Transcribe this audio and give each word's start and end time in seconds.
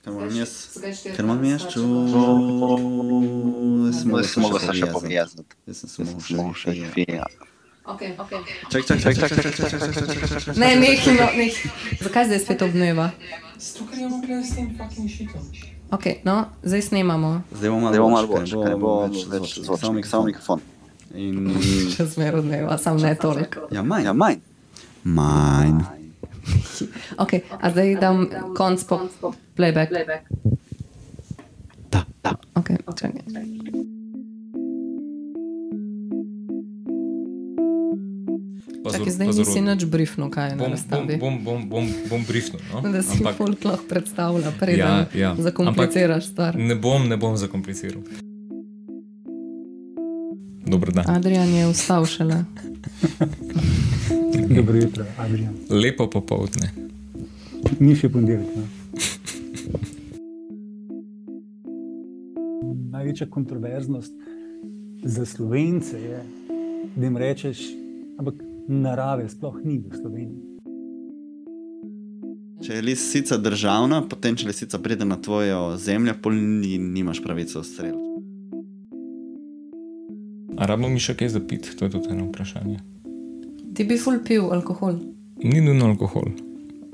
Ker 0.00 0.12
imam 0.12 0.32
jaz, 0.36 0.52
ker 1.04 1.24
imam 1.24 1.44
jaz 1.44 1.66
čuvo, 1.72 2.78
Jaz 3.90 4.00
sem 4.32 4.42
mogel 4.42 4.60
se 4.62 4.74
še 4.78 4.88
povezati. 4.92 5.56
Jaz 5.68 5.82
sem 5.82 5.88
se 5.88 6.04
sem 6.24 6.52
še 6.54 6.74
šefija. 6.74 7.26
Okay, 7.90 8.14
okay. 8.22 8.38
Čak, 8.70 8.86
čak, 8.86 9.00
čak, 9.02 9.14
čak, 9.18 9.30
čak, 9.34 9.42
čak, 9.42 9.54
čak, 9.56 9.80
čak, 9.80 9.92
čak, 9.92 10.28
čak, 10.30 10.42
čak. 10.44 10.56
Ne, 10.56 10.76
nehimo, 10.78 11.26
neh. 11.34 11.56
Zakaj 12.00 12.28
zdaj 12.30 12.40
spet 12.44 12.62
obneva? 12.62 13.08
Zato, 13.58 13.86
ker 13.90 13.98
imamo 13.98 14.20
gledati 14.22 14.46
s 14.46 14.54
tem 14.54 14.68
fucking 14.78 15.08
šitom. 15.10 15.42
Okay, 15.90 16.20
no, 16.24 16.36
zdaj 16.62 16.82
snemamo. 16.86 17.42
Zdaj 17.50 17.70
bo 17.70 17.78
malo 17.82 17.90
Zdaj 17.90 18.00
bo 18.00 18.10
malo 18.14 18.26
boljše, 18.30 18.54
boljše, 18.54 18.62
ker 18.62 18.70
ne 18.70 18.78
bo 18.78 18.92
več 19.34 19.58
zvočnik, 19.66 20.06
samo 20.06 20.28
mikrofon. 20.30 20.62
In, 21.18 21.50
Še 21.90 22.06
zmeraj 22.14 22.44
odmeva, 22.44 22.78
sam 22.78 23.00
ne 23.02 23.10
toliko. 23.18 23.66
ja, 23.74 23.82
manj. 23.82 24.06
Ja, 24.06 24.14
manj. 24.14 24.38
Manj. 25.02 25.82
Okay, 27.22 27.40
a 27.60 27.70
zdaj 27.70 27.96
dam 27.96 28.28
konc 28.56 28.84
po 28.84 29.00
playback. 29.54 29.90
Da, 31.90 32.04
da. 32.22 32.32
Okay, 32.54 32.76
čakaj. 32.96 33.22
Čakaj, 38.90 39.12
zdaj 39.12 39.26
nisi 39.28 39.60
nič 39.60 39.84
briefno, 39.84 40.30
kaj 40.30 40.50
je 40.50 40.56
na 40.56 40.56
Bom, 40.56 40.64
bom, 40.64 40.72
razstavi. 40.72 41.16
bom, 41.16 41.34
bom, 41.44 41.60
bom, 41.68 41.84
bom 42.08 42.20
briefnul. 42.24 42.60
No? 42.72 42.80
Da 42.80 43.02
si 43.02 43.20
Ampak 43.20 43.36
folk 43.36 43.64
lahko 43.64 43.84
predstavlja, 43.86 44.50
preden 44.56 44.78
Ja, 44.80 45.06
ja. 45.14 45.30
zakompliciraš 45.38 46.24
stvar. 46.26 46.56
ne 46.56 46.74
bom, 46.74 47.08
ne 47.08 47.16
bom 47.16 47.36
zakompliciral. 47.36 48.02
Dobro 50.66 50.92
dan. 50.92 51.04
Adrian 51.08 51.48
je 51.48 51.68
vstal 51.68 52.06
šele. 52.06 52.44
Dobro 54.56 54.76
jutro, 54.76 55.04
Adrian. 55.18 55.54
Lepo 55.70 56.10
popovdne. 56.10 56.70
Ni 57.78 57.94
še 57.94 58.08
ponedeljek. 58.10 58.50
No? 58.56 58.64
Največja 62.90 63.28
kontroverznost 63.30 64.12
za 65.06 65.26
slovence 65.26 66.00
je, 66.02 66.18
da 66.96 67.06
jim 67.06 67.16
rečeš, 67.16 67.62
ampak 68.18 68.42
narave 68.66 69.28
sploh 69.30 69.62
ni 69.62 69.78
v 69.78 69.94
Sloveniji. 69.94 70.46
Če 72.60 72.76
je 72.76 72.84
lisica 72.84 73.38
državna, 73.38 74.02
potem 74.10 74.34
če 74.36 74.50
lisica 74.50 74.82
pride 74.82 75.06
na 75.06 75.16
tvojo 75.16 75.78
zemljo, 75.78 76.18
pol 76.20 76.34
ni, 76.34 76.74
nimaš 76.76 77.22
pravice 77.22 77.62
ustreliti. 77.62 78.08
A 80.58 80.66
rabimo 80.66 80.90
mi 80.90 81.00
še 81.00 81.14
kaj 81.16 81.36
za 81.38 81.40
pit? 81.40 81.70
To 81.78 81.86
je 81.86 81.94
tudi 81.94 82.10
eno 82.12 82.26
vprašanje. 82.28 82.99
Ti 83.70 83.84
bi 83.84 83.96
ful 83.96 84.18
pil 84.20 84.50
alkohol. 84.50 84.98
Ni 85.38 85.60
nujno 85.60 85.86
alkohol. 85.86 86.28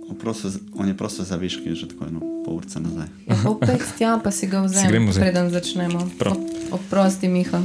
On 0.09 0.17
prosto- 0.17 0.49
On 0.75 0.87
je 0.87 0.95
prosto 0.95 1.25
za 1.25 1.37
viški, 1.37 1.75
že 1.75 1.89
tako 1.89 2.07
eno 2.07 2.21
pol 2.45 2.55
urca 2.57 2.79
nazaj. 2.79 3.09
Ja, 3.27 3.37
Opet 3.45 3.83
tja 3.99 4.19
pa 4.19 4.31
si 4.31 4.47
ga 4.47 4.61
vzet. 4.61 4.87
preden 4.87 5.51
začnemo. 5.51 6.11
Prav. 6.19 6.33
Op- 6.33 6.47
Oprosti, 6.73 7.29
Miha. 7.29 7.63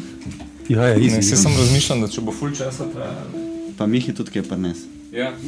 Ja, 0.69 0.87
ja, 0.87 0.97
Ne, 0.97 1.21
se 1.21 1.35
sem 1.35 1.51
razmišljal, 1.51 2.01
da 2.01 2.07
če 2.07 2.21
bo 2.21 2.31
full 2.31 2.51
časa 2.51 2.85
trajalo. 2.85 3.29
Pa 3.77 3.85
Mihi 3.85 4.13
tudi 4.13 4.31
kaj 4.31 4.43
prines. 4.43 4.77
Ja. 5.11 5.33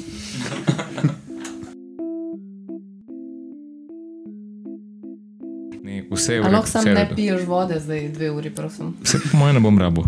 Ne, 5.83 6.03
vse 6.09 6.33
je 6.33 6.39
v 6.39 6.43
redu. 6.43 6.53
lahko 6.53 6.67
sam 6.69 6.85
ne 6.85 7.09
piješ 7.09 7.41
vode 7.43 7.79
zdaj 7.79 8.09
dve 8.09 8.31
uri, 8.31 8.49
prosim. 8.49 8.93
Vse 9.03 9.19
po 9.21 9.37
mojem 9.37 9.55
ne 9.55 9.61
bom 9.61 9.77
rabo. 9.77 10.03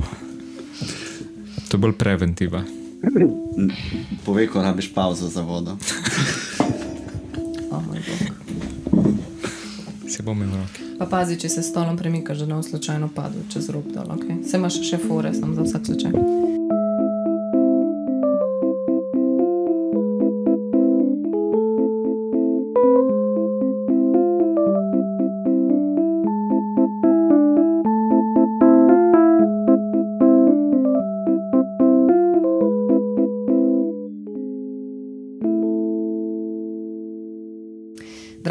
To 1.68 1.72
je 1.72 1.80
bolj 1.80 1.94
preventiva. 1.94 2.64
Povej, 4.26 4.48
ko 4.48 4.62
rabiš 4.62 4.94
pauzo 4.94 5.28
za 5.28 5.42
vodo. 5.42 5.78
O 7.72 7.82
moj 7.82 8.00
bog. 8.08 8.36
Se 10.10 10.24
bom 10.24 10.38
imel 10.38 10.58
v 10.58 10.62
roki. 10.62 10.82
Pa 11.00 11.06
pazi, 11.06 11.36
če 11.40 11.50
se 11.50 11.64
s 11.64 11.70
stolom 11.70 11.98
premikaš, 11.98 12.38
da 12.38 12.46
ne 12.46 12.56
bo 12.56 12.64
slučajno 12.64 13.10
padel 13.16 13.42
čez 13.52 13.70
rob 13.70 13.88
dol. 13.92 14.16
Okay? 14.16 14.44
Se 14.48 14.58
imaš 14.58 14.80
še 14.88 14.98
fore, 15.02 15.34
sem 15.34 15.56
za 15.56 15.66
vsak 15.66 15.86
slučaj. 15.92 16.65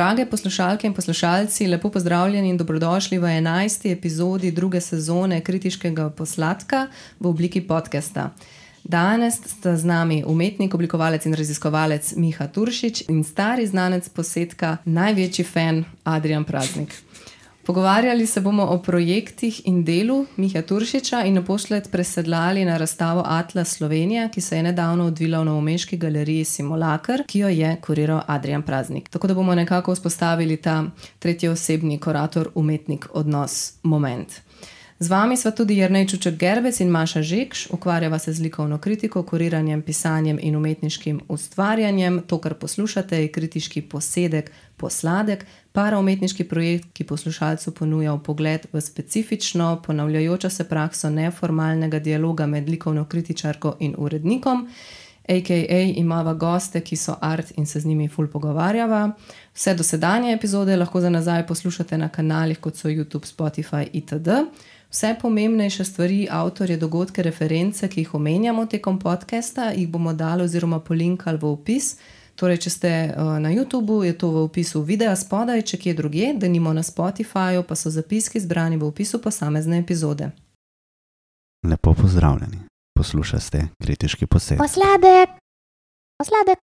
Drage 0.04 0.26
poslušalke 0.26 0.87
in 0.87 0.94
poslušalci, 0.94 1.66
lepo 1.66 1.91
pozdravljeni 1.91 2.48
in 2.48 2.56
dobrodošli 2.56 3.19
v 3.19 3.22
11. 3.22 3.92
epizodi 3.92 4.50
druge 4.50 4.81
sezone 4.81 5.41
kritiškega 5.41 6.10
posladka 6.10 6.87
v 7.20 7.26
obliki 7.26 7.60
podcasta. 7.60 8.31
Danes 8.82 9.41
sta 9.47 9.76
z 9.76 9.84
nami 9.84 10.25
umetnik, 10.26 10.75
oblikovalec 10.75 11.25
in 11.26 11.34
raziskovalec 11.34 12.12
Miha 12.16 12.47
Turšič 12.47 13.09
in 13.09 13.25
stari 13.25 13.66
znanec 13.66 14.09
posetka, 14.09 14.76
največji 14.84 15.44
fan 15.44 15.84
Adrian 16.04 16.44
Praznik. 16.44 16.92
Pogovarjali 17.67 18.27
se 18.27 18.41
bomo 18.41 18.63
o 18.63 18.79
projektih 18.79 19.63
in 19.65 19.85
delu 19.85 20.27
Miha 20.37 20.63
Turšiča 20.63 21.23
in 21.25 21.35
naposled 21.35 21.89
presedlali 21.91 22.65
na 22.65 22.77
razstavo 22.77 23.23
Atlas 23.27 23.69
Slovenija, 23.69 24.29
ki 24.29 24.41
se 24.41 24.57
je 24.57 24.63
nedavno 24.63 25.07
odvila 25.07 25.41
v 25.41 25.45
Novomeški 25.45 25.97
galeriji 25.97 26.45
Simulakar, 26.45 27.23
ki 27.27 27.39
jo 27.39 27.49
je 27.49 27.77
kuriral 27.81 28.21
Adrian 28.27 28.63
Praznik. 28.63 29.09
Tako 29.09 29.27
da 29.27 29.35
bomo 29.35 29.55
nekako 29.55 29.93
vzpostavili 29.93 30.57
ta 30.57 30.85
tretji 31.19 31.49
osebni 31.49 31.99
kurator, 31.99 32.51
umetnik, 32.55 33.07
odnos, 33.13 33.73
moment. 33.83 34.44
Z 35.04 35.12
vami 35.12 35.37
sva 35.37 35.53
tudi 35.53 35.76
Jrnej 35.76 36.09
Čuček 36.09 36.41
Gerbec 36.41 36.81
in 36.81 36.88
Maša 36.88 37.20
Žekš, 37.20 37.66
ukvarjava 37.76 38.19
se 38.19 38.32
z 38.32 38.41
likovno 38.41 38.78
kritiko, 38.78 39.22
kuriranjem, 39.22 39.82
pisanjem 39.82 40.38
in 40.41 40.56
umetniškim 40.56 41.20
ustvarjanjem. 41.28 42.22
To, 42.26 42.38
kar 42.41 42.54
poslušate, 42.54 43.20
je 43.20 43.28
kritiški 43.28 43.82
posedek, 43.82 44.48
posladek, 44.81 45.44
paraumetniški 45.76 46.48
projekt, 46.48 46.88
ki 46.97 47.04
poslušalcu 47.04 47.75
ponuja 47.76 48.16
pogled 48.16 48.65
v 48.72 48.81
specifično, 48.81 49.82
ponavljajočo 49.84 50.50
se 50.50 50.65
prakso 50.65 51.10
neformalnega 51.10 51.98
dialoga 51.98 52.47
med 52.47 52.69
likovno 52.69 53.04
kritičarko 53.04 53.76
in 53.81 53.94
urednikom. 53.98 54.69
AKA 55.28 55.81
imava 55.97 56.34
goste, 56.34 56.81
ki 56.81 56.97
so 56.97 57.16
art 57.21 57.53
in 57.56 57.66
se 57.66 57.81
z 57.81 57.86
njimi 57.86 58.09
ful 58.09 58.26
pogovarjava. 58.28 59.10
Vse 59.54 59.75
dosedanje 59.75 60.32
epizode 60.32 60.76
lahko 60.76 61.00
za 61.00 61.10
nazaj 61.10 61.47
poslušate 61.47 61.98
na 61.98 62.09
kanalih 62.09 62.59
kot 62.59 62.76
so 62.76 62.88
YouTube, 62.88 63.28
Spotify 63.28 63.88
itd. 63.92 64.48
Vse 64.94 65.16
pomembnejše 65.22 65.84
stvari, 65.84 66.28
avtorje, 66.31 66.77
dogodke, 66.77 67.22
reference, 67.22 67.88
ki 67.88 68.00
jih 68.00 68.15
omenjamo 68.15 68.66
tekom 68.66 68.99
podcasta, 68.99 69.72
jih 69.75 69.88
bomo 69.88 70.12
dali 70.12 70.43
oziroma 70.43 70.78
polinkali 70.81 71.38
v 71.38 71.49
opis. 71.50 71.97
Torej, 72.38 72.60
če 72.62 72.71
ste 72.71 72.93
uh, 73.10 73.33
na 73.43 73.50
YouTubu, 73.50 74.04
je 74.06 74.15
to 74.19 74.31
v 74.31 74.44
opisu 74.47 74.84
videa 74.87 75.16
spodaj, 75.19 75.65
če 75.66 75.81
kje 75.83 75.94
drugje, 75.99 76.28
da 76.38 76.47
nimo 76.49 76.71
na 76.72 76.87
Spotifyju, 76.87 77.66
pa 77.66 77.75
so 77.75 77.91
zapiski 77.91 78.38
zbrani 78.38 78.78
v 78.78 78.87
opisu 78.87 79.19
posamezne 79.19 79.83
epizode. 79.83 80.31
Lepo 81.66 81.94
pozdravljeni. 81.94 82.62
Poslušate 82.94 83.66
kritiški 83.83 84.31
posed. 84.31 84.62
Posladek, 84.62 85.34
posladek. 86.22 86.62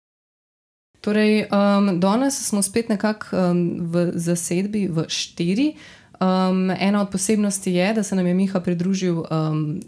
Torej, 1.01 1.49
um, 1.51 1.99
danes 1.99 2.47
smo 2.47 2.61
spet 2.61 2.89
nekako 2.89 3.35
um, 3.35 3.65
v 3.91 4.11
zasedbi 4.15 4.87
v 4.87 5.09
štiri. 5.09 5.73
Um, 6.21 6.69
ena 6.69 7.01
od 7.01 7.09
posebnosti 7.09 7.73
je, 7.73 7.93
da 7.93 8.03
se 8.03 8.15
nam 8.15 8.27
je 8.27 8.33
Miha 8.33 8.59
pridružil 8.59 9.17
um, 9.17 9.81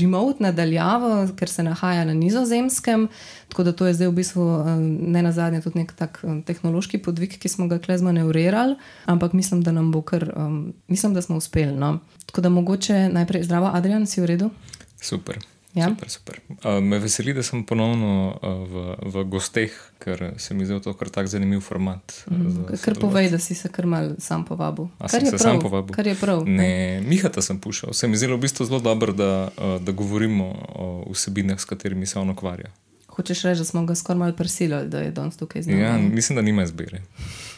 remote 0.00 0.42
nadaljavo, 0.42 1.28
ker 1.36 1.48
se 1.48 1.62
nahaja 1.62 2.04
na 2.04 2.14
nizozemskem. 2.14 3.08
Tako 3.48 3.64
da 3.64 3.72
to 3.72 3.86
je 3.86 3.94
zdaj 3.94 4.08
v 4.08 4.12
bistvu 4.12 4.42
um, 4.42 4.82
ne 5.12 5.22
na 5.22 5.32
zadnje 5.32 5.62
tudi 5.64 5.78
nek 5.78 5.92
tak 5.96 6.20
um, 6.22 6.42
tehnološki 6.42 7.00
podvig, 7.00 7.38
ki 7.40 7.48
smo 7.48 7.70
ga 7.72 7.78
klez 7.80 8.04
manevrirali, 8.04 8.76
ampak 9.06 9.32
mislim, 9.32 9.62
da 9.64 9.72
nam 9.72 9.88
bo 9.92 10.02
kar, 10.02 10.28
um, 10.36 10.74
mislim, 10.88 11.14
da 11.14 11.22
smo 11.22 11.40
uspeli. 11.40 11.72
No. 11.72 11.98
Tako 12.26 12.40
da 12.40 12.48
mogoče 12.48 13.08
najprej 13.08 13.48
zdravo, 13.48 13.70
Adrian, 13.72 14.06
si 14.06 14.20
v 14.20 14.26
redu? 14.26 14.50
Super. 15.00 15.40
Ja. 15.78 15.88
Super, 15.88 16.10
super. 16.10 16.40
Uh, 16.50 16.78
me 16.82 16.98
veseli, 16.98 17.32
da 17.34 17.42
sem 17.46 17.62
ponovno 17.66 18.10
uh, 18.34 18.64
v, 18.68 18.84
v 19.14 19.24
gosteh, 19.30 19.74
ker 20.02 20.32
se 20.42 20.54
mi 20.54 20.66
zdi 20.66 20.80
to 20.82 20.94
kar 20.98 21.10
tak 21.14 21.30
zanimiv 21.30 21.62
format. 21.66 22.24
Mhm. 22.30 22.74
Kar 22.82 22.98
povej, 22.98 23.30
da 23.30 23.38
si 23.38 23.54
se 23.54 23.70
kar 23.72 23.86
mal 23.86 24.16
sam 24.18 24.44
povabil. 24.44 24.90
A 24.98 25.06
Kar 25.06 25.20
sem 25.20 25.26
je 25.26 25.30
se 25.30 25.36
prav, 25.36 25.44
sam 25.44 25.62
povabil? 25.62 25.94
Kar 25.94 26.06
je 26.06 26.16
prav. 26.18 26.42
Ne, 26.46 27.00
Mihata 27.06 27.42
sem 27.42 27.60
pušal. 27.60 27.94
Se 27.94 28.08
mi 28.08 28.18
zdi 28.18 28.26
v 28.26 28.40
bistvu 28.42 28.66
zelo 28.66 28.82
dobro, 28.82 29.12
da, 29.12 29.48
uh, 29.54 29.78
da 29.82 29.92
govorimo 29.92 30.50
o 30.74 30.88
vsebinah, 31.12 31.60
s 31.60 31.64
katerimi 31.64 32.06
se 32.06 32.18
on 32.18 32.30
ukvarja. 32.30 32.72
Hočeš 33.18 33.42
reči, 33.46 33.62
da 33.62 33.64
smo 33.64 33.86
ga 33.86 33.94
skoraj 33.94 34.18
malo 34.18 34.32
prisilili, 34.32 34.88
da 34.88 35.00
je 35.00 35.10
danes 35.10 35.36
tukaj 35.36 35.62
z 35.62 35.70
nami. 35.70 35.82
Ja, 35.82 35.98
mislim, 35.98 36.36
da 36.36 36.42
nima 36.42 36.62
izbire. 36.62 37.02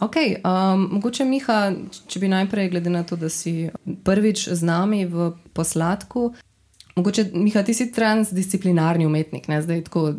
Okay, 0.00 0.36
um, 0.46 0.88
mogoče, 0.92 1.24
Miha, 1.26 1.72
če 2.06 2.20
bi 2.22 2.28
najprej, 2.30 2.68
glede 2.70 2.90
na 2.90 3.02
to, 3.02 3.16
da 3.18 3.26
si 3.32 3.70
prvič 4.06 4.46
z 4.46 4.62
nami 4.62 5.02
v 5.10 5.32
posladku, 5.56 6.30
mogoče, 6.98 7.28
Miha, 7.32 7.62
ti 7.64 7.74
si 7.74 7.88
transdisciplinarni 7.94 9.06
umetnik, 9.06 9.48
ne? 9.48 9.62
zdaj 9.62 9.86
tako 9.88 10.10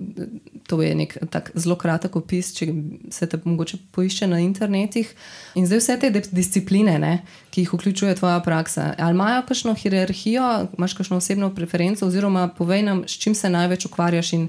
To 0.70 0.82
je 0.82 0.96
nek 0.96 1.18
tak 1.34 1.50
zelo 1.58 1.74
kratek 1.76 2.14
opis, 2.16 2.52
če 2.54 2.68
se 3.10 3.26
te 3.26 3.40
mogoče 3.42 3.80
poišče 3.96 4.28
na 4.30 4.38
internetih. 4.44 5.10
In 5.58 5.66
zdaj 5.66 5.82
vse 5.82 5.96
te 6.04 6.12
discipline, 6.30 6.94
ne, 7.02 7.14
ki 7.50 7.64
jih 7.64 7.74
vključuje 7.74 8.14
tvoja 8.20 8.38
praksa, 8.46 8.92
ali 9.02 9.18
imajo 9.18 9.42
kakšno 9.48 9.74
hierarhijo, 9.74 10.52
imaš 10.78 10.94
kakšno 11.00 11.18
osebno 11.18 11.50
preferenco, 11.56 12.06
oziroma 12.06 12.52
povej 12.54 12.86
nam, 12.86 13.02
s 13.10 13.18
čim 13.18 13.34
se 13.36 13.50
največ 13.50 13.90
ukvarjaš 13.90 14.34
in 14.38 14.48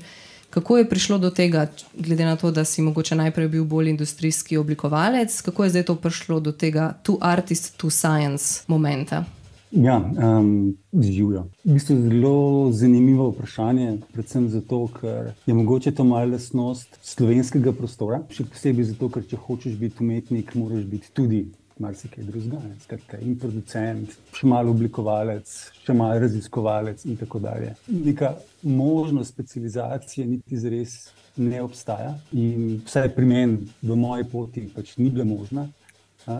kako 0.50 0.78
je 0.78 0.88
prišlo 0.90 1.18
do 1.18 1.30
tega, 1.30 1.68
glede 1.94 2.28
na 2.28 2.36
to, 2.36 2.50
da 2.50 2.66
si 2.68 2.82
mogoče 2.82 3.16
najprej 3.16 3.48
bil 3.48 3.64
bolj 3.64 3.94
industrijski 3.94 4.60
oblikovalec, 4.60 5.40
kako 5.40 5.64
je 5.64 5.70
zdaj 5.70 5.88
to 5.88 5.94
prišlo 5.94 6.40
do 6.40 6.52
tega 6.52 6.92
tu 7.02 7.16
artist, 7.22 7.76
tu 7.80 7.90
science 7.90 8.62
momenta. 8.66 9.24
Ja, 9.70 10.02
um, 10.38 10.76
živijo. 10.92 11.44
V 11.64 11.72
bistvu 11.72 11.96
je 11.96 12.02
zelo 12.02 12.72
zanimivo 12.72 13.28
vprašanje, 13.30 13.98
predvsem 14.12 14.48
zato, 14.48 14.88
ker 15.00 15.30
je 15.46 15.54
mogoče 15.54 15.92
to 15.94 16.04
malo 16.04 16.32
lasnost 16.32 16.98
slovenskega 17.02 17.72
prostora. 17.72 18.24
Še 18.34 18.48
posebej 18.50 18.88
zato, 18.90 19.08
ker 19.14 19.22
če 19.30 19.38
hočeš 19.38 19.78
biti 19.78 20.02
umetnik, 20.02 20.56
moraš 20.58 20.82
biti 20.90 21.14
tudi 21.14 21.44
marsikaj 21.78 22.26
drugega. 22.26 22.58
Skratka, 22.82 23.22
in 23.22 23.38
producent, 23.38 24.18
še 24.34 24.50
malo 24.50 24.74
oblikovalec, 24.74 25.54
še 25.86 25.94
malo 25.94 26.18
raziskovalec 26.26 27.06
in 27.06 27.20
tako 27.22 27.38
dalje. 27.46 27.76
Neka 27.86 28.34
možnost 28.66 29.30
specializacije 29.36 30.26
niti 30.26 30.58
zres 30.58 30.98
ne 31.38 31.62
obstaja. 31.62 32.16
In 32.32 32.80
vsaj 32.86 33.14
pri 33.14 33.26
meni, 33.26 33.70
v 33.82 33.96
moji 33.96 34.26
poti, 34.32 34.66
pač 34.74 34.96
ni 34.98 35.12
bila 35.14 35.24
možna. 35.24 35.70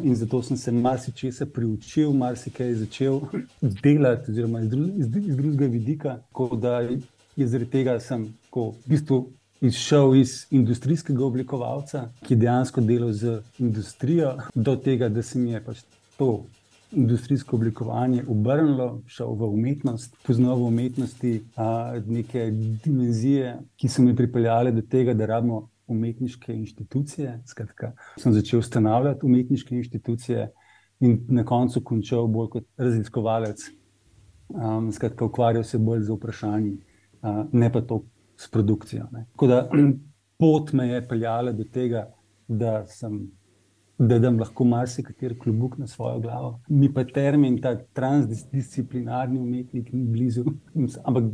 In 0.02 0.14
zato 0.14 0.42
sem 0.42 0.56
se 0.56 0.72
marsikaj 0.72 1.46
priučil, 1.54 2.12
marsikaj 2.12 2.74
začel 2.74 3.20
delati, 3.60 4.30
oziroma 4.30 4.60
iz, 4.60 4.68
dru 4.68 4.86
iz, 4.96 5.06
iz 5.26 5.36
drugega 5.36 5.66
vidika. 5.66 6.18
Da 6.60 6.80
je 7.36 7.46
zaradi 7.46 7.70
tega 7.70 8.00
sem 8.00 8.28
v 8.54 8.70
bistvu 8.86 9.26
izšel 9.60 10.14
iz 10.16 10.46
industrijskega 10.50 11.24
oblikovalca, 11.24 12.08
ki 12.24 12.34
je 12.34 12.38
dejansko 12.44 12.80
delal 12.80 13.12
z 13.12 13.40
industrijo, 13.58 14.36
do 14.54 14.76
tega, 14.76 15.08
da 15.08 15.22
se 15.22 15.38
mi 15.38 15.52
je 15.52 15.64
pač 15.64 15.82
to 16.16 16.44
industrijsko 16.92 17.56
oblikovanje 17.56 18.24
obrnilo, 18.28 19.02
šel 19.06 19.34
v 19.38 19.48
umetnost, 19.54 20.16
poznal 20.26 20.56
v 20.58 20.70
umetnosti 20.72 21.34
a, 21.56 21.98
neke 22.06 22.50
dimenzije, 22.84 23.58
ki 23.76 23.88
so 23.88 24.02
me 24.02 24.16
pripeljale 24.16 24.72
do 24.72 24.82
tega, 24.82 25.14
da 25.14 25.26
rabimo 25.26 25.68
umetniške 25.90 26.54
inštitucije. 26.54 27.40
Skratka, 27.46 27.92
sem 28.18 28.32
začel 28.32 28.58
ustanavljati 28.58 29.26
umetniške 29.26 29.76
inštitucije 29.76 30.50
in 31.00 31.18
na 31.28 31.44
koncu 31.44 31.82
končal 31.84 32.28
bolj 32.28 32.48
kot 32.54 32.66
raziskovalec. 32.78 33.66
Um, 34.50 34.90
skratka, 34.92 35.24
ukvarjal 35.24 35.64
se 35.64 35.78
bolj 35.78 36.02
z 36.08 36.14
vprašanji, 36.14 36.72
uh, 37.22 37.44
ne 37.52 37.72
pa 37.72 37.80
to 37.80 38.02
s 38.36 38.50
produkcijo. 38.50 39.06
Tako 39.32 39.46
da 39.46 39.68
pot 40.40 40.72
me 40.72 40.88
je 40.88 41.04
peljala 41.08 41.52
do 41.52 41.64
tega, 41.64 42.08
da 42.48 42.86
sem. 42.86 43.28
Da 44.00 44.16
dam 44.16 44.38
lahko 44.40 44.64
marsikateri 44.64 45.34
klubuk 45.38 45.74
na 45.78 45.86
svojo 45.86 46.22
glavo. 46.24 46.54
Mi 46.68 46.88
pa 46.88 47.02
termin, 47.04 47.58
ta 47.60 47.74
transdisciplinarni 47.92 49.36
umetnik, 49.38 49.90
ni 49.92 50.06
blizu. 50.08 50.44
Ampak 51.04 51.24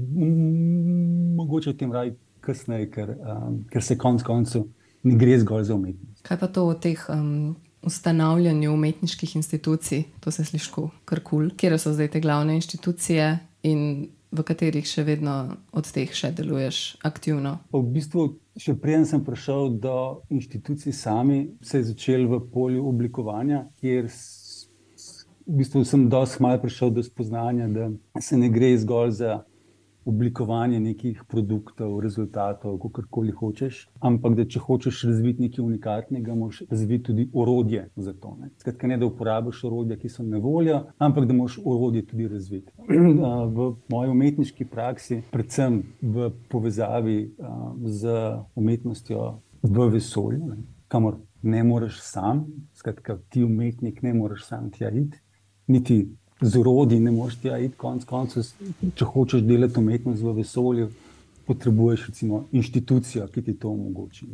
mogoče 1.36 1.70
o 1.70 1.76
tem 1.78 1.92
raje 1.92 2.16
kasneje, 2.46 2.90
ker, 2.94 3.14
um, 3.18 3.62
ker 3.72 3.84
se 3.84 3.98
konec 3.98 4.24
koncev 4.26 4.66
ne 5.06 5.14
gre 5.18 5.38
zgolj 5.42 5.68
za 5.68 5.74
umetnost. 5.74 6.22
Kaj 6.26 6.40
pa 6.40 6.48
to 6.50 6.66
o 6.70 6.74
teh 6.74 7.02
um, 7.12 7.54
ustanavljanju 7.86 8.72
umetniških 8.74 9.36
institucij, 9.36 10.04
to 10.20 10.30
se 10.30 10.44
sliši 10.44 10.70
kar 11.04 11.20
kul, 11.20 11.48
cool. 11.48 11.50
kje 11.56 11.78
so 11.78 11.92
zdaj 11.92 12.10
te 12.16 12.20
glavne 12.20 12.56
institucije 12.58 13.38
in 13.62 14.08
v 14.32 14.42
katerih 14.42 14.86
še 14.86 15.04
vedno 15.06 15.36
od 15.72 15.88
teh 15.92 16.10
še 16.12 16.32
deluješ 16.36 16.96
aktivno? 17.06 17.58
V 17.72 17.82
bistvu, 17.94 18.26
še 18.58 18.74
preden 18.80 19.06
sem 19.06 19.22
prišel 19.24 19.76
do 19.80 19.96
institucij 20.34 20.92
sami, 20.92 21.38
se 21.62 21.80
je 21.80 21.90
začel 21.92 22.26
v 22.30 22.40
polju 22.52 22.88
oblikovanja, 22.90 23.64
kjer 23.80 24.10
v 25.46 25.60
bistvu 25.60 25.84
sem 25.86 26.08
dosti 26.10 26.42
malo 26.42 26.60
prišel 26.62 26.90
do 26.90 27.04
spoznanja, 27.06 27.68
da 27.70 27.90
se 28.20 28.36
ne 28.36 28.50
gre 28.50 28.74
zgolj 28.82 29.14
za 29.22 29.38
oblikovanje 30.06 30.80
nekih 30.80 31.22
produktov, 31.28 32.00
rezultatov, 32.00 32.78
kako 32.78 33.02
koli 33.10 33.32
hočeš. 33.32 33.80
Ampak, 34.00 34.36
da 34.38 34.44
če 34.44 34.62
hočeš 34.62 35.02
razviti 35.10 35.42
nekaj 35.42 35.64
unikatnega, 35.64 36.34
moraš 36.34 36.62
razviti 36.70 37.04
tudi 37.10 37.28
orodje 37.34 37.88
za 37.96 38.12
to. 38.12 38.36
Ne? 38.40 38.50
Skratka, 38.62 38.86
ne 38.86 38.98
da 38.98 39.06
uporabiš 39.06 39.64
orodja, 39.64 39.98
ki 39.98 40.08
so 40.08 40.22
na 40.26 40.38
voljo, 40.42 40.82
ampak 40.98 41.26
da 41.26 41.34
moraš 41.34 41.58
orodje 41.64 42.06
tudi 42.06 42.28
razviti. 42.28 42.72
V 43.56 43.70
moji 43.90 44.10
umetniški 44.10 44.64
praksi, 44.70 45.20
predvsem 45.32 45.82
v 46.02 46.30
povezavi 46.50 47.18
z 47.84 48.16
umetnostjo 48.54 49.26
v 49.62 49.88
vesolju, 49.92 50.56
kamor 50.88 51.18
ne 51.42 51.64
moreš 51.64 52.00
sam, 52.02 52.46
skratka, 52.74 53.18
ti 53.28 53.44
umetnik 53.44 54.02
ne 54.02 54.14
moreš 54.14 54.46
sam 54.46 54.70
tja 54.70 54.90
iti. 54.90 55.18
Niti 55.66 56.16
z 56.40 56.56
urodji, 56.56 57.00
ne 57.00 57.10
moreš 57.10 57.36
ti 57.40 57.48
iti 57.48 57.76
konc 57.76 58.04
koncev. 58.04 58.44
Če 58.94 59.04
hočeš 59.04 59.44
delati 59.46 59.80
umetnost 59.80 60.22
v 60.22 60.34
vesolju, 60.36 60.90
potrebuješ 61.46 62.06
recimo 62.10 62.44
inštitucijo, 62.52 63.26
ki 63.32 63.42
ti 63.42 63.54
to 63.54 63.70
omogoči. 63.70 64.26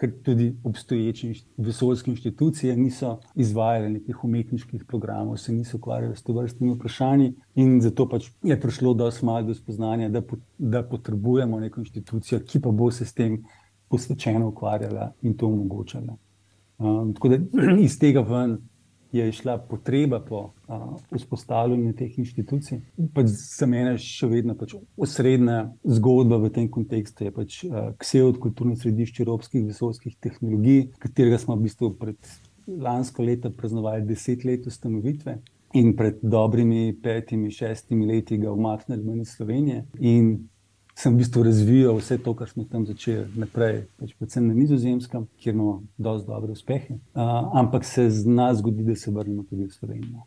Ker 0.00 0.10
tudi 0.26 0.48
obstoječe 0.64 1.32
vesoljske 1.56 2.10
inštitucije 2.10 2.76
niso 2.76 3.18
izvajale 3.34 3.90
nekih 3.90 4.24
umetniških 4.24 4.84
programov, 4.84 5.36
se 5.36 5.52
niso 5.52 5.76
ukvarjale 5.76 6.16
s 6.16 6.22
to 6.22 6.32
vrstnimi 6.32 6.74
vprašanji, 6.74 7.32
in 7.54 7.80
zato 7.80 8.08
pač 8.08 8.30
je 8.42 8.58
prišlo 8.60 8.94
do 8.94 9.10
smalo 9.10 9.46
do 9.46 9.54
spoznanja, 9.54 10.08
da, 10.08 10.22
po, 10.22 10.36
da 10.58 10.82
potrebujemo 10.82 11.60
neko 11.60 11.80
inštitucijo, 11.80 12.40
ki 12.40 12.60
pa 12.60 12.70
bo 12.70 12.90
se 12.90 13.06
s 13.06 13.14
tem 13.14 13.42
posvečeno 13.88 14.48
ukvarjala 14.48 15.12
in 15.22 15.36
to 15.36 15.46
omogočala. 15.46 16.16
Um, 16.78 17.12
tako 17.14 17.28
da 17.28 17.38
iz 17.86 17.98
tega 17.98 18.20
ven 18.20 18.58
je 19.14 19.32
šla 19.32 19.58
potreba 19.68 20.20
po 20.20 20.40
a, 20.68 20.78
vzpostavljanju 21.14 21.92
teh 21.98 22.18
inštitucij. 22.18 22.80
Pač 23.14 23.30
za 23.34 23.68
mene 23.70 23.94
je 23.94 24.02
še 24.04 24.30
vedno 24.30 24.56
pač 24.58 24.74
osrednja 24.96 25.68
zgodba 25.84 26.40
v 26.42 26.50
tem 26.54 26.70
kontekstu, 26.70 27.28
je 27.28 27.34
pač 27.34 27.60
KSEOD, 28.00 28.40
kulturno 28.42 28.76
središče 28.78 29.22
evropskih 29.24 29.66
vesoljskih 29.68 30.16
tehnologij, 30.20 30.88
katerega 31.02 31.38
smo 31.42 31.56
v 31.58 31.68
bistvu 31.68 31.94
pred 32.00 32.34
lansko 32.66 33.22
leto 33.22 33.50
praznovali 33.50 34.06
deset 34.08 34.44
let 34.44 34.66
ustanovitve. 34.66 35.38
In 35.74 35.96
pred 35.98 36.20
dobrimi 36.22 36.94
petimi, 37.02 37.50
šestimi 37.50 38.06
leti 38.06 38.38
ga 38.38 38.52
umaknili 38.52 39.20
iz 39.20 39.32
Slovenije. 39.34 39.84
In 39.98 40.36
sem 40.94 41.14
v 41.14 41.16
bistvu 41.16 41.42
razvijal 41.42 41.96
vse 41.98 42.18
to, 42.18 42.34
kar 42.34 42.48
smo 42.48 42.64
tam 42.70 42.86
začeli 42.86 43.26
naprej, 43.36 43.82
pač 43.98 44.14
predvsem 44.18 44.46
na 44.46 44.54
Nizozemskem, 44.54 45.26
kjer 45.42 45.54
imamo 45.54 45.82
dosti 45.98 46.28
dobre 46.28 46.52
uspehe. 46.52 46.98
Uh, 47.14 47.50
ampak 47.58 47.84
se 47.84 48.10
z 48.10 48.26
nas 48.26 48.58
zgodi, 48.58 48.84
da 48.86 48.96
se 48.96 49.10
vrnemo 49.10 49.42
tudi 49.50 49.66
v 49.66 49.74
Slovenijo. 49.74 50.22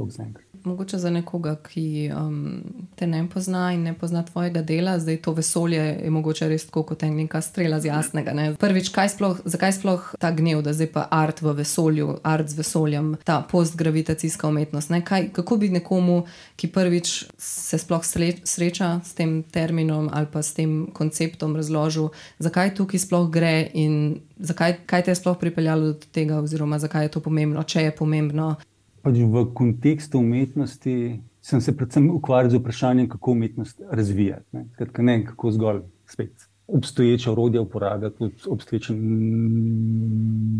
To 0.00 0.10
zaenkrat. 0.10 0.46
Mogoče 0.64 0.98
za 0.98 1.10
nekoga, 1.10 1.54
ki 1.56 2.10
um, 2.16 2.62
te 2.94 3.06
ne 3.06 3.28
pozna 3.28 3.72
in 3.72 3.82
ne 3.82 3.94
pozna 3.98 4.22
tvojega 4.22 4.62
dela, 4.62 4.98
zdaj 4.98 5.16
to 5.16 5.32
vesolje 5.32 5.80
je 5.80 6.10
mogoče 6.10 6.48
res 6.48 6.66
tako 6.66 6.82
kot 6.82 7.02
neka 7.02 7.40
strela 7.40 7.80
z 7.80 7.88
jasnega. 7.88 8.32
Ne? 8.36 8.54
Prvič, 8.60 8.90
sploh, 9.08 9.40
zakaj 9.44 9.72
sploh 9.76 10.10
ta 10.20 10.30
gnev, 10.36 10.62
da 10.64 10.72
zdaj 10.72 10.90
pa 10.92 11.06
art 11.10 11.42
v 11.42 11.52
vesolju, 11.60 12.18
art 12.24 12.48
z 12.48 12.60
vesoljem, 12.60 13.14
ta 13.24 13.40
postgravitacijska 13.50 14.48
umetnost. 14.48 14.92
Kaj, 15.04 15.28
kako 15.36 15.56
bi 15.56 15.68
nekomu, 15.68 16.24
ki 16.56 16.72
prvič 16.72 17.12
se 17.38 17.78
sploh 17.78 18.04
sreča 18.44 18.90
s 19.04 19.14
tem 19.16 19.42
terminom 19.42 20.08
ali 20.12 20.28
pa 20.32 20.42
s 20.42 20.56
tem 20.56 20.86
konceptom, 20.92 21.56
razložil, 21.56 22.08
zakaj 22.38 22.74
tukaj 22.74 23.04
sploh 23.04 23.28
gre 23.32 23.68
in 23.74 24.20
zakaj 24.40 24.76
te 24.88 25.10
je 25.10 25.14
sploh 25.14 25.38
pripeljalo 25.40 25.92
do 25.92 26.12
tega, 26.12 26.40
oziroma 26.40 26.78
zakaj 26.78 27.04
je 27.04 27.14
to 27.16 27.20
pomembno, 27.20 27.64
če 27.64 27.88
je 27.88 27.96
pomembno 27.96 28.56
pač 29.02 29.18
v 29.18 29.44
kontekstu 29.54 30.18
umetnosti 30.18 31.20
sem 31.40 31.60
se 31.60 31.76
predvsem 31.76 32.10
ukvarjal 32.10 32.50
z 32.50 32.60
vprašanjem, 32.60 33.08
kako 33.08 33.32
umetnost 33.32 33.80
razvijati. 33.90 34.46
Ne, 34.52 34.66
Skratka, 34.72 35.02
ne 35.02 35.24
kako 35.24 35.50
zgolj 35.50 35.80
spet. 36.06 36.46
Obstoječe 36.66 37.30
orodje 37.30 37.60
uporabljati, 37.60 38.30
obstoječe 38.48 38.94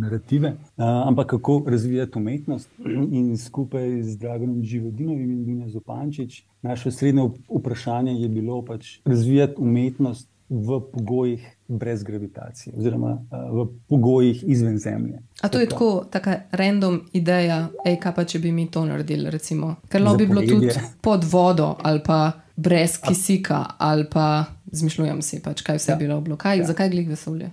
narative, 0.00 0.56
ampak 0.76 1.26
kako 1.26 1.62
razvijati 1.66 2.18
umetnost. 2.18 2.70
In 3.10 3.36
skupaj 3.38 4.02
z 4.02 4.18
Dragonom 4.18 4.64
Živodinovim 4.64 5.30
in 5.30 5.44
Dunja 5.44 5.68
Zopančič, 5.68 6.44
naše 6.62 6.90
srednje 6.90 7.28
vprašanje 7.58 8.12
je 8.12 8.28
bilo 8.28 8.64
pač 8.64 8.98
razvijati 9.04 9.54
umetnost 9.58 10.28
v 10.50 10.80
pogojih 10.92 11.56
brez 11.68 12.02
gravitacije, 12.02 12.74
oziroma 12.78 13.18
v 13.30 13.66
pogojih 13.88 14.44
izven 14.46 14.78
Zemlje. 14.78 15.22
A 15.40 15.48
to 15.48 15.60
je 15.60 15.68
tako, 15.68 16.04
tako 16.10 16.30
random 16.50 17.00
ideja, 17.12 17.68
ej, 17.86 17.96
kaj 18.02 18.14
pa 18.14 18.24
če 18.24 18.38
bi 18.38 18.52
mi 18.52 18.66
to 18.70 18.84
naredili, 18.84 19.30
recimo. 19.30 19.76
ker 19.88 20.02
bi 20.18 20.26
bilo 20.26 20.42
tudi 20.42 20.74
pod 21.00 21.24
vodo 21.24 21.76
ali 21.82 22.02
pa 22.06 22.32
brez 22.56 22.98
kisika, 22.98 23.64
ali 23.78 24.06
pa 24.10 24.44
zmišljujem 24.72 25.22
si, 25.22 25.40
pač, 25.42 25.62
kaj 25.62 25.78
vse 25.78 25.92
ja. 25.92 25.96
bi 25.96 26.06
bilo. 26.06 26.36
Kaj, 26.36 26.58
ja. 26.58 26.66
Zakaj 26.66 26.90
glih 26.90 27.08
vesolje? 27.08 27.50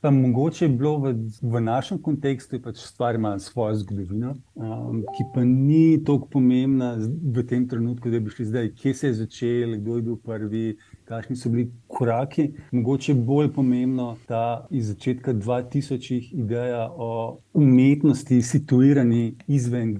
Pa 0.00 0.10
mogoče 0.10 0.64
je 0.64 0.68
bilo 0.68 0.94
v, 0.98 1.12
v 1.42 1.60
našem 1.60 1.98
kontekstu, 2.02 2.56
pač 2.62 2.78
stvar 2.80 3.14
ima 3.14 3.34
svojo 3.38 3.74
zgodovino, 3.82 4.32
um, 4.54 5.02
ki 5.16 5.26
pa 5.34 5.44
ni 5.44 6.00
tako 6.04 6.28
pomembna 6.32 6.94
v 7.34 7.44
tem 7.48 7.66
trenutku, 7.68 8.08
da 8.10 8.20
bi 8.20 8.32
šli 8.32 8.46
zdaj, 8.48 8.70
kje 8.80 8.94
se 8.94 9.10
je 9.10 9.18
začel, 9.18 9.76
kdo 9.82 9.98
je 9.98 10.06
bil 10.08 10.16
prvi, 10.24 10.64
kakšni 11.10 11.36
so 11.36 11.50
bili 11.50 11.66
koraki. 11.88 12.50
Mogoče 12.72 13.12
je 13.12 13.16
bolj 13.30 13.50
pomembno 13.54 14.12
ta 14.26 14.66
iz 14.70 14.92
začetka 14.92 15.34
2000-ih 15.34 16.32
ideja 16.34 16.86
o 16.90 17.40
umetnosti, 17.54 18.42
situirani 18.42 19.34
izven 19.46 19.98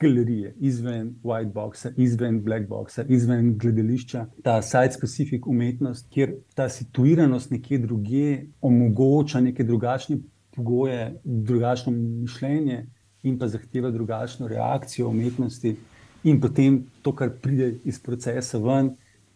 galerije, 0.00 0.54
izven 0.60 1.14
white 1.22 1.52
boxa, 1.52 1.92
izven 1.96 2.42
black 2.44 2.68
boxa, 2.68 3.04
izven 3.08 3.54
gledališča, 3.58 4.26
ta 4.42 4.58
site-specific 4.62 5.46
umetnost, 5.46 6.08
kjer 6.10 6.34
ta 6.54 6.68
situiranost 6.68 7.50
nekje 7.50 7.78
druge 7.86 8.26
omogoča 8.60 9.40
neke 9.40 9.64
drugačne 9.64 10.18
pogoje, 10.56 11.14
drugačno 11.24 11.92
mišljenje 11.92 12.84
in 13.22 13.38
pa 13.38 13.48
zahteva 13.48 13.90
drugačno 13.90 14.48
reakcijo 14.48 15.08
umetnosti, 15.08 15.76
in 16.24 16.40
potem 16.40 16.84
to, 17.02 17.12
kar 17.12 17.30
pride 17.42 17.74
iz 17.84 18.00
procesa 18.02 18.58
ven. 18.58 18.94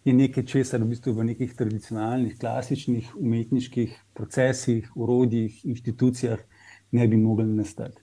Je 0.08 0.14
nekaj, 0.16 0.46
česar 0.48 0.80
v 0.80 0.94
bistvu 0.94 1.12
v 1.12 1.24
nekih 1.34 1.50
tradicionalnih, 1.52 2.38
klasičnih 2.40 3.10
umetniških 3.20 3.96
procesih, 4.16 4.86
urodjih, 4.96 5.58
inštitucijah 5.68 6.40
ne 6.96 7.08
bi 7.08 7.18
mogli 7.20 7.44
nastati. 7.44 8.00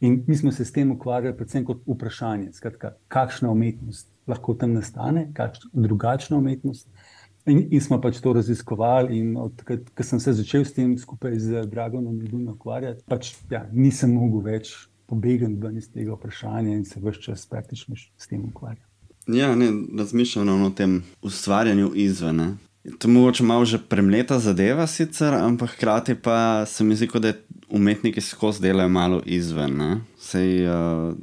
In 0.00 0.24
mi 0.26 0.36
smo 0.36 0.52
se 0.52 0.64
s 0.64 0.72
tem 0.72 0.90
ukvarjali 0.90 1.36
predvsem 1.36 1.64
kot 1.64 1.82
vprašanje, 1.86 2.54
skratka, 2.56 2.94
kakšna 3.08 3.50
umetnost 3.52 4.08
lahko 4.26 4.54
tam 4.54 4.72
nastane, 4.72 5.28
kakšna 5.34 5.70
drugačna 5.72 6.36
umetnost. 6.36 6.88
In, 7.46 7.66
in 7.70 7.80
smo 7.80 7.98
pač 8.00 8.20
to 8.22 8.32
raziskovali, 8.32 9.18
in 9.18 9.36
odkrat 9.36 9.90
sem 10.06 10.20
se 10.22 10.32
začel 10.38 10.64
s 10.64 10.74
tem 10.74 10.94
skupaj 10.98 11.38
z 11.42 11.64
Dragonom 11.66 12.20
Ljubim 12.20 12.48
ukvarjati, 12.54 13.02
pač 13.06 13.34
ja, 13.50 13.64
nisem 13.72 14.14
mogel 14.14 14.44
več 14.46 14.72
pobegati 15.10 15.58
ven 15.60 15.76
iz 15.76 15.90
tega 15.90 16.14
vprašanja 16.14 16.78
in 16.78 16.86
se 16.86 17.02
vse 17.02 17.26
čas 17.26 17.46
praktično 17.50 17.98
s 17.98 18.30
tem 18.30 18.44
ukvarjati. 18.46 18.91
Ja, 19.26 19.54
ne, 19.56 19.70
razmišljam 19.98 20.62
o 20.62 20.70
tem 20.70 21.02
ustvarjanju 21.22 21.92
izven. 21.94 22.56
To 22.98 23.08
je 23.08 23.12
mogoče 23.12 23.44
malo 23.44 23.64
že 23.64 23.78
premleta 23.78 24.38
zadeva, 24.38 24.86
sicer, 24.86 25.34
ampak 25.34 25.70
hkrati 25.70 26.14
pa 26.14 26.66
se 26.66 26.84
mi 26.84 26.96
zdi, 26.96 27.08
da 27.14 27.32
umetniki 27.68 28.20
skozi 28.20 28.62
delajo 28.62 28.88
malo 28.88 29.22
izven. 29.26 30.00
Sej, 30.18 30.66
uh, 30.66 31.14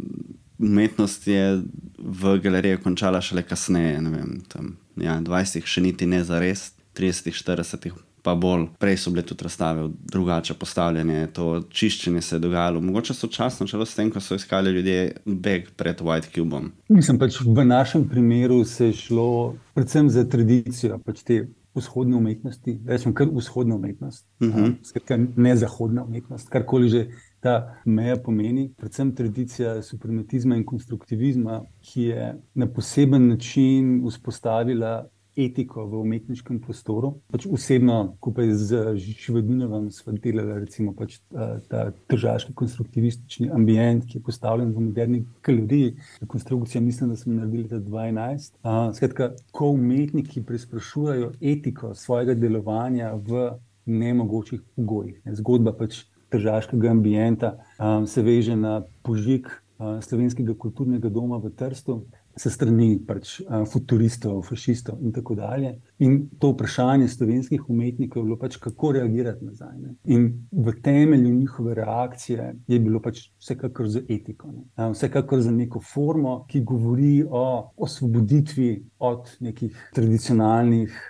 umetnost 0.60 1.28
je 1.28 1.62
v 1.98 2.38
galeriji 2.40 2.78
končala 2.78 3.22
šele 3.22 3.44
kasneje, 3.44 4.00
vem, 4.00 4.42
tam, 4.48 4.78
ja, 4.96 5.20
20, 5.20 5.66
še 5.66 5.82
niti 5.82 6.08
ne 6.08 6.24
za 6.24 6.40
res, 6.40 6.72
30, 6.96 7.36
40. 7.36 7.92
Pa 8.22 8.36
bolj, 8.36 8.68
prej 8.80 8.98
so 8.98 9.12
bile 9.12 9.24
tudi 9.26 9.44
razstave, 9.44 9.90
drugače 10.12 10.54
postavljene, 10.54 11.28
to 11.34 11.62
čiščenje 11.70 12.22
se 12.22 12.36
je 12.36 12.40
dogajalo. 12.40 12.82
Mogoče 12.82 13.14
sočasno, 13.14 13.68
če 13.68 13.86
s 13.86 13.96
tem, 13.96 14.12
ko 14.12 14.20
so 14.20 14.36
iskali 14.36 14.72
ljudje 14.72 15.16
beg 15.26 15.72
pred 15.76 16.02
White 16.02 16.34
Cubom. 16.36 16.72
Mislim, 16.90 17.20
pač 17.20 17.40
v 17.46 17.66
našem 17.66 18.10
primeru 18.10 18.64
se 18.66 18.90
je 18.90 18.94
šlo 18.94 19.56
predvsem 19.74 20.10
za 20.10 20.26
tradicijo 20.30 21.00
pač 21.06 21.24
te 21.24 21.48
vzhodne 21.76 22.18
umetnosti, 22.18 22.80
rečem 22.86 23.14
kar 23.14 23.30
vzhodna 23.32 23.76
umetnost, 23.76 24.26
uh 24.42 24.48
Mhm. 24.48 24.60
-huh. 24.60 24.76
skratka, 24.84 25.18
ne 25.36 25.56
zahodna 25.56 26.04
umetnost, 26.04 26.50
karkoli 26.50 26.90
že 26.90 27.08
ta 27.40 27.76
meja 27.86 28.18
pomeni, 28.18 28.74
predvsem 28.78 29.16
tradicija 29.16 29.82
suprematizma 29.82 30.56
in 30.56 30.66
konstruktivizma, 30.66 31.64
ki 31.82 32.02
je 32.02 32.36
na 32.56 32.68
poseben 32.68 33.28
način 33.28 34.04
vzpostavila 34.08 35.08
etiko 35.46 35.86
v 35.88 36.02
umetniškem 36.04 36.60
prostoru. 36.64 37.14
Pač 37.32 37.48
osebno, 37.50 38.16
skupaj 38.20 38.52
z 38.60 38.82
Živadinovom, 39.00 39.90
smo 39.94 40.14
delali 40.20 40.60
recimo 40.64 40.94
pač 40.98 41.20
ta, 41.32 41.50
ta 41.70 41.86
tržaški 42.12 42.54
konstruktivistični 42.58 43.50
ambient, 43.56 44.06
ki 44.10 44.20
je 44.20 44.26
postavljen 44.26 44.74
v 44.76 44.86
moderni 44.90 45.24
galeriji. 45.46 45.96
Konstrukcija, 46.28 46.82
mislim, 46.82 47.14
da 47.14 47.20
smo 47.20 47.34
naredili 47.34 47.64
leta 47.64 47.80
2012. 47.80 48.60
Uh, 48.64 48.82
skratka, 48.96 49.32
ko 49.52 49.72
umetniki 49.78 50.44
preizprašujejo 50.44 51.34
etiko 51.42 51.94
svojega 51.96 52.36
delovanja 52.36 53.14
v 53.16 53.50
nemogočih 53.86 54.62
pogojih. 54.76 55.22
Ne, 55.26 55.36
zgodba 55.36 55.74
pač 55.74 56.04
tržaškega 56.30 56.92
ambienta 56.92 57.56
um, 57.80 58.08
se 58.08 58.22
veže 58.22 58.56
na 58.56 58.80
požig 59.04 59.48
uh, 59.50 59.98
slovenskega 60.04 60.54
kulturnega 60.54 61.10
doma 61.10 61.40
v 61.42 61.50
Trstu 61.58 62.04
se 62.40 62.50
strani 62.50 62.94
pač, 63.08 63.40
uh, 63.44 63.66
futuristov, 63.68 64.42
fašistov 64.48 65.00
in 65.04 65.12
tako 65.16 65.36
dalje. 65.36 65.74
In 66.06 66.22
to 66.40 66.54
vprašanje 66.54 67.10
slovenskih 67.12 67.70
umetnikov 67.70 68.22
je 68.22 68.28
bilo, 68.30 68.38
pač, 68.40 68.56
kako 68.64 68.94
reagirati 68.96 69.46
nazaj. 69.46 69.76
Ne? 69.80 69.96
In 70.16 70.30
v 70.52 70.74
temelju 70.84 71.34
njihove 71.36 71.76
reakcije 71.82 72.54
je 72.68 72.80
bilo 72.80 73.02
pač 73.04 73.26
vsekakor 73.42 73.90
za 73.92 74.04
etiko, 74.08 74.52
ne? 74.54 74.64
uh, 74.78 74.92
vsekakor 74.94 75.42
za 75.44 75.52
neko 75.52 75.82
formo, 75.84 76.44
ki 76.48 76.64
govori 76.64 77.24
o 77.28 77.74
osvoboditvi 77.78 78.70
od 79.00 79.36
nekih 79.40 79.90
tradicionalnih, 79.96 81.02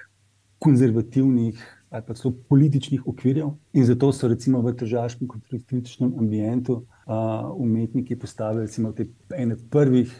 konzervativnih. 0.60 1.68
Ali 1.90 2.04
pa 2.06 2.14
so 2.14 2.30
političnih 2.50 3.08
okvirjev, 3.10 3.48
in 3.74 3.86
zato 3.86 4.12
so 4.14 4.28
recimo 4.30 4.60
v 4.62 4.76
težavnem 4.78 5.26
konstruktivističnem 5.26 6.12
ambientu 6.22 6.76
uh, 6.76 7.50
umetniki 7.58 8.14
postavili 8.14 8.68
recimo 8.68 8.92
te 8.94 9.08
ene 9.34 9.58
prvih 9.74 10.14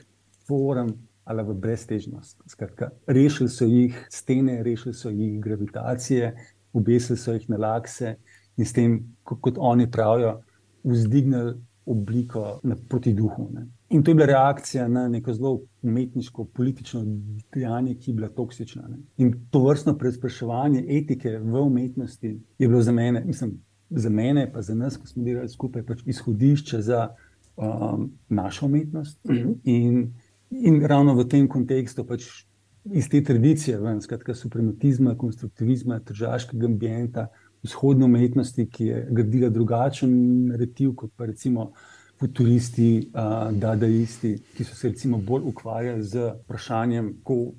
form 0.50 0.92
ali 1.30 1.44
v 1.46 1.54
breztežnost. 1.62 2.42
Skratka, 2.50 2.90
rešili 3.08 3.50
so 3.54 3.66
jih 3.70 3.98
stene, 4.10 4.64
rešili 4.66 4.94
so 4.98 5.12
jih 5.14 5.38
gravitacije, 5.42 6.34
obesili 6.74 7.18
so 7.18 7.34
jih 7.34 7.46
na 7.50 7.58
lakse 7.58 8.16
in 8.58 8.66
s 8.66 8.74
tem, 8.74 9.00
kot 9.24 9.58
oni 9.58 9.86
pravijo, 9.92 10.40
vzdignili 10.84 11.54
obliko 11.86 12.60
proti 12.90 13.14
duhu. 13.14 13.50
Ne. 13.54 13.68
In 13.90 14.04
to 14.04 14.12
je 14.12 14.16
bila 14.16 14.26
reakcija 14.26 14.88
na 14.88 15.08
neko 15.08 15.34
zelo 15.34 15.62
umetniško, 15.82 16.46
politično 16.46 17.04
dejanje, 17.54 17.96
ki 17.96 18.12
je 18.12 18.16
bila 18.16 18.30
toksična. 18.30 18.88
Ne. 18.88 18.98
In 19.18 19.34
to 19.50 19.64
vrstno 19.64 19.98
preizpraševanje 19.98 20.86
etike 20.88 21.38
v 21.40 21.62
umetnosti 21.62 22.40
je 22.60 22.68
bilo 22.68 22.82
za 22.82 22.92
mene, 22.92 23.24
mislim, 23.26 23.58
za 23.90 24.10
mene, 24.10 24.52
pa 24.54 24.62
za 24.62 24.76
nas, 24.76 24.98
ki 24.98 25.08
smo 25.08 25.24
delali 25.24 25.50
skupaj, 25.50 25.86
pač 25.86 26.04
izhodišče 26.06 26.82
za 26.82 27.08
um, 27.58 28.12
našo 28.30 28.66
umetnost. 28.66 29.20
In, 29.64 30.14
In 30.50 30.82
ravno 30.86 31.14
v 31.14 31.28
tem 31.30 31.48
kontekstu, 31.48 32.04
pač 32.04 32.26
iz 32.90 33.10
te 33.10 33.22
tradicije, 33.24 33.78
ven, 33.78 34.02
skratka, 34.02 34.34
suprematizma, 34.34 35.14
konstruktivizma, 35.18 36.00
tržaškega 36.06 36.66
ambienta, 36.66 37.28
vzhodne 37.64 38.06
umetnosti, 38.06 38.66
ki 38.72 38.86
je 38.86 39.06
gradila 39.12 39.50
drugačen 39.54 40.12
narativ 40.50 40.96
kot 40.98 41.12
pa 41.18 41.28
recimo 41.30 41.72
futuristi, 42.20 43.12
uh, 43.14 43.48
dadaisti, 43.56 44.34
ki 44.56 44.66
so 44.68 44.76
se 44.76 44.90
recimo 44.90 45.18
bolj 45.24 45.46
ukvarjali 45.54 46.04
z 46.04 46.26
vprašanjem, 46.42 47.14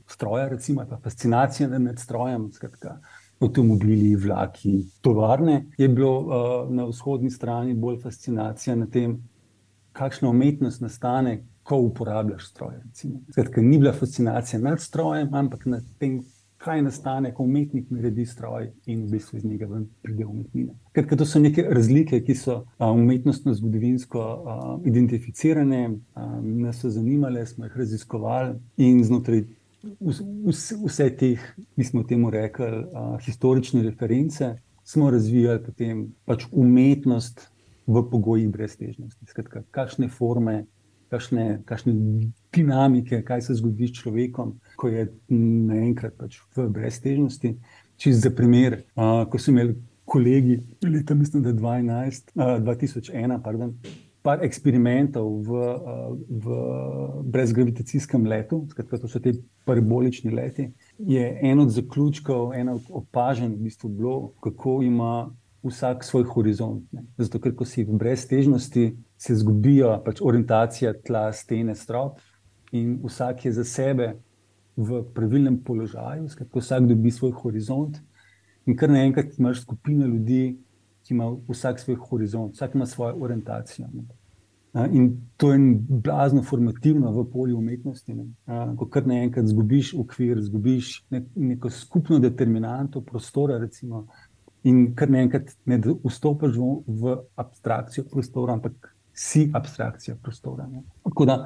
stroja, 0.09 0.49
recimo, 0.49 0.85
pa 0.89 0.99
fascinacija 1.01 1.69
nad 1.79 1.99
strojem. 1.99 2.51
Skratka, 2.53 2.99
Avtomobili, 3.41 4.17
vlaki, 4.21 4.83
tovarne, 5.01 5.71
je 5.79 5.89
bilo 5.89 6.11
uh, 6.21 6.75
na 6.75 6.85
vzhodni 6.85 7.31
strani 7.31 7.73
bolj 7.75 8.03
fascinacija 8.03 8.77
nad 8.77 8.91
tem, 8.93 9.17
kakšna 9.97 10.29
umetnost 10.29 10.83
nastane, 10.85 11.39
ko 11.71 11.79
uporabljaš 11.87 12.49
stroje. 12.49 12.83
Skratka, 13.31 13.63
ni 13.63 13.79
bila 13.79 13.93
fascinacija 13.93 14.59
nad 14.61 14.81
strojem, 14.83 15.35
ampak 15.35 15.67
nad 15.71 15.85
tem, 15.99 16.17
kaj 16.59 16.83
nastane, 16.83 17.31
ko 17.35 17.45
umetnik 17.47 17.93
naredi 17.95 18.25
stroj 18.27 18.67
in 18.91 19.05
v 19.05 19.11
bistvu 19.15 19.39
iz 19.39 19.45
njega 19.45 19.69
pride 20.03 20.27
umetnina. 20.27 20.75
Skratka, 20.91 21.17
to 21.17 21.27
so 21.27 21.39
neke 21.39 21.63
razlike, 21.63 22.19
ki 22.27 22.35
so 22.35 22.57
umetnostno-zgodovinsko 22.79 24.25
identificirane, 24.91 25.85
nas 26.43 26.83
so 26.83 26.91
zanimale, 26.91 27.47
smo 27.47 27.69
jih 27.69 27.79
raziskovali 27.85 28.59
in 28.77 29.05
znotraj. 29.05 29.45
Vse, 30.01 30.77
vse 30.83 31.07
teh, 31.17 31.47
mi 31.77 31.85
smo 31.85 32.03
temu 32.05 32.29
rekli, 32.31 32.67
uh, 32.67 33.15
historične 33.25 33.81
reference, 33.87 34.51
smo 34.85 35.09
razvijali 35.11 35.63
potem 35.65 36.03
pač 36.29 36.45
umetnost 36.53 37.47
v 37.87 38.05
pogojih 38.11 38.51
breztežnosti. 38.53 39.31
Skratka, 39.31 39.63
kakšne 39.71 40.11
forme, 40.13 40.67
kakšne, 41.11 41.61
kakšne 41.69 41.95
dinamike, 42.55 43.23
kaj 43.27 43.43
se 43.47 43.59
zgodi 43.59 43.89
s 43.89 43.99
človekom, 44.01 44.55
ko 44.81 44.91
je 44.91 45.07
naenkrat 45.31 46.17
pač 46.19 46.41
v 46.57 46.69
breztežnosti. 46.73 47.55
Čisto 48.01 48.29
za 48.29 48.35
primer, 48.35 48.83
uh, 48.95 49.27
ko 49.31 49.39
so 49.39 49.53
imeli 49.53 49.77
kolegi 50.09 50.61
leta, 50.87 51.15
mislim, 51.15 51.43
da 51.45 51.53
12, 51.53 52.33
uh, 52.35 52.57
2001, 52.65 53.43
pardon, 53.45 53.75
par 54.23 54.45
eksperimentov 54.45 55.29
v, 55.49 55.61
v 56.29 56.57
brezgravitacijskem 57.33 58.27
letu, 58.29 58.67
skratka, 58.71 59.01
to 59.01 59.09
so 59.09 59.21
ti 59.21 59.33
parabolični 59.65 60.33
leti, 60.35 60.71
je 60.99 61.25
en 61.43 61.61
od 61.61 61.73
zaključkov, 61.73 62.53
ena 62.55 62.77
od 62.77 62.89
opažanj, 63.03 63.55
v 63.55 63.69
bistvu 63.69 63.89
bilo, 63.89 64.17
kako 64.45 64.81
ima 64.85 65.31
vsak 65.65 66.05
svoj 66.05 66.25
horizont. 66.25 66.85
Ne. 66.93 67.05
Zato, 67.17 67.41
ker 67.41 67.55
ko 67.57 67.65
si 67.65 67.85
v 67.85 67.97
breztežnosti, 68.01 68.85
se 69.21 69.35
zgubijo 69.37 69.93
pač 70.05 70.23
orientacija 70.25 70.95
tla, 71.07 71.29
stene, 71.37 71.75
strop, 71.77 72.21
in 72.73 72.99
vsak 73.05 73.45
je 73.45 73.53
za 73.53 73.65
sebe 73.65 74.15
v 74.77 75.03
pravilnem 75.15 75.59
položaju, 75.65 76.29
skratka, 76.31 76.63
vsak 76.63 76.87
dobi 76.89 77.11
svoj 77.13 77.35
horizont, 77.43 77.99
in 78.67 78.77
kar 78.77 78.91
naenkrat 78.91 79.39
imaš 79.39 79.63
skupino 79.67 80.07
ljudi. 80.07 80.59
ki 81.01 81.15
ima 81.15 81.31
vsak 81.49 81.79
svoj 81.81 81.97
horizont, 81.97 82.53
vsak 82.55 82.75
ima 82.75 82.87
svojo 82.87 83.17
orientacijo. 83.25 83.87
Ne. 83.93 84.05
In 84.93 85.07
to 85.37 85.53
je 85.53 85.59
blazno 85.89 86.43
formativno 86.43 87.11
v 87.11 87.25
polju 87.33 87.57
umetnosti. 87.59 88.15
Ne. 88.15 88.27
Ko 88.77 88.87
kar 88.87 89.07
naenkrat 89.07 89.49
zgubiš 89.49 89.95
okvir, 89.99 90.43
zgubiš 90.45 91.07
ne, 91.11 91.25
neko 91.35 91.71
skupno 91.71 92.19
determinanto 92.19 93.01
prostora, 93.01 93.59
recimo, 93.59 94.07
in 94.63 94.93
kar 94.95 95.11
naenkrat 95.11 95.57
ne 95.65 95.81
vstopiš 96.05 96.61
v, 96.61 96.71
v 96.87 97.17
abstrakcijo 97.37 98.05
prostora, 98.13 98.61
ampak 98.61 98.93
si 99.21 99.51
abstrakcija 99.55 100.17
prostora. 100.23 100.67
Ne. 100.67 100.83
Tako 101.05 101.25
da 101.29 101.37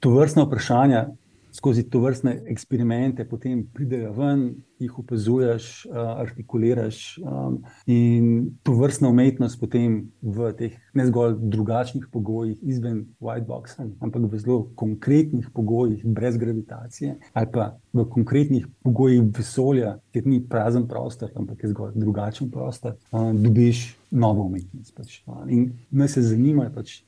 to 0.00 0.10
vrstne 0.10 0.44
vprašanja 0.44 1.06
skozi 1.52 1.82
to 1.90 2.00
vrstne 2.00 2.42
eksperimente, 2.48 3.24
potem 3.28 3.66
pridejo 3.74 4.12
ven, 4.16 4.44
jih 4.80 4.94
opazuješ, 4.98 5.66
uh, 5.86 5.98
artikuliraš. 6.22 7.18
Um, 7.18 7.58
in 7.86 8.48
to 8.64 8.72
vrstna 8.78 9.10
umetnost 9.12 9.60
potem 9.60 9.98
v 10.22 10.48
teh 10.58 10.78
ne 10.96 11.06
zgolj 11.06 11.36
drugačnih 11.52 12.08
pogojih, 12.12 12.56
izven 12.62 13.04
white 13.20 13.46
boxa, 13.46 13.84
ampak 14.00 14.24
v 14.32 14.40
zelo 14.40 14.58
konkretnih 14.80 15.50
pogojih, 15.52 16.00
brez 16.04 16.40
gravitacije, 16.40 17.18
ali 17.32 17.52
pa 17.52 17.68
v 17.92 18.08
konkretnih 18.08 18.66
pogojih 18.82 19.22
vesolja, 19.36 19.98
kjer 20.12 20.26
ni 20.26 20.40
prazen 20.40 20.88
prostor, 20.88 21.30
ampak 21.36 21.62
je 21.62 21.74
zgolj 21.76 21.94
drugačen 22.00 22.50
prostor, 22.50 22.96
um, 23.12 23.36
dobiš 23.44 23.90
novo 24.10 24.48
umetnost. 24.48 24.96
Pač. 24.96 25.20
In 25.48 25.72
me 25.90 26.08
se 26.08 26.24
zanima, 26.24 26.70
pač, 26.74 27.02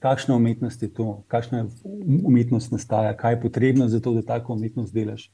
kakšna 0.00 0.36
umetnost 0.36 0.82
je 0.82 0.88
to, 0.94 1.22
kakšna 1.28 1.66
umetnost 2.24 2.72
nastaja, 2.72 3.16
kaj 3.16 3.32
je 3.32 3.40
potrebno 3.40 3.88
za 3.88 4.00
to, 4.00 4.14
da 4.16 4.22
tako 4.22 4.56
umetnost 4.56 4.94
delaš. 4.94 5.30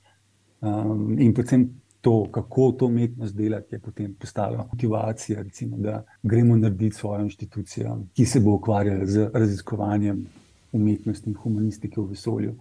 Um, 0.60 1.16
in 1.20 1.34
predvsem 1.34 1.68
to, 2.00 2.26
kako 2.32 2.72
to 2.72 2.86
umetnost 2.86 3.36
delati, 3.36 3.74
je 3.74 3.78
potem 3.78 4.14
postala 4.14 4.68
motivacija, 4.72 5.42
recimo, 5.42 5.76
da 5.76 6.04
gremo 6.22 6.56
narediti 6.56 6.96
svojo 6.96 7.22
inštitucijo, 7.22 8.00
ki 8.14 8.24
se 8.24 8.40
bo 8.40 8.54
ukvarjala 8.54 9.06
z 9.06 9.30
raziskovanjem 9.34 10.26
umetnosti 10.72 11.30
in 11.30 11.36
humanistike 11.36 12.00
v 12.00 12.06
vesolju. 12.14 12.54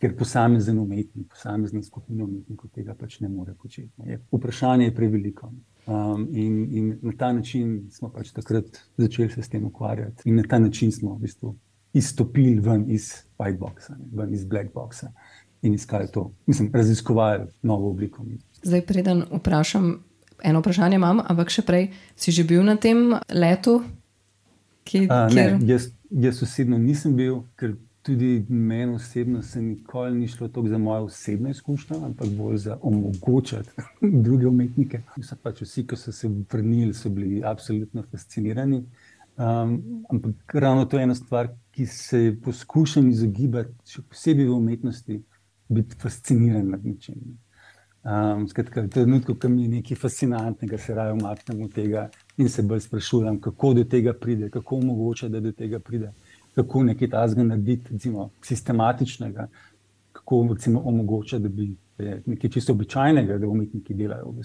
Ker 0.00 0.16
posamezen 0.18 0.78
umetnik, 0.78 1.28
posamezna 1.30 1.82
skupina 1.82 2.24
umetnikov 2.24 2.70
tega 2.74 2.94
pač 2.94 3.20
ne 3.20 3.28
more 3.28 3.54
početi. 3.54 4.18
Vprašanje 4.32 4.84
je 4.84 4.94
preveliko. 4.94 5.52
Um, 5.86 6.28
in, 6.32 6.68
in 6.70 6.98
na 7.02 7.12
ta 7.18 7.32
način 7.32 7.88
smo 7.90 8.08
pač 8.14 8.30
takrat 8.30 8.64
začeli 8.96 9.30
se 9.30 9.42
s 9.42 9.48
tem 9.48 9.64
ukvarjati, 9.66 10.22
in 10.24 10.36
na 10.36 10.42
ta 10.48 10.58
način 10.58 10.92
smo 10.92 11.14
v 11.14 11.18
bistvu 11.18 11.56
izstopili 11.92 12.60
ven 12.60 12.84
iz 12.90 13.10
white 13.38 13.58
boxa, 13.58 13.96
ven 14.12 14.34
iz 14.34 14.44
black 14.44 14.70
boxa 14.74 15.10
in 15.62 15.74
iskali 15.74 16.06
to, 16.12 16.32
mislim, 16.46 16.70
raziskovali 16.74 17.46
novo 17.62 17.90
obliko. 17.90 18.24
Zdaj, 18.62 18.86
preden 18.86 19.24
vprašam, 19.30 20.04
eno 20.42 20.60
vprašanje 20.60 20.96
imam, 20.96 21.20
ampak 21.26 21.50
še 21.50 21.62
prej, 21.62 21.90
si 22.16 22.32
že 22.32 22.44
bil 22.44 22.62
na 22.62 22.76
tem 22.76 23.14
letu? 23.30 23.82
Ki, 24.84 25.06
A, 25.10 25.26
kjer... 25.30 25.58
ne, 25.58 25.66
jaz, 25.66 25.90
jaz 26.10 26.42
osebno 26.42 26.78
nisem 26.78 27.14
bil, 27.16 27.42
ker 27.56 27.76
tudi 28.02 28.46
meni 28.48 28.94
osebno 28.94 29.42
se 29.42 29.62
nikoli 29.62 30.18
ni 30.18 30.28
šlo 30.28 30.48
tako 30.48 30.68
za 30.68 30.78
moje 30.78 31.00
osebne 31.00 31.50
izkušnje, 31.50 31.96
ampak 32.04 32.28
bolj 32.28 32.56
za 32.56 32.78
omogočati 32.82 33.70
druge 34.24 34.46
umetnike. 34.46 35.00
Mislim, 35.16 35.38
pač 35.42 35.62
vsi, 35.62 35.86
ki 35.86 35.96
so 35.96 36.12
se 36.12 36.30
vrnili, 36.52 36.94
so 36.94 37.10
bili 37.10 37.42
absolutno 37.44 38.02
fascinirani. 38.10 38.84
Um, 39.36 40.04
ampak 40.10 40.54
ravno 40.54 40.84
to 40.84 40.98
je 40.98 41.02
ena 41.02 41.14
stvar, 41.14 41.48
ki 41.70 41.86
se 41.86 42.36
poskušam 42.44 43.08
izogibati, 43.08 43.72
še 43.88 44.02
posebej 44.02 44.50
v 44.50 44.56
umetnosti, 44.56 45.22
biti 45.72 45.96
fasciniran 45.98 46.68
nad 46.74 46.84
ničem. 46.84 47.16
Um, 48.02 48.48
skratka, 48.48 48.82
v 48.82 48.90
trenutku, 48.90 49.34
ko 49.38 49.48
mi 49.48 49.62
je 49.62 49.68
nekaj 49.78 49.96
fascinantnega, 49.96 50.78
se 50.78 50.94
raje 50.94 51.14
umaknem 51.14 51.62
od 51.62 51.72
tega 51.72 52.08
in 52.36 52.48
se 52.48 52.62
bolj 52.62 52.82
sprašujem, 52.88 53.40
kako 53.40 53.74
do 53.78 53.84
tega 53.84 54.12
pride, 54.12 54.50
kako 54.50 54.82
omogoča, 54.82 55.28
da 55.28 55.40
do 55.40 55.52
tega 55.52 55.78
pride 55.78 56.10
kako 56.54 56.82
nekaj 56.82 57.10
tajnega 57.10 57.42
narediti, 57.42 57.92
recimo, 57.92 58.30
sistematičnega, 58.42 59.48
kako 60.12 60.48
recimo, 60.52 60.82
omogoča, 60.84 61.38
da 61.38 61.48
bi 61.48 61.74
nekaj 62.26 62.50
čisto 62.50 62.72
običajnega, 62.72 63.38
da 63.38 63.48
umetniki 63.48 63.94
delajo 63.94 64.30
v 64.30 64.36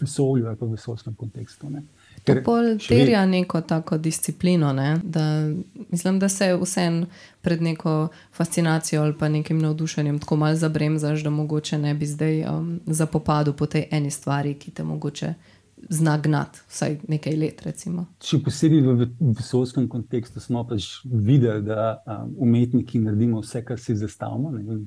vesolju 0.00 0.46
ali 0.46 0.56
pa 0.56 0.66
v 0.66 0.70
vesolskem 0.70 1.14
kontekstu. 1.14 1.70
Ne. 1.70 1.82
To 2.24 2.34
bolj 2.44 2.78
terja 2.88 3.26
neko 3.26 3.60
tako 3.60 3.98
disciplino. 3.98 4.72
Ne? 4.72 5.00
Da, 5.04 5.48
mislim, 5.90 6.18
da 6.18 6.28
se 6.28 6.58
vsem 6.62 7.06
pred 7.40 7.62
neko 7.62 8.08
fascinacijo 8.32 9.02
ali 9.02 9.14
pa 9.18 9.28
nekim 9.28 9.58
navdušenjem 9.58 10.18
tako 10.18 10.36
malo 10.36 10.54
zabremzaš, 10.54 11.22
da 11.22 11.30
mogoče 11.30 11.78
ne 11.78 11.94
bi 11.94 12.06
zdaj 12.06 12.44
um, 12.44 12.80
zapopadel 12.86 13.52
po 13.52 13.66
tej 13.66 13.86
eni 13.90 14.10
stvari, 14.10 14.54
ki 14.54 14.70
te 14.70 14.84
mogoče 14.84 15.34
zna 15.88 16.18
gnati, 16.18 16.58
vsaj 16.68 16.98
nekaj 17.08 17.36
let. 17.36 17.62
Recimo. 17.66 18.06
Še 18.22 18.40
posebej 18.44 18.82
v 18.82 19.08
vesolskem 19.20 19.88
kontekstu 19.88 20.40
smo 20.42 20.64
pač 20.68 20.88
videli, 21.04 21.62
da 21.66 21.96
um, 22.02 22.34
umetniki 22.48 23.00
naredimo 23.02 23.42
vse, 23.44 23.62
kar 23.66 23.80
si 23.80 23.96
zastavimo. 23.96 24.52
Ne? 24.56 24.80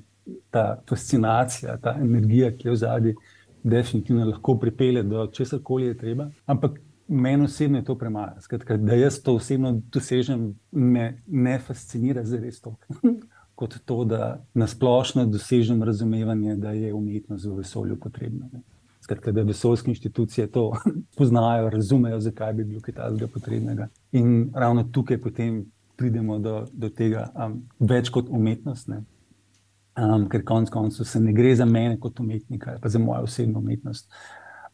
Ta 0.53 0.81
fascinacija, 0.89 1.77
ta 1.81 1.95
energija, 2.01 2.51
ki 2.55 2.69
je 2.69 2.75
v 2.75 2.79
zadnji, 2.83 3.15
definitivno 3.63 4.27
lahko 4.29 4.55
pripelje 4.59 5.03
do 5.03 5.25
česar 5.33 5.63
koli 5.63 5.89
je 5.89 5.97
treba. 5.97 6.29
Ampak 6.45 6.79
meni 7.07 7.47
osebno 7.49 7.81
je 7.81 7.87
to 7.87 7.97
premalo. 7.97 8.39
Skratka, 8.41 8.77
da 8.77 8.95
jaz 8.99 9.21
to 9.23 9.35
osebno 9.39 9.73
dosežem, 9.91 10.53
me 10.71 11.21
ne 11.27 11.59
fascinira 11.59 12.23
za 12.25 12.39
res 12.39 12.61
to. 12.61 12.75
Kot 13.59 13.75
to, 13.85 14.03
da 14.07 14.37
nasplošno 14.55 15.25
dosežem 15.27 15.81
razumevanje, 15.83 16.55
da 16.55 16.71
je 16.71 16.93
umetnost 16.95 17.45
v 17.45 17.57
vesolju 17.57 17.97
potrebna. 17.99 18.47
Ne 18.53 18.61
skratka, 19.09 19.31
da 19.31 19.41
vesoljske 19.41 19.89
inštitucije 19.91 20.47
to 20.51 20.71
poznajo, 21.17 21.69
razumejo, 21.69 22.19
zakaj 22.19 22.53
bi 22.53 22.63
bilo 22.63 22.81
kaj 22.81 22.93
takega 22.93 23.27
potrebnega. 23.33 23.87
In 24.11 24.51
ravno 24.55 24.83
tukaj 24.83 25.17
potem 25.21 25.65
pridemo 25.97 26.39
do, 26.39 26.65
do 26.71 26.89
tega 26.89 27.27
um, 27.35 27.61
več 27.79 28.09
kot 28.09 28.29
umetnost. 28.29 28.89
Um, 28.89 30.27
ker 30.29 30.45
konec 30.45 30.69
koncev 30.69 31.07
se 31.09 31.19
ne 31.19 31.33
gre 31.33 31.55
za 31.55 31.65
mene 31.65 31.97
kot 31.99 32.19
umetnika, 32.19 32.77
pa 32.81 32.89
za 32.89 32.99
mojo 32.99 33.25
osebno 33.25 33.59
umetnost, 33.59 34.07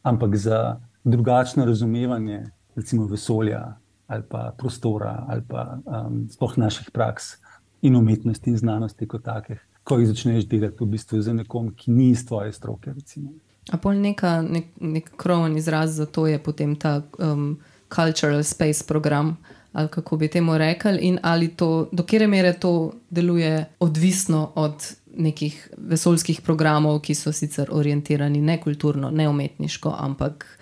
ampak 0.03 0.35
za 0.35 0.79
drugačno 1.03 1.65
razumevanje, 1.65 2.43
recimo 2.75 3.07
vesolja 3.07 3.77
ali 4.07 4.23
pa 4.29 4.51
prostora 4.57 5.25
ali 5.29 5.41
pa 5.47 5.79
um, 5.85 6.27
sploh 6.29 6.57
naših 6.57 6.91
praks 6.93 7.39
in 7.81 7.95
umetnosti 7.95 8.49
in 8.49 8.57
znanosti 8.57 9.07
kot 9.07 9.23
takih. 9.23 9.63
Ko 9.83 9.97
jih 9.97 10.11
začneš 10.11 10.45
delati 10.49 10.83
v 10.83 10.91
bistvu 10.93 11.21
za 11.21 11.33
nekom, 11.33 11.71
ki 11.73 11.91
ni 11.91 12.11
iz 12.11 12.25
tvoje 12.25 12.53
stroke. 12.53 12.93
Recimo. 12.93 13.33
A 13.71 13.77
pol 13.77 13.97
neka, 14.01 14.41
nek, 14.41 14.65
nek 14.79 15.09
kroven 15.17 15.57
izraz 15.57 15.95
za 15.97 16.05
to 16.05 16.27
je 16.27 16.39
potem 16.39 16.75
ta 16.75 17.01
um, 17.17 17.57
cultural 17.95 18.43
space 18.43 18.83
program, 18.87 19.37
ali 19.73 19.87
kako 19.87 20.17
bi 20.17 20.27
temu 20.27 20.57
rekli, 20.57 20.97
in 21.01 21.19
ali 21.23 21.47
to, 21.47 21.89
do 21.91 22.03
kere 22.03 22.27
mere 22.27 22.53
to 22.53 22.93
deluje 23.09 23.65
odvisno 23.79 24.51
od 24.55 24.95
nekih 25.17 25.69
vesoljskih 25.77 26.41
programov, 26.41 26.99
ki 26.99 27.15
so 27.15 27.31
sicer 27.31 27.69
orientirani 27.71 28.41
ne 28.41 28.59
kulturno, 28.61 29.09
ne 29.11 29.29
umetniško, 29.29 29.95
ampak 29.99 30.54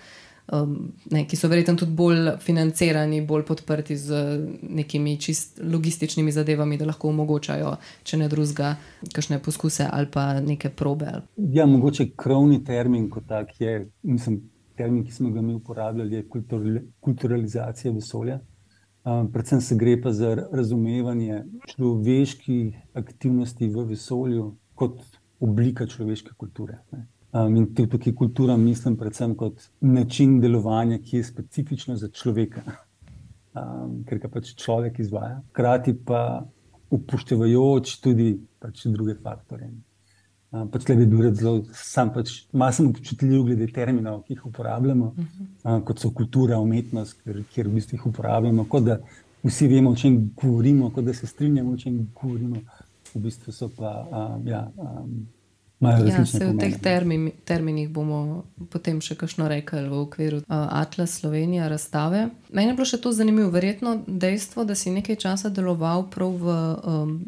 um, 0.52 0.92
ne, 1.10 1.24
ki 1.28 1.36
so 1.36 1.48
verjetno 1.48 1.76
tudi 1.80 1.92
bolj 1.96 2.30
financirani, 2.44 3.20
bolj 3.26 3.44
podprti 3.48 3.96
z 3.96 4.22
nekimi 4.62 5.16
čist 5.20 5.60
logističnimi 5.62 6.32
zadevami, 6.32 6.78
da 6.78 6.88
lahko 6.90 7.08
omogočajo, 7.08 7.76
če 8.02 8.20
ne 8.20 8.28
drugega, 8.28 8.74
kakšne 9.12 9.40
poskuse 9.44 9.88
ali 9.90 10.10
pa 10.12 10.40
neke 10.40 10.70
probe. 10.70 11.20
Ja, 11.36 11.66
mogoče 11.66 12.10
krovni 12.16 12.62
termin 12.64 13.08
kot 13.10 13.28
tak 13.28 13.54
je, 13.60 13.86
mislim, 14.02 14.42
termin, 14.76 15.04
ki 15.04 15.12
smo 15.12 15.30
ga 15.30 15.42
mi 15.42 15.54
uporabljali, 15.54 16.16
je 16.16 16.28
kulturalizacija 17.00 17.92
vesolja. 17.94 18.40
Um, 19.04 19.26
predvsem 19.32 19.60
se 19.60 19.76
gre 19.76 19.98
pa 20.00 20.12
za 20.12 20.30
razumevanje 20.52 21.42
človeških 21.74 22.76
aktivnosti 22.96 23.68
v 23.68 23.84
vesolju 23.90 24.46
kot 24.74 25.02
oblika 25.44 25.86
človeške 25.86 26.32
kulture. 26.36 26.78
Ne. 26.92 27.04
Um, 27.34 27.56
in 27.56 27.74
tudi 27.74 27.90
tukaj 27.90 28.14
kultura 28.14 28.56
mislim 28.56 28.96
predvsem 28.96 29.32
kot 29.34 29.62
način 29.80 30.36
delovanja, 30.40 31.00
ki 31.02 31.16
je 31.16 31.24
specifično 31.24 31.96
za 31.96 32.08
človeka, 32.08 32.62
um, 33.58 34.04
ker 34.06 34.20
ga 34.22 34.30
pač 34.30 34.52
človek 34.54 35.00
izvaja, 35.02 35.40
hkrati 35.48 35.96
pa 36.06 36.44
upoštevajoč 36.94 37.96
tudi 38.04 38.28
pač 38.62 38.86
druge 38.86 39.18
faktore. 39.18 39.72
Um, 40.54 40.70
pač 40.70 40.86
le 40.88 41.00
bi 41.02 41.10
bil 41.10 41.34
zelo, 41.34 41.64
sam 41.74 42.14
pač 42.14 42.36
malo 42.52 42.78
sem 42.78 42.94
občutljiv 42.94 43.48
glede 43.50 43.66
terminov, 43.74 44.22
ki 44.28 44.36
jih 44.36 44.46
uporabljamo, 44.52 45.12
um, 45.18 45.84
kot 45.90 46.06
so 46.06 46.14
kultura, 46.14 46.62
umetnost, 46.62 47.18
ker, 47.24 47.42
kjer 47.50 47.66
v 47.66 47.80
bistvu 47.80 47.98
jih 47.98 48.10
uporabljamo, 48.14 48.70
kot 48.70 48.86
da 48.92 49.00
vsi 49.42 49.74
vemo, 49.74 49.90
o 49.90 49.98
čem 49.98 50.28
govorimo, 50.38 50.94
kot 50.94 51.10
da 51.10 51.18
se 51.18 51.26
strinjamo, 51.26 51.74
o 51.74 51.82
čem 51.82 52.04
govorimo, 52.14 52.62
v 53.10 53.26
bistvu 53.26 53.50
so 53.58 53.74
pa 53.74 54.04
um, 54.06 54.46
ja. 54.46 54.68
Um, 54.78 55.24
Ja, 55.84 56.26
se 56.26 56.46
v 56.46 56.56
teh 56.58 56.76
termin, 56.80 57.30
terminih 57.44 57.88
bomo 57.88 58.44
potem 58.70 59.00
še 59.04 59.16
kakšno 59.18 59.48
rekli 59.50 59.84
v 59.88 60.00
okviru 60.04 60.42
uh, 60.42 60.44
Atlas 60.80 61.18
Slovenije, 61.20 61.68
razstave. 61.68 62.28
Meni 62.52 62.72
je 62.72 62.76
bilo 62.78 62.88
še 62.88 63.00
to 63.02 63.12
zanimivo, 63.12 63.50
verjetno 63.54 63.98
dejstvo, 64.06 64.64
da 64.64 64.76
si 64.78 64.94
nekaj 64.94 65.20
časa 65.20 65.52
deloval 65.52 66.08
prav 66.10 66.38
v 66.40 66.54
um, 66.84 67.18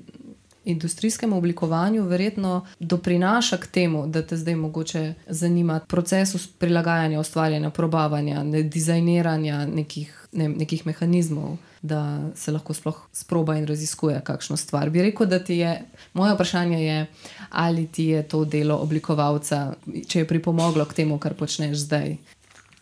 industrijskem 0.66 1.32
oblikovanju 1.32 2.04
verjetno 2.04 2.66
doprinaša 2.80 3.56
k 3.56 3.66
temu, 3.66 4.06
da 4.06 4.22
te 4.22 4.36
zdaj 4.36 4.56
mogoče 4.56 5.14
zanima 5.26 5.80
proces 5.88 6.34
prilagajanja, 6.58 7.20
ustvarjanja, 7.20 7.70
probavanja, 7.70 8.42
ne, 8.42 8.62
dizajniranja 8.62 9.66
nekih, 9.66 10.28
ne, 10.32 10.48
nekih 10.48 10.86
mehanizmov, 10.86 11.56
da 11.86 12.30
se 12.34 12.52
lahko 12.52 12.74
sploh 12.74 12.98
sproba 13.12 13.56
in 13.56 13.66
raziskuje 13.66 14.20
kakšno 14.24 14.56
stvar. 14.56 14.90
Bi 14.90 15.02
rekel, 15.02 15.26
da 15.26 15.38
ti 15.44 15.58
je, 15.62 15.72
moje 16.14 16.34
vprašanje 16.34 16.80
je, 16.84 17.06
ali 17.50 17.86
ti 17.86 18.10
je 18.12 18.22
to 18.28 18.44
delo 18.44 18.78
oblikovalca, 18.82 19.74
če 20.08 20.24
je 20.24 20.28
pripomoglo 20.28 20.84
k 20.84 21.02
temu, 21.02 21.18
kar 21.18 21.34
počneš 21.34 21.86
zdaj. 21.86 22.16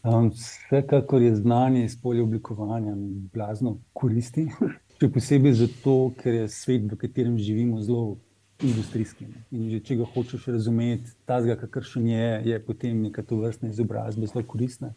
Um, 0.04 0.28
vsekakor 0.30 1.22
je 1.22 1.36
znanje 1.36 1.84
iz 1.84 1.96
polja 2.02 2.22
oblikovanja 2.22 2.92
blazno 3.32 3.78
koristi. 3.92 4.48
Še 5.00 5.08
posebej 5.10 5.56
zato, 5.58 5.94
ker 6.20 6.34
je 6.42 6.48
svet, 6.52 6.84
v 6.92 6.96
katerem 7.00 7.38
živimo, 7.40 7.80
zelo 7.82 8.18
industrijski. 8.62 9.26
In 9.50 9.70
že, 9.72 9.80
če 9.84 9.96
ga 10.00 10.06
hočeš 10.14 10.46
razumeti, 10.54 11.14
ta 11.26 11.40
zga, 11.42 11.56
kakršen 11.60 12.06
je, 12.08 12.28
je 12.50 12.60
potem 12.62 13.02
neka 13.08 13.24
to 13.26 13.40
vrstna 13.40 13.72
izobrazba 13.72 14.28
zelo 14.30 14.44
koristna. 14.46 14.92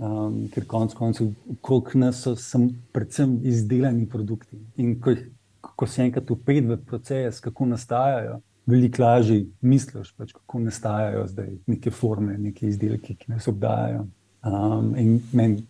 Um, 0.00 0.46
ker 0.48 0.64
konec 0.64 0.94
koncev, 0.96 1.26
koliko 1.60 1.98
nas 2.00 2.22
so 2.24 2.32
sem, 2.40 2.70
predvsem 2.92 3.34
izdelani 3.44 4.06
produkti. 4.08 4.56
In 4.80 4.94
ko, 5.00 5.12
ko 5.60 5.86
se 5.86 6.00
enkrat 6.06 6.30
upet 6.32 6.64
v 6.64 6.78
proces, 6.88 7.40
kako 7.44 7.66
nastajajo, 7.74 8.38
veliko 8.70 9.02
lažje 9.02 9.42
misliš, 9.60 10.14
pač, 10.16 10.32
kako 10.32 10.62
nastajajo 10.64 11.26
zdaj 11.28 11.52
neke 11.68 11.92
forme, 11.92 12.38
neke 12.38 12.64
izdelke, 12.68 13.14
ki 13.14 13.34
nas 13.34 13.48
obdajajo. 13.52 14.06
Um, 14.40 14.94
in 14.96 15.18
meni 15.36 15.66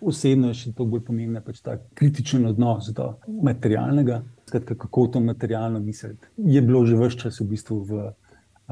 osebno 0.00 0.48
je 0.48 0.56
še 0.62 0.72
to 0.72 0.86
bolj 0.88 1.02
pomembno, 1.04 1.42
pač 1.44 1.60
ta 1.60 1.76
kritičen 2.00 2.46
odnos 2.48 2.88
do 2.96 3.10
materialnega, 3.28 4.22
skratka, 4.48 4.78
kako 4.86 5.08
to 5.12 5.20
materialno 5.20 5.82
misliti. 5.84 6.32
Je 6.40 6.62
bilo 6.64 6.86
že 6.88 6.96
vse 6.96 7.26
čas 7.26 7.40
v 7.44 7.50
bistvu 7.52 7.82
v, 7.84 8.06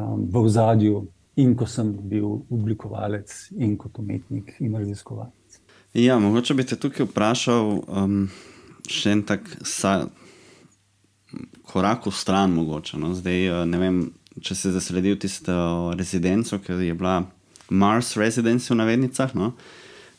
um, 0.01 0.25
v 0.33 0.49
zadju, 0.49 1.03
in 1.37 1.55
ko 1.57 1.67
sem 1.67 1.93
bil 2.09 2.43
oblikovalec, 2.53 3.33
in 3.57 3.77
kot 3.81 3.99
umetnik 4.03 4.55
in 4.61 4.75
raziskovalec. 4.77 5.61
Ja, 5.95 6.19
mogoče 6.21 6.57
bi 6.57 6.65
te 6.65 6.77
tukaj 6.81 7.07
vprašal 7.09 7.71
um, 7.85 8.17
še 8.89 9.13
en 9.13 9.23
tak 9.29 9.49
sa, 9.69 10.07
korak 11.69 12.09
v 12.09 12.15
stran, 12.17 12.55
mogoče. 12.57 13.01
No? 13.01 13.13
Zdaj, 13.17 13.45
uh, 13.51 13.63
ne 13.69 13.81
vem, 13.81 14.03
če 14.41 14.57
si 14.57 14.73
zasledil 14.73 15.19
tisto 15.21 15.55
rezidenco, 15.99 16.61
ki 16.65 16.81
je 16.81 16.97
bila. 16.97 17.23
Mars 17.73 18.17
Residence 18.21 18.69
v 18.69 18.77
navednicah, 18.77 19.31
no? 19.39 19.55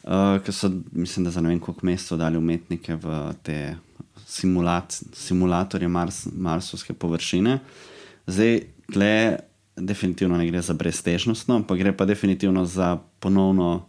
uh, 0.04 0.40
ki 0.42 0.54
so, 0.56 0.72
mislim, 0.92 1.26
da 1.28 1.34
za 1.34 1.42
ne 1.42 1.52
vem 1.52 1.60
koliko 1.62 1.86
mesecev 1.86 2.18
dali 2.18 2.38
umetnike 2.38 2.96
v 2.98 3.18
te 3.46 3.58
simulat, 4.26 4.96
simulatorje 5.14 5.88
Mars, 5.88 6.24
Marsovske 6.34 6.96
površine. 6.98 7.60
Zdaj, 8.26 8.64
tle, 8.94 9.14
definitivno 9.76 10.38
ne 10.38 10.48
gre 10.48 10.62
za 10.62 10.74
breztežnost, 10.74 11.48
no, 11.48 11.64
pa 11.68 11.76
gre 11.76 11.98
pa 11.98 12.06
definitivno 12.06 12.66
za 12.66 12.98
ponovno 13.20 13.86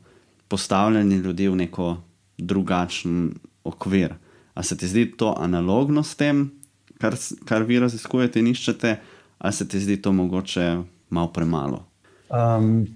postavljanje 0.49 1.17
ljudi 1.17 1.49
v 1.49 1.57
neko 1.57 1.97
drugačen 2.39 3.35
okvir. 3.65 4.15
A 4.55 4.63
se 4.63 4.77
ti 4.77 4.87
zdi 4.89 5.11
to 5.17 5.35
analogno 5.39 6.03
s 6.03 6.15
tem, 6.15 6.51
kar, 6.99 7.17
kar 7.45 7.63
vi 7.63 7.79
raziskujete 7.79 8.41
in 8.41 8.53
iščete, 8.53 8.97
ali 9.39 9.53
se 9.53 9.69
ti 9.69 9.81
zdi 9.81 9.97
to 10.03 10.13
mogoče 10.13 10.83
malo 11.11 11.33
premalo? 11.33 11.85
Um, 12.31 12.87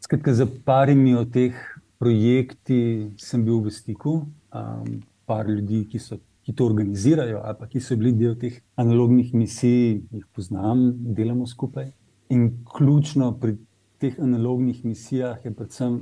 Skratka, 0.00 0.34
za 0.34 0.46
parimi 0.64 1.14
od 1.14 1.30
teh 1.32 1.56
projektov 1.98 3.14
sem 3.18 3.44
bil 3.44 3.62
v 3.62 3.70
stiku, 3.70 4.12
um, 4.52 5.00
par 5.26 5.46
ljudi, 5.48 5.84
ki, 5.88 5.98
so, 6.02 6.18
ki 6.42 6.54
to 6.58 6.66
organizirajo, 6.66 7.40
ali 7.44 7.58
pa 7.58 7.68
ki 7.70 7.80
so 7.80 7.96
bili 7.96 8.12
del 8.18 8.34
teh 8.38 8.58
analognih 8.76 9.32
misij, 9.34 10.02
jih 10.10 10.26
poznam, 10.34 10.90
delamo 11.16 11.46
skupaj. 11.46 11.92
In 12.32 12.46
ključno 12.76 13.32
pri 13.40 13.56
teh 14.00 14.16
analognih 14.20 14.84
misijah 14.84 15.44
je 15.44 15.52
predvsem 15.54 16.00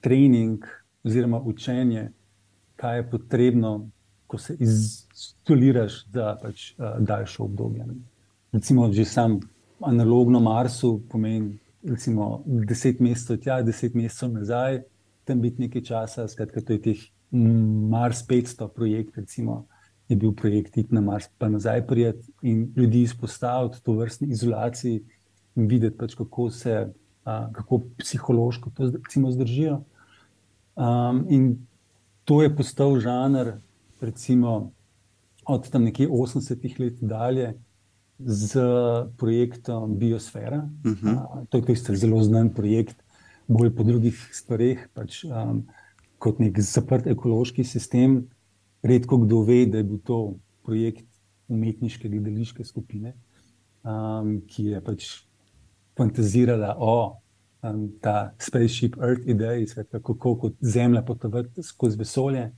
trening 0.00 0.64
oziroma 1.04 1.40
učenje, 1.40 2.08
kaj 2.76 2.96
je 2.98 3.10
potrebno, 3.10 3.90
ko 4.26 4.38
se 4.38 4.56
izoliraš 4.60 6.00
za 6.12 6.36
pač, 6.42 6.72
uh, 6.72 6.96
daljše 6.98 7.42
obdobje. 7.42 7.86
Recimo, 8.52 8.88
že 8.92 9.04
sam 9.04 9.38
analogno 9.80 10.40
Marsu 10.40 11.00
pomeni 11.10 11.58
recimo, 11.86 12.42
deset 12.46 13.00
mesecev 13.00 13.40
tja, 13.42 13.60
deset 13.62 13.94
mesecev 13.94 14.32
nazaj, 14.32 14.80
tam 15.24 15.40
biti 15.40 15.62
nekaj 15.62 15.82
časa. 15.82 16.28
Skratka, 16.28 16.60
to 16.60 16.76
je 16.76 16.82
teh 16.82 17.04
Mars 17.30 18.22
500 18.26 18.68
projekt, 18.74 19.16
recimo, 19.16 19.66
je 20.08 20.16
bil 20.16 20.32
projekt 20.32 20.76
Iti 20.78 20.94
na 20.94 21.00
Mars, 21.00 21.28
pa 21.38 21.48
nazaj 21.48 21.86
prijeti 21.86 22.32
in 22.42 22.72
ljudi 22.76 23.02
izpostaviti 23.02 23.82
to 23.82 23.92
vrstni 23.92 24.28
izolaciji 24.30 25.02
in 25.56 25.68
videti, 25.68 25.96
pač, 25.98 26.14
kako 26.14 26.50
se, 26.50 26.92
a, 27.24 27.36
kako 27.52 27.82
psihološko 27.98 28.70
to 28.76 28.90
recimo, 28.94 29.30
zdržijo. 29.32 29.80
Um, 30.76 31.24
in 31.32 31.66
to 32.24 32.42
je 32.42 32.50
postal 32.56 32.98
žanr, 33.00 33.56
recimo, 34.00 34.72
od 35.46 35.70
tam 35.70 35.86
nekje 35.86 36.08
80-ih 36.08 36.80
let 36.80 37.00
dalje 37.00 37.54
z 38.18 38.60
projektom 39.16 39.98
Biosfera. 39.98 40.68
Uh 40.84 40.92
-huh. 40.92 41.40
uh, 41.40 41.46
to 41.48 41.62
je 41.68 41.96
zelo 41.96 42.22
znan 42.22 42.50
projekt, 42.54 42.96
bolj 43.48 43.74
po 43.76 43.82
drugih 43.82 44.30
stvareh, 44.32 44.88
pač, 44.94 45.24
um, 45.24 45.66
kot 46.18 46.38
nek 46.38 46.60
zaprt 46.60 47.06
ekološki 47.06 47.64
sistem. 47.64 48.26
Redko 48.82 49.18
kdo 49.18 49.42
ve, 49.42 49.66
da 49.66 49.78
je 49.78 49.84
bil 49.84 49.98
to 49.98 50.34
projekt 50.62 51.06
umetniške 51.48 52.08
gledališke 52.08 52.64
skupine, 52.64 53.14
um, 53.84 54.40
ki 54.46 54.64
je 54.64 54.80
pač 54.80 55.25
fantazirala 55.96 56.76
o 56.78 57.16
um, 57.62 57.88
ta 58.00 58.32
spaceship 58.38 58.96
Earth 58.96 59.28
ideji, 59.28 59.66
kako 59.90 60.36
kot 60.36 60.52
Zemlja 60.60 61.02
potovati 61.02 61.62
skozi 61.62 61.98
vesolje 61.98 62.50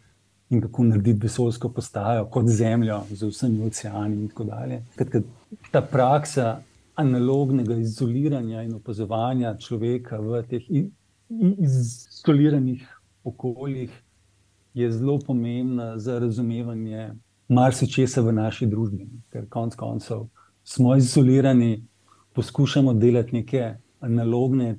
in 0.51 0.61
kako 0.61 0.85
narediti 0.85 1.21
vesoljsko 1.23 1.69
postajo 1.69 2.27
kot 2.27 2.47
Zemljo, 2.47 3.03
z 3.11 3.27
vsemi 3.27 3.67
oceani 3.67 4.17
in 4.17 4.29
tako 4.29 4.45
dalje. 4.45 4.83
Kratka, 4.97 5.21
ta 5.71 5.83
praksa 5.83 6.61
analognega 6.95 7.75
izoliranja 7.75 8.63
in 8.63 8.75
opazovanja 8.75 9.57
človeka 9.59 10.19
v 10.19 10.43
teh 10.51 10.63
izoliranih 11.59 12.89
okoljih 13.25 13.91
je 14.75 14.91
zelo 14.93 15.19
pomembna 15.27 15.99
za 15.99 16.19
razumevanje 16.19 17.13
marsikčesa 17.49 18.21
v 18.21 18.33
naši 18.33 18.67
družbi. 18.67 19.09
Ker 19.33 19.47
konec 19.49 19.75
koncev 19.75 20.27
smo 20.65 20.97
izolirani, 20.97 21.85
poskušamo 22.39 22.95
delati 22.95 23.35
neke 23.35 23.65
analogne, 24.01 24.77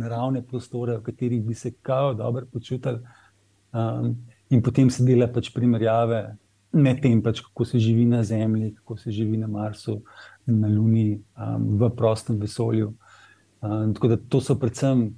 naravne 0.00 0.40
prostore, 0.42 0.96
v 0.96 1.04
katerih 1.10 1.42
bi 1.44 1.54
se 1.54 1.74
kao 1.84 2.14
dobro 2.14 2.46
počutili. 2.52 3.04
Um, 3.72 4.16
In 4.50 4.62
potem 4.62 4.90
se 4.90 5.02
dela 5.02 5.26
pač 5.26 5.50
primerjave 5.54 6.20
med 6.76 7.00
tem, 7.02 7.18
pač, 7.22 7.40
kako 7.42 7.64
se 7.66 7.80
živi 7.82 8.04
na 8.06 8.22
Zemlji, 8.22 8.74
kako 8.78 8.96
se 9.00 9.10
živi 9.10 9.38
na 9.40 9.48
Marsu, 9.50 10.00
na 10.46 10.68
Luni, 10.70 11.16
um, 11.34 11.64
v 11.80 11.90
prostem 11.96 12.38
vesolju. 12.38 12.92
Um, 13.60 13.94
tako 13.96 14.12
da 14.12 14.18
to 14.30 14.40
so 14.44 14.54
predvsem 14.60 15.08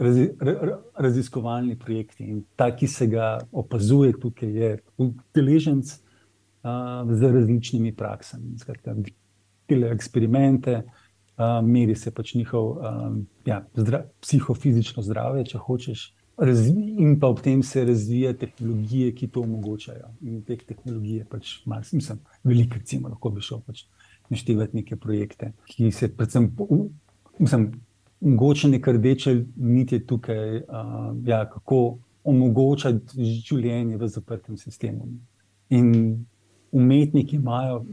razi, 0.00 0.30
raziskovalni 0.98 1.76
projekti 1.78 2.26
in 2.32 2.42
ta, 2.56 2.70
ki 2.74 2.88
se 2.90 3.06
ga 3.12 3.36
opazuje 3.52 4.16
tukaj, 4.18 4.50
je 4.50 4.70
udeleženc 4.98 5.92
uh, 5.94 7.06
z 7.12 7.32
različnimi 7.36 7.94
praksami. 7.94 8.56
Skratka, 8.58 8.96
delajo 9.70 9.96
eksperimente. 9.96 10.82
Uh, 11.40 11.60
meri 11.64 11.94
se 11.96 12.10
pač 12.12 12.34
njihov 12.36 12.66
um, 12.76 13.20
ja, 13.48 13.62
zdra, 13.72 14.02
psihofizično 14.20 15.02
zdravje, 15.02 15.46
če 15.54 15.60
hočeš, 15.64 16.02
in 16.40 17.18
pa 17.20 17.28
ob 17.32 17.40
tem 17.40 17.62
se 17.62 17.84
razvija 17.84 18.32
tehnologije, 18.36 19.14
ki 19.14 19.28
to 19.28 19.40
omogočajo. 19.40 20.10
In 20.20 20.42
te 20.44 20.56
tehnologije 20.56 21.24
pač 21.28 21.58
malo, 21.64 21.84
mislim, 21.92 22.20
veliko, 22.44 22.76
recimo, 22.80 23.08
lahko 23.08 23.30
bi 23.30 23.44
šel 23.44 23.60
pač 23.66 23.84
naštevati 24.30 24.76
neke 24.76 24.96
projekte, 24.96 25.52
ki 25.66 25.90
se 25.92 26.08
predvsem, 26.16 26.50
mislim, 27.38 27.70
mogoče 28.20 28.68
nekaj 28.68 28.94
rdeče 28.94 29.34
niti 29.56 30.00
tukaj, 30.06 30.56
uh, 30.56 31.12
ja, 31.24 31.44
kako 31.50 31.98
omogočati 32.24 33.24
življenje 33.48 33.96
v 33.96 34.08
zaprtem 34.08 34.56
sistemu. 34.60 35.08
In 35.70 35.92
umetniki 36.72 37.36
imajo 37.36 37.84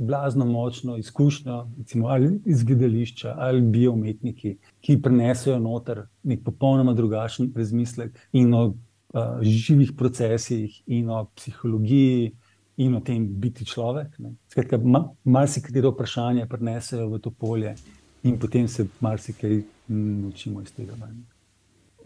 blazno 0.00 0.44
močno 0.44 0.96
izkušnjo, 0.96 1.66
recimo, 1.78 2.08
ali 2.08 2.40
iz 2.44 2.64
gledališča, 2.64 3.34
ali 3.38 3.60
bioumetniki, 3.60 4.56
ki 4.80 4.96
prenesajo 5.02 5.58
noter 5.60 6.06
nek 6.22 6.44
popolnoma 6.44 6.94
drugačen 6.96 7.52
razmislek 7.56 8.16
in 8.32 8.54
o 8.54 8.64
uh, 8.66 9.42
živih 9.42 9.92
procesih, 9.98 10.82
in 10.86 11.10
o 11.10 11.26
psihologiji, 11.36 12.32
in 12.80 12.96
o 12.96 13.00
tem 13.04 13.26
biti 13.40 13.64
človek. 13.64 14.16
Skratka, 14.48 14.78
ma, 14.78 15.04
marsikatero 15.24 15.92
vprašanje 15.92 16.46
prenesajo 16.48 17.10
v 17.10 17.20
to 17.20 17.30
polje, 17.30 17.74
in 18.22 18.38
potem 18.38 18.68
se 18.68 18.86
marsikaj 19.00 19.60
naučimo 19.88 20.62
iz 20.62 20.72
tega. 20.72 20.96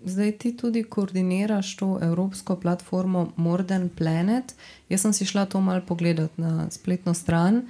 Zdaj 0.04 0.32
ti 0.38 0.56
tudi 0.56 0.82
koordiniraš 0.84 1.76
to 1.76 1.98
evropsko 2.02 2.56
platformo 2.56 3.32
Modern 3.36 3.88
Planet. 3.88 4.54
Jaz 4.88 5.00
sem 5.00 5.12
si 5.12 5.24
šla 5.24 5.46
to 5.46 5.60
malo 5.60 5.82
pogledati 5.86 6.40
na 6.40 6.70
spletno 6.70 7.14
stran, 7.14 7.62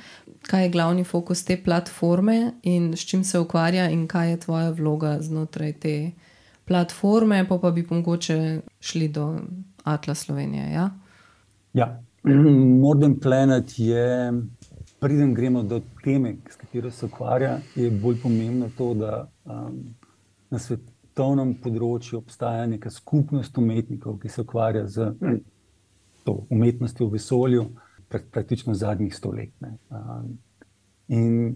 kaj 0.43 0.63
je 0.63 0.71
glavni 0.71 1.05
fokus 1.05 1.45
te 1.45 1.57
platforme 1.65 2.53
in 2.63 2.93
s 2.97 3.01
čim 3.01 3.25
se 3.25 3.39
ukvarja, 3.39 3.91
in 3.91 4.07
kaj 4.09 4.31
je 4.31 4.41
tvoja 4.41 4.71
vloga 4.71 5.19
znotraj 5.21 5.73
te 5.73 6.11
platforme, 6.65 7.49
pa, 7.49 7.59
pa 7.59 7.71
bi 7.71 7.87
mogoče 7.91 8.61
šli 8.81 9.09
do 9.09 9.39
Atlas 9.85 10.19
Slovenije. 10.19 10.73
Ja? 10.73 10.91
Ja, 11.73 12.03
Modern 12.85 13.21
Planet 13.21 13.79
je, 13.79 14.33
preden 15.01 15.35
gremo 15.35 15.63
do 15.63 15.81
teme, 16.05 16.37
s 16.51 16.57
katero 16.57 16.91
se 16.91 17.07
ukvarja, 17.07 17.59
je 17.75 17.91
bolj 17.91 18.21
pomembno 18.23 18.71
to, 18.79 18.95
da 18.95 19.29
um, 19.45 19.95
na 20.51 20.59
svetovnem 21.15 21.55
področju 21.63 22.19
obstaja 22.19 22.67
neka 22.67 22.91
skupnost 22.91 23.55
umetnikov, 23.59 24.19
ki 24.19 24.29
se 24.29 24.43
ukvarja 24.43 24.87
z 24.91 25.13
to 26.27 26.47
umetnostjo 26.51 27.07
v 27.07 27.15
vesolju, 27.15 27.69
praktično 28.11 28.75
zadnjih 28.75 29.15
sto 29.15 29.31
let. 29.31 29.53
Um, 29.91 30.39
in 31.09 31.55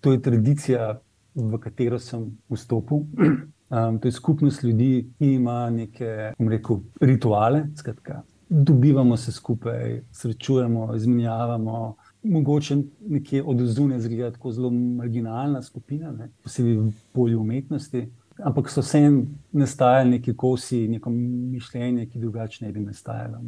to 0.00 0.12
je 0.12 0.22
tradicija, 0.22 0.98
v 1.34 1.60
katero 1.62 1.98
sem 1.98 2.32
vstopil. 2.50 3.06
Um, 3.68 3.98
to 4.00 4.08
je 4.08 4.14
skupnost 4.16 4.62
ljudi, 4.64 5.10
ki 5.18 5.26
ima 5.34 5.68
neke, 5.68 6.30
rekel, 6.40 6.78
rituale, 7.04 7.66
skratka, 7.76 8.22
dobivamo 8.48 9.16
se 9.20 9.32
skupaj, 9.32 9.98
srečujemo, 10.08 10.86
izmenjavamo. 10.96 11.96
Mogoče 12.22 12.78
nekje 13.12 13.42
od 13.44 13.60
zunaj 13.60 14.00
zgleda 14.06 14.30
tako 14.38 14.54
zelo 14.56 14.70
marginalna 14.72 15.60
skupina, 15.62 16.14
ne? 16.16 16.30
posebej 16.42 16.78
v 16.78 16.88
polju 17.12 17.42
umetnosti, 17.44 18.06
ampak 18.44 18.70
so 18.70 18.82
vsem 18.82 19.22
nastajali 19.52 20.10
neki 20.10 20.36
kosi, 20.36 20.86
neko 20.88 21.10
mišljenje, 21.10 22.06
ki 22.06 22.18
drugače 22.18 22.64
ne 22.64 22.72
bi 22.72 22.80
nastajalo. 22.80 23.42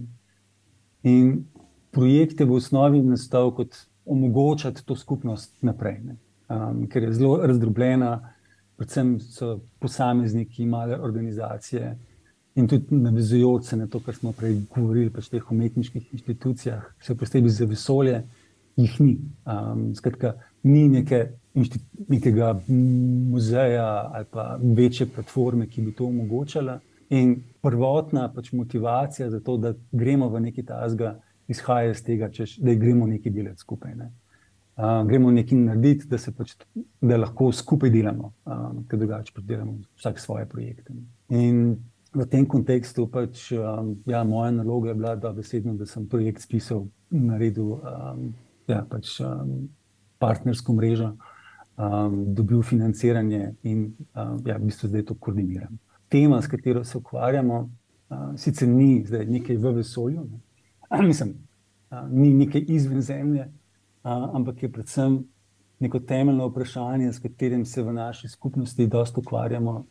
In 1.03 1.44
projekt 1.90 2.40
je 2.40 2.46
v 2.46 2.59
osnovi 2.59 3.03
nastal 3.03 3.55
kot 3.55 3.76
omogočati 4.05 4.85
to 4.87 4.96
skupnost 4.96 5.62
naprej, 5.62 6.00
um, 6.48 6.87
ker 6.90 7.03
je 7.07 7.12
zelo 7.12 7.38
razdrobljena, 7.46 8.12
predvsem 8.76 9.18
so 9.20 9.61
posamezniki, 9.79 10.66
male 10.66 10.98
organizacije 11.00 11.96
in 12.55 12.68
tudi 12.68 12.96
navezujoč 12.96 13.64
se 13.64 13.76
na 13.76 13.87
to, 13.87 14.00
kar 14.00 14.14
smo 14.14 14.33
prej 14.33 14.57
govorili, 14.74 15.11
pač 15.11 15.29
teh 15.31 15.50
umetniških 15.53 16.09
inštitucijah, 16.16 16.83
še 16.98 17.14
posebej 17.14 17.53
za 17.55 17.68
vesolje, 17.70 18.22
jih 18.81 18.96
ni. 19.00 19.18
Um, 19.46 19.90
skratka, 19.94 20.35
ni 20.62 20.88
neke, 20.88 21.25
nekega 22.09 22.55
muzeja 22.68 24.11
ali 24.12 24.25
pa 24.31 24.59
večje 24.62 25.07
platforme, 25.14 25.66
ki 25.66 25.83
bi 25.83 25.92
to 25.92 26.07
omogočala. 26.07 26.81
In 27.11 27.40
prvotna 27.62 28.29
pač 28.33 28.53
motivacija 28.53 29.31
za 29.31 29.40
to, 29.40 29.57
da 29.57 29.75
gremo 29.92 30.29
v 30.29 30.40
neki 30.40 30.62
tasga, 30.62 31.16
izhaja 31.51 31.90
iz 31.90 32.03
tega, 32.07 32.31
češ, 32.31 32.57
da 32.62 32.75
gremo 32.75 33.07
nekaj 33.11 33.33
delati 33.33 33.64
skupaj. 33.64 33.94
Ne. 33.99 34.12
Uh, 34.81 35.01
gremo 35.09 35.31
nekaj 35.35 35.59
narediti, 35.59 36.07
da, 36.09 36.18
pač, 36.37 36.55
da 37.01 37.18
lahko 37.18 37.51
skupaj 37.53 37.90
delamo, 37.90 38.31
um, 38.46 38.85
ker 38.88 39.01
drugače 39.03 39.35
pač 39.35 39.49
delamo 39.49 39.81
vsak 39.99 40.20
svoje 40.23 40.46
projekte. 40.49 40.94
In 41.35 41.75
v 42.14 42.27
tem 42.31 42.46
kontekstu 42.49 43.09
pač, 43.11 43.51
um, 43.59 43.96
ja, 44.09 44.23
moja 44.25 44.55
naloga 44.55 44.92
je 44.92 44.94
bila, 45.03 45.16
da, 45.18 45.35
besedno, 45.35 45.75
da 45.77 45.87
sem 45.90 46.07
projekt 46.09 46.46
spisal, 46.46 46.87
naredil 47.11 47.75
um, 47.77 48.31
ja, 48.70 48.85
pač, 48.88 49.18
um, 49.27 49.66
partnersko 50.20 50.74
mrežo, 50.76 51.14
um, 51.80 52.35
dobil 52.35 52.62
financiranje 52.62 53.54
in 53.62 53.85
um, 54.14 54.37
ja, 54.46 54.59
v 54.59 54.68
bistvu 54.68 54.90
zdaj 54.90 55.06
to 55.09 55.16
koordiniram. 55.16 55.78
Tema, 56.09 56.42
s 56.42 56.50
katero 56.50 56.85
se 56.85 56.98
ukvarjamo, 56.98 57.61
uh, 58.11 58.26
sicer 58.37 58.68
ni 58.68 59.04
zdaj 59.06 59.26
nekaj 59.26 59.56
v 59.56 59.74
vesolju, 59.80 60.26
ne? 60.28 60.40
Mislim, 61.11 61.35
uh, 61.90 62.04
ni 62.11 62.35
nekaj 62.35 62.64
izven 62.68 63.00
Zemlje, 63.02 63.48
uh, 63.48 64.28
ampak 64.37 64.62
je 64.62 64.72
predvsem. 64.72 65.22
Neko 65.80 65.98
temeljno 66.04 66.50
vprašanje, 66.50 67.12
s 67.12 67.18
katerim 67.18 67.64
se 67.64 67.83
v 67.83 67.92
naši 67.96 68.28
skupnosti 68.28 68.87
dosta 68.87 69.20
ukvarjamo, 69.20 69.85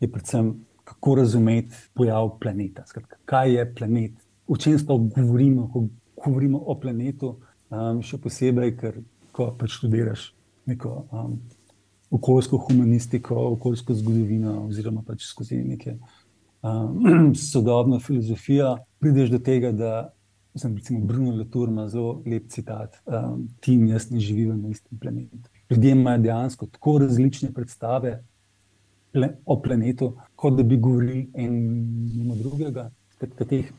je 0.00 0.10
predvsem 0.12 0.50
kako 0.84 1.14
razumeti 1.14 1.74
pojav 1.94 2.34
planeta. 2.40 2.84
Skratka, 2.86 3.16
kaj 3.24 3.54
je 3.54 3.74
planet, 3.74 4.12
o 4.46 4.56
čem 4.56 4.78
sploh 4.78 5.00
govorimo, 5.16 5.70
ko 5.72 5.86
govorimo 6.24 6.58
o 6.58 6.76
planetu. 6.80 7.38
Um, 7.74 8.02
še 8.04 8.20
posebej, 8.20 8.74
ker 8.78 9.00
ko 9.34 9.50
pač 9.58 9.78
študiraš 9.78 10.28
neko 10.70 11.04
um, 11.12 11.38
okoljsko 12.14 12.58
humanistiko, 12.68 13.36
okoljsko 13.56 13.94
zgodovino, 13.98 14.60
oziroma 14.68 15.02
pač 15.06 15.26
skozi 15.26 15.58
neke 15.66 15.96
um, 16.62 17.34
sodobno 17.52 17.98
filozofijo, 18.00 18.76
prideš 19.02 19.34
do 19.34 19.42
tega, 19.42 19.72
da. 19.72 19.94
Sem 20.54 20.76
recimo 20.78 21.00
Bruno 21.02 21.32
Latour 21.34 21.68
ima 21.68 21.88
zelo 21.90 22.20
lep 22.30 22.44
citat: 22.54 23.00
um, 23.10 23.48
Ti 23.60 23.72
in 23.74 23.88
jaz 23.90 24.04
ne 24.12 24.20
živimo 24.22 24.54
na 24.54 24.68
istem 24.70 24.98
planetu. 25.02 25.50
Ljudje 25.70 25.90
imajo 25.90 26.20
dejansko 26.22 26.68
tako 26.76 26.98
različne 27.02 27.50
predstave 27.52 28.20
o 29.46 29.56
planetu, 29.62 30.12
kot 30.36 30.54
da 30.54 30.62
bi 30.62 30.78
govorili 30.78 31.24
en 31.34 32.30
od 32.30 32.38
drugega. 32.38 32.86
Skratka, 33.16 33.48
teh 33.50 33.72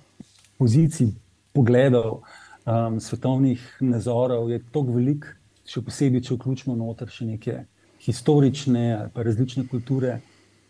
pozicij, 0.60 1.14
pogledov, 1.56 2.26
um, 2.66 3.00
svetovnih 3.00 3.64
nazorov 3.80 4.52
je 4.52 4.60
tako 4.64 4.98
veliko, 5.00 5.32
še 5.70 5.82
posebej, 5.86 6.24
če 6.26 6.38
vključimo 6.38 6.76
noter 6.78 7.10
še 7.12 7.28
neke 7.28 7.66
historične 8.06 8.86
ali 9.00 9.12
pa 9.14 9.26
različne 9.26 9.66
kulture. 9.68 10.20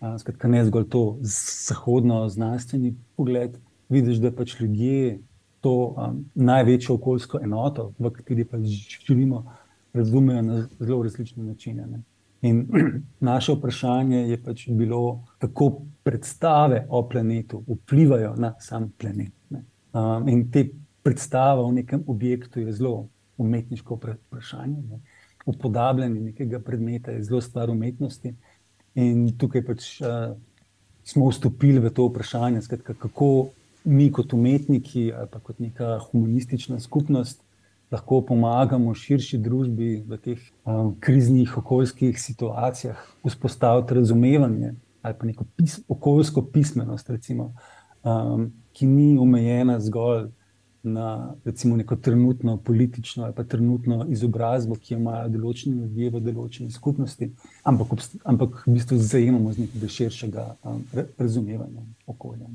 Um, 0.01 0.17
skratka, 0.19 0.47
ne 0.51 0.63
zgolj 0.67 0.89
to 0.91 1.03
zahodno-znanstveni 1.25 2.93
pogled. 3.15 3.57
Vidiš, 3.89 4.19
da 4.23 4.31
pač 4.35 4.57
ljudje 4.59 5.19
to 5.63 5.75
um, 5.93 6.19
največjo 6.35 6.97
okoljsko 6.99 7.39
enoto, 7.43 7.91
v 7.99 8.11
kateri 8.13 8.45
pač 8.45 8.67
živimo, 9.07 9.43
razumejo 9.95 10.41
na 10.45 10.59
zelo 10.79 11.01
različne 11.03 11.43
načine. 11.43 11.87
Ne. 11.89 12.03
In 12.45 12.65
naše 13.31 13.55
vprašanje 13.55 14.25
je 14.29 14.37
pač 14.43 14.67
bilo, 14.69 15.23
kako 15.41 15.71
predstave 16.03 16.85
o 16.89 17.01
planetu 17.09 17.63
vplivajo 17.67 18.35
na 18.37 18.53
sam 18.59 18.91
planet. 18.97 19.33
Um, 19.49 20.27
in 20.27 20.49
te 20.51 20.67
predstave 21.03 21.61
o 21.61 21.71
nekem 21.71 22.03
objektu 22.07 22.59
je 22.59 22.73
zelo 22.73 23.07
umetniško 23.37 23.99
vprašanje. 23.99 24.81
Ne? 24.89 24.99
Upodabljanje 25.45 26.21
nekega 26.21 26.59
predmeta 26.59 27.11
je 27.11 27.23
zelo 27.23 27.41
stvar 27.41 27.69
umetnosti. 27.69 28.33
In 28.95 29.27
tukaj 29.37 29.65
pač 29.65 29.89
uh, 30.01 30.33
smo 31.03 31.29
vstopili 31.29 31.79
v 31.79 31.91
to 31.93 32.07
vprašanje, 32.07 32.61
skratka, 32.61 32.93
kako 32.93 33.49
mi 33.85 34.11
kot 34.11 34.33
umetniki 34.33 35.11
ali 35.13 35.27
pa 35.31 35.39
kot 35.39 35.59
neka 35.59 35.99
humanistična 36.07 36.79
skupnost 36.79 37.45
lahko 37.91 38.21
pomagamo 38.25 38.93
širši 38.93 39.37
družbi 39.37 39.89
v 40.07 40.17
teh 40.17 40.39
um, 40.65 40.95
kriznih 40.99 41.57
okoljskih 41.57 42.17
situacijah 42.21 42.97
vzpostaviti 43.25 43.93
razumevanje 43.93 44.73
ali 45.05 45.13
pa 45.19 45.25
neko 45.25 45.45
pis, 45.55 45.79
okoljsko 45.87 46.41
pismenost, 46.49 47.09
recimo, 47.09 47.51
um, 48.01 48.47
ki 48.73 48.87
ni 48.89 49.17
omejena 49.21 49.77
zgolj 49.79 50.31
na 50.85 51.33
recimo, 51.45 51.75
neko 51.75 51.95
trenutno 51.95 52.57
politično 52.57 53.23
ali 53.23 53.33
pa 53.33 53.43
trenutno 53.43 54.05
izobrazbo, 54.09 54.75
ki 54.75 54.93
jo 54.93 54.99
imajo 54.99 55.29
določeni 55.33 55.81
ljudje 55.81 56.09
v 56.13 56.21
določeni 56.27 56.71
skupnosti, 56.71 57.31
ampak, 57.63 57.97
ampak 58.23 58.61
v 58.67 58.77
bistvu 58.77 58.97
zajemamo 59.01 59.53
z 59.53 59.65
nekega 59.65 59.91
širšega 59.97 60.45
um, 60.63 60.83
razumevanja 61.17 61.83
okolja. 62.07 62.49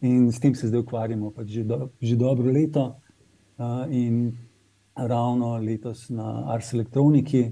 In 0.00 0.32
s 0.32 0.40
tem 0.40 0.54
se 0.54 0.68
zdaj 0.68 0.80
ukvarjamo 0.80 1.30
pač 1.36 1.48
že, 1.58 1.64
do, 1.64 1.90
že 2.00 2.16
dobro 2.16 2.52
leto. 2.52 2.94
In 3.92 4.32
ravno 4.96 5.56
letos 5.60 6.08
na 6.08 6.48
Ars 6.48 6.72
Electroniki, 6.72 7.50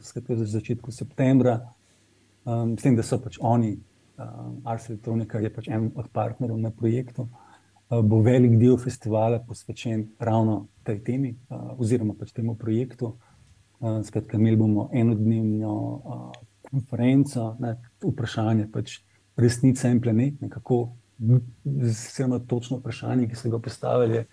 skratka 0.00 0.36
za 0.36 0.46
začetku 0.46 0.92
septembra, 0.92 1.58
s 2.46 2.82
tem, 2.82 2.96
da 2.96 3.04
so 3.04 3.18
pač 3.20 3.36
oni, 3.40 3.74
Ars 4.64 4.88
Electronika 4.88 5.40
je 5.44 5.50
pač 5.52 5.68
en 5.68 5.90
od 5.94 6.08
partnerjev 6.12 6.56
na 6.60 6.70
projektu, 6.70 7.28
bo 8.02 8.20
velik 8.22 8.58
del 8.58 8.78
festivala 8.78 9.38
posvečen 9.44 10.06
ravno 10.18 10.66
tej 10.84 11.00
temi, 11.04 11.34
oziroma 11.78 12.14
pač 12.18 12.32
temu 12.32 12.56
projektu. 12.56 13.14
Skratka, 14.04 14.38
imeli 14.38 14.56
bomo 14.56 14.88
enodnevno 14.92 15.74
konferenco 16.70 17.54
na 17.60 17.74
vprašanje 18.02 18.68
pač 18.72 18.98
resnica 19.36 19.90
in 19.90 20.00
planet, 20.00 20.40
nekako, 20.40 20.94
zelo 22.16 22.38
točno 22.38 22.78
vprašanje, 22.78 23.28
ki 23.28 23.36
so 23.36 23.50
ga 23.50 23.58
postavili 23.58 24.24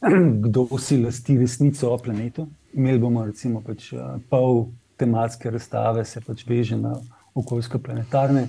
kdo 0.44 0.66
si 0.78 0.98
lasti 1.02 1.38
resnico 1.38 1.90
o 1.90 1.98
planetu. 1.98 2.48
Imeli 2.72 2.98
bomo 2.98 3.24
recimo 3.26 3.60
pač, 3.60 3.92
uh, 3.92 4.16
pol 4.30 4.70
tematske 5.00 5.50
razstave, 5.50 6.04
se 6.04 6.20
pač 6.24 6.44
veže 6.48 6.76
na 6.76 6.94
okoljsko-planetarne 7.34 8.46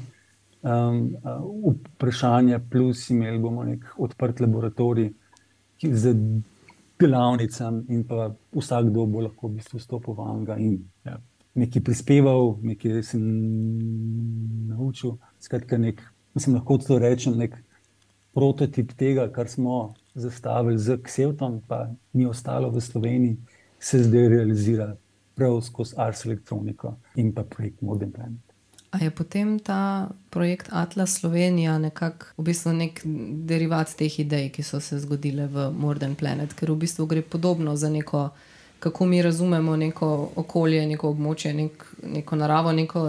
um, 0.62 1.16
uh, 1.24 1.74
vprašanja, 1.96 2.60
plus 2.70 3.10
imeli 3.10 3.40
bomo 3.40 3.64
nek 3.64 3.86
odprt 3.98 4.40
laboratorij 4.40 5.12
z 5.82 6.14
delavnicami, 7.02 7.84
in 7.90 8.04
pa 8.08 8.30
vsakdo 8.54 9.06
bo 9.06 9.22
lahko 9.26 9.50
v 9.50 9.58
bistvu 9.58 9.80
stopil 9.80 10.14
v 10.14 10.28
Anga 10.30 10.58
in 10.62 10.78
ja, 11.06 11.18
nekaj 11.58 11.84
prispeval, 11.84 12.56
nekaj 12.62 13.02
sem 13.04 13.24
naučil. 14.70 15.18
Skratka, 15.42 15.78
nek 15.82 16.04
mislim, 16.34 16.56
lahko 16.56 16.78
to 16.78 17.00
rečem, 17.02 17.38
nek 17.38 17.58
prototip 18.34 18.94
tega, 18.98 19.28
kar 19.34 19.50
smo 19.50 19.94
zastavili 20.14 20.78
z 20.80 20.98
Ksevtom, 21.04 21.62
pa 21.68 21.90
ni 22.14 22.26
ostalo 22.26 22.70
v 22.70 22.82
Sloveniji, 22.82 23.38
se 23.80 24.04
zdaj 24.04 24.28
realizira 24.30 24.96
prav 25.36 25.62
skozi 25.62 25.96
Ars 25.98 26.26
elektroniko 26.26 26.96
in 27.16 27.34
pa 27.34 27.44
projekt 27.44 27.82
Modern 27.82 28.12
Planet. 28.12 28.51
A 28.92 28.98
je 29.00 29.12
potem 29.12 29.60
ta 29.60 30.10
projekt 30.30 30.68
Atlas 30.72 31.14
Slovenija 31.20 31.78
nekako 31.78 32.26
v 32.38 32.44
bistvu 32.44 32.74
nek 32.76 33.02
derivat 33.48 33.94
teh 33.96 34.20
idej, 34.20 34.50
ki 34.52 34.64
so 34.68 34.82
se 34.84 35.00
zgodile 35.00 35.48
v 35.48 35.70
Modern 35.72 36.16
Planet, 36.20 36.52
ker 36.54 36.74
v 36.74 36.82
bistvu 36.84 37.06
gre 37.08 37.22
podobno 37.24 37.76
za 37.76 37.90
neko, 37.90 38.30
kako 38.80 39.06
mi 39.06 39.22
razumemo 39.22 39.76
neko 39.76 40.32
okolje, 40.36 40.84
neko 40.88 41.14
območje, 41.16 41.54
nek, 41.54 41.86
neko 42.04 42.36
naravo, 42.36 42.72
neko 42.72 43.06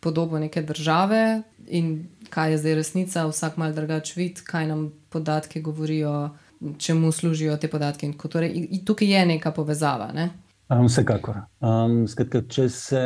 podobo 0.00 0.38
neke 0.38 0.62
države 0.62 1.42
in 1.66 2.06
kaj 2.30 2.50
je 2.50 2.58
zdaj 2.58 2.74
resnica, 2.74 3.26
vsak 3.26 3.56
mal 3.56 3.72
drugač 3.72 4.12
vid, 4.16 4.42
kaj 4.44 4.66
nam 4.66 4.92
podatki 5.08 5.60
govorijo, 5.60 6.30
čemu 6.78 7.12
služijo 7.12 7.56
te 7.56 7.68
podatki. 7.68 8.12
Torej, 8.28 8.84
tukaj 8.84 9.08
je 9.08 9.26
neka 9.26 9.52
povezava. 9.56 10.12
Ne? 10.12 10.30
Um, 10.68 10.86
vsekakor. 10.86 11.40
Um, 11.60 12.02
skratka, 12.08 12.42
če 12.48 12.68
se 12.68 13.02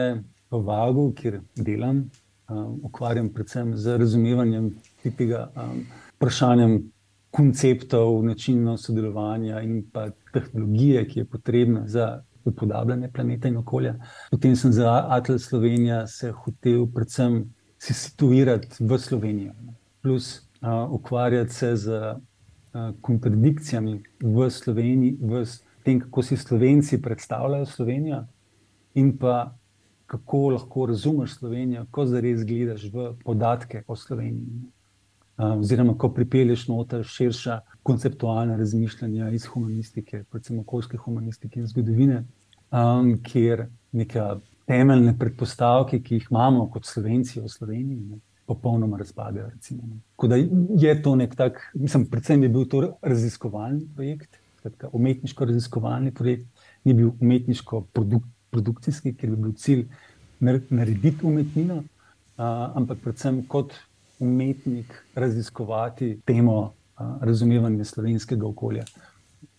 v 0.53 0.63
Vagu, 0.67 1.13
kjer 1.17 1.41
delam, 1.57 2.05
um, 2.49 2.81
ukvarjam 2.85 3.31
predvsem 3.33 3.77
z 3.77 3.99
razumevanjem 3.99 4.73
tega 5.17 5.49
um, 5.57 5.87
vprašanja, 6.17 6.69
konceptov, 7.33 8.19
načinov 8.25 8.77
sodelovanja 8.77 9.63
in 9.65 9.81
pa 9.93 10.11
tehnologije, 10.35 11.07
ki 11.09 11.23
je 11.23 11.25
potrebna 11.25 11.87
za 11.89 12.23
upodabljanje 12.45 13.09
planeta 13.09 13.49
in 13.49 13.57
okolja. 13.57 13.95
Potem 14.31 14.57
sem 14.57 14.73
za 14.73 15.07
Atlas 15.09 15.49
Slovenija 15.49 16.07
se 16.07 16.31
hotel 16.31 16.87
predvsem 16.95 17.55
se 17.79 17.95
situirati 17.95 18.85
v 18.85 18.99
Slovenijo, 18.99 19.53
plus 20.03 20.43
uh, 20.61 20.93
ukvarjati 20.93 21.55
se 21.55 21.77
z 21.77 21.89
uh, 21.89 22.93
kontradikcijami 23.01 24.03
v 24.23 24.51
Sloveniji, 24.51 25.17
v 25.21 25.45
tem, 25.83 26.01
kako 26.01 26.23
si 26.23 26.37
Slovenci 26.37 27.03
predstavljajo 27.03 27.67
Slovenijo 27.67 28.25
in 28.95 29.17
pa 29.19 29.57
kako 30.13 30.49
lahko 30.49 30.87
razumeš 30.87 31.39
Slovenijo, 31.39 31.87
ko 31.91 32.05
zares 32.07 32.45
gledaš 32.45 32.85
v 32.93 33.15
podatke 33.25 33.83
o 33.89 33.97
Sloveniji. 33.97 34.67
Uh, 35.39 35.57
oziroma, 35.57 35.95
ko 35.99 36.11
pripelješ 36.13 36.67
noter 36.69 37.05
širša 37.09 37.61
konceptualna 37.83 38.57
razmišljanja 38.57 39.31
iz 39.33 39.47
humanistike, 39.49 40.25
predvsem 40.31 40.59
okoljske 40.61 41.01
humanistike 41.01 41.61
in 41.61 41.67
zgodovine, 41.67 42.19
um, 42.69 43.15
kjer 43.25 43.65
neka 43.93 44.27
temeljne 44.69 45.17
predpostavke, 45.19 46.03
ki 46.03 46.21
jih 46.21 46.29
imamo 46.31 46.69
kot 46.71 46.85
Slovenci 46.87 47.41
v 47.41 47.49
Sloveniji, 47.49 48.05
ne, 48.11 48.21
popolnoma 48.47 49.01
razpadajo. 49.01 49.49
Tako 49.65 50.29
da 50.29 50.37
je 50.85 50.95
to 51.03 51.17
nek 51.17 51.37
tak, 51.37 51.63
mislim, 51.75 52.05
predvsem 52.13 52.43
je 52.43 52.53
bil 52.53 52.69
to 52.69 52.85
raziskovalni 53.03 53.89
projekt, 53.97 54.37
umetniško 54.93 55.49
raziskovalni 55.49 56.13
projekt, 56.15 56.47
ni 56.85 56.95
bil 56.95 57.17
umetniško-produkcijski, 58.53 59.15
ker 59.15 59.31
bi 59.31 59.37
bil 59.37 59.53
cilj 59.53 59.87
narediti 60.71 61.25
umetnino, 61.27 61.77
uh, 61.77 62.77
ampak 62.77 62.99
predvsem 63.03 63.47
kot 63.49 63.73
umetnik 64.19 65.05
raziskovati 65.15 66.21
temo 66.25 66.59
uh, 66.61 67.23
razumevanja 67.23 67.85
slovenskega 67.85 68.47
okolja 68.47 68.85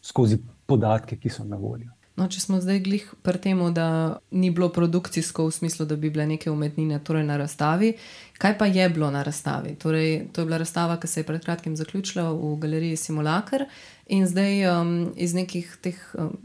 skozi 0.01 0.37
podatke, 0.65 1.17
ki 1.17 1.29
so 1.29 1.43
na 1.43 1.57
voljo. 1.57 1.89
No, 2.15 2.27
če 2.29 2.43
smo 2.43 2.59
zdaj 2.61 2.79
glih 2.85 3.05
pri 3.25 3.39
tem, 3.41 3.61
da 3.73 4.19
ni 4.29 4.51
bilo 4.53 4.67
produkcijsko 4.69 5.47
v 5.47 5.51
smislu, 5.51 5.87
da 5.89 5.95
bi 5.97 6.11
bile 6.13 6.27
neke 6.29 6.51
umetnine 6.51 6.99
torej 7.01 7.23
na 7.25 7.39
razstavi, 7.41 7.95
kaj 8.37 8.57
pa 8.59 8.67
je 8.69 8.85
bilo 8.93 9.09
na 9.09 9.23
razstavi? 9.25 9.73
Torej, 9.81 10.27
to 10.29 10.43
je 10.43 10.45
bila 10.45 10.59
razstava, 10.61 10.99
ki 11.01 11.09
se 11.09 11.23
je 11.23 11.25
pred 11.25 11.41
kratkim 11.41 11.75
zaključila 11.75 12.27
v 12.29 12.53
galeriji 12.61 12.99
Simulacr 13.01 13.65
in 14.05 14.27
zdaj 14.29 14.61
um, 14.69 14.93
iz 15.17 15.33
nekih 15.33 15.73
teh 15.81 15.97
um, 16.13 16.37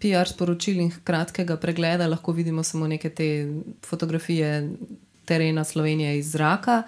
PR 0.00 0.28
sporočil 0.28 0.80
in 0.80 0.92
kratkega 1.04 1.56
pregleda 1.56 2.06
lahko 2.06 2.32
vidimo 2.32 2.62
samo 2.62 2.86
neke 2.86 3.10
te 3.10 3.28
fotografije 3.86 4.70
terena 5.24 5.64
Slovenije 5.64 6.18
iz 6.18 6.32
zraka 6.32 6.82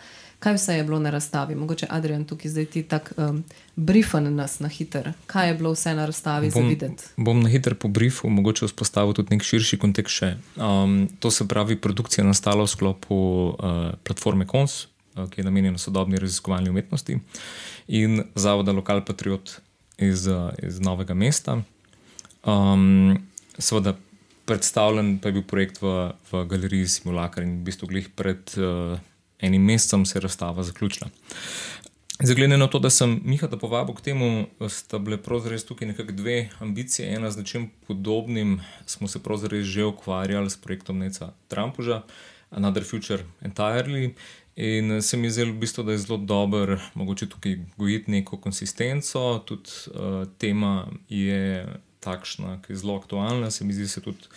kaj 0.44 0.54
vse 0.54 0.74
je 0.76 0.84
bilo 0.84 0.98
na 0.98 1.10
razstavi. 1.10 1.54
Mogoče 1.54 1.86
Adrian 1.90 2.24
tukaj 2.24 2.50
zdaj 2.50 2.64
ti 2.64 2.82
tako 2.82 3.14
um, 3.16 3.44
briefen 3.76 4.34
nas 4.34 4.58
na 4.60 4.68
hiter. 4.68 5.12
Kaj 5.26 5.48
je 5.48 5.54
bilo 5.54 5.72
vse 5.72 5.94
na 5.94 6.06
razstavi 6.06 6.50
bom, 6.50 6.62
za 6.62 6.68
videti? 6.68 7.04
Bom 7.16 7.40
na 7.42 7.48
hiter 7.48 7.74
po 7.74 7.88
briefu 7.88 8.28
mogoče 8.28 8.66
vzpostavil 8.66 9.16
tudi 9.16 9.32
nek 9.34 9.42
širši 9.42 9.78
kontekst. 9.78 10.22
Um, 10.56 11.08
to 11.20 11.30
se 11.30 11.48
pravi, 11.48 11.80
produkcija 11.80 12.24
nastala 12.24 12.64
v 12.64 12.68
sklopu 12.68 13.16
uh, 13.16 13.94
platforme 14.04 14.46
Kons, 14.46 14.84
uh, 15.16 15.30
ki 15.30 15.40
je 15.40 15.44
namenjena 15.44 15.78
sodobni 15.78 16.20
raziskovalni 16.20 16.70
umetnosti 16.70 17.18
in 17.88 18.22
zavoda 18.34 18.72
Lokal 18.72 19.04
Patriot 19.04 19.60
iz, 19.98 20.26
uh, 20.26 20.50
iz 20.62 20.80
Novega 20.80 21.14
mesta. 21.14 21.62
Um, 22.44 23.16
seveda, 23.58 23.94
predstavljen 24.44 25.18
pa 25.18 25.28
je 25.28 25.32
bil 25.32 25.46
projekt 25.48 25.80
v, 25.82 26.12
v 26.32 26.44
galeriji 26.46 26.88
Simulacr 26.88 27.42
in 27.42 27.60
v 27.60 27.70
bistvu 27.70 27.88
glih 27.88 28.08
pred. 28.12 28.44
Uh, 28.60 28.98
enim 29.44 29.64
mesecem 29.64 30.06
se 30.06 30.18
je 30.18 30.22
razstava 30.22 30.62
zaključila. 30.62 31.10
Zaglede 32.22 32.56
na 32.56 32.66
to, 32.66 32.78
da 32.78 32.90
sem 32.90 33.20
Miha 33.24 33.48
povabil 33.60 33.94
k 33.94 34.00
temu, 34.00 34.46
sta 34.68 34.98
bile 34.98 35.18
pravzaprav 35.18 35.60
tukaj 35.66 35.88
nekako 35.88 36.12
dve 36.12 36.48
ambicije. 36.58 37.08
Ena 37.14 37.30
z 37.30 37.42
nečim 37.42 37.70
podobnim 37.86 38.60
smo 38.86 39.08
se 39.08 39.22
pravzaprav 39.22 39.62
že 39.62 39.84
ukvarjali 39.84 40.50
s 40.50 40.56
projektom 40.56 40.98
Neca 40.98 41.32
Trumpuža, 41.48 42.02
Another 42.50 42.84
Future 42.84 43.24
Entirely. 43.42 44.14
In 44.56 45.02
se 45.02 45.16
mi 45.16 45.30
zdelo, 45.30 45.52
v 45.52 45.58
bistvu, 45.58 45.82
da 45.84 45.92
je 45.92 45.98
zelo 45.98 46.18
dober, 46.18 46.78
mogoče 46.94 47.26
tukaj 47.28 47.58
gojiti 47.76 48.10
neko 48.10 48.36
konsistenco. 48.36 49.42
Tudi 49.46 49.70
uh, 49.90 50.28
tema 50.38 50.86
je 51.08 51.66
takšna, 52.04 52.58
ki 52.64 52.72
je 52.72 52.82
zelo 52.82 52.98
aktualna, 53.00 53.50
se 53.50 53.64
mi 53.64 53.72
zdi 53.72 53.88
se 53.88 54.04
tudi 54.04 54.28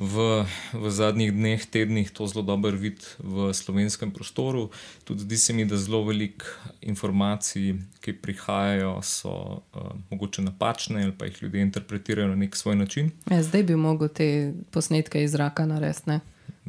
v, 0.00 0.44
v 0.72 0.84
zadnjih 0.88 1.32
dneh, 1.32 1.60
tednih 1.60 2.08
to 2.08 2.24
zelo 2.24 2.40
dobro 2.42 2.72
vidi 2.72 3.04
v 3.20 3.52
slovenskem 3.52 4.10
prostoru. 4.10 4.70
Tudi 5.04 5.28
zdi 5.28 5.36
se 5.36 5.52
mi, 5.52 5.64
da 5.68 5.76
zelo 5.76 6.00
veliko 6.04 6.46
informacij, 6.80 7.76
ki 8.00 8.16
prihajajo, 8.16 9.00
so 9.04 9.60
uh, 9.60 9.92
mogoče 10.10 10.42
napačne 10.42 11.04
ali 11.04 11.12
pa 11.12 11.28
jih 11.28 11.42
ljudje 11.42 11.60
interpretirajo 11.62 12.28
na 12.28 12.36
nek 12.36 12.56
svoj 12.56 12.76
način. 12.76 13.10
Ja, 13.30 13.42
zdaj 13.42 13.62
bi 13.62 13.76
lahko 13.76 14.08
te 14.08 14.52
posnetke 14.70 15.22
iz 15.24 15.36
zraka 15.36 15.66
naredili. 15.66 16.20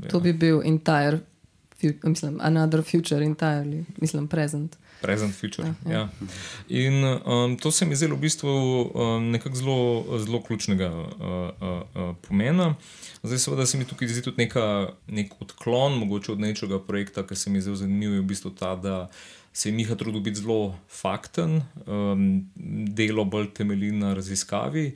Ja. 0.02 0.10
To 0.10 0.20
bi 0.20 0.34
bil 0.34 0.62
entire, 0.66 1.20
mislim, 2.04 2.40
another 2.42 2.84
future, 2.84 3.26
entirely, 3.26 3.84
mislim, 4.02 4.28
present. 4.28 4.76
Present 5.02 5.36
future. 5.36 5.74
Ja, 5.86 5.92
ja. 5.92 6.00
Ja. 6.00 6.10
In 6.70 7.04
um, 7.04 7.58
to 7.58 7.72
se 7.72 7.86
mi 7.86 7.96
zdelo 7.96 8.16
v 8.16 8.20
bistvu 8.28 8.50
um, 8.50 9.32
nekako 9.32 9.56
zelo, 9.56 10.06
zelo 10.20 10.42
ključnega 10.42 10.90
uh, 10.92 11.06
uh, 11.18 11.82
uh, 11.96 12.16
pomena. 12.28 12.76
Zdaj, 13.24 13.40
seveda, 13.40 13.66
se 13.66 13.78
mi 13.78 13.86
tukaj 13.86 14.08
zdi 14.08 14.22
tudi 14.22 14.44
neka, 14.44 14.94
nek 15.08 15.34
odklon, 15.42 15.98
mogoče 16.04 16.32
od 16.32 16.40
nečega 16.40 16.80
projekta, 16.80 17.26
ki 17.28 17.36
se 17.36 17.50
mi 17.50 17.62
zelo 17.62 17.76
zanimiv, 17.76 18.14
je 18.14 18.22
v 18.22 18.30
bistvu 18.30 18.54
ta, 18.54 18.76
da 18.76 19.10
se 19.54 19.70
je 19.70 19.74
Miha 19.76 19.96
trudil 19.96 20.22
biti 20.22 20.40
zelo 20.40 20.76
fakten, 20.90 21.62
um, 21.86 22.46
delo 22.96 23.26
bolj 23.26 23.52
temelji 23.58 23.92
na 23.92 24.14
raziskavi, 24.14 24.92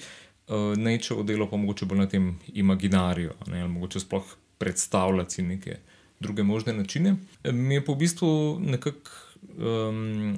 uh, 0.48 0.78
nečevo 0.78 1.24
delo 1.24 1.50
pa 1.50 1.58
mogoče 1.58 1.86
bolj 1.86 2.06
na 2.06 2.10
tem 2.10 2.32
imaginariju, 2.54 3.34
ne, 3.48 3.62
ali 3.62 3.72
mogoče 3.72 4.00
sploh 4.00 4.36
predstavljati 4.58 5.44
neke 5.44 5.78
druge 6.20 6.44
možne 6.44 6.74
načine. 6.74 7.16
Mi 7.44 7.76
je 7.76 7.86
pa 7.86 7.92
v 7.92 7.96
bistvu 7.96 8.60
nekako 8.60 9.25
um, 9.58 10.38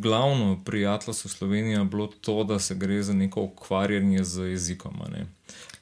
glavno 0.00 0.60
pri 0.64 0.86
Atlasu 0.86 1.28
Slovenije 1.28 1.84
bilo 1.84 2.06
to, 2.06 2.44
da 2.44 2.58
se 2.58 2.74
gre 2.74 3.02
za 3.02 3.12
neko 3.12 3.42
ukvarjanje 3.42 4.24
z 4.24 4.50
jezikom. 4.50 4.94
Ne. 5.12 5.26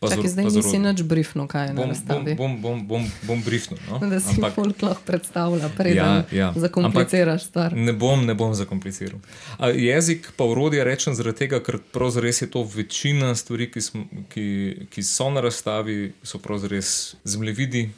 Čakaj, 0.01 0.29
zdaj 0.31 0.45
nisi 0.45 0.79
nič 0.79 1.03
brifno, 1.03 1.49
kaj 1.51 1.67
je 1.67 1.73
na 1.75 1.85
razstavi. 1.85 2.35
Bom, 2.35 2.63
bom, 2.63 2.87
bom, 2.87 3.07
bom 3.23 3.43
brifno. 3.43 3.77
No? 3.91 3.99
Da 4.11 4.21
si 4.21 4.35
Ampak, 4.37 4.55
folk 4.55 4.83
lahko 4.83 5.03
predstavlja, 5.07 5.69
preden 5.77 5.97
ja, 5.97 6.25
ja. 6.33 6.53
zakompliciraš 6.57 7.45
stvar. 7.45 7.75
Ne 7.77 7.93
bom, 7.93 8.27
ne 8.27 8.35
bom 8.35 8.55
zakompliciral. 8.55 9.19
A 9.59 9.69
jezik 9.75 10.31
pa 10.37 10.45
urodje 10.45 10.85
rečem 10.85 11.15
zaradi 11.19 11.39
tega, 11.39 11.59
ker 11.63 11.81
pravzaprav 11.93 12.31
je 12.31 12.51
to 12.51 12.63
večina 12.63 13.35
stvari, 13.35 13.71
ki, 13.71 13.81
smo, 13.81 14.05
ki, 14.31 14.47
ki 14.91 15.03
so 15.03 15.31
na 15.35 15.43
razstavi, 15.43 16.13
so 16.23 16.39
pravzaprav 16.39 16.81
zemljevidi 17.25 17.91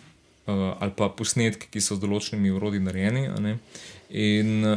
uh, 0.46 0.54
ali 0.80 0.92
pa 0.96 1.08
posnetki, 1.08 1.68
ki 1.70 1.84
so 1.84 2.00
z 2.00 2.00
določenimi 2.00 2.50
urodji 2.50 2.80
narejeni. 2.80 3.58
In 4.10 4.64
uh, 4.64 4.76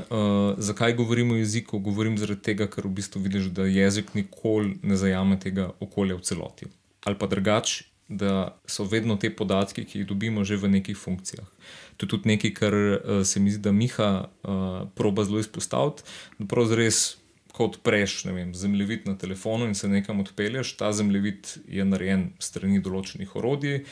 zakaj 0.58 0.94
govorim 0.94 1.32
o 1.32 1.36
jeziku? 1.36 1.80
Govorim 1.80 2.18
zaradi 2.22 2.42
tega, 2.42 2.68
ker 2.70 2.86
v 2.86 2.94
bistvu 3.00 3.22
vidiš, 3.24 3.50
da 3.50 3.66
jezik 3.66 4.14
nikoli 4.14 4.78
ne 4.84 4.98
zajame 4.98 5.40
tega 5.42 5.72
okolja 5.82 6.20
v 6.20 6.22
celoti. 6.22 6.70
Ali 7.04 7.18
pa 7.18 7.28
drugače, 7.28 7.88
da 8.08 8.60
so 8.70 8.86
vedno 8.86 9.16
te 9.18 9.32
podatki, 9.34 9.88
ki 9.90 10.00
jih 10.04 10.08
dobimo, 10.08 10.44
že 10.46 10.60
v 10.62 10.70
nekih 10.78 10.98
funkcijah. 10.98 11.50
To 11.98 12.06
je 12.06 12.14
tudi 12.14 12.30
nekaj, 12.30 12.54
kar 12.54 12.78
uh, 12.78 13.26
se 13.26 13.42
mi 13.42 13.52
zdi, 13.52 13.64
da 13.66 13.74
Miha 13.74 14.12
uh, 14.22 14.86
proba 14.94 15.26
zelo 15.26 15.42
izpostaviti. 15.42 16.06
Da 16.38 16.46
pravzaprav 16.46 16.86
res, 16.86 17.18
ko 17.54 17.72
odpreš 17.72 18.24
vem, 18.30 18.54
zemljevid 18.54 19.10
na 19.10 19.18
telefonu 19.18 19.66
in 19.66 19.74
se 19.74 19.90
nekam 19.90 20.22
odpelješ, 20.22 20.78
ta 20.78 20.94
zemljevid 20.94 21.58
je 21.70 21.86
narejen 21.86 22.32
strani 22.42 22.82
določenih 22.82 23.36
orodij, 23.38 23.84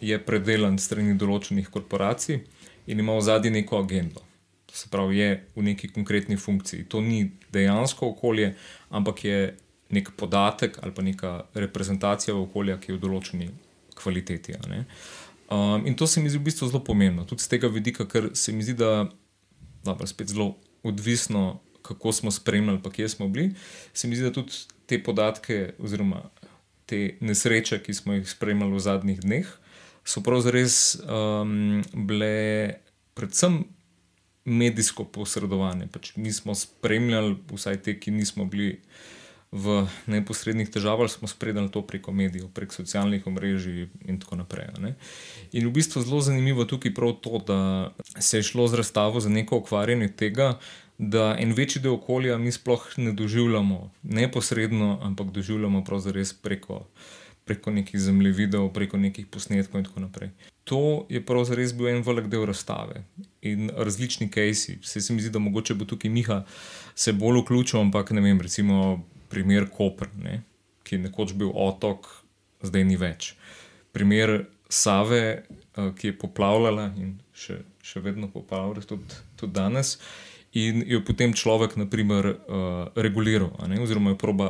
je 0.00 0.18
predelan 0.22 0.78
strani 0.78 1.14
določenih 1.18 1.70
korporacij 1.70 2.42
in 2.86 3.02
ima 3.02 3.18
v 3.18 3.26
zadnji 3.26 3.50
neko 3.58 3.82
agendo 3.82 4.27
se 4.78 4.90
pravi, 4.90 5.18
je 5.18 5.30
v 5.56 5.64
neki 5.70 5.90
konkretni 5.94 6.36
funkciji. 6.36 6.86
To 6.92 7.00
ni 7.00 7.30
dejansko 7.52 8.12
okolje, 8.14 8.54
ampak 8.90 9.24
je 9.24 9.40
nek 9.90 10.10
podatek 10.16 10.78
ali 10.82 10.94
pa 10.94 11.02
neka 11.02 11.32
reprezentacija 11.54 12.36
okolja, 12.36 12.76
ki 12.80 12.92
je 12.92 12.96
v 12.96 13.02
določeni 13.02 13.48
kvaliteti. 13.98 14.56
Um, 15.48 15.86
in 15.86 15.96
to 15.96 16.06
se 16.06 16.20
mi 16.20 16.30
zdi 16.30 16.38
v 16.38 16.48
bistvu 16.50 16.68
zelo 16.68 16.82
pomembno, 16.84 17.24
tudi 17.24 17.42
z 17.42 17.54
tega 17.56 17.70
vidika, 17.72 18.04
ker 18.06 18.30
se 18.36 18.52
mi 18.52 18.66
zdi, 18.66 18.76
da 18.78 19.08
je 19.88 20.10
spet 20.10 20.34
zelo 20.34 20.54
odvisno, 20.86 21.60
kako 21.82 22.12
smo 22.12 22.30
spremljali, 22.30 22.82
pa 22.84 22.92
kje 22.92 23.08
smo 23.08 23.28
bili. 23.32 23.54
Se 23.96 24.08
mi 24.08 24.16
zdi, 24.16 24.28
da 24.28 24.34
tudi 24.36 24.52
te 24.86 25.00
podatke, 25.02 25.72
oziroma 25.80 26.26
te 26.88 27.16
nesreče, 27.20 27.80
ki 27.84 27.94
smo 27.96 28.16
jih 28.16 28.28
spremljali 28.28 28.76
v 28.76 28.84
zadnjih 28.84 29.24
dneh, 29.24 29.48
so 30.08 30.22
pravzaprav 30.24 30.68
um, 31.08 31.82
bile 32.08 32.76
predvsem 33.16 33.64
medijsko 34.48 35.04
posredovane. 35.04 35.86
Pač 35.92 36.16
mi 36.16 36.32
smo 36.32 36.54
spremljali, 36.54 37.36
vsaj 37.52 37.82
te, 37.84 37.94
ki 38.00 38.10
nismo 38.10 38.48
bili 38.48 38.78
v 39.52 39.86
neposrednih 40.06 40.68
težavah, 40.68 41.08
smo 41.08 41.28
spremljali 41.28 41.70
to 41.72 41.80
preko 41.86 42.12
medijev, 42.12 42.50
prek 42.52 42.72
socialnih 42.72 43.26
omrežij 43.26 43.86
in 44.04 44.18
tako 44.20 44.36
naprej. 44.36 44.68
Ne? 44.78 44.94
In 45.52 45.68
v 45.68 45.72
bistvu 45.72 46.04
zelo 46.04 46.20
zanimivo 46.20 46.68
tukaj 46.68 46.92
prav 46.94 47.16
to, 47.24 47.40
da 47.46 47.58
se 48.20 48.42
je 48.42 48.48
šlo 48.50 48.68
z 48.68 48.82
razstavo 48.82 49.20
za 49.20 49.32
neko 49.32 49.64
ukvarjanje 49.64 50.08
tega. 50.08 50.58
Da 50.98 51.36
en 51.38 51.52
večji 51.54 51.78
del 51.82 51.94
okolja 51.94 52.38
mi 52.42 52.50
sploh 52.52 52.82
ne 52.96 53.12
doživljamo 53.14 53.92
neposredno, 54.02 54.98
ampak 55.02 55.30
doživljamo 55.30 55.84
preko, 56.42 56.82
preko 57.48 57.72
nekih 57.72 58.00
zemljevidov, 58.00 58.68
preko 58.76 59.00
nekih 59.00 59.26
posnetkov 59.32 59.80
in 59.80 59.88
tako 59.88 60.04
naprej. 60.04 60.30
To 60.68 61.06
je 61.08 61.22
pravzaprav 61.24 61.72
bil 61.78 61.88
en 61.88 62.02
velik 62.04 62.28
del 62.28 62.44
razstave 62.46 63.02
in 63.40 63.70
različni 63.72 64.28
kajsi. 64.28 64.78
Se, 64.82 65.00
se 65.00 65.14
mi 65.14 65.24
zdi, 65.24 65.32
da 65.32 65.40
mogoče 65.40 65.74
bo 65.74 65.88
tukaj 65.88 66.12
Miha 66.12 66.42
se 66.94 67.12
bolj 67.12 67.40
vključil, 67.40 67.80
ampak 67.80 68.10
ne 68.10 68.20
vem, 68.20 68.40
recimo 68.40 69.00
primer 69.32 69.68
Koper, 69.72 70.08
ne, 70.18 70.42
ki 70.84 70.96
je 70.96 71.04
nekoč 71.06 71.32
bil 71.38 71.52
otok, 71.54 72.08
zdaj 72.62 72.84
ni 72.84 72.96
več. 73.00 73.32
Primer 73.96 74.44
Save, 74.68 75.22
eh, 75.24 75.90
ki 75.96 76.12
je 76.12 76.18
poplavljala 76.18 76.90
in 77.00 77.16
še, 77.32 77.62
še 77.82 78.04
vedno 78.04 78.28
poplavlja 78.28 78.84
tudi, 78.88 79.22
tudi 79.40 79.56
danes, 79.56 79.96
in 80.52 80.82
jo 80.86 81.00
potem 81.04 81.32
človek, 81.36 81.76
naprimer, 81.76 82.26
uh, 82.48 82.88
reguliral, 82.96 83.52
oziroma 83.82 84.14
jo 84.14 84.18
proba 84.20 84.46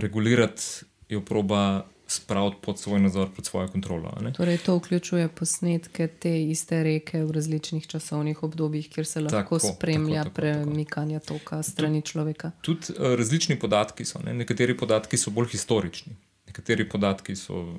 regulirati, 0.00 0.86
jo 1.12 1.20
proba 1.20 1.84
spraviti 2.10 2.56
pod 2.60 2.78
svoj 2.78 3.00
nadzor, 3.00 3.28
pod 3.36 3.46
svojo 3.46 3.68
kontrolo. 3.68 4.10
Torej, 4.36 4.58
to 4.58 4.76
vključuje 4.76 5.28
posnetke 5.28 6.06
te 6.06 6.32
iste 6.42 6.82
reke 6.82 7.24
v 7.24 7.30
različnih 7.30 7.86
časovnih 7.86 8.42
obdobjih, 8.42 8.88
kjer 8.90 9.06
se 9.06 9.20
lahko 9.20 9.58
tako, 9.58 9.58
spremlja 9.58 10.24
tako, 10.24 10.34
tako, 10.34 10.64
premikanje 10.64 11.20
toka 11.20 11.62
strani 11.62 12.02
človeka. 12.02 12.50
Tudi 12.60 12.92
uh, 12.98 13.14
različni 13.18 13.58
podatki 13.58 14.04
so. 14.04 14.18
Ne? 14.24 14.34
Nekateri 14.34 14.76
podatki 14.76 15.16
so 15.16 15.30
bolj 15.30 15.52
historični. 15.52 16.16
Nekateri 16.46 16.88
podatki 16.88 17.36
so 17.36 17.76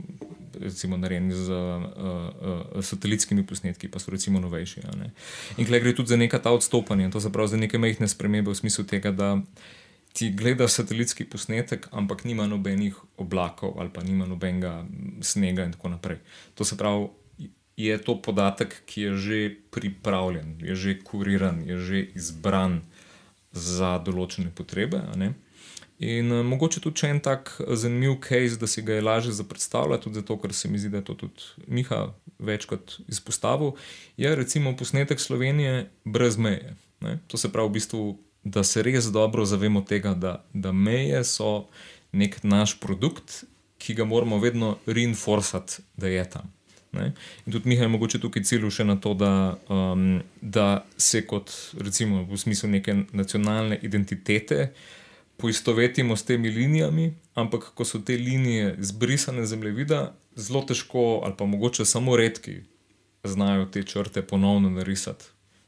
recimo, 0.59 0.97
narejeni 0.97 1.35
z 1.35 1.51
uh, 1.51 1.83
uh, 2.75 2.83
satelitskimi 2.83 3.43
posnetki, 3.47 3.91
pa 3.91 3.99
so 3.99 4.11
recimo 4.11 4.39
novejši. 4.39 4.81
In 5.57 5.65
tukaj 5.65 5.79
gre 5.79 5.95
tudi 5.95 6.07
za 6.07 6.17
neka 6.17 6.39
ta 6.39 6.51
odstopanja, 6.55 7.11
to 7.11 7.19
se 7.19 7.31
pravi 7.31 7.47
za 7.51 7.57
neke 7.57 7.77
majhne 7.77 8.07
spremembe 8.07 8.51
v 8.51 8.55
smislu 8.55 8.85
tega, 8.87 9.11
da 9.11 9.41
ti 10.13 10.31
gledaš 10.31 10.71
satelitski 10.71 11.25
posnetek, 11.25 11.87
ampak 11.91 12.23
nima 12.23 12.47
nobenih 12.47 12.95
oblakov 13.17 13.79
ali 13.79 13.89
pa 13.93 14.03
nima 14.03 14.25
nobenega 14.25 14.85
snega 15.21 15.65
in 15.65 15.71
tako 15.71 15.89
naprej. 15.89 16.17
To 16.55 16.65
se 16.65 16.77
pravi, 16.77 17.07
je 17.77 17.97
to 17.97 18.21
podatek, 18.21 18.81
ki 18.85 19.01
je 19.01 19.13
že 19.17 19.39
pripravljen, 19.71 20.57
je 20.61 20.75
že 20.75 20.99
kuriran, 20.99 21.63
je 21.65 21.77
že 21.77 22.03
izbran 22.15 22.81
za 23.51 23.97
določene 23.99 24.51
potrebe. 24.55 25.01
In 26.01 26.31
uh, 26.31 26.41
mogoče 26.45 26.81
tudi 26.81 27.05
en 27.07 27.19
tak 27.19 27.53
zanimiv 27.67 28.19
case, 28.25 28.57
da 28.57 28.67
si 28.67 28.81
ga 28.81 28.97
je 28.97 29.05
lažje 29.05 29.33
zapredstavljati, 29.37 30.03
tudi 30.03 30.19
zato, 30.21 30.37
ker 30.41 30.53
se 30.53 30.69
mi 30.69 30.79
zdi, 30.79 30.89
da 30.89 31.01
je 31.01 31.05
to 31.05 31.15
tudi 31.25 31.67
Miha 31.67 32.13
večkrat 32.39 32.99
izpostavil, 33.07 33.75
je 34.17 34.35
recimo 34.35 34.75
posnetek 34.77 35.19
Slovenije 35.19 35.91
brez 36.05 36.37
meje. 36.37 36.75
Ne? 37.01 37.19
To 37.27 37.37
se 37.37 37.51
pravi, 37.51 37.69
v 37.69 37.77
bistvu 37.77 38.17
da 38.43 38.63
se 38.63 38.83
res 38.83 39.11
dobro 39.11 39.45
zavemo 39.45 39.81
tega, 39.81 40.13
da, 40.13 40.43
da 40.53 40.71
meje 40.71 41.23
so 41.23 41.67
nek 42.11 42.43
naš 42.43 42.79
produkt, 42.79 43.43
ki 43.77 43.93
ga 43.97 44.05
moramo 44.05 44.39
vedno 44.39 44.77
reinforcati, 44.85 45.81
da 45.97 46.07
je 46.07 46.29
tam. 46.29 46.51
Ne? 46.91 47.13
In 47.45 47.53
tudi 47.53 47.69
Mihaj 47.69 47.85
je 47.85 47.89
mogoče 47.89 48.19
tukaj 48.19 48.43
cilj 48.43 48.67
še 48.69 48.85
na 48.85 48.97
to, 48.99 49.13
da, 49.15 49.57
um, 49.71 50.21
da 50.41 50.83
se 50.97 51.23
kot 51.27 51.51
recimo 51.79 52.25
v 52.27 52.37
smislu 52.37 52.69
neke 52.69 52.95
nacionalne 53.13 53.79
identitete 53.81 54.73
poistovetimo 55.41 56.15
s 56.15 56.27
temi 56.27 56.51
linijami, 56.53 57.13
ampak 57.33 57.71
ko 57.75 57.85
so 57.87 58.01
te 58.05 58.17
linije 58.17 58.75
zbrisane 58.79 59.45
zemljevida, 59.45 60.11
zelo 60.35 60.61
težko 60.67 61.21
ali 61.25 61.33
pa 61.37 61.45
mogoče 61.45 61.85
samo 61.85 62.17
redki 62.17 62.59
znajo 63.23 63.65
te 63.65 63.83
črte 63.83 64.21
ponovno 64.21 64.69
narisati 64.69 65.25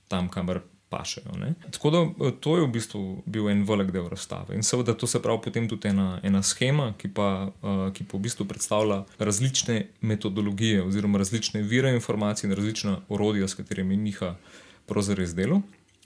tam, 0.08 0.30
kamor 0.30 0.62
pašejo. 0.94 1.36
Ne? 1.42 1.54
Tako 1.72 1.92
da 1.94 2.02
eh, 2.02 2.32
to 2.40 2.56
je 2.58 2.66
v 2.66 2.72
bistvu 2.72 3.02
bil 3.26 3.50
en 3.50 3.64
velik 3.68 3.92
del 3.96 4.08
razstave. 4.12 4.56
In 4.56 4.64
seveda 4.64 4.94
to 4.94 5.10
se 5.10 5.22
pravi 5.22 5.42
potem 5.44 5.68
tudi 5.70 5.90
ena, 5.90 6.20
ena 6.24 6.44
schema, 6.46 6.92
ki 6.98 7.10
pa, 7.18 7.30
uh, 7.50 7.86
ki 7.94 8.06
pa 8.06 8.18
v 8.18 8.24
bistvu 8.28 8.46
predstavlja 8.50 9.04
različne 9.20 9.80
metodologije 10.02 10.84
oziroma 10.84 11.22
različne 11.22 11.62
vire 11.62 11.94
informacij 11.98 12.50
in 12.50 12.56
različna 12.56 12.98
orodja, 13.10 13.48
s 13.48 13.58
katerimi 13.60 13.98
Miha 13.98 14.36
pravzaprav 14.86 15.26
izdelo. 15.26 15.62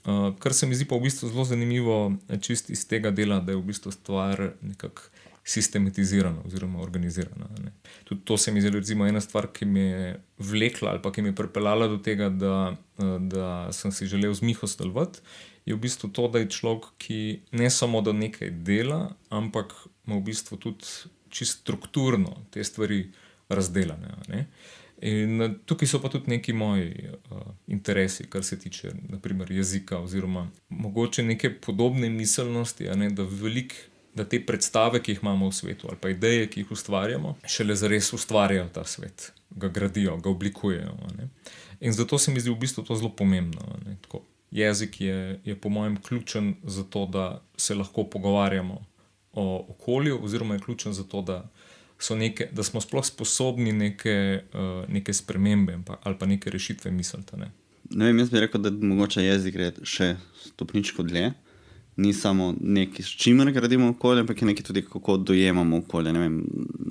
Uh, 0.08 0.32
kar 0.40 0.54
se 0.54 0.66
mi 0.66 0.74
zdi 0.78 0.88
pa 0.88 0.96
v 0.96 1.08
bistvu 1.08 1.28
zelo 1.28 1.44
zanimivo, 1.44 1.98
čist 2.40 2.70
iz 2.70 2.86
tega 2.88 3.10
dela, 3.10 3.40
da 3.40 3.52
je 3.52 3.60
v 3.60 3.66
bistvu 3.72 3.92
stvar 3.92 4.52
nekako 4.62 5.10
sistematizirana 5.48 6.42
oziroma 6.44 6.80
organizirana. 6.84 7.48
Ne. 7.64 7.72
Tudi 8.04 8.20
to 8.24 8.36
se 8.36 8.52
mi 8.52 8.60
zdi, 8.60 8.70
recimo, 8.70 9.06
ena 9.06 9.20
stvar, 9.20 9.48
ki 9.52 9.64
me 9.64 9.80
je 9.80 10.08
vlekla 10.38 10.90
ali 10.90 11.02
pa 11.02 11.12
ki 11.12 11.24
me 11.24 11.32
je 11.32 11.38
pripeljala 11.38 11.88
do 11.88 11.96
tega, 12.04 12.28
da, 12.28 12.76
da 13.20 13.46
sem 13.72 13.92
si 13.92 14.06
želel 14.06 14.34
z 14.34 14.44
Miho 14.44 14.68
sodelovati, 14.68 15.24
je 15.64 15.76
v 15.76 15.80
bistvu 15.80 16.12
to, 16.12 16.28
da 16.32 16.42
je 16.42 16.50
človek, 16.52 16.90
ki 17.00 17.20
ne 17.56 17.70
samo 17.70 18.00
da 18.04 18.12
nekaj 18.12 18.50
dela, 18.64 19.14
ampak 19.32 19.72
ima 20.06 20.20
v 20.20 20.26
bistvu 20.28 20.60
tudi 20.60 20.84
čisto 21.28 21.62
strukturno 21.62 22.36
te 22.52 22.64
stvari 22.64 23.06
razdeljene. 23.48 24.14
Ne. 24.28 24.46
In 25.08 25.54
tukaj 25.64 25.88
so 25.88 26.00
pa 26.02 26.10
tudi 26.12 26.32
neki 26.32 26.52
moji 26.52 27.08
uh, 27.08 27.42
interesi, 27.70 28.26
kar 28.28 28.44
se 28.44 28.58
tiče 28.58 28.90
naprimer, 29.08 29.52
jezika, 29.52 30.00
oziroma 30.02 30.48
mogoče 30.68 31.22
neke 31.22 31.52
podobne 31.60 32.10
miselnosti, 32.10 32.88
ne, 32.96 33.10
da 33.10 33.24
veliko 33.24 33.97
da 34.18 34.26
te 34.28 34.40
predstave, 34.46 35.00
ki 35.02 35.14
jih 35.14 35.22
imamo 35.22 35.48
v 35.48 35.54
svetu, 35.54 35.88
ali 35.90 35.98
pa 36.00 36.10
ideje, 36.12 36.48
ki 36.50 36.64
jih 36.64 36.72
ustvarjamo, 36.74 37.36
šele 37.46 37.76
zares 37.78 38.10
ustvarjajo 38.16 38.68
ta 38.74 38.84
svet, 38.84 39.30
ga 39.50 39.70
gradijo, 39.72 40.16
ga 40.22 40.30
oblikujejo. 40.30 40.96
In 41.80 41.94
zato 41.94 42.18
se 42.18 42.34
mi 42.34 42.42
zdi 42.42 42.50
v 42.50 42.58
bistvu 42.58 42.84
to 42.84 42.96
zelo 42.98 43.10
pomembno. 43.14 43.78
Jezik 44.50 45.00
je, 45.00 45.40
je, 45.44 45.54
po 45.56 45.68
mojem, 45.68 45.98
ključen 46.02 46.54
za 46.64 46.82
to, 46.84 47.06
da 47.06 47.42
se 47.56 47.74
lahko 47.74 48.04
pogovarjamo 48.04 48.80
o 49.32 49.66
okolju, 49.68 50.18
oziroma 50.24 50.54
je 50.54 50.64
ključen 50.64 50.92
za 50.92 51.04
to, 51.04 51.22
da, 51.22 51.42
neke, 52.10 52.48
da 52.52 52.62
smo 52.62 52.80
sploh 52.80 53.04
sposobni 53.06 53.72
neke, 53.72 54.42
uh, 54.54 54.88
neke 54.88 55.12
spremembe 55.12 55.78
ali 56.02 56.18
pa 56.18 56.26
neke 56.26 56.50
rešitve 56.50 56.90
misliti. 56.90 57.36
Ne? 57.36 57.50
Ne 57.90 58.06
vem, 58.06 58.18
jaz 58.18 58.30
bi 58.30 58.40
rekel, 58.40 58.60
da 58.60 58.70
mogoče 58.70 59.22
jezik 59.22 59.54
gre 59.54 59.72
še 59.84 60.16
stopničko 60.48 61.02
dlje. 61.02 61.26
Uh, 61.26 61.47
ni 61.98 62.12
samo 62.14 62.54
nekaj, 62.60 63.02
s 63.02 63.08
čimer 63.08 63.50
gradimo 63.52 63.88
okolje, 63.88 64.20
ampak 64.20 64.42
je 64.42 64.46
nekaj 64.46 64.64
tudi, 64.64 64.82
kako 64.82 65.16
dojemamo 65.16 65.76
okolje. 65.76 66.12
Vem, 66.12 66.44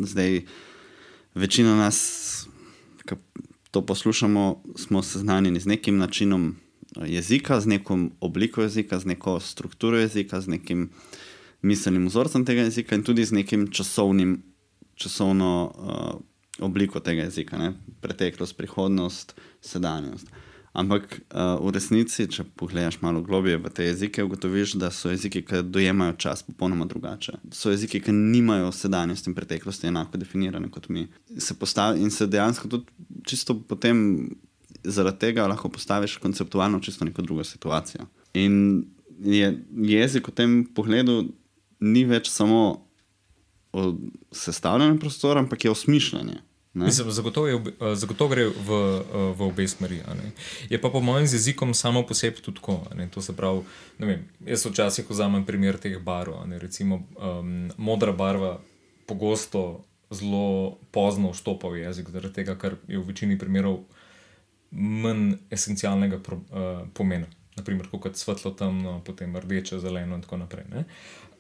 zdaj, 0.04 0.42
večina 1.36 1.76
nas, 1.76 2.48
ki 3.08 3.16
to 3.72 3.86
poslušamo, 3.86 4.64
smo 4.76 5.04
seznanjeni 5.04 5.60
z 5.60 5.66
nekim 5.66 5.98
načinom 5.98 6.50
eh, 6.52 7.08
jezika, 7.08 7.62
z 7.62 7.66
neko 7.68 8.00
obliko 8.20 8.62
jezika, 8.62 9.00
z 9.00 9.06
neko 9.06 9.40
strukturo 9.40 9.98
jezika, 9.98 10.42
z 10.42 10.48
nekim 10.48 10.90
miselnim 11.62 12.08
vzorcem 12.08 12.46
tega 12.46 12.68
jezika 12.68 12.96
in 12.96 13.04
tudi 13.04 13.26
z 13.26 13.32
nekim 13.32 13.68
časovnim, 13.72 14.44
časovno 14.96 15.72
uh, 15.76 16.66
obliko 16.66 17.00
tega 17.00 17.24
jezika, 17.24 17.58
ne? 17.58 17.74
preteklost, 18.02 18.58
prihodnost, 18.58 19.34
sedanjost. 19.62 20.28
Ampak 20.78 21.16
uh, 21.34 21.58
v 21.58 21.72
resnici, 21.74 22.28
če 22.30 22.44
pogledaš 22.60 23.00
malo 23.02 23.24
globije 23.26 23.58
v 23.58 23.72
te 23.74 23.88
jezike, 23.88 24.22
ugotoviš, 24.24 24.76
da 24.78 24.92
so 24.94 25.10
jeziki, 25.10 25.42
ki 25.42 25.64
dojemajo 25.66 26.14
čas 26.22 26.44
popolnoma 26.46 26.86
drugače. 26.86 27.40
So 27.50 27.74
jeziki, 27.74 28.04
ki 28.06 28.14
nimajo 28.14 28.70
sedanjosti 28.76 29.32
in 29.32 29.38
preteklosti 29.38 29.90
enako 29.90 30.22
definirane 30.22 30.70
kot 30.70 30.86
mi. 30.94 31.08
Se 31.42 31.58
postavi, 31.58 32.04
in 32.06 32.14
se 32.14 32.30
dejansko 32.30 32.70
tudi 32.70 32.86
čisto 33.26 33.58
potem 33.58 34.30
zaradi 34.84 35.20
tega 35.26 35.48
lahko 35.50 35.70
postaviš 35.74 36.20
konceptualno 36.22 36.80
čisto 36.80 37.06
neko 37.06 37.26
drugo 37.26 37.44
situacijo. 37.44 38.06
In 38.38 38.86
je 39.26 39.50
jezik 39.90 40.30
v 40.30 40.36
tem 40.38 40.58
pogledu 40.76 41.24
ni 41.80 42.06
več 42.06 42.30
samo 42.30 42.84
sestavljanje 44.32 45.00
prostora, 45.00 45.42
ampak 45.42 45.66
je 45.66 45.72
osmišljanje. 45.72 46.42
Mislim, 46.86 47.12
zagotovo, 47.12 47.48
je, 47.48 47.56
eh, 47.56 47.96
zagotovo 47.96 48.30
gre 48.30 48.46
v, 48.46 48.52
eh, 48.52 49.34
v 49.38 49.42
obe 49.42 49.68
smeri. 49.68 50.02
Je 50.70 50.82
pa 50.82 50.90
po 50.90 51.02
mojem 51.02 51.28
z 51.28 51.34
jezikom 51.34 51.74
samo 51.74 52.04
po 52.04 52.14
sebi 52.14 52.42
tudi 52.42 52.60
tako. 52.60 52.86
To 53.12 53.22
se 53.22 53.36
pravi, 53.36 53.62
vem, 54.00 54.28
jaz 54.46 54.66
včasih 54.66 55.10
vzamem 55.10 55.46
primer 55.46 55.78
teh 55.78 55.98
barv. 56.00 56.34
Recimo 56.60 57.08
um, 57.16 57.72
modra 57.78 58.12
barva 58.12 58.60
pogosto 59.06 59.84
zelo 60.12 60.78
pozno 60.92 61.32
vstopa 61.32 61.68
v 61.68 61.84
jezik, 61.84 62.10
zaradi 62.10 62.34
tega, 62.34 62.56
ker 62.56 62.76
je 62.88 63.00
v 63.00 63.08
večini 63.08 63.38
primerov 63.38 63.84
manj 64.72 65.38
esencialnega 65.50 66.20
pro, 66.20 66.38
uh, 66.38 66.88
pomena. 66.94 67.28
Naprimer, 67.58 67.88
kot 67.90 68.16
svetlo 68.16 68.52
temno, 68.52 69.02
potem 69.06 69.34
rdeče, 69.36 69.80
zeleno 69.80 70.16
in 70.16 70.22
tako 70.22 70.38
naprej. 70.38 70.66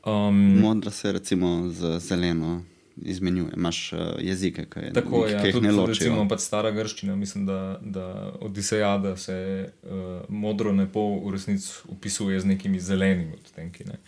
Um, 0.05 0.59
Modra 0.59 0.91
se 0.91 1.11
recimo 1.11 1.69
z 1.69 1.99
zeleno 1.99 2.63
izmenjuje, 3.01 3.51
imaš 3.55 3.93
uh, 3.93 3.99
jezike, 4.19 4.65
ki 4.69 4.79
je 4.79 4.93
tako. 4.93 5.23
Ki 5.27 5.33
ja, 5.33 5.45
jih 5.45 5.61
ne 5.61 5.71
ločijo. 5.71 5.93
Recimo 5.93 6.27
pač 6.29 6.45
stara 6.45 6.71
grščina, 6.71 7.15
mislim, 7.15 7.45
da, 7.45 7.79
da 7.81 8.05
Odiseja, 8.41 8.97
da 8.97 9.15
se 9.17 9.37
uh, 9.83 10.21
modro 10.29 10.73
nebo 10.73 11.05
v 11.25 11.33
resnici 11.35 11.71
upisuje 11.87 12.39
z 12.39 12.45
nekimi 12.45 12.79
zelenimi 12.79 13.33
odtenki. 13.33 13.85
Ne. 13.87 13.99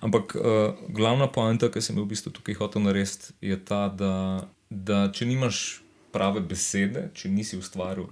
Ampak 0.00 0.36
uh, 0.36 0.44
glavna 0.88 1.28
poanta, 1.28 1.70
ki 1.70 1.82
sem 1.82 1.96
jo 1.98 2.04
v 2.04 2.12
bistvu 2.14 2.34
tukaj 2.34 2.58
hotel 2.60 2.84
narediti, 2.86 3.34
je 3.40 3.58
ta, 3.64 3.88
da, 3.88 4.14
da 4.70 5.08
če 5.12 5.28
nimaš 5.28 5.64
prave 6.14 6.40
besede, 6.40 7.08
če 7.14 7.32
nisi 7.32 7.58
ustvaril 7.58 8.06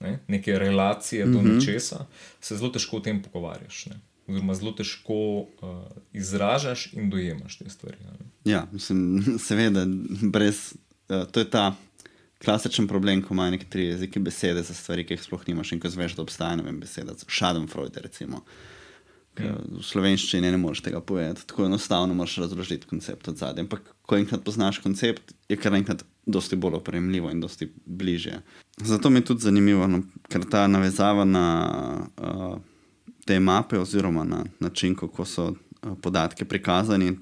ne, 0.00 0.18
neke 0.28 0.58
relacije 0.58 1.26
do 1.26 1.38
mm 1.38 1.44
-hmm. 1.44 1.54
nečesa, 1.54 2.06
se 2.40 2.56
zelo 2.56 2.70
težko 2.70 2.96
o 2.96 3.00
tem 3.00 3.22
pogovarjaš. 3.22 3.86
Ne. 3.86 4.00
Oziroma, 4.26 4.54
zelo 4.58 4.72
težko 4.74 5.16
uh, 5.16 5.82
izražaš 6.12 6.88
in 6.92 7.10
dojemaš 7.10 7.58
te 7.58 7.70
stvari. 7.70 7.96
Ne. 8.04 8.30
Ja, 8.44 8.66
mislim, 8.72 9.22
seveda, 9.46 9.86
brez, 10.32 10.72
uh, 11.08 11.24
to 11.30 11.40
je 11.40 11.50
ta 11.50 11.74
klasičen 12.44 12.88
problem, 12.88 13.22
ko 13.22 13.34
imaš 13.34 13.50
nekaj 13.56 13.84
jezike, 13.84 14.20
besede 14.20 14.62
za 14.62 14.74
stvari, 14.74 15.06
ki 15.06 15.14
jih 15.14 15.22
sploh 15.22 15.44
nimaš 15.48 15.72
in 15.72 15.80
ko 15.80 15.90
zveš, 15.90 16.16
da 16.16 16.22
obstaja 16.22 16.56
ne 16.56 16.72
beseda. 16.72 17.14
Schadenfreude, 17.28 18.02
recimo. 18.02 18.42
Ja. 19.36 19.52
V 19.52 19.82
slovenščini 19.84 20.48
ne 20.48 20.58
moreš 20.60 20.80
tega 20.86 21.00
povedati, 21.04 21.44
tako 21.46 21.66
enostavno 21.66 22.14
moraš 22.16 22.38
razložiti 22.40 22.88
koncept 22.88 23.28
od 23.28 23.36
zadaj. 23.36 23.66
Ampak, 23.66 23.90
ko 24.08 24.16
enkrat 24.16 24.44
poznaš 24.44 24.78
koncept, 24.84 25.34
je 25.48 25.58
kar 25.60 25.74
enkrat 25.76 26.04
dosti 26.26 26.56
bolj 26.56 26.78
opremljivo 26.80 27.30
in 27.30 27.40
dosti 27.40 27.68
bližje. 27.84 28.40
Zato 28.76 29.10
mi 29.10 29.20
je 29.20 29.24
tudi 29.30 29.44
zanimivo, 29.44 29.86
no, 29.86 30.02
ker 30.32 30.46
ta 30.50 30.66
navezava 30.66 31.24
na 31.24 31.44
uh, 32.16 32.56
te 33.26 33.40
mape, 33.40 33.78
oziroma 33.78 34.24
na 34.24 34.44
način, 34.60 34.94
kako 34.94 35.24
so 35.24 35.46
uh, 35.46 35.92
podatke 36.02 36.44
prikazani, 36.44 37.16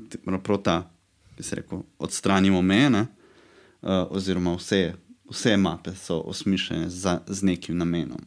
prav 0.45 0.63
ta, 0.63 0.91
bi 1.37 1.43
se 1.43 1.57
rekel, 1.57 1.83
odstranimo 1.99 2.63
mene, 2.63 3.07
uh, 3.83 3.89
oziroma 4.11 4.55
vse, 4.55 4.95
vse 5.31 5.57
mape 5.57 5.95
so 5.97 6.21
osmišljene 6.21 6.91
za, 6.91 7.21
z 7.27 7.43
nekim 7.43 7.79
namenom. 7.79 8.21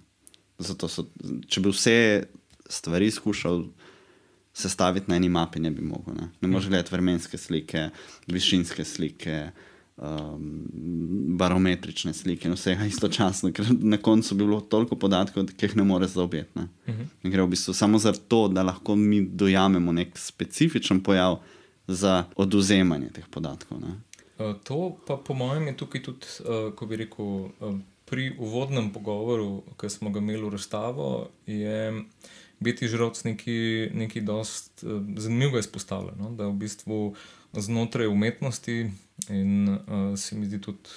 Zato, 0.57 0.87
so, 0.87 1.05
če 1.47 1.61
bi 1.61 1.69
vse 1.69 1.97
stvari 2.69 3.11
skušal 3.11 3.63
sestaviti 4.57 5.11
na 5.11 5.15
eni 5.15 5.29
mapi, 5.29 5.59
ne 5.59 5.71
bi 5.71 5.85
mogel. 5.85 6.15
Ne, 6.17 6.31
ne 6.41 6.47
moreš 6.47 6.67
gledati 6.67 6.91
vremenske 6.91 7.37
slike, 7.37 7.89
višinske 8.27 8.85
slike 8.85 9.51
um, 9.97 10.63
barometrične 11.37 12.13
slike 12.13 12.49
vsega 12.49 12.85
istočasno, 12.85 13.51
ker 13.51 13.65
na 13.79 13.97
koncu 13.97 14.35
bi 14.35 14.45
bilo 14.45 14.61
toliko 14.61 14.95
podatkov, 14.95 15.45
ki 15.57 15.65
jih 15.65 15.75
ne 15.77 15.83
moreš 15.83 16.17
zaobjeti. 16.17 16.51
Ne? 16.55 16.67
Uh 16.87 16.93
mhm. 16.93 17.03
-huh. 17.23 17.31
Gre 17.31 17.43
v 17.43 17.47
bistvu 17.47 17.73
samo 17.73 17.99
za 17.99 18.13
to, 18.13 18.47
da 18.47 18.63
lahko 18.63 18.95
mi 18.95 19.21
dojamemo 19.21 19.91
nek 19.91 20.17
specifičen 20.17 21.03
pojav 21.03 21.39
za 21.87 22.23
oduzemanje 22.35 23.09
teh 23.09 23.25
podatkov. 23.31 23.79
Ne? 23.81 23.87
Uh, 24.39 24.55
to 24.63 24.97
pa 25.07 25.17
po 25.17 25.33
mojem 25.33 25.67
je 25.67 25.77
tukaj 25.77 26.03
tudi, 26.03 26.25
uh, 26.39 26.73
ko 26.75 26.85
bi 26.85 26.95
rekel, 26.95 27.25
uh, 27.25 27.79
pri 28.05 28.35
uvodnem 28.39 28.93
pogovoru, 28.93 29.63
ki 29.79 29.89
smo 29.89 30.09
ga 30.09 30.19
imeli 30.19 30.43
v 30.43 30.49
razstavo, 30.49 31.29
je 31.45 32.03
biti 32.59 32.87
žrtev 32.87 33.21
nekaj, 33.23 33.89
nekaj 33.93 34.21
dost 34.21 34.83
uh, 34.83 35.01
zanimivega 35.17 35.59
izpostavljeno. 35.59 36.31
Da 36.31 36.47
v 36.47 36.53
bistvu 36.53 37.15
znotraj 37.53 38.07
umetnosti 38.07 38.91
In 39.29 39.69
uh, 39.69 40.17
se 40.17 40.35
mi 40.35 40.45
zdi 40.45 40.61
tudi, 40.61 40.89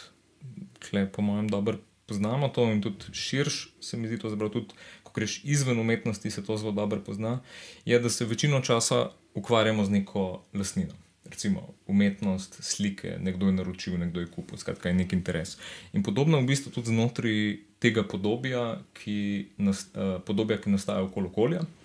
da 0.92 1.06
po 1.06 1.22
mojem, 1.22 1.48
dobro 1.48 1.78
poznamo 2.06 2.48
to, 2.48 2.64
in 2.72 2.82
tudi 2.82 3.12
širš 3.12 3.68
se 3.80 3.96
mi 3.96 4.08
zdi 4.08 4.18
to, 4.18 4.30
da 4.36 4.48
tudi, 4.48 4.74
ko 5.02 5.12
greš 5.14 5.40
izven 5.44 5.80
umetnosti, 5.80 6.30
se 6.30 6.44
to 6.44 6.56
zelo 6.56 6.72
dobro 6.72 7.00
pozna. 7.06 7.40
Je, 7.84 7.98
da 7.98 8.10
se 8.10 8.24
večino 8.24 8.60
časa 8.60 9.10
ukvarjamo 9.34 9.84
z 9.84 9.90
neko 9.90 10.42
lasnino. 10.54 10.94
Recimo 11.24 11.68
umetnost, 11.86 12.56
slike, 12.62 13.16
nekdo 13.20 13.46
je 13.46 13.52
naročil, 13.52 13.98
nekdo 13.98 14.20
je 14.20 14.26
kupil, 14.26 14.58
skratka 14.58 14.88
je 14.88 14.94
nek 14.94 15.12
interes. 15.12 15.56
In 15.92 16.02
podobno 16.02 16.38
je 16.38 16.42
v 16.42 16.46
bistvu 16.46 16.72
tudi 16.72 16.90
znotraj 16.90 17.58
tega 17.78 18.02
podobja, 18.02 18.80
ki, 18.92 19.46
nas, 19.56 19.86
uh, 19.94 20.18
podobja, 20.26 20.58
ki 20.58 20.74
nastaja 20.74 21.04
okoli 21.06 21.30
okolja 21.30 21.60
uh, 21.60 21.79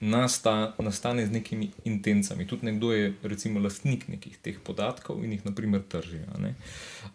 nasta, 0.00 0.74
nastane 0.78 1.26
z 1.26 1.30
nekimi 1.30 1.70
intencami. 1.84 2.46
Tudi 2.46 2.66
nekdo 2.66 2.92
je, 2.92 3.14
recimo, 3.22 3.60
lastnik 3.60 4.08
nekih 4.08 4.38
teh 4.42 4.58
podatkov 4.64 5.22
in 5.24 5.32
jih, 5.32 5.44
naprimer, 5.46 5.82
trži. 5.82 6.24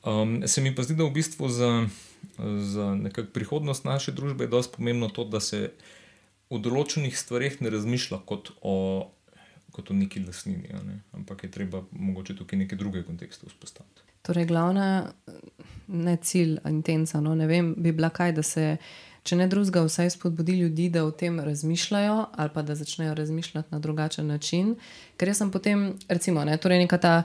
Um, 0.05 0.47
se 0.47 0.61
mi 0.61 0.75
pa 0.75 0.83
zdi, 0.83 0.95
da 0.95 1.03
v 1.03 1.11
bistvu 1.11 1.49
za, 1.49 1.87
za 2.39 2.95
prihodnost 3.33 3.83
naše 3.85 4.11
družbe 4.11 4.43
je 4.47 4.53
dosti 4.55 4.75
pomembno 4.77 5.09
to, 5.09 5.27
da 5.27 5.43
se 5.43 5.71
o 6.49 6.57
določenih 6.57 7.17
stvarih 7.17 7.59
ne 7.61 7.73
razmišlja 7.73 8.23
kot 8.25 8.55
o. 8.61 9.09
Kot 9.73 9.87
o 9.89 9.95
neki 9.97 10.19
lasnini, 10.21 10.69
ne? 10.85 10.99
ampak 11.17 11.47
je 11.47 11.47
treba 11.49 11.79
mogoče 11.91 12.35
tukaj 12.37 12.59
neke 12.59 12.75
druge 12.77 13.01
kontekste 13.01 13.47
vzpostaviti. 13.49 14.03
Torej, 14.21 14.45
glavna 14.45 15.15
ne 15.87 16.13
cilj, 16.21 16.59
intenca, 16.69 17.17
no, 17.25 17.33
ne 17.33 17.47
vem, 17.49 17.71
bi 17.81 17.89
bila 17.89 18.11
kaj, 18.13 18.35
da 18.37 18.43
se 18.45 18.67
uh, 18.77 18.85
če 19.23 19.37
ne 19.39 19.47
drugega, 19.47 19.85
vsaj 19.87 20.09
spodbudi 20.17 20.57
ljudi, 20.59 20.89
da 20.89 21.05
o 21.05 21.11
tem 21.11 21.39
razmišljajo 21.39 22.25
ali 22.35 22.49
pa 22.53 22.61
da 22.61 22.75
začnejo 22.75 23.13
razmišljati 23.13 23.67
na 23.71 23.79
drugačen 23.79 24.27
način. 24.27 24.75
Ker 25.17 25.27
jaz 25.27 25.37
sem 25.37 25.51
potem, 25.51 25.93
recimo, 26.09 26.43
ne, 26.45 26.57
torej 26.57 26.83
neka 26.83 26.97
ta 26.97 27.15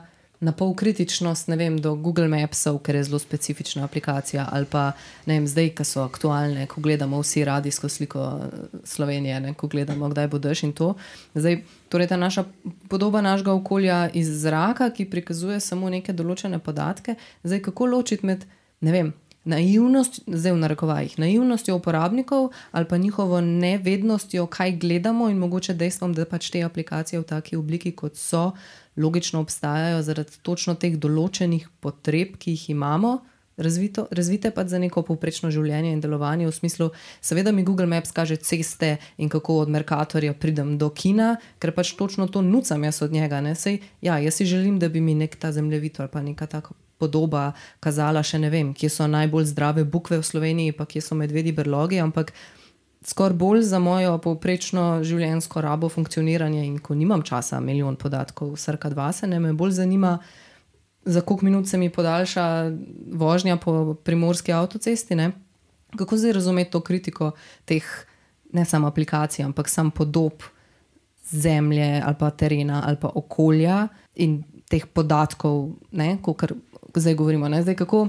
na 0.40 0.52
pol 0.52 0.74
kritičnost 0.74 1.48
vem, 1.48 1.78
do 1.82 1.96
Google 1.98 2.28
Mapsov, 2.30 2.78
ker 2.86 2.94
je 2.94 3.04
zelo 3.08 3.18
specifična 3.18 3.84
aplikacija, 3.84 4.46
ali 4.52 4.66
pa 4.70 4.92
ne 5.26 5.34
vem, 5.38 5.46
zdaj, 5.50 5.72
ki 5.74 5.84
so 5.84 6.04
aktualne, 6.06 6.66
ko 6.70 6.80
gledamo 6.80 7.18
vsi 7.18 7.44
radijsko 7.44 7.88
sliko 7.88 8.22
eh, 8.22 8.78
Slovenije, 8.84 9.40
ne, 9.40 9.54
ko 9.54 9.66
gledamo, 9.66 10.08
kdaj 10.08 10.28
bo 10.30 10.38
dež 10.38 10.62
in 10.62 10.72
to. 10.72 10.94
Zdaj, 11.34 11.62
torej 11.88 12.10
ta 12.14 12.16
naša 12.16 12.44
podoba 12.88 13.20
našega 13.20 13.52
okolja 13.52 14.10
iz 14.14 14.30
zraka, 14.42 14.90
ki 14.94 15.10
prikazuje 15.10 15.58
samo 15.60 15.90
neke 15.90 16.14
določene 16.14 16.62
podatke, 16.62 17.18
zdaj 17.42 17.64
kako 17.66 17.90
ločiti 17.96 18.26
med, 18.26 18.46
ne 18.80 18.94
vem, 18.94 19.12
naivnost, 19.48 20.20
zdaj 20.26 20.52
v 20.52 20.60
narekovajih, 20.62 21.18
naivnostjo 21.18 21.76
uporabnikov 21.76 22.50
ali 22.72 22.88
pa 22.88 22.96
njihovo 22.96 23.40
nevednostjo, 23.40 24.46
kaj 24.46 24.76
gledamo 24.76 25.30
in 25.30 25.38
mogoče 25.38 25.74
dejstvom, 25.74 26.14
da 26.14 26.26
pač 26.28 26.50
te 26.50 26.62
aplikacije 26.62 27.20
v 27.20 27.24
taki 27.24 27.56
obliki, 27.56 27.92
kot 27.92 28.16
so, 28.16 28.52
logično 28.96 29.40
obstajajo 29.40 30.02
zaradi 30.02 30.38
točno 30.42 30.74
teh 30.74 30.98
določenih 30.98 31.68
potreb, 31.80 32.36
ki 32.38 32.56
jih 32.56 32.70
imamo. 32.76 33.18
Razvito, 33.58 34.06
razvite 34.14 34.52
pa 34.54 34.62
za 34.70 34.78
neko 34.78 35.02
povprečno 35.02 35.50
življenje 35.50 35.90
in 35.90 36.00
delovanje, 36.00 36.46
v 36.46 36.54
smislu, 36.54 36.90
seveda 37.20 37.50
mi 37.50 37.64
Google 37.66 37.88
Maps 37.90 38.14
kaže 38.14 38.36
ceste 38.38 38.96
in 39.18 39.28
kako 39.28 39.64
od 39.64 39.72
Merkatorja 39.74 40.36
pridem 40.38 40.76
do 40.78 40.92
kina, 40.94 41.36
ker 41.58 41.74
pač 41.74 41.96
točno 41.98 42.28
to 42.30 42.42
nucam 42.42 42.86
jaz 42.86 43.02
od 43.02 43.12
njega. 43.12 43.42
Sej, 43.58 43.80
ja, 44.00 44.20
jaz 44.22 44.38
si 44.38 44.46
želim, 44.46 44.78
da 44.78 44.88
bi 44.88 45.02
mi 45.02 45.18
nek 45.18 45.34
ta 45.36 45.50
zemljevid 45.52 45.98
ali 45.98 46.08
pa 46.12 46.22
neka 46.22 46.46
taka 46.46 46.74
podoba 46.98 47.52
kazala, 47.80 48.22
še 48.22 48.38
ne 48.42 48.50
vem, 48.50 48.74
kje 48.74 48.90
so 48.90 49.06
najbolj 49.06 49.50
zdrave 49.52 49.84
bukve 49.84 50.18
v 50.18 50.26
Sloveniji, 50.26 50.76
pa 50.76 50.86
kje 50.86 51.02
so 51.04 51.18
medvedi 51.18 51.52
brlogi, 51.54 52.00
ampak 52.02 52.32
skoraj 53.06 53.36
bolj 53.38 53.62
za 53.62 53.78
mojo 53.78 54.18
povprečno 54.22 55.04
življenjsko 55.06 55.62
rabo 55.62 55.88
funkcioniranje 55.88 56.64
in 56.66 56.78
ko 56.82 56.94
nimam 56.98 57.22
časa, 57.22 57.60
milijon 57.60 57.96
podatkov, 57.96 58.56
srka 58.58 58.90
dva 58.90 59.12
se 59.12 59.26
ne 59.26 59.40
me 59.40 59.52
bolj 59.52 59.78
zanima. 59.78 60.18
Za 61.08 61.22
koliko 61.24 61.46
minut 61.46 61.68
se 61.68 61.78
mi 61.78 61.88
podaljša 61.88 62.44
vožnja 63.16 63.56
po 63.56 63.94
primorski 64.04 64.52
avtocesti? 64.52 65.14
Ne? 65.16 65.30
Kako 65.96 66.16
zdaj 66.16 66.34
razumeti 66.36 66.70
to 66.74 66.82
kritiko 66.84 67.30
teh, 67.64 67.86
ne 68.52 68.64
samo 68.64 68.90
aplikacij, 68.90 69.44
ampak 69.44 69.68
sam 69.68 69.90
podob 69.90 70.42
zemlje 71.30 72.02
ali 72.04 72.16
pa 72.18 72.30
terena 72.30 72.82
ali 72.86 72.96
pa 73.00 73.10
okolja 73.14 73.88
in 74.14 74.42
teh 74.68 74.84
podatkov, 74.86 75.70
kot 76.22 76.52
zdaj 77.00 77.14
govorimo. 77.14 77.50
Zdaj, 77.62 77.74
kako... 77.74 78.08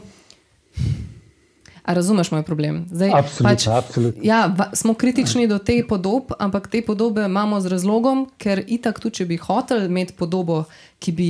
A 1.90 1.94
razumeš 1.94 2.30
moj 2.32 2.44
problem? 2.44 2.84
Zdaj, 2.92 3.10
absolutno, 3.14 3.50
pač, 3.50 3.68
absolutno. 3.68 4.22
Ja, 4.24 4.46
va, 4.58 4.70
smo 4.74 4.94
kritični 4.94 5.48
do 5.48 5.58
te 5.58 5.80
podobe, 5.88 6.36
ampak 6.40 6.68
te 6.68 6.84
podobe 6.86 7.26
imamo 7.26 7.58
z 7.62 7.72
razlogom, 7.74 8.28
ker 8.38 8.62
itak, 8.68 9.00
tudi 9.02 9.22
če 9.22 9.26
bi 9.26 9.40
hotel 9.42 9.88
imeti 9.88 10.14
podobo, 10.14 10.64
ki 11.02 11.12
bi 11.18 11.30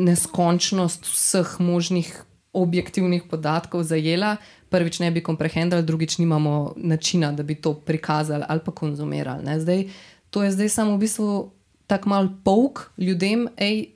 neskončnost 0.00 1.10
vseh 1.12 1.58
možnih 1.60 2.08
objektivnih 2.56 3.28
podatkov 3.30 3.84
zajela, 3.84 4.38
prvič 4.72 5.02
ne 5.04 5.10
bi 5.10 5.20
komprehendali, 5.22 5.84
drugič 5.84 6.16
nimamo 6.18 6.72
načina, 6.76 7.32
da 7.32 7.42
bi 7.42 7.54
to 7.54 7.74
prikazali 7.74 8.48
ali 8.48 8.64
pa 8.64 8.72
konzumirali. 8.72 9.60
Zdaj, 9.60 9.84
to 10.30 10.42
je 10.42 10.56
zdaj 10.56 10.68
samo 10.68 10.96
v 10.96 11.04
bistvu 11.04 11.50
tako 11.86 12.08
mal 12.08 12.28
pok 12.44 12.90
ljudem, 12.96 13.48
hej, 13.58 13.90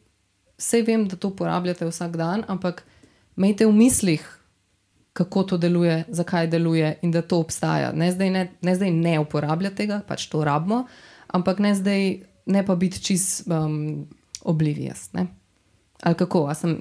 vse 0.58 0.82
vem, 0.86 1.08
da 1.08 1.16
to 1.16 1.28
uporabljate 1.28 1.86
vsak 1.88 2.16
dan, 2.16 2.44
ampak 2.48 2.84
imejte 3.36 3.66
v 3.66 3.72
mislih, 3.72 4.24
kako 5.14 5.42
to 5.42 5.56
deluje, 5.58 6.04
zakaj 6.08 6.48
deluje 6.50 6.98
in 7.02 7.12
da 7.14 7.22
to 7.22 7.38
obstaja. 7.38 7.92
Ne 7.92 8.10
zdaj 8.12 8.30
ne, 8.30 8.48
ne, 8.62 8.74
zdaj 8.74 8.90
ne 8.90 9.18
uporabljati 9.22 9.76
tega, 9.76 10.00
pač 10.06 10.26
to 10.26 10.42
rabimo, 10.44 10.84
ampak 11.26 11.62
ne 11.62 11.74
zdaj 11.74 12.02
ne 12.46 12.62
pa 12.66 12.74
biti 12.76 13.00
čist 13.02 13.46
um, 13.46 14.06
oblivious. 14.42 15.12
Ne? 15.12 15.28
Ali 16.04 16.14
kako, 16.14 16.46
a 16.46 16.54
sem, 16.54 16.76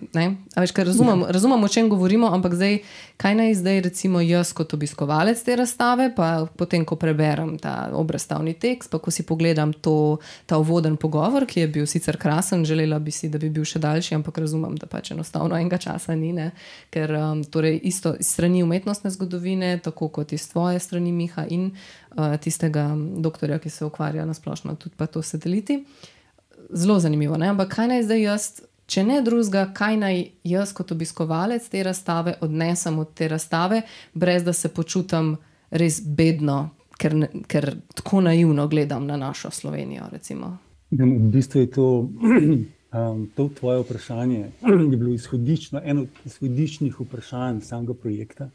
a 0.55 0.61
veš, 0.61 0.73
razumem, 0.75 1.21
ja. 1.21 1.31
razumem, 1.31 1.63
o 1.63 1.67
čem 1.67 1.87
govorimo, 1.89 2.27
ampak 2.27 2.57
zdaj, 2.59 2.73
kaj 3.17 3.35
naj 3.35 3.53
zdaj, 3.55 3.77
recimo, 3.81 4.19
jaz 4.19 4.49
kot 4.53 4.73
obiskovalec 4.75 5.39
te 5.43 5.55
razstave, 5.55 6.09
pa 6.15 6.43
potem, 6.59 6.83
ko 6.83 6.97
preberem 6.99 7.53
ta 7.57 7.87
obrazstavni 7.95 8.51
tekst, 8.53 8.91
pa 8.91 8.99
ko 8.99 9.13
si 9.15 9.23
pogledam 9.23 9.71
to, 9.73 10.17
ta 10.45 10.59
uvoden 10.59 10.97
pogovor, 10.99 11.45
ki 11.47 11.63
je 11.63 11.67
bil 11.71 11.87
sicer 11.87 12.19
krasen, 12.19 12.65
želela 12.67 12.99
bi 12.99 13.13
si, 13.15 13.29
da 13.31 13.39
bi 13.39 13.47
bil 13.47 13.63
še 13.63 13.79
daljši, 13.79 14.17
ampak 14.17 14.41
razumem, 14.43 14.75
da 14.75 14.91
pač 14.91 15.13
enostavno 15.15 15.55
enega 15.55 15.79
časa 15.79 16.17
ni, 16.19 16.33
ne? 16.35 16.49
ker 16.91 17.15
um, 17.15 17.45
torej 17.47 17.79
isto 17.87 18.11
iz 18.19 18.27
strani 18.27 18.59
umetnostne 18.67 19.13
zgodovine, 19.15 19.77
tako 19.79 20.11
kot 20.11 20.35
iz 20.35 20.49
tvoje 20.51 20.83
strani 20.83 21.15
Miha 21.15 21.47
in 21.47 21.69
uh, 21.71 22.35
tistega 22.43 22.89
doktorja, 23.23 23.61
ki 23.63 23.71
se 23.71 23.87
ukvarja 23.87 24.27
na 24.27 24.35
splošno 24.35 24.75
tudi 24.75 24.99
pa 24.99 25.07
to 25.07 25.23
sateliti. 25.23 25.79
Zelo 26.75 26.99
zanimivo, 26.99 27.39
ne? 27.39 27.53
ampak 27.55 27.71
kaj 27.79 27.91
naj 27.95 28.07
zdaj 28.11 28.23
jaz 28.27 28.51
če 28.85 29.03
ne 29.03 29.21
drugega, 29.21 29.67
kaj 29.75 29.97
naj 29.97 30.21
jaz 30.47 30.73
kot 30.75 30.91
obiskovalec 30.91 31.67
te 31.69 31.83
razstave 31.83 32.35
odnesem 32.41 32.99
od 32.99 33.13
te 33.15 33.27
razstave, 33.27 33.81
brez 34.13 34.43
da 34.43 34.53
se 34.53 34.69
počutim 34.69 35.35
res 35.71 36.01
bedno, 36.03 36.69
ker, 36.99 37.15
ker 37.49 37.69
tako 37.95 38.21
naivno 38.21 38.67
gledam 38.67 39.07
na 39.07 39.17
našo 39.17 39.51
Slovenijo. 39.51 40.09
Recimo. 40.11 40.57
V 40.91 41.29
bistvu 41.33 41.63
je 41.63 41.69
to, 41.71 41.87
um, 42.93 43.29
to 43.35 43.49
tvoje 43.59 43.81
vprašanje, 43.81 44.41
je 44.91 44.97
bilo 44.97 45.13
izhodično, 45.13 45.81
eno 45.83 46.05
od 46.05 46.25
izhodiščnih 46.25 46.99
vprašanj 46.99 47.63
samega 47.65 47.93
projekta. 47.93 48.49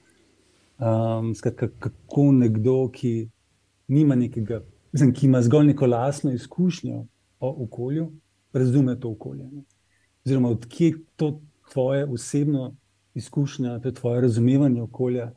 Um, 0.79 1.33
skratka, 1.35 1.69
kako 1.79 2.29
nekdo, 2.33 2.77
ki, 2.95 3.29
nekega, 3.89 4.61
mislim, 4.93 5.11
ki 5.13 5.27
ima 5.27 5.43
zgolj 5.43 5.73
neko 5.73 5.87
lastno 5.87 6.31
izkušnjo 6.33 7.01
o 7.41 7.51
okolju, 7.65 8.13
razume 8.53 8.95
to 9.01 9.11
okolje. 9.11 9.49
Ne? 9.51 9.65
Oziroma 10.29 10.49
odkje 10.49 10.93
to 11.17 11.41
tvoje 11.73 12.05
osebno 12.05 12.75
izkušnja, 13.15 13.79
to 13.81 13.91
tvoje 13.91 14.21
razumevanje 14.21 14.83
okolja, 14.83 15.33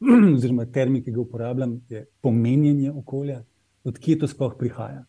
oziroma 0.36 0.64
termin, 0.64 1.04
ki 1.04 1.12
ga 1.12 1.20
uporabljam, 1.20 1.80
je 1.88 2.06
pomenjenje 2.20 2.92
okolja, 2.92 3.42
odkje 3.84 4.18
to 4.18 4.28
sploh 4.28 4.54
prihaja. 4.58 5.04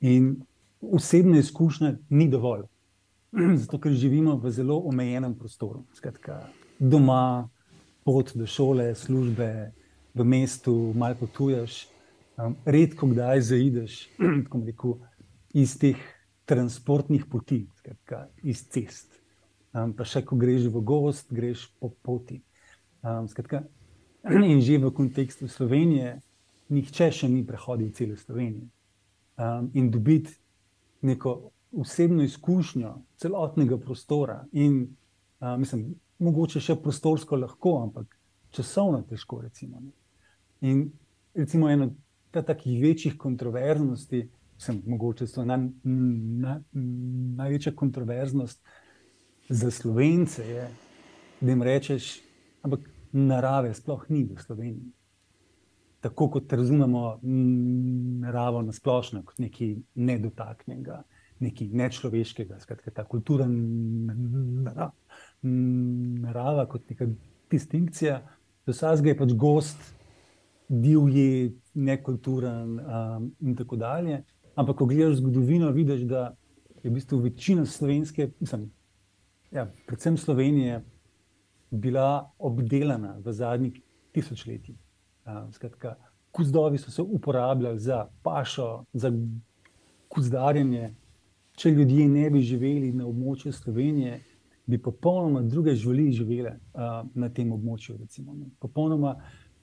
In 0.00 0.34
osebna 0.80 1.38
izkušnja 1.38 1.94
ni 2.10 2.26
dovolj, 2.28 2.66
zato 3.62 3.78
ker 3.78 3.94
živimo 3.94 4.34
v 4.42 4.50
zelo 4.50 4.80
omejenem 4.90 5.38
prostoru. 5.38 5.84
Skratka, 5.94 6.42
doma, 6.78 7.48
pot 8.04 8.34
do 8.34 8.46
šole, 8.46 8.94
službe, 8.94 9.70
v 10.14 10.24
mestu, 10.24 10.74
malo 10.96 11.14
potuješ, 11.20 11.86
um, 12.38 12.58
redko 12.66 13.06
kdaj 13.14 13.40
zaideš 13.52 14.08
iz 15.62 15.78
teh 15.78 16.15
transportnih 16.46 17.26
poti, 17.26 17.66
skratka, 17.78 18.26
iz 18.42 18.62
cest. 18.70 19.18
Um, 19.74 19.92
pa 19.92 20.06
še 20.08 20.22
ko 20.24 20.38
greš 20.40 20.70
v 20.72 20.82
gost, 20.86 21.32
greš 21.34 21.66
po 21.80 21.90
poti. 21.90 22.38
Um, 23.02 23.26
skratka, 23.28 23.64
in 24.52 24.62
že 24.64 24.78
v 24.80 24.92
kontekstu 24.94 25.50
Slovenije, 25.50 26.16
nihče 26.72 27.10
še 27.12 27.28
ni 27.28 27.42
prehodil 27.46 27.92
celo 27.94 28.16
Slovenijo. 28.16 28.70
Um, 29.36 29.70
in 29.74 29.90
dobiti 29.92 30.32
neko 31.04 31.52
osebno 31.76 32.24
izkušnjo 32.24 32.94
celotnega 33.20 33.76
prostora, 33.78 34.40
in 34.52 34.86
um, 35.42 35.60
mislim, 35.60 35.90
mogoče 36.22 36.62
še 36.62 36.78
prostorsko 36.80 37.36
lahko, 37.36 37.76
ampak 37.84 38.16
časovno 38.56 39.02
težko. 39.04 39.42
Recimo, 39.44 39.82
in 40.64 40.86
recimo 41.34 41.68
ena 41.68 41.90
takih 42.32 42.80
večjih 42.82 43.16
kontroverznosti 43.18 44.26
sem 44.58 44.82
mogoče 44.86 45.26
to 45.26 45.44
na, 45.44 45.58
na, 45.84 46.60
največja 47.36 47.74
kontroverznost 47.76 48.62
za 49.48 49.70
slovence, 49.70 50.42
je, 50.42 50.68
da 51.40 51.50
jim 51.50 51.62
rečeš, 51.62 52.20
ampak 52.62 52.88
narave 53.12 53.74
sploh 53.74 54.06
ni 54.08 54.24
v 54.24 54.40
Sloveniji. 54.42 54.92
Tako 56.00 56.28
kot 56.30 56.52
razumemo 56.52 57.18
naravo 58.22 58.62
na 58.62 58.72
splošno, 58.72 59.22
kot 59.26 59.38
nekaj 59.42 59.76
nedotaknjenega, 59.94 61.02
nekaj 61.40 61.68
nečloveškega, 61.72 62.60
skratka, 62.60 62.90
ta 62.90 63.04
kultura 63.04 63.46
narava, 63.48 64.92
narava 65.42 66.66
kot 66.70 66.90
neka 66.90 67.08
distinkcija, 67.50 68.20
do 68.66 68.74
vsega 68.74 69.12
je 69.12 69.18
pač 69.18 69.34
gost, 69.38 69.92
divji, 70.68 71.54
nekulturen 71.74 72.78
um, 72.80 73.28
in 73.40 73.56
tako 73.56 73.76
dalje. 73.76 74.22
Ampak, 74.56 74.76
ko 74.76 74.86
gledaš 74.88 75.20
zgodovino, 75.20 75.70
vidiš, 75.70 76.06
da 76.08 76.30
je 76.82 76.90
v 76.90 76.94
bistvu 76.94 77.18
večina 77.20 77.66
slovenske, 77.66 78.30
mislim, 78.40 78.70
ja, 79.52 79.66
predvsem 79.86 80.16
Slovenije, 80.16 80.80
bila 81.70 82.30
obdelana 82.38 83.18
v 83.24 83.32
zadnjih 83.32 83.80
tisočletjih. 84.12 84.76
Skratka, 85.52 85.96
kuzdovi 86.32 86.78
so 86.78 86.90
se 86.90 87.02
uporabljali 87.02 87.80
za 87.80 88.06
pašo, 88.22 88.84
za 88.92 89.12
kuzdarjenje. 90.08 90.94
Če 91.56 91.70
ljudje 91.70 92.08
ne 92.08 92.30
bi 92.30 92.40
živeli 92.40 92.92
na 92.92 93.06
območju 93.08 93.52
Slovenije, 93.52 94.20
bi 94.66 94.78
popolnoma 94.82 95.42
druge 95.42 95.74
živali 95.74 96.10
živele 96.12 96.50
uh, 96.50 97.06
na 97.14 97.28
tem 97.28 97.52
območju. 97.52 97.96
Recimo, 98.00 98.34
popolnoma 98.60 99.14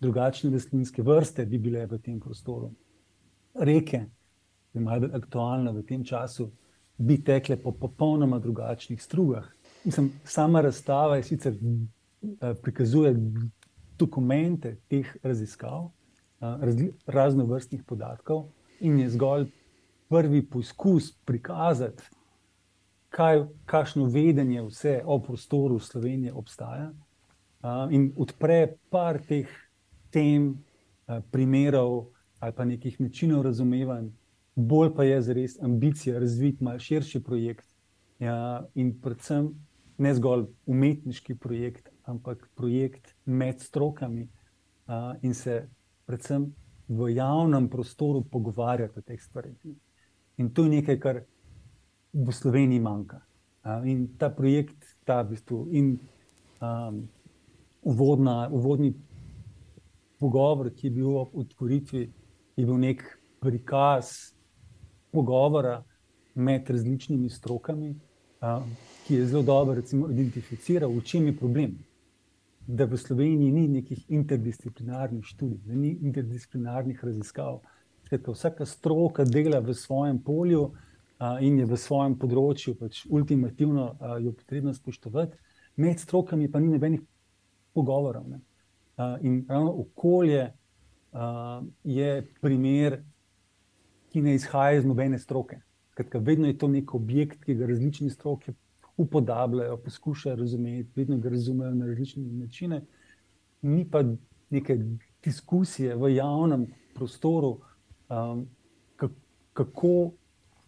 drugačne 0.02 0.52
rastlinske 0.52 1.04
vrste 1.04 1.46
bi 1.46 1.60
bile 1.60 1.86
v 1.86 2.00
tem 2.02 2.20
prostoru. 2.20 2.72
Reke, 3.54 4.06
je 4.74 4.82
malo 4.82 5.08
aktualna 5.14 5.72
v 5.72 5.84
tem 5.86 6.04
času, 6.04 6.52
bi 6.98 7.18
tekle 7.24 7.58
po 7.58 7.72
popolnoma 7.72 8.40
drugačnih 8.40 9.02
strugah. 9.04 9.46
Mislim, 9.84 10.12
sama 10.24 10.62
razstava 10.62 11.16
je 11.16 11.24
sicer 11.24 11.54
eh, 11.54 12.54
prikazuje 12.62 13.16
dokumente 14.00 14.78
teh 14.88 15.16
raziskav, 15.24 15.92
eh, 16.42 16.90
raznovrstnih 17.06 17.84
podatkov, 17.84 18.46
in 18.80 19.00
je 19.00 19.10
zgolj 19.10 19.48
prvi 20.10 20.46
poskus 20.50 21.12
prikazati, 21.26 22.04
kaj, 23.10 23.46
kakšno 23.66 24.06
vedenje 24.06 24.62
vse 24.62 25.02
o 25.06 25.20
prostoru 25.20 25.80
Slovenije 25.80 26.34
obstaja, 26.34 26.92
eh, 27.64 27.68
in 27.92 28.12
odpre 28.18 28.76
par 28.90 29.22
teh 29.28 29.48
tem, 30.12 30.64
primerov 31.32 32.06
ali 32.40 32.54
pa 32.56 32.66
nekih 32.66 33.02
načinov 33.02 33.42
razumevanja 33.44 34.10
bolj 34.56 34.94
pa 34.96 35.04
je 35.04 35.22
zares 35.22 35.60
ambicija 35.62 36.20
razviti 36.20 36.64
malo 36.64 36.80
širši 36.80 37.24
projekt. 37.24 37.66
Ja, 38.20 38.66
in 38.76 38.94
predvsem 39.02 39.50
ne 39.98 40.14
zgolj 40.16 40.46
umetniški 40.66 41.36
projekt, 41.36 41.90
ampak 42.06 42.50
projekt 42.56 43.16
med 43.26 43.60
strokami 43.62 44.28
a, 44.88 45.16
in 45.22 45.34
se 45.34 45.64
predvsem 46.06 46.46
v 46.88 47.10
javnem 47.16 47.68
prostoru 47.70 48.24
pogovarjati 48.32 49.00
o 49.00 49.02
teh 49.02 49.22
stvareh. 49.22 49.56
In 50.38 50.50
to 50.54 50.64
je 50.64 50.70
nekaj, 50.78 51.00
kar 51.00 51.22
v 52.14 52.32
Sloveniji 52.32 52.80
manjka. 52.80 53.22
A, 53.64 53.82
in 53.86 54.08
ta 54.18 54.30
projekt, 54.30 54.96
ta 55.06 55.22
v 55.24 55.34
bistvu 55.34 55.68
in 55.72 55.96
um, 56.62 57.04
uvodna, 57.82 58.48
uvodni 58.52 58.94
pogovor, 60.20 60.70
ki 60.72 60.88
je 60.88 60.96
bil 60.96 61.18
ob 61.18 61.36
otvoritvi, 61.44 62.06
je 62.56 62.66
bil 62.66 62.80
nek 62.80 63.04
prikaz 63.44 64.34
pogovora 65.14 65.84
med 66.36 66.70
različnimi 66.70 67.30
strokami, 67.30 67.94
ki 69.06 69.16
je 69.16 69.26
zelo 69.30 69.44
dobro 69.44 69.76
recimo, 69.78 70.10
identificiral, 70.10 70.92
v 70.92 71.04
čem 71.06 71.28
je 71.30 71.38
problem. 71.38 71.78
Da 72.68 72.86
v 72.88 72.98
Sloveniji 72.98 73.52
ni 73.52 73.68
nekih 73.68 74.06
interdisciplinarnih 74.12 75.24
študij, 75.28 75.60
da 75.68 75.76
ni 75.76 75.92
interdisciplinarnih 76.02 77.04
raziskav. 77.04 77.60
Skratka, 78.06 78.32
vsaka 78.32 78.66
stroka 78.66 79.26
dela 79.28 79.60
v 79.60 79.76
svojem 79.76 80.20
polju 80.24 80.72
a, 81.20 81.38
in 81.44 81.60
je 81.60 81.66
v 81.68 81.78
svojem 81.78 82.16
področju, 82.20 82.76
pač 82.80 83.04
ultimativno 83.10 83.90
a, 84.00 84.18
jo 84.24 84.32
potrebno 84.32 84.74
spoštovati, 84.74 85.38
med 85.76 86.00
strokami 86.00 86.48
pa 86.52 86.60
ni 86.60 86.72
nobenih 86.72 87.04
pogovorov. 87.76 88.32
In 89.22 89.44
ravno 89.50 89.76
okolje 89.84 90.48
a, 90.48 91.62
je 91.84 92.22
primer 92.42 93.02
ki 94.14 94.22
ne 94.22 94.36
izhaja 94.38 94.78
iz 94.78 94.86
nobene 94.86 95.20
stroke. 95.20 95.58
Kratka, 95.98 96.20
vedno 96.22 96.48
je 96.48 96.58
to 96.58 96.68
nek 96.68 96.94
objekt, 96.94 97.44
ki 97.46 97.56
ga 97.58 97.68
različne 97.70 98.10
stroke 98.10 98.54
upodabljajo, 98.98 99.78
poskušajo 99.78 100.36
razumeti, 100.36 100.90
vedno 100.96 101.18
ga 101.18 101.30
razumejo 101.30 101.74
na 101.74 101.86
različne 101.86 102.24
načine. 102.24 102.82
Ni 103.62 103.86
pa 103.90 104.04
neke 104.50 104.78
diskusije 105.24 105.96
v 105.96 106.14
javnem 106.16 106.68
prostoru, 106.94 107.58
um, 108.10 108.46
kako 109.54 110.12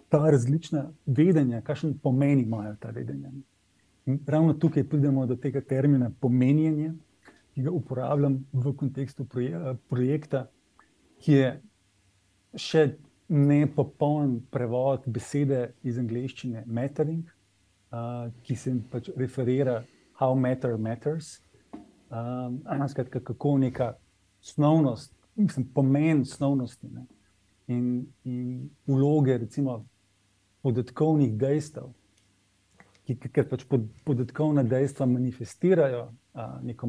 ta 0.09 0.29
različna 0.31 0.89
vedenja, 1.05 1.61
kakšen 1.61 1.97
pomen 2.03 2.39
imajo 2.39 2.75
ta 2.79 2.89
vedenja. 2.89 3.31
In 4.05 4.19
ravno 4.27 4.53
tukaj 4.53 4.83
pridemo 4.89 5.25
do 5.25 5.35
tega 5.35 5.61
termina 5.61 6.11
pomenjenje, 6.19 6.93
ki 7.53 7.61
ga 7.61 7.71
uporabljam 7.71 8.45
v 8.53 8.73
kontekstu 8.77 9.25
proje 9.25 9.75
projekta, 9.89 10.47
ki 11.21 11.33
je 11.33 11.49
še 12.55 12.83
ne 13.27 13.67
popoln 13.67 14.39
prevod 14.51 15.07
besede 15.07 15.73
iz 15.83 15.97
angleščine 15.97 16.63
mattering, 16.65 17.25
uh, 17.25 18.29
ki 18.45 18.55
se 18.55 18.75
pač 18.91 19.09
referira 19.17 19.81
how 20.19 20.35
matter 20.35 20.77
matters. 20.77 21.39
Um, 22.09 22.61
skratka, 22.87 23.19
kako 23.19 23.57
neka 23.57 23.95
snovnost, 24.41 25.15
mislim, 25.35 25.65
pomen 25.73 26.25
snovnosti 26.25 26.87
ne? 26.87 27.05
in, 27.67 28.05
in 28.23 28.69
vloge, 28.87 29.37
recimo, 29.37 29.85
podatkovnih 30.61 31.33
dejstev, 31.37 31.89
ki 33.05 33.17
pač 33.49 33.65
pod, 33.69 33.89
podatkovna 34.05 34.63
dejstva 34.65 35.05
manifestirajo 35.05 36.07
a, 36.33 36.45
neko 36.65 36.87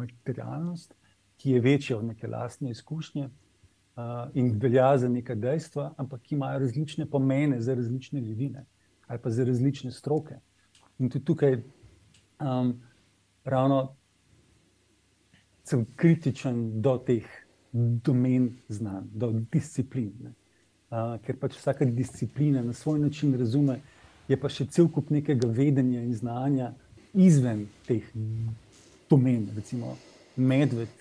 materialnost, 0.00 0.96
ki 1.38 1.54
je 1.54 1.60
večja 1.60 1.98
od 1.98 2.08
neke 2.10 2.28
lastne 2.28 2.70
izkušnje 2.70 3.28
in 4.34 4.58
velja 4.60 4.98
za 4.98 5.08
neka 5.08 5.34
dejstva, 5.34 5.94
ampak 5.96 6.22
ki 6.22 6.34
imajo 6.34 6.58
različne 6.58 7.06
pomene 7.06 7.60
za 7.60 7.74
različne 7.74 8.20
ljudi 8.20 8.48
ne? 8.48 8.64
ali 9.06 9.18
pa 9.22 9.30
za 9.30 9.44
različne 9.44 9.90
stroke. 9.90 10.34
In 10.98 11.10
tudi 11.10 11.24
tukaj 11.24 11.54
um, 12.40 12.74
ravno 13.44 13.94
sem 15.64 15.86
kritičen 15.96 16.80
do 16.82 16.98
teh 16.98 17.24
domen 17.72 18.50
znanj, 18.68 19.06
do 19.12 19.32
disciplin. 19.52 20.12
Uh, 20.90 21.16
ker 21.24 21.36
pač 21.40 21.56
vsaka 21.56 21.84
disciplina 21.84 22.62
na 22.62 22.72
svoj 22.72 22.98
način 22.98 23.34
razume, 23.38 23.80
je 24.28 24.36
pa 24.40 24.48
še 24.48 24.66
cel 24.66 24.88
kup 24.92 25.10
nekega 25.10 25.48
vedenja 25.48 26.02
in 26.04 26.14
znanja 26.14 26.72
izven 27.14 27.66
teh 27.88 28.04
domen, 29.10 29.48
recimo 29.56 29.96
medved 30.36 30.92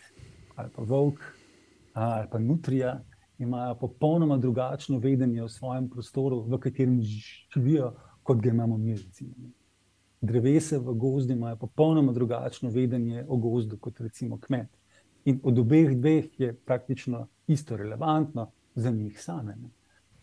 ali 0.56 0.70
pa 0.76 0.84
volk 0.84 1.37
ali 1.98 2.28
pa 2.32 2.40
nutrija. 2.40 3.04
Imajo 3.38 3.76
popolnoma 3.76 4.38
drugačno 4.38 4.98
vedenje 5.00 5.44
o 5.44 5.50
svojem 5.50 5.90
prostoru, 5.90 6.42
v 6.42 6.58
katerem 6.60 7.02
živijo, 7.02 7.94
kot 8.24 8.42
ga 8.42 8.50
imamo 8.50 8.78
mi. 8.78 8.96
Recimo. 8.96 9.34
Drevesa 10.22 10.78
v 10.78 10.94
gozdu 10.94 11.34
imajo 11.34 11.56
popolnoma 11.56 12.12
drugačno 12.12 12.70
vedenje 12.70 13.26
o 13.28 13.38
gozdu 13.38 13.78
kot 13.78 14.00
recimo 14.00 14.40
kmet. 14.40 14.70
In 15.26 15.40
od 15.44 15.60
obeh 15.60 15.96
dveh 15.98 16.40
je 16.40 16.54
praktično 16.54 17.28
isto 17.48 17.78
relevantno 17.78 18.52
za 18.76 18.92
njih 18.92 19.22
same. 19.22 19.56
Ne? 19.56 19.70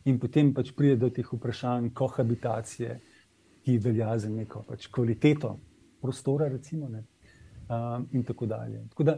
In 0.04 0.18
potem 0.18 0.54
pač 0.54 0.72
pride 0.76 0.96
do 0.96 1.10
teh 1.10 1.32
vprašanj 1.32 1.90
kohabitacije, 1.94 2.98
ki 3.64 3.78
velja 3.78 4.18
za 4.18 4.28
neko 4.28 4.62
pač 4.68 4.86
kvaliteto 4.92 5.58
prostora, 6.00 6.48
recimo, 6.48 6.86
um, 6.88 8.08
in 8.12 8.24
tako 8.24 8.46
dalje. 8.46 8.82
Tako 8.88 9.04
da, 9.04 9.16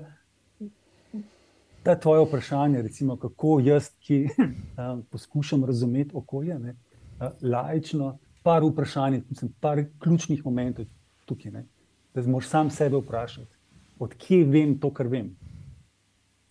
ta 1.86 1.94
tvoje 1.94 2.24
vprašanje, 2.26 2.82
recimo, 2.82 3.14
kako 3.16 3.60
jaz, 3.62 3.92
ki 4.02 4.26
um, 4.34 5.02
poskušam 5.12 5.64
razumeti 5.64 6.10
okolje, 6.14 6.58
ne, 6.58 6.74
uh, 7.20 7.28
laično, 7.42 8.16
par 8.42 8.64
vprašanj, 8.64 9.20
mislim, 9.30 9.52
par 9.60 9.84
ključnih 10.02 10.42
momentov 10.44 10.88
tukaj, 11.24 11.52
ne, 11.52 11.62
da 12.14 12.24
moraš 12.26 12.48
sam 12.48 12.70
sebe 12.70 12.98
vprašati, 12.98 13.54
odkje 14.02 14.44
vem 14.50 14.72
to, 14.82 14.90
kar 14.90 15.06
vem. 15.06 15.30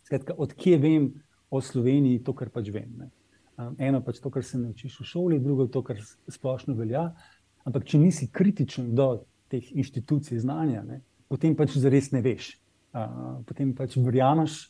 Skratka, 0.07 0.37
odkje 0.37 0.77
vem 0.77 1.09
o 1.51 1.59
Sloveniji 1.61 2.21
to, 2.23 2.33
kar 2.33 2.49
pač 2.53 2.69
vem. 2.71 3.09
Um, 3.57 3.75
eno 3.79 3.99
pač 4.03 4.21
to, 4.23 4.31
kar 4.31 4.43
se 4.43 4.59
naučiš 4.59 5.01
v 5.01 5.07
šoli, 5.09 5.39
drugo 5.43 5.67
to, 5.67 5.81
kar 5.83 5.99
splošno 6.31 6.77
velja. 6.79 7.09
Ampak, 7.67 7.83
če 7.91 7.99
nisi 7.99 8.29
kritičen 8.31 8.93
do 8.95 9.25
teh 9.51 9.67
inštitucij 9.75 10.39
znanja, 10.45 10.85
ne, 10.87 11.01
potem 11.27 11.57
pač 11.59 11.75
zares 11.75 12.13
ne 12.15 12.23
veš. 12.23 12.53
Uh, 12.95 13.43
potem 13.43 13.75
pač 13.75 13.97
verjameš 13.99 14.69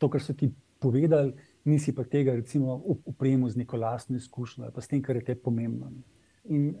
to, 0.00 0.08
kar 0.10 0.22
so 0.24 0.34
ti 0.34 0.48
povedali, 0.80 1.34
nisi 1.68 1.92
pa 1.94 2.06
tega, 2.08 2.34
recimo, 2.38 2.78
upremo 3.04 3.50
z 3.52 3.60
neko 3.60 3.76
lastno 3.76 4.16
izkušnjo 4.16 4.70
pa 4.74 4.80
s 4.80 4.88
tem, 4.88 5.02
kar 5.04 5.20
je 5.20 5.24
te 5.28 5.36
pomembno. 5.36 5.92
In 6.48 6.72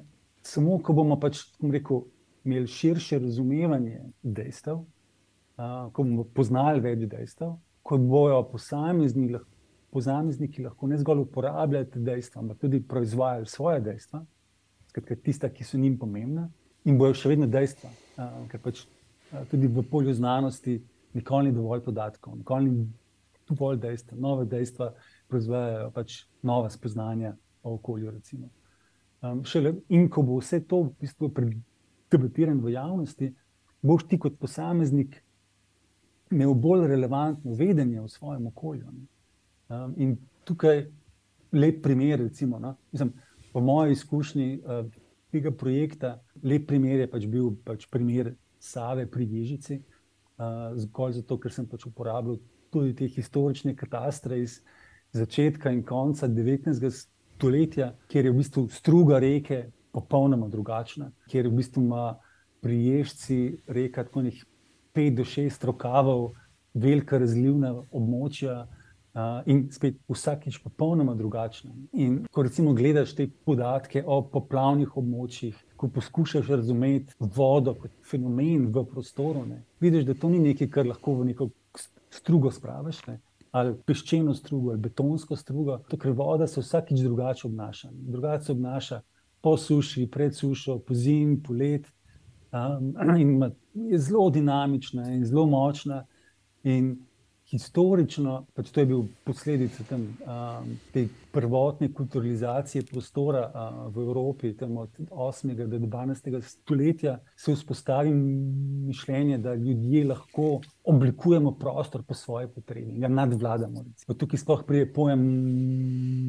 samo, 0.42 0.78
ko 0.80 0.96
bomo 0.96 1.20
pač, 1.20 1.44
rekel, 1.60 2.06
imeli 2.44 2.66
širše 2.72 3.18
razumevanje 3.20 4.00
dejstev, 4.22 4.80
uh, 4.80 5.90
ko 5.92 6.02
bomo 6.02 6.24
poznali 6.24 6.80
več 6.80 7.04
dejstev, 7.04 7.58
ko 7.84 7.98
bojo 8.00 8.40
posamezni 8.48 9.28
posamezniki 9.90 10.62
lahko 10.62 10.86
ne 10.86 10.98
zgolj 10.98 11.24
uporabljali 11.24 11.88
dejstva, 11.94 12.42
ampak 12.42 12.58
tudi 12.58 12.80
proizvajali 12.88 13.46
svoje 13.46 13.80
dejstva, 13.80 14.22
skratka, 14.88 15.16
tista, 15.16 15.50
ki 15.50 15.64
so 15.64 15.78
njim 15.78 15.98
pomembna, 15.98 16.48
in 16.84 16.98
bojo 16.98 17.14
še 17.14 17.32
vedno 17.32 17.48
dejstva. 17.50 17.90
Ker 18.50 18.62
pač 18.62 18.84
tudi 19.50 19.68
v 19.68 19.82
polju 19.90 20.14
znanosti 20.14 20.78
nikoli 21.14 21.50
ni 21.50 21.56
dovolj 21.56 21.82
podatkov, 21.84 22.38
nikoli 22.38 22.70
ni 22.70 22.86
dovolj 23.50 23.80
dejstva. 23.82 24.18
Nove 24.18 24.46
dejstva 24.50 24.92
proizvajajo 25.28 25.90
pač 25.94 26.22
nova 26.42 26.70
spoznanja 26.70 27.34
o 27.62 27.74
okolju. 27.74 28.12
Um, 29.20 29.44
šele, 29.44 29.74
in 29.92 30.08
ko 30.08 30.22
bo 30.24 30.38
vse 30.40 30.62
to 30.64 30.84
v 30.86 30.94
bistvu 31.04 31.28
predebatirano 31.36 32.64
v 32.64 32.72
javnosti, 32.72 33.32
boš 33.82 34.06
ti 34.08 34.18
kot 34.18 34.38
posameznik 34.40 35.18
imel 36.30 36.54
bolj 36.54 36.86
relevantno 36.88 37.54
vedenje 37.58 38.00
o 38.00 38.08
svojem 38.08 38.46
okolju. 38.46 38.86
Ne? 38.92 39.06
Um, 39.68 39.94
in 39.96 40.16
tukaj 40.44 40.86
lep 41.52 41.82
primer, 41.82 42.18
recimo, 42.18 42.58
no? 42.58 42.76
Mislim, 42.92 43.12
po 43.52 43.60
moji 43.60 43.92
izkušnji 43.92 44.60
uh, 44.62 44.86
tega 45.30 45.50
projekta, 45.50 46.20
lep 46.42 46.66
primer 46.68 47.00
je 47.00 47.10
pač 47.10 47.26
bil 47.26 47.52
pač 47.64 47.86
primer 47.90 48.34
Save 48.60 49.06
pri 49.10 49.26
Ježici, 49.30 49.80
uh, 50.38 50.76
zgolj 50.76 51.20
zato, 51.20 51.38
ker 51.40 51.52
sem 51.52 51.66
pač 51.68 51.86
uporabljal 51.86 52.38
tudi 52.70 52.94
te 52.94 53.08
historične 53.10 53.74
katastre 53.76 54.40
iz 54.40 54.60
začetka 55.12 55.70
in 55.70 55.82
konca 55.82 56.28
19. 56.28 57.06
stoletja, 57.36 57.94
kjer 58.08 58.24
je 58.24 58.32
v 58.32 58.40
bistvu 58.42 58.66
struga 58.70 59.18
reke 59.18 59.64
popolnoma 59.92 60.48
drugačna, 60.48 61.10
kjer 61.30 61.48
v 61.48 61.56
bistvu 61.58 61.82
ima 61.82 62.04
pri 62.60 62.76
Ježici 62.84 63.40
reka 63.66 64.04
tako 64.04 64.22
nekaj 64.22 64.46
5 64.94 65.16
do 65.16 65.24
6 65.24 65.64
rokavov, 65.66 66.30
velika 66.74 67.18
razlivna 67.18 67.74
območja. 67.90 68.66
Uh, 69.10 69.40
in 69.50 69.64
spet 69.74 69.96
vsakič 70.06 70.60
popolnoma 70.62 71.16
drugačna. 71.18 71.72
In 71.98 72.20
ko 72.30 72.44
recimo 72.46 72.70
gledaš 72.78 73.16
te 73.18 73.24
podatke 73.26 74.04
o 74.06 74.20
poplavnih 74.22 74.92
območjih, 74.96 75.56
ko 75.74 75.88
poskušaš 75.90 76.46
razumeti 76.46 77.16
vodo 77.18 77.74
kot 77.74 77.90
fenomen 78.06 78.68
v 78.70 78.84
prostoru, 78.86 79.42
ne, 79.48 79.64
vidiš, 79.82 80.04
da 80.06 80.14
to 80.14 80.30
ni 80.30 80.38
nekaj, 80.44 80.70
kar 80.70 80.86
lahko 80.86 81.16
v 81.18 81.26
neko 81.32 81.48
strugo 82.10 82.50
spraviš, 82.50 83.04
ne, 83.06 83.20
ali 83.50 83.74
peščeno 83.86 84.34
strugo, 84.34 84.70
ali 84.74 84.82
betonsko 84.82 85.36
strugo. 85.36 85.78
To, 85.90 85.98
ker 85.98 86.14
voda 86.16 86.46
se 86.46 86.62
vsakič 86.62 87.02
drugače 87.02 87.46
obnaša. 87.48 87.90
Drugače 87.92 88.44
se 88.44 88.52
obnaša 88.52 89.00
po 89.42 89.56
suši, 89.56 90.06
pred 90.10 90.36
sušo, 90.36 90.78
po 90.86 90.94
zim, 90.94 91.38
po 91.42 91.54
let. 91.54 91.88
Um, 92.52 92.94
in 93.22 93.36
je 93.74 93.98
zelo 93.98 94.30
dinamična 94.30 95.10
in 95.14 95.24
zelo 95.26 95.46
močna. 95.46 96.04
In 96.62 96.96
historično, 97.50 98.34
pač 98.54 98.70
to 98.70 98.82
je 98.82 98.86
bil 98.86 99.02
posledica 99.26 99.84
tam, 99.88 100.04
um, 100.22 100.70
te 100.94 101.06
prvotne 101.34 101.88
kulturalizacije 101.94 102.84
prostora 102.86 103.42
uh, 103.48 103.80
v 103.94 104.04
Evropi, 104.04 104.52
tam 104.56 104.76
od 104.84 105.00
8. 105.10 105.54
do 105.66 105.80
12. 105.82 106.30
stoletja, 106.46 107.18
se 107.36 107.54
vzpostavi 107.54 108.14
mišljenje, 108.14 109.38
da 109.38 109.54
ljudje 109.54 110.04
lahko 110.12 110.60
oblikujemo 110.84 111.52
prostor 111.58 112.02
po 112.06 112.14
svoje 112.14 112.48
potrebi, 112.48 112.98
ga 113.02 113.08
nadvladamo. 113.08 113.84
Tukaj 114.16 114.44
sploh 114.44 114.64
pride 114.66 114.92
pojem 114.92 115.26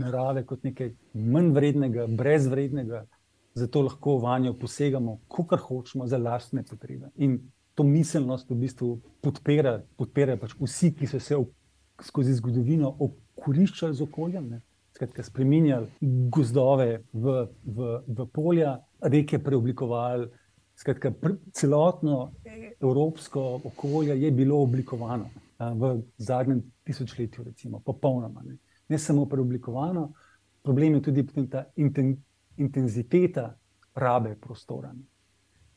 narave 0.02 0.46
kot 0.46 0.64
nekaj 0.64 0.94
manj 1.14 1.54
vrednega, 1.58 2.08
brezvrednega. 2.08 3.06
Zato 3.54 3.82
lahko 3.84 4.16
vanjo 4.24 4.54
posegamo, 4.56 5.18
kako 5.28 5.58
hočemo, 5.58 6.06
za 6.08 6.18
lastne 6.18 6.64
potrebe. 6.64 7.10
In 7.20 7.42
to 7.76 7.84
miselnost 7.84 8.50
v 8.50 8.58
bistvu 8.66 8.90
podpira, 9.24 9.80
podpira 9.98 10.38
pač 10.38 10.56
vsi, 10.60 10.92
ki 10.96 11.08
so 11.08 11.20
se 11.20 11.38
v, 11.38 11.48
skozi 12.02 12.34
zgodovino 12.36 12.92
okoriščali 13.08 13.96
z 13.96 14.06
okoljem. 14.06 14.50
Ne? 14.52 14.62
Skratka, 14.96 15.24
spremenjali 15.24 15.88
gozdove 16.34 17.04
v, 17.14 17.36
v, 17.64 17.92
v 18.08 18.26
polja, 18.34 18.76
reke 19.02 19.40
preoblikovali. 19.40 20.28
Skratka, 20.82 21.12
pr 21.14 21.38
celotno 21.54 22.34
evropsko 22.82 23.62
okolje 23.70 24.18
je 24.18 24.32
bilo 24.34 24.64
oblikovano 24.66 25.30
a, 25.62 25.70
v 25.78 25.94
zadnjem 26.18 26.64
tisočletju, 26.88 27.46
recimo, 27.46 27.80
popolnoma. 27.86 28.44
Ne? 28.46 28.58
ne 28.92 29.00
samo 29.00 29.26
preoblikovano, 29.30 30.10
problem 30.64 30.98
je 30.98 31.02
tudi 31.02 31.48
ta 31.50 31.64
inten 31.76 32.18
intenziteta 32.58 33.58
rabe 33.96 34.36
prostora. 34.36 34.94
Ne? 34.94 35.04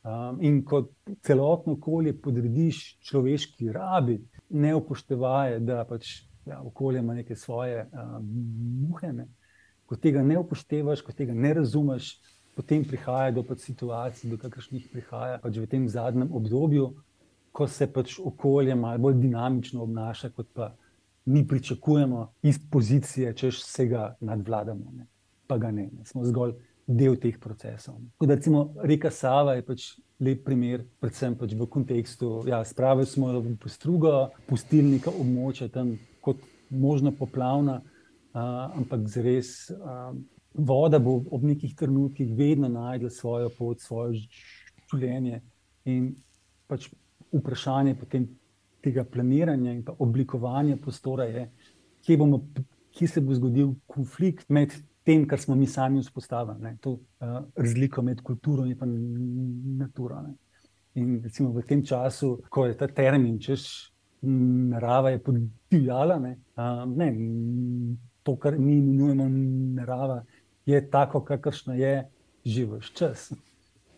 Um, 0.05 0.39
in 0.45 0.61
ko 0.65 0.83
celotno 1.25 1.79
okolje 1.79 2.13
podrediš 2.21 2.99
človeški 3.09 3.71
rabi, 3.73 4.19
ne 4.51 4.75
upoštevaje, 4.77 5.63
da 5.65 5.79
pač 5.89 6.11
ja, 6.45 6.61
okolje 6.61 7.01
ima 7.01 7.15
neke 7.15 7.37
svoje 7.37 7.87
um, 7.89 8.27
muhe. 8.89 9.13
Ne? 9.13 9.25
Ko 9.87 9.97
tega 9.97 10.23
ne 10.23 10.37
upoštevaš, 10.39 11.01
ko 11.01 11.13
tega 11.17 11.33
ne 11.33 11.55
razumeš, 11.57 12.19
potem 12.57 12.85
prihaja 12.85 13.33
do 13.33 13.47
pač 13.49 13.65
situacij, 13.65 14.29
do 14.31 14.37
kakršnih 14.39 14.91
prihaja 14.93 15.41
pač 15.41 15.57
v 15.57 15.71
tem 15.73 15.89
zadnjem 15.89 16.29
obdobju, 16.37 16.91
ko 17.55 17.69
se 17.69 17.89
pač 17.89 18.19
okolje 18.21 18.77
malo 18.77 19.07
bolj 19.07 19.23
dinamično 19.23 19.83
obnaša, 19.89 20.35
kot 20.37 20.53
pa 20.53 20.75
mi 21.25 21.47
pričakujemo 21.49 22.27
iz 22.43 22.61
pozicije, 22.71 23.33
če 23.33 23.55
vsega 23.57 24.17
nadvladamo. 24.21 24.93
Ne. 24.93 25.09
Pa 25.47 25.57
ga 25.59 25.71
ne, 25.73 25.89
ne. 25.93 26.05
smo 26.05 26.25
zgolj 26.29 26.59
del 26.87 27.17
teh 27.21 27.39
procesov. 27.41 27.97
Da, 28.21 28.35
recimo, 28.35 28.75
reka 28.83 29.11
Sava 29.11 29.57
je 29.57 29.65
pač 29.65 29.87
lep 30.21 30.45
primer, 30.45 30.85
predvsem 31.01 31.37
pač 31.39 31.55
v 31.57 31.69
kontekstu, 31.71 32.43
da 32.45 32.59
ja, 32.59 32.61
spravili 32.65 33.09
smo 33.09 33.33
jo 33.33 33.43
v 33.45 33.73
strugo, 33.73 34.13
pustili 34.49 34.97
neka 34.97 35.13
območja 35.13 35.71
tam 35.73 35.95
kot 36.25 36.43
možno 36.71 37.13
poplavna, 37.17 37.81
uh, 37.81 38.79
ampak 38.81 39.09
zares. 39.09 39.71
Uh, 39.75 40.15
Voda 40.55 41.01
bo 41.03 41.17
ob 41.35 41.43
nekih 41.43 41.73
trenutkih 41.75 42.29
vedno 42.39 42.69
najdla 42.71 43.09
svojo 43.11 43.49
pot, 43.51 43.81
svoje 43.83 44.21
življenje, 44.93 45.41
in 45.91 46.13
pač 46.71 46.87
vprašanje 47.35 47.97
potem 47.99 48.29
tega 48.85 49.03
planiranja 49.03 49.73
in 49.75 49.83
oblikovanja 49.99 50.77
prostora 50.79 51.27
je, 51.27 51.49
kje, 52.07 52.19
bomo, 52.21 52.39
kje 52.95 53.09
se 53.09 53.23
bo 53.25 53.35
zgodil 53.35 53.75
konflikt 53.91 54.47
med 54.53 54.77
tem, 55.05 55.27
kar 55.29 55.41
smo 55.41 55.55
mi 55.55 55.67
sami 55.67 56.01
vzpostavili, 56.03 56.63
ne, 56.63 56.77
to 56.81 56.91
uh, 56.91 57.43
razliko 57.57 58.03
med 58.03 58.23
kulturo 58.23 58.65
in 58.65 58.77
naturo. 59.79 60.23
Ne. 60.23 60.35
In 60.95 61.21
recimo 61.23 61.51
v 61.53 61.63
tem 61.67 61.83
času, 61.85 62.39
ko 62.51 62.67
je 62.67 62.77
ta 62.79 62.89
termin, 62.89 63.39
češ 63.39 63.91
narava 64.25 65.11
je 65.11 65.21
podivjala, 65.23 66.19
ne, 66.19 66.39
uh, 66.57 66.85
ne, 66.89 67.11
to, 68.23 68.37
kar 68.41 68.59
mi 68.59 68.79
imenujemo 68.79 69.29
narava, 69.77 70.23
je 70.67 70.81
tako, 70.91 71.21
kakršno 71.25 71.75
je 71.75 72.11
že 72.45 72.67
vse 72.69 72.93
čas. 72.95 73.33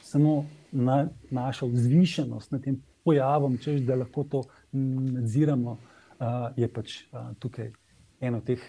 Samo 0.02 0.44
na, 0.72 1.08
naša 1.30 1.66
vzvišenost 1.66 2.52
nad 2.52 2.62
tem 2.62 2.76
pojavom, 3.04 3.58
češ, 3.58 3.80
da 3.86 3.94
lahko 3.94 4.24
to 4.24 4.42
nadziramo, 4.72 5.78
uh, 6.18 6.50
je 6.56 6.68
pač 6.68 6.98
uh, 7.10 7.32
tukaj 7.38 7.72
eno 8.20 8.40
teh 8.40 8.62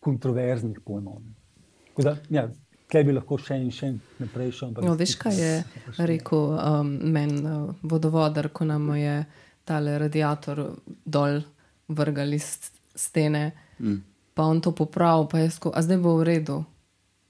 kontroverznih 0.00 0.80
pojmov. 0.84 1.22
Da, 1.96 2.16
ja, 2.30 2.46
kaj 2.92 3.04
bi 3.04 3.14
lahko 3.16 3.38
še 3.40 3.58
in 3.60 3.70
še 3.74 3.92
naprej 4.20 4.52
šel? 4.56 4.74
No, 4.84 4.94
veš, 4.98 5.16
kaj 5.20 5.40
je 5.40 5.52
rekel 6.08 6.54
um, 6.56 6.92
meni 7.12 7.42
uh, 7.44 7.72
vodovodar, 7.82 8.48
ko 8.52 8.64
nam 8.68 8.88
je 8.96 9.18
tale 9.68 9.98
radiator 10.00 10.64
dol 11.04 11.40
vrgali 11.92 12.40
stene, 12.40 13.44
mm. 13.78 13.98
pa 14.34 14.48
on 14.48 14.60
to 14.64 14.72
popravil, 14.76 15.28
pa 15.30 15.42
je 15.44 15.52
sko, 15.54 15.72
a 15.74 15.82
zdaj 15.84 16.00
bo 16.02 16.16
v 16.20 16.28
redu. 16.32 16.62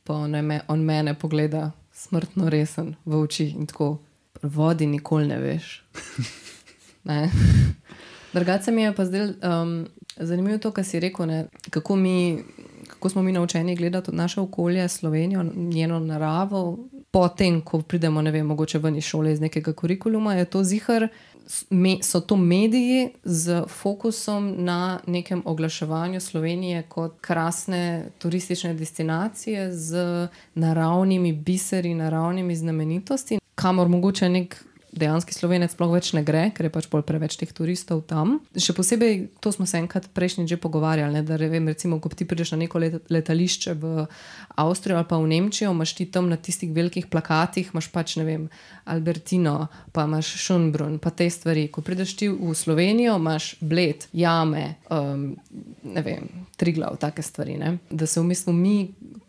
Pa 0.02 0.16
on, 0.24 0.34
me, 0.42 0.60
on 0.70 0.82
mene 0.82 1.14
pogleda 1.14 1.70
smrtno 1.94 2.50
resen 2.50 2.96
v 3.06 3.20
oči 3.22 3.52
in 3.54 3.68
tako, 3.70 4.00
vodi 4.42 4.86
nikoli 4.90 5.28
ne 5.30 5.38
veš. 5.38 5.82
Drugače 8.32 8.72
mi 8.72 8.82
je 8.82 8.94
pa 8.96 9.04
zdaj 9.04 9.28
um, 9.42 9.86
zanimivo 10.16 10.58
to, 10.58 10.72
kar 10.72 10.84
si 10.84 11.00
rekel, 11.00 11.26
ne, 11.26 11.46
kako, 11.70 11.96
mi, 11.96 12.42
kako 13.02 13.08
smo 13.08 13.22
mi 13.22 13.32
naučeni 13.32 13.76
gledati 13.76 14.12
naše 14.12 14.40
okolje, 14.40 14.88
Slovenijo, 14.88 15.44
njeno 15.54 15.98
naravo. 15.98 16.78
Potem, 17.10 17.60
ko 17.60 17.82
pridemo, 17.82 18.22
ne 18.22 18.30
vem, 18.30 18.46
mogoče 18.46 18.78
ven 18.78 18.96
iz 18.96 19.04
šole, 19.04 19.32
iz 19.32 19.40
nekega 19.40 19.72
kurikuluma, 19.72 20.34
je 20.34 20.44
to 20.44 20.64
zihar, 20.64 21.08
me, 21.70 21.96
so 22.02 22.20
to 22.20 22.36
mediji 22.36 23.08
z 23.24 23.62
fokusom 23.68 24.54
na 24.58 25.00
nekem 25.06 25.42
oglaševanju 25.44 26.20
Slovenije 26.20 26.82
kot 26.82 27.20
krasne 27.20 28.06
turistične 28.18 28.74
destinacije 28.74 29.72
z 29.72 30.28
naravnimi 30.54 31.32
biseri, 31.32 31.94
naravnimi 31.94 32.56
znamenitosti, 32.56 33.38
kamor 33.54 33.88
mogoče 33.88 34.28
nek 34.28 34.64
dejansko 34.92 35.32
slovenec 35.32 35.72
sploh 35.72 35.92
več 35.94 36.12
ne 36.12 36.22
gre, 36.24 36.50
ker 36.52 36.68
je 36.68 36.72
pač 36.72 36.86
bolj 36.92 37.04
preveč 37.08 37.38
teh 37.40 37.50
turistov 37.50 38.04
tam. 38.08 38.38
Še 38.52 38.74
posebej, 38.76 39.26
to 39.40 39.52
smo 39.54 39.64
se 39.68 39.80
enkrat 39.80 40.10
prejšnji 40.12 40.44
že 40.52 40.60
pogovarjali, 40.60 41.16
ne, 41.16 41.22
da 41.26 41.38
vem, 41.40 41.70
recimo, 41.72 41.98
ko 42.02 42.12
ti 42.12 42.28
prideš 42.28 42.52
na 42.54 42.62
neko 42.64 42.82
letališče 43.08 43.74
v 43.80 44.06
Avstrijo 44.60 45.00
ali 45.00 45.08
pa 45.08 45.16
v 45.16 45.30
Nemčijo, 45.32 45.72
imaš 45.72 45.94
ti 45.96 46.06
tam 46.12 46.28
na 46.28 46.36
tistih 46.36 46.72
velikih 46.76 47.08
plakatih, 47.08 47.72
imaš 47.72 47.88
pač 47.94 48.18
ne 48.20 48.26
vem, 48.28 48.46
Albertino, 48.84 49.68
pa 49.96 50.04
imaš 50.04 50.34
Šunbrun, 50.44 50.98
pa 51.00 51.14
te 51.14 51.30
stvari. 51.32 51.68
Ko 51.72 51.84
prideš 51.84 52.16
ti 52.18 52.28
v 52.28 52.52
Slovenijo, 52.56 53.16
imaš 53.16 53.54
bled, 53.60 54.08
jame, 54.12 54.76
um, 54.92 55.32
ne 55.88 56.04
vem, 56.04 56.28
triglav, 56.60 57.00
take 57.00 57.24
stvari. 57.24 57.56
Ne. 57.56 57.78
Da 57.90 58.06
se 58.06 58.20
v 58.20 58.28
bistvu 58.28 58.52
mi 58.52 58.76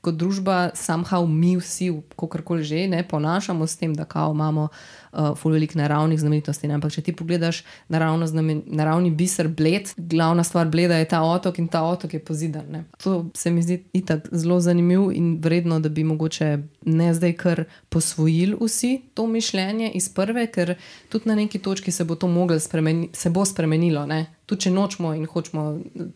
kot 0.03 0.17
družba, 0.19 0.73
somehow 0.75 1.23
mi 1.27 1.55
vsi, 1.57 1.87
kako 2.19 2.41
koli 2.43 2.63
že, 2.67 2.87
ne 2.91 3.03
ponašamo 3.07 3.67
s 3.67 3.77
tem, 3.79 3.93
da 3.95 4.03
kao 4.05 4.33
imamo 4.35 4.67
uh, 5.13 5.45
veliko 5.45 5.79
naravnih 5.79 6.19
znamenitosti. 6.19 6.67
Ne? 6.67 6.75
Ampak 6.75 6.91
če 6.91 7.05
ti 7.07 7.15
pogledaš 7.15 7.61
naravno 7.87 8.27
znamen, 8.27 8.63
naravni 8.67 9.13
biser, 9.15 9.47
bled, 9.47 9.93
glavna 9.97 10.43
stvar 10.43 10.67
bleda 10.67 10.97
je 10.99 11.07
ta 11.07 11.21
otok 11.23 11.59
in 11.59 11.67
ta 11.71 11.85
otok 11.87 12.13
je 12.13 12.19
pozidan. 12.19 12.67
Ne? 12.71 12.83
To 13.03 13.29
se 13.33 13.51
mi 13.51 13.63
zdi 13.63 13.79
itak 13.93 14.27
zelo 14.31 14.59
zanimivo 14.59 15.11
in 15.11 15.37
vredno, 15.43 15.79
da 15.79 15.89
bi 15.89 16.03
mogoče 16.03 16.57
ne 16.85 17.13
zdaj 17.13 17.33
kar 17.39 17.63
posvojili 17.89 18.57
vsi 18.59 19.01
to 19.13 19.27
mišljenje 19.27 19.91
iz 19.95 20.09
prve, 20.09 20.49
ker 20.51 20.75
tudi 21.09 21.29
na 21.29 21.35
neki 21.39 21.59
točki 21.59 21.91
se 21.91 22.03
bo 22.03 22.15
to 22.15 22.27
moglo 22.27 22.59
spremeniti, 22.59 23.19
se 23.19 23.29
bo 23.29 23.45
spremenilo. 23.45 24.05
Ne? 24.05 24.25
Tudi 24.45 24.65
če 24.65 24.71
nočemo 24.71 25.13
in 25.15 25.25
hočemo 25.29 25.63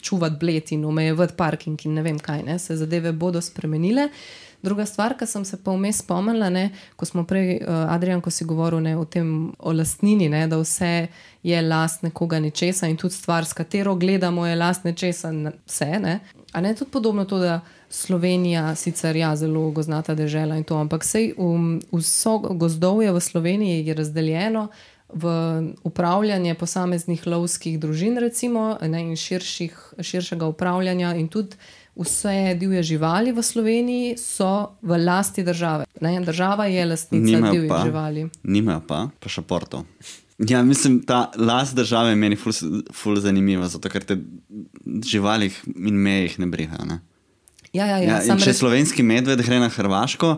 čuvati 0.01 0.35
bled 0.39 0.71
in 0.75 0.85
omejevati 0.85 1.37
parking 1.37 1.85
in 1.85 1.95
ne 1.95 2.03
vem 2.03 2.19
kaj, 2.19 2.43
ne? 2.43 2.59
se 2.59 2.75
zadeve 2.75 3.11
bodo 3.11 3.41
spremenile. 3.41 4.09
Druga 4.61 4.85
stvar, 4.85 5.13
ki 5.17 5.25
sem 5.29 5.43
se 5.45 5.57
pa 5.61 5.71
vmes 5.71 5.99
spomnila, 6.01 6.49
ne, 6.49 6.71
ko 6.97 7.05
smo 7.05 7.23
prej, 7.29 7.59
uh, 7.61 7.91
Adrian, 7.93 8.23
ko 8.25 8.33
si 8.33 8.45
govoril 8.45 8.81
ne, 8.81 8.95
o 8.97 9.05
tem, 9.05 9.51
o 9.59 9.73
lastnini, 9.73 10.31
ne, 10.33 10.47
da 10.49 10.57
vse 10.57 11.07
je 11.45 11.61
last 11.61 12.01
nekoga 12.01 12.39
nečesa 12.41 12.89
in 12.89 12.97
tudi 12.97 13.13
stvar, 13.13 13.45
s 13.45 13.53
katero 13.53 13.93
gledamo, 13.95 14.47
je 14.47 14.57
last 14.57 14.87
nečesa, 14.87 15.29
vse. 15.67 15.91
Ne. 16.01 16.19
A 16.57 16.61
ne 16.61 16.73
tudi 16.75 16.91
podobno 16.91 17.25
to, 17.29 17.37
da 17.37 17.59
Slovenija 17.89 18.75
sicer 18.75 19.15
ja, 19.15 19.35
zelo 19.35 19.69
goznata 19.71 20.15
država 20.17 20.57
in 20.57 20.65
to, 20.65 20.81
ampak 20.81 21.05
vse 21.05 21.29
um, 21.37 21.77
gozdovje 22.49 23.13
v 23.13 23.19
Sloveniji 23.19 23.85
je 23.85 23.93
razdeljeno. 23.93 24.67
V 25.07 25.31
upravljanje 25.87 26.51
posameznih 26.59 27.21
lovskih 27.27 27.77
družin, 27.79 28.17
recimo, 28.19 28.75
ne, 28.81 29.05
in 29.07 29.15
širših, 29.15 29.77
širšega 30.03 30.49
upravljanja, 30.51 31.13
in 31.15 31.29
tudi 31.31 31.55
vse 31.95 32.55
divje 32.59 32.83
živali 32.83 33.31
v 33.31 33.43
Sloveniji 33.43 34.17
so 34.17 34.77
v 34.81 34.99
lasti 34.99 35.43
države. 35.43 35.85
Ne? 36.01 36.19
Država 36.21 36.65
je 36.65 36.85
lastnica 36.85 37.51
divjih 37.51 37.71
živali. 37.85 38.29
Nima 38.43 38.81
pa, 38.87 39.07
pa 39.19 39.29
še 39.29 39.41
porto. 39.41 39.85
Ja, 40.37 40.61
mislim, 40.63 40.99
ta 41.05 41.31
last 41.37 41.75
države 41.75 42.09
je 42.09 42.15
meni 42.15 42.35
ful, 42.35 42.53
ful 42.93 43.17
zanimiva, 43.17 43.67
zato 43.67 43.89
ker 43.89 44.03
te 44.05 44.19
živali 45.05 45.49
in 45.65 45.95
meje 45.97 46.35
ne 46.37 46.45
brihajo. 46.45 46.85
Ne? 46.85 46.99
Ja, 47.73 47.85
ja, 47.85 47.97
ja, 47.97 48.19
ja, 48.21 48.37
če 48.37 48.51
res... 48.51 48.59
slovenski 48.59 49.03
medved 49.03 49.41
gre 49.41 49.57
na 49.59 49.69
Hrvaško, 49.69 50.35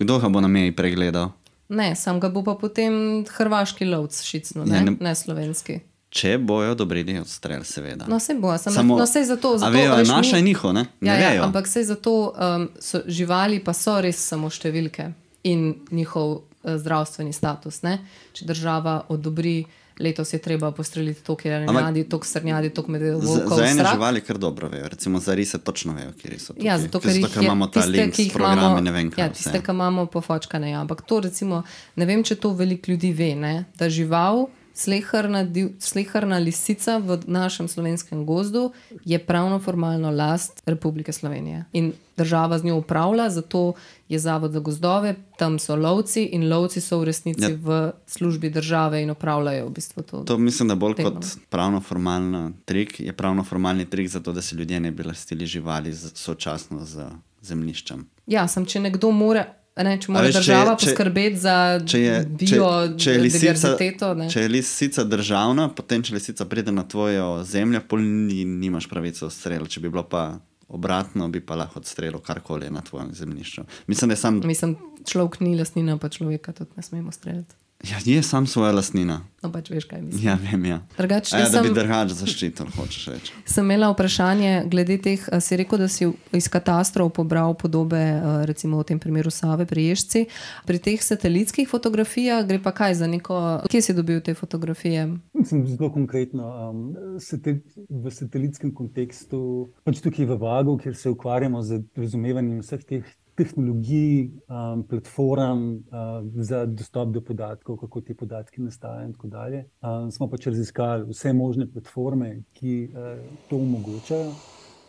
kdo 0.00 0.18
ga 0.22 0.30
bo 0.32 0.40
na 0.40 0.48
meji 0.48 0.72
pregledal? 0.76 1.34
Ne, 1.68 1.94
sam 1.96 2.20
ga 2.20 2.30
bo 2.30 2.44
pa 2.46 2.54
potem 2.54 3.24
hrvaški 3.26 3.88
lovc 3.90 4.22
šicno, 4.22 4.64
ne, 4.64 4.76
ja, 4.76 4.84
ne, 4.86 4.96
ne 5.00 5.14
slovenski. 5.14 5.80
Če 6.16 6.36
bojo 6.38 6.72
odobrili 6.72 7.18
odstrel, 7.18 7.64
seveda. 7.66 8.06
No, 8.08 8.20
se 8.22 8.36
bo, 8.38 8.54
sem 8.58 8.72
Samo, 8.72 8.96
no, 8.98 9.06
zato. 9.06 9.56
zato 9.58 9.72
vejo, 9.74 9.96
veš, 9.98 10.08
naša 10.08 10.36
je 10.36 10.42
njihovo, 10.42 10.72
ne? 10.72 10.86
ne 11.00 11.10
ja, 11.10 11.32
ja, 11.34 11.44
ampak 11.44 11.66
se 11.68 11.82
zato 11.84 12.14
um, 12.30 12.68
so 12.80 13.02
živali, 13.06 13.58
pa 13.64 13.74
so 13.74 13.98
res 14.00 14.20
samo 14.30 14.50
številke 14.50 15.10
in 15.44 15.74
njihov 15.90 16.30
uh, 16.32 16.76
zdravstveni 16.78 17.34
status. 17.36 17.82
Ne? 17.82 17.98
Če 18.32 18.46
država 18.46 19.00
odobri, 19.12 19.58
letos 20.00 20.32
je 20.32 20.38
treba 20.38 20.70
postreliti 20.72 21.22
to, 21.24 21.36
kjer 21.36 21.62
je 21.62 21.66
radi, 21.66 22.04
to, 22.04 22.18
kar 22.18 22.28
srnjadi, 22.28 22.70
to, 22.70 22.82
kar 22.82 23.02
je 23.02 23.14
volko. 23.14 23.56
Za 23.56 23.64
ene 23.64 23.74
strak. 23.74 23.94
živali 23.94 24.20
kar 24.20 24.38
dobro 24.38 24.68
vejo, 24.68 24.88
recimo 24.88 25.20
za 25.20 25.34
rise 25.34 25.58
točno 25.58 25.94
vejo, 25.94 26.12
kje 26.12 26.38
so. 26.38 26.54
Ja, 26.60 26.78
zato, 26.78 27.00
ker, 27.00 27.12
zato, 27.12 27.32
ker 27.34 27.42
imamo 27.42 27.66
ta 27.66 27.84
link 27.84 28.14
s 28.14 28.32
programi, 28.32 28.80
ne 28.80 28.92
vem 28.92 29.10
kaj. 29.10 29.24
Ja, 29.24 29.32
tiste, 29.32 29.62
ki 29.62 29.70
imamo 29.70 30.06
pofočkane, 30.06 30.70
ja. 30.70 30.80
ampak 30.80 31.02
to 31.02 31.20
recimo, 31.20 31.62
ne 31.96 32.06
vem, 32.06 32.24
če 32.24 32.36
to 32.36 32.52
veliko 32.52 32.90
ljudi 32.90 33.12
ve, 33.12 33.34
ne? 33.34 33.64
da 33.78 33.88
žival 33.88 34.46
slehrna 34.76 36.38
lisica 36.38 36.98
v 36.98 37.18
našem 37.26 37.68
slovenskem 37.68 38.26
gozdu 38.26 38.72
je 39.04 39.18
pravno 39.18 39.58
formalno 39.58 40.10
last 40.10 40.62
Republike 40.66 41.12
Slovenije. 41.12 41.64
In 41.72 41.92
država 42.16 42.58
z 42.58 42.64
njo 42.64 42.76
upravlja, 42.76 43.30
zato 43.30 43.72
je 44.08 44.18
Zavod 44.18 44.52
za 44.52 44.60
gozdove, 44.60 45.14
tam 45.38 45.58
so 45.58 45.76
lovci 45.76 46.24
in 46.24 46.48
lovci 46.48 46.80
so 46.80 46.98
v 46.98 47.04
resnici 47.04 47.42
ja. 47.42 47.56
v 47.62 47.92
službi 48.06 48.50
države 48.50 49.02
in 49.02 49.10
upravljajo 49.10 49.66
v 49.66 49.70
bistvu 49.70 50.02
to. 50.02 50.24
To 50.24 50.38
mislim, 50.38 50.68
da 50.68 50.74
bolj 50.74 50.94
tegno. 50.94 51.10
kot 51.10 51.24
pravno 51.50 51.80
formalni 51.80 52.52
trik 52.64 53.00
je 53.00 53.12
pravno 53.12 53.44
formalni 53.44 53.84
trik 53.84 54.08
za 54.08 54.20
to, 54.20 54.32
da 54.32 54.42
se 54.42 54.56
ljudje 54.56 54.80
ne 54.80 54.90
bi 54.90 55.02
lastili 55.02 55.46
živali 55.46 55.94
sočasno 56.14 56.84
z 56.84 57.08
zemljiščem. 57.42 58.06
Ja, 58.26 58.48
sem, 58.48 58.66
če 58.66 58.80
nekdo 58.80 59.10
more 59.10 59.44
Ne, 59.76 59.98
če 60.00 60.12
mora 60.12 60.24
veš, 60.24 60.34
država 60.38 60.76
če, 60.80 60.86
poskrbeti 60.86 61.36
za 61.36 61.54
biodiverziteto. 61.84 64.14
Če, 64.16 64.28
če 64.32 64.44
je 64.46 64.48
lisica 64.48 65.04
državna, 65.04 65.68
potem 65.76 66.00
če 66.06 66.14
lisica 66.16 66.46
pride 66.48 66.72
na 66.72 66.86
tvojo 66.88 67.44
zemljo, 67.44 67.82
pol 67.90 68.00
ni, 68.00 68.46
nimaš 68.48 68.88
pravice 68.88 69.26
ustreliti. 69.28 69.76
Če 69.76 69.84
bi 69.84 69.92
bilo 69.92 70.06
pa 70.08 70.40
obratno 70.68 71.28
bi 71.28 71.40
pa 71.44 71.54
lahko 71.60 71.78
odstrelil 71.78 72.20
karkoli 72.24 72.70
na 72.70 72.80
tvojem 72.80 73.12
zemljišču. 73.14 73.62
Mislim, 73.86 74.10
da 74.10 74.16
sam. 74.16 74.40
Mislim, 74.44 74.76
človek 75.04 75.40
ni 75.40 75.58
lastnina, 75.58 75.98
pa 75.98 76.08
človeka 76.08 76.52
tudi 76.56 76.70
ne 76.76 76.82
smemo 76.82 77.12
streljati. 77.12 77.54
Ja, 77.84 77.98
je 78.04 78.22
sam 78.22 78.46
svoja 78.46 78.72
lastnina. 78.72 79.20
No, 79.42 79.50
pač 79.52 79.68
veš, 79.70 79.84
kaj 79.84 80.00
mislim. 80.02 80.24
Ja, 80.24 80.34
vem, 80.40 80.64
ja. 80.64 80.78
Drugač, 80.96 81.30
A 81.36 81.42
ja, 81.44 81.48
da 81.52 81.60
bi 81.62 81.70
drugače 81.70 82.14
zaščitil, 82.16 82.70
hočeš 82.74 83.02
reči. 83.12 83.34
Sem 83.52 83.68
imela 83.68 83.90
vprašanje 83.92 84.64
glede 84.72 84.96
teh, 85.02 85.26
si 85.44 85.58
rekel, 85.60 85.84
da 85.84 85.88
si 85.92 86.08
iz 86.34 86.48
katastrov 86.50 87.12
pobral 87.14 87.54
podobe, 87.58 88.00
recimo 88.48 88.80
v 88.80 88.88
tem 88.88 89.02
primeru 89.02 89.30
Save 89.30 89.68
pri 89.68 89.90
Ježci. 89.90 90.24
Pri 90.66 90.80
teh 90.82 91.04
satelitskih 91.04 91.68
fotografijah 91.70 92.42
gre 92.48 92.58
pa 92.64 92.72
kaj 92.74 92.96
za 93.02 93.10
neko, 93.12 93.42
kje 93.70 93.82
si 93.84 93.94
dobil 93.94 94.24
te 94.24 94.34
fotografije? 94.34 95.06
Mislim, 95.36 95.66
zelo 95.68 95.92
konkretno. 95.92 96.48
Um, 96.72 97.20
satel, 97.22 97.60
v 97.92 98.10
satelitskem 98.10 98.72
kontekstu, 98.74 99.68
pač 99.86 100.00
tukaj 100.02 100.26
v 100.32 100.40
Vagu, 100.40 100.80
kjer 100.80 100.96
se 100.96 101.12
ukvarjamo 101.12 101.62
z 101.62 101.84
razumevanjem 101.94 102.64
vseh 102.64 102.82
teh 102.88 103.14
tehnologij, 103.36 104.30
um, 104.48 104.82
platform 104.88 105.62
uh, 105.72 106.24
za 106.42 106.64
dostop 106.66 107.12
do 107.14 107.20
podatkov, 107.20 107.76
kako 107.76 108.00
ti 108.00 108.14
podatki 108.14 108.62
nastajajo, 108.62 109.06
in 109.06 109.12
tako 109.12 109.28
dalje. 109.28 109.64
Um, 109.82 110.10
smo 110.10 110.28
pač 110.30 110.46
raziskali 110.46 111.08
vse 111.10 111.32
možne 111.32 111.68
platforme, 111.72 112.30
ki 112.52 112.76
uh, 112.92 113.18
to 113.50 113.56
omogočajo. 113.56 114.32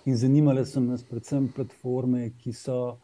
In 0.08 0.16
zanimale 0.16 0.66
so 0.66 0.80
nas 0.80 1.04
predvsem 1.04 1.50
platforme, 1.56 2.30
ki 2.40 2.54
so 2.56 2.98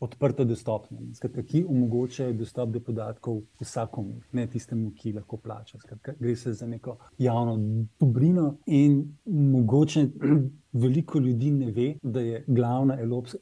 odprto 0.00 0.44
dostopne, 0.44 0.98
skratka, 1.14 1.42
ki 1.42 1.64
omogočajo 1.64 2.32
dostop 2.36 2.70
do 2.70 2.80
podatkov 2.80 3.40
vsakomur, 3.60 4.26
ne 4.32 4.46
tistemu, 4.46 4.90
ki 4.96 5.14
lahko 5.16 5.38
plača. 5.40 5.78
Skratka, 5.80 6.14
gre 6.20 6.36
se 6.36 6.52
za 6.52 6.66
neko 6.66 6.96
javno 7.18 7.56
dobrino 8.00 8.56
in 8.66 8.98
mogoče 9.24 10.06
veliko 10.82 11.18
ljudi 11.18 11.50
ne 11.50 11.70
ve, 11.72 11.94
da 12.02 12.20
je 12.20 12.44
glavna 12.46 12.98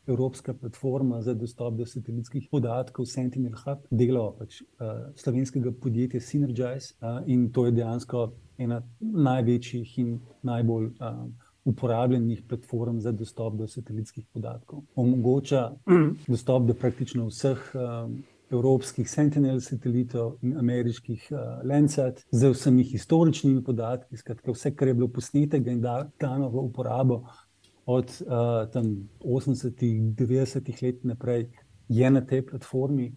evropska, 0.07 0.55
platforma 0.55 1.23
za 1.23 1.35
dostop 1.35 1.75
do 1.75 1.87
satelitskih 1.87 2.49
podatkov 2.51 3.07
Sentinel 3.07 3.57
Hub 3.65 3.87
delo 3.91 4.31
pač, 4.39 4.61
uh, 4.63 4.93
slovenskega 5.17 5.73
podjetja 5.83 6.21
Synergize 6.21 6.95
uh, 7.01 7.23
in 7.27 7.51
to 7.53 7.67
je 7.67 7.73
dejansko 7.73 8.29
ena 8.59 8.83
največjih 9.01 9.99
in 9.99 10.19
najbolj 10.43 10.87
uh, 10.87 11.25
uporabljenih 11.65 12.43
platform 12.49 13.01
za 13.01 13.12
dostop 13.12 13.55
do 13.57 13.69
satelitskih 13.69 14.27
podatkov. 14.33 14.83
Omogoča 14.97 15.73
dostop 16.29 16.67
do 16.67 16.75
praktično 16.75 17.27
vseh 17.27 17.71
um, 17.75 18.19
evropskih 18.51 19.11
Sentinel 19.11 19.61
satelitov 19.61 20.37
in 20.43 20.59
ameriških 20.59 21.29
uh, 21.33 21.39
Landsat 21.65 22.21
z 22.31 22.51
vsemi 22.53 22.85
historičnimi 22.85 23.65
podatki, 23.65 24.17
skratka 24.17 24.53
vse, 24.53 24.75
kar 24.77 24.89
je 24.89 24.95
bilo 24.95 25.09
posnetega 25.09 25.73
in 25.73 25.81
da- 25.81 26.11
dano 26.21 26.49
v 26.49 26.67
uporabo 26.69 27.25
od 27.87 28.12
uh, 28.21 28.71
tam 28.73 29.09
80-ih, 29.25 30.03
90-ih 30.17 30.83
let 30.83 31.05
naprej, 31.05 31.49
je 31.89 32.11
na 32.11 32.21
tej 32.21 32.47
platformi. 32.47 33.12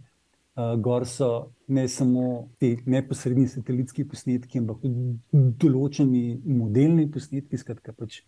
Uh, 0.57 0.73
gor 0.81 1.05
so 1.05 1.51
ne 1.67 1.87
samo 1.87 2.49
ti 2.57 2.79
neposredni 2.85 3.45
satelitski 3.47 4.07
posnetki, 4.09 4.57
ampak 4.57 4.79
tudi 4.81 5.43
določeni 5.61 6.39
modelni 6.49 7.05
posnetki, 7.13 7.59
skratka 7.61 7.93
pač 7.93 8.23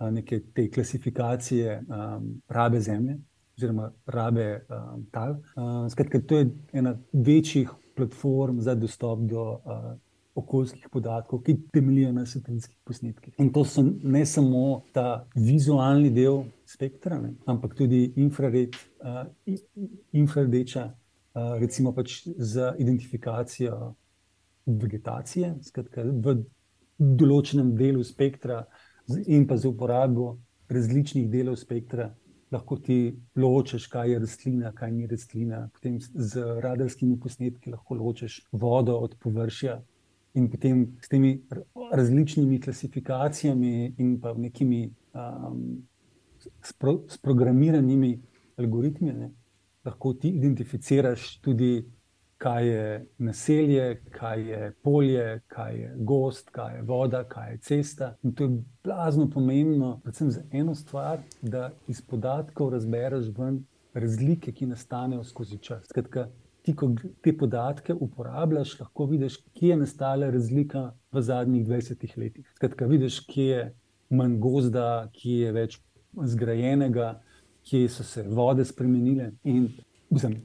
neke 0.00 0.40
te 0.54 0.70
klasifikacije 0.70 1.80
um, 1.80 2.30
rabe 2.48 2.80
zemlje 2.80 3.18
oziroma 3.58 3.92
rabe 4.06 4.60
um, 4.68 5.06
tal. 5.10 5.30
Uh, 5.30 5.88
skratka, 5.90 6.20
to 6.20 6.38
je 6.38 6.50
ena 6.72 6.98
večjih 7.12 7.70
platform 7.96 8.60
za 8.60 8.74
dostop 8.74 9.20
do 9.20 9.42
uh, 9.50 9.96
okoljskih 10.34 10.88
podatkov, 10.92 11.42
ki 11.42 11.56
temeljijo 11.72 12.12
na 12.12 12.26
satelitskih 12.26 12.76
posnetkih. 12.86 13.34
In 13.42 13.50
to 13.52 13.64
so 13.64 13.82
ne 13.82 14.22
samo 14.26 14.82
ta 14.94 15.26
vizualni 15.34 16.10
del 16.14 16.44
spektra, 16.66 17.18
ne, 17.18 17.32
ampak 17.46 17.74
tudi 17.74 18.12
infrared, 18.16 18.76
uh, 19.02 19.26
infrardeča. 20.12 20.92
Uh, 21.34 21.58
recimo 21.58 21.92
pač 21.94 22.22
za 22.36 22.72
identifikacijo 22.78 23.94
vegetacije, 24.66 25.56
skratka, 25.66 26.02
v 26.02 26.38
določenem 26.98 27.74
delu 27.78 28.02
spektra, 28.04 28.62
in 29.26 29.46
pa 29.46 29.56
za 29.56 29.68
uporabo 29.68 30.38
različnih 30.68 31.30
delov 31.30 31.56
spektra, 31.56 32.14
lahko 32.50 32.76
ti 32.76 33.16
ločiš, 33.36 33.86
kaj 33.86 34.10
je 34.12 34.18
rastlina, 34.18 34.72
kaj 34.72 34.92
ni 34.92 35.06
rastlina. 35.06 35.68
Potem 35.72 36.00
z- 36.00 36.10
z 36.14 36.44
radarskimi 36.60 37.18
posnetki 37.20 37.70
lahko 37.70 37.94
ločiš 37.94 38.42
vodo 38.52 38.96
od 38.98 39.16
površja. 39.20 39.82
In 40.34 40.50
potem 40.50 40.96
s 41.00 41.08
temi 41.08 41.42
različnimi 41.92 42.60
klasifikacijami 42.60 43.94
in 43.98 44.20
pa 44.20 44.34
nekimi 44.34 44.90
um, 45.14 45.82
spro, 46.62 47.04
sprogramiranimi 47.08 48.20
algoritmi, 48.56 49.12
ne, 49.12 49.30
lahko 49.84 50.12
ti 50.14 50.28
identificiraš 50.28 51.40
tudi, 51.40 51.84
kaj 52.38 52.68
je 52.68 53.06
naselje, 53.18 54.02
kaj 54.10 54.42
je 54.50 54.72
polje, 54.82 55.40
kaj 55.46 55.76
je 55.80 55.94
gost, 55.96 56.50
kaj 56.50 56.76
je 56.76 56.82
voda, 56.82 57.24
kaj 57.24 57.52
je 57.52 57.58
cesta. 57.58 58.14
In 58.22 58.34
to 58.34 58.44
je 58.44 58.62
blazno 58.84 59.30
pomembno, 59.30 60.00
predvsem 60.02 60.30
za 60.30 60.42
eno 60.52 60.74
stvar, 60.74 61.18
da 61.42 61.70
iz 61.88 62.02
podatkov 62.02 62.70
razbereš 62.70 63.32
ven 63.38 63.64
razlike, 63.94 64.52
ki 64.52 64.66
nastanejo 64.66 65.24
skozi 65.24 65.58
čas. 65.58 65.86
Skratka, 65.90 66.28
ti, 66.62 66.76
ko 66.76 66.92
te 67.24 67.32
podatke 67.36 67.94
uporabljaš, 67.94 68.78
lahko 68.80 69.06
vidiš, 69.10 69.40
kje 69.58 69.68
je 69.68 69.76
nastala 69.76 70.30
razlika 70.30 70.92
v 71.12 71.22
zadnjih 71.22 71.66
20 71.66 72.18
letih. 72.18 72.50
Skratka, 72.54 72.86
vidiš, 72.86 73.20
kje 73.26 73.46
je 73.46 73.64
manj 74.10 74.38
gozda, 74.38 75.08
kje 75.12 75.38
je 75.40 75.52
več 75.52 75.80
zgrajenega, 76.24 77.16
kje 77.66 77.88
so 77.88 78.04
se 78.04 78.22
vode 78.22 78.64
spremenile. 78.64 79.32
In 79.44 79.68
mislim, 80.10 80.38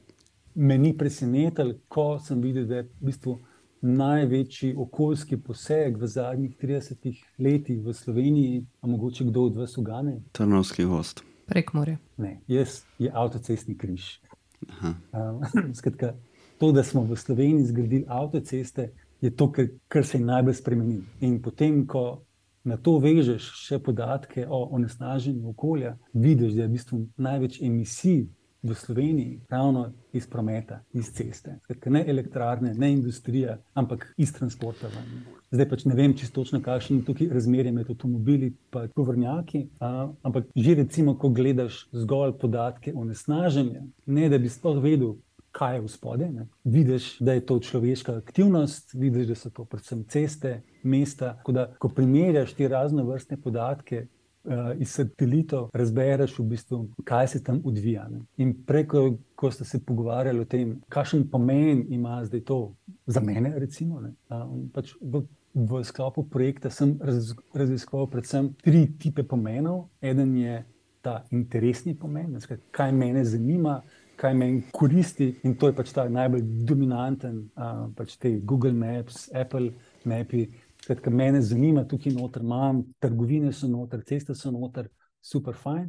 me 0.56 0.78
ni 0.78 0.94
presenetilo, 0.98 1.74
ko 1.88 2.20
sem 2.20 2.42
videl, 2.42 2.66
da 2.66 2.82
je 2.82 2.84
v 2.84 3.10
bistvu 3.10 3.38
največji 3.84 4.76
okoljski 4.80 5.38
poseg 5.38 5.98
v 6.00 6.08
zadnjih 6.08 6.56
30 6.62 7.24
letih 7.40 7.82
v 7.84 7.94
Sloveniji, 7.94 8.66
a 8.82 8.88
mogoče 8.88 9.26
kdo 9.28 9.44
od 9.50 9.56
vas 9.56 9.78
ugane. 9.78 10.22
Trnovski 10.32 10.86
gost. 10.86 11.24
Prek 11.46 11.74
morja. 11.74 11.98
Ne, 12.18 12.40
jaz 12.48 12.84
je 13.00 13.12
avtocestni 13.14 13.78
križ. 13.78 14.20
Aha. 14.70 14.94
Um, 15.12 15.42
skratka, 15.80 16.14
to, 16.58 16.72
da 16.72 16.84
smo 16.84 17.04
v 17.04 17.16
Sloveniji 17.16 17.66
zgradili 17.66 18.06
avtoceste, 18.08 18.94
je 19.22 19.36
to, 19.36 19.52
kar, 19.52 19.68
kar 19.88 20.06
se 20.06 20.18
je 20.18 20.26
najbolj 20.26 20.54
spremenilo. 20.54 21.04
In 21.22 21.42
potem, 21.42 21.84
ko 21.88 22.24
na 22.64 22.78
to 22.78 22.98
vežeš 23.04 23.50
še 23.68 23.80
podatke 23.84 24.48
o 24.48 24.64
onesnaženju 24.72 25.50
okolja, 25.50 25.98
vidiš, 26.14 26.54
da 26.56 26.64
je 26.64 26.68
v 26.68 26.72
bistvu 26.78 27.02
največ 27.18 27.60
emisij 27.62 28.26
v 28.64 28.76
Sloveniji 28.76 29.42
ravno 29.50 29.92
iz 30.14 30.28
prometa, 30.28 30.80
iz 30.94 31.12
ceste. 31.12 31.58
Skratka, 31.64 31.90
ne 31.90 32.04
elektrarne, 32.08 32.74
ne 32.74 32.92
industrija, 32.94 33.58
ampak 33.74 34.14
iz 34.18 34.34
transporta. 34.34 34.88
ven. 34.88 35.26
Zdaj 35.52 35.70
pač 35.70 35.86
ne 35.86 35.96
vem 35.96 36.16
čisto 36.18 36.42
točno, 36.42 36.62
kakšno 36.62 36.98
je 36.98 37.06
tukaj 37.06 37.28
razmerje 37.34 37.72
med 37.72 37.90
avtomobili 37.90 38.46
in 38.46 38.90
tovornjaki, 38.96 39.68
a, 39.80 40.10
ampak 40.24 40.48
že 40.56 40.76
recimo, 40.76 41.18
ko 41.18 41.30
gledaš 41.30 41.88
zgolj 41.92 42.38
podatke 42.42 42.94
o 42.96 43.04
nesnaženju, 43.04 43.84
ne 44.06 44.30
da 44.30 44.38
bi 44.38 44.50
sploh 44.50 44.82
vedel, 44.82 45.18
kaj 45.54 45.76
je 45.76 45.82
v 45.82 45.88
spodaj, 45.88 46.32
ne, 46.34 46.48
vidiš, 46.64 47.20
da 47.20 47.34
je 47.34 47.46
to 47.46 47.60
človeška 47.60 48.16
aktivnost, 48.18 48.94
vidiš, 48.94 49.28
da 49.28 49.36
so 49.36 49.50
to 49.54 49.66
predvsem 49.66 50.02
ceste, 50.10 50.62
mesta. 50.84 51.36
Da, 51.48 51.68
ko 51.80 51.90
primerjaš 51.94 52.56
te 52.58 52.68
raznovrstne 52.68 53.38
podatke, 53.38 54.08
iz 54.80 54.90
satelitov, 54.90 55.70
razbereš 55.74 56.40
v 56.40 56.44
bistvu, 56.44 56.80
kaj 57.04 57.28
se 57.28 57.44
tam 57.44 57.62
odvija. 57.66 58.08
Ne. 58.12 58.20
In 58.38 58.54
preko, 58.66 59.14
ko 59.36 59.52
ste 59.52 59.66
se 59.66 59.80
pogovarjali 59.86 60.40
o 60.40 60.46
tem, 60.46 60.76
kakšen 60.90 61.28
pomen 61.32 61.86
ima 61.90 62.20
zdaj 62.26 62.42
to 62.42 62.76
za 63.06 63.22
mene, 63.22 63.54
recimo. 63.60 64.02
Ne, 64.02 64.14
um, 64.30 64.68
pač 64.74 64.94
v, 65.02 65.24
v 65.54 65.84
sklopu 65.84 66.26
projekta 66.30 66.70
sem 66.70 66.98
raz, 67.02 67.34
raziskoval 67.56 68.10
predvsem 68.12 68.54
tri 68.64 68.86
tipe 69.00 69.24
pomenov. 69.24 69.88
Eden 70.02 70.36
je 70.38 70.64
ta 71.02 71.24
interesni 71.32 71.96
pomen, 71.96 72.34
ne, 72.34 72.42
skratka, 72.42 72.68
kaj 72.72 72.92
mene 72.92 73.26
zanima. 73.26 73.82
Kaj 74.14 74.36
meni 74.38 74.60
koristi, 74.72 75.32
in 75.44 75.56
to 75.58 75.68
je 75.68 75.74
pač 75.74 75.90
ta 75.92 76.04
najbolj 76.08 76.44
dominanten, 76.70 77.40
uh, 77.58 77.88
pač 77.98 78.14
te 78.22 78.30
Google 78.46 78.72
Maps, 78.78 79.26
Apple 79.34 79.72
Mapi, 80.06 80.44
Skratka, 80.84 81.10
mene 81.10 81.40
zanima, 81.42 81.86
tukaj 81.88 82.12
noter 82.12 82.44
imam, 82.44 82.82
trgovine 83.00 83.54
so 83.56 83.70
noter, 83.72 84.02
ceste 84.04 84.36
so 84.36 84.52
noter, 84.52 84.90
super 85.24 85.56
fajn. 85.56 85.86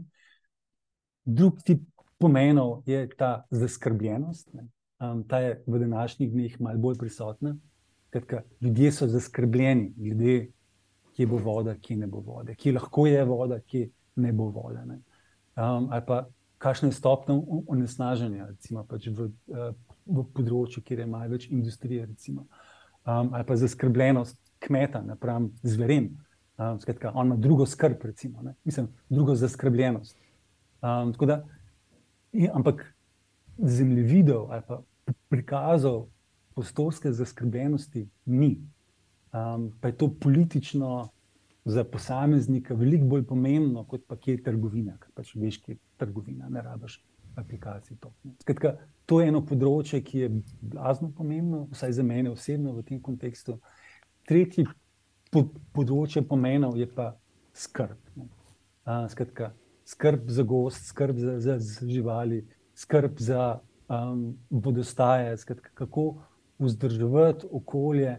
Drugi 1.25 1.65
tip 1.67 1.81
pomenov 2.23 2.85
je 2.87 3.09
ta 3.19 3.45
zaskrbljenost. 3.51 4.53
ne. 4.55 4.69
Um, 5.03 5.25
ta 5.29 5.41
je 5.43 5.57
v 5.67 5.79
današnjih 5.79 6.31
dneh 6.33 6.61
malo 6.61 6.79
bolj 6.79 6.99
prisotna. 6.99 7.57
Skratka, 8.07 8.43
ljudje 8.61 8.93
so 8.93 9.09
zaskrbljeni, 9.11 9.93
glede, 9.97 10.37
kje 11.17 11.27
bo 11.27 11.43
voda, 11.43 11.75
kje 11.75 11.97
ne 11.97 12.07
bo 12.07 12.21
vode, 12.21 12.55
kje 12.55 12.73
lahko 12.73 13.07
je 13.07 13.25
voda, 13.25 13.59
kje 13.61 13.89
ne 14.17 14.33
bo 14.33 14.47
vode. 14.55 14.87
Ne. 14.87 15.01
Um, 15.57 15.89
ali 15.91 16.03
pa 16.07 16.21
kakšna 16.59 16.89
je 16.89 17.01
stopnja 17.01 17.35
onesnaženja, 17.67 18.47
recimo 18.47 18.87
pač 18.87 19.11
v, 19.11 19.27
uh, 19.51 19.75
v 20.07 20.27
področju, 20.39 20.87
kjer 20.87 21.03
je 21.03 21.11
malo 21.11 21.35
več 21.35 21.51
industrije. 21.51 22.07
Recimo. 22.07 22.47
Um, 23.05 23.35
ali 23.35 23.45
pa 23.45 23.59
zaskrbljenost 23.59 24.39
kmeta 24.67 25.03
napram 25.03 25.51
zverem. 25.63 26.11
Um, 26.59 26.81
skratka, 26.81 27.13
on 27.15 27.27
ima 27.27 27.37
drugo 27.37 27.67
skrb, 27.67 28.05
recimo, 28.05 28.43
ne. 28.43 28.55
Mislim, 28.65 28.89
drugo 29.09 29.35
zaskrbljenost. 29.35 30.19
Um, 30.83 31.13
da, 31.27 31.45
in, 32.33 32.51
ampak 32.55 32.85
zemljevidov 33.59 34.53
ali 34.53 34.63
pa 34.69 34.83
prikazov 35.29 36.07
prostorske 36.55 37.13
zaskrbljenosti 37.13 38.09
ni. 38.25 38.61
Um, 39.33 39.73
pa 39.81 39.89
je 39.89 39.97
to 39.97 40.15
politično 40.21 41.09
za 41.65 41.85
posameznika 41.85 42.75
veliko 42.75 43.05
bolj 43.05 43.25
pomembno, 43.27 43.85
kot 43.85 44.05
pa 44.07 44.17
kje 44.17 44.35
je 44.35 44.43
trgovina, 44.43 44.99
ker 45.01 45.11
pač 45.15 45.35
veš, 45.35 45.59
kje 45.65 45.75
je 45.75 45.79
trgovina, 45.97 46.49
ne 46.49 46.63
rabiš 46.63 47.01
aplikacij. 47.37 47.97
To, 48.01 48.13
Skratka, 48.41 48.77
to 49.07 49.21
je 49.21 49.29
eno 49.33 49.41
področje, 49.47 50.03
ki 50.05 50.19
je 50.19 50.29
blazno 50.61 51.11
pomembno, 51.17 51.65
vsaj 51.73 51.97
za 51.99 52.05
mene 52.07 52.31
osebno 52.31 52.77
v 52.77 52.85
tem 52.87 53.01
kontekstu. 53.03 53.59
Tretji 54.29 54.67
pod, 55.33 55.53
področje 55.77 56.23
pomenov 56.27 56.79
je 56.81 56.87
pa 56.89 57.13
skrb. 57.55 57.99
Uh, 58.85 59.07
skratka, 59.09 59.53
skrb 59.89 60.29
za 60.29 60.45
gost, 60.45 60.89
skrb 60.91 61.19
za, 61.21 61.39
za, 61.41 61.59
za 61.59 61.89
živali, 61.89 62.43
skrb 62.77 63.21
za 63.21 63.61
um, 63.89 64.35
vodostaje, 64.51 65.37
skratka, 65.41 65.71
kako 65.75 66.07
vzdrževati 66.61 67.49
okolje 67.51 68.19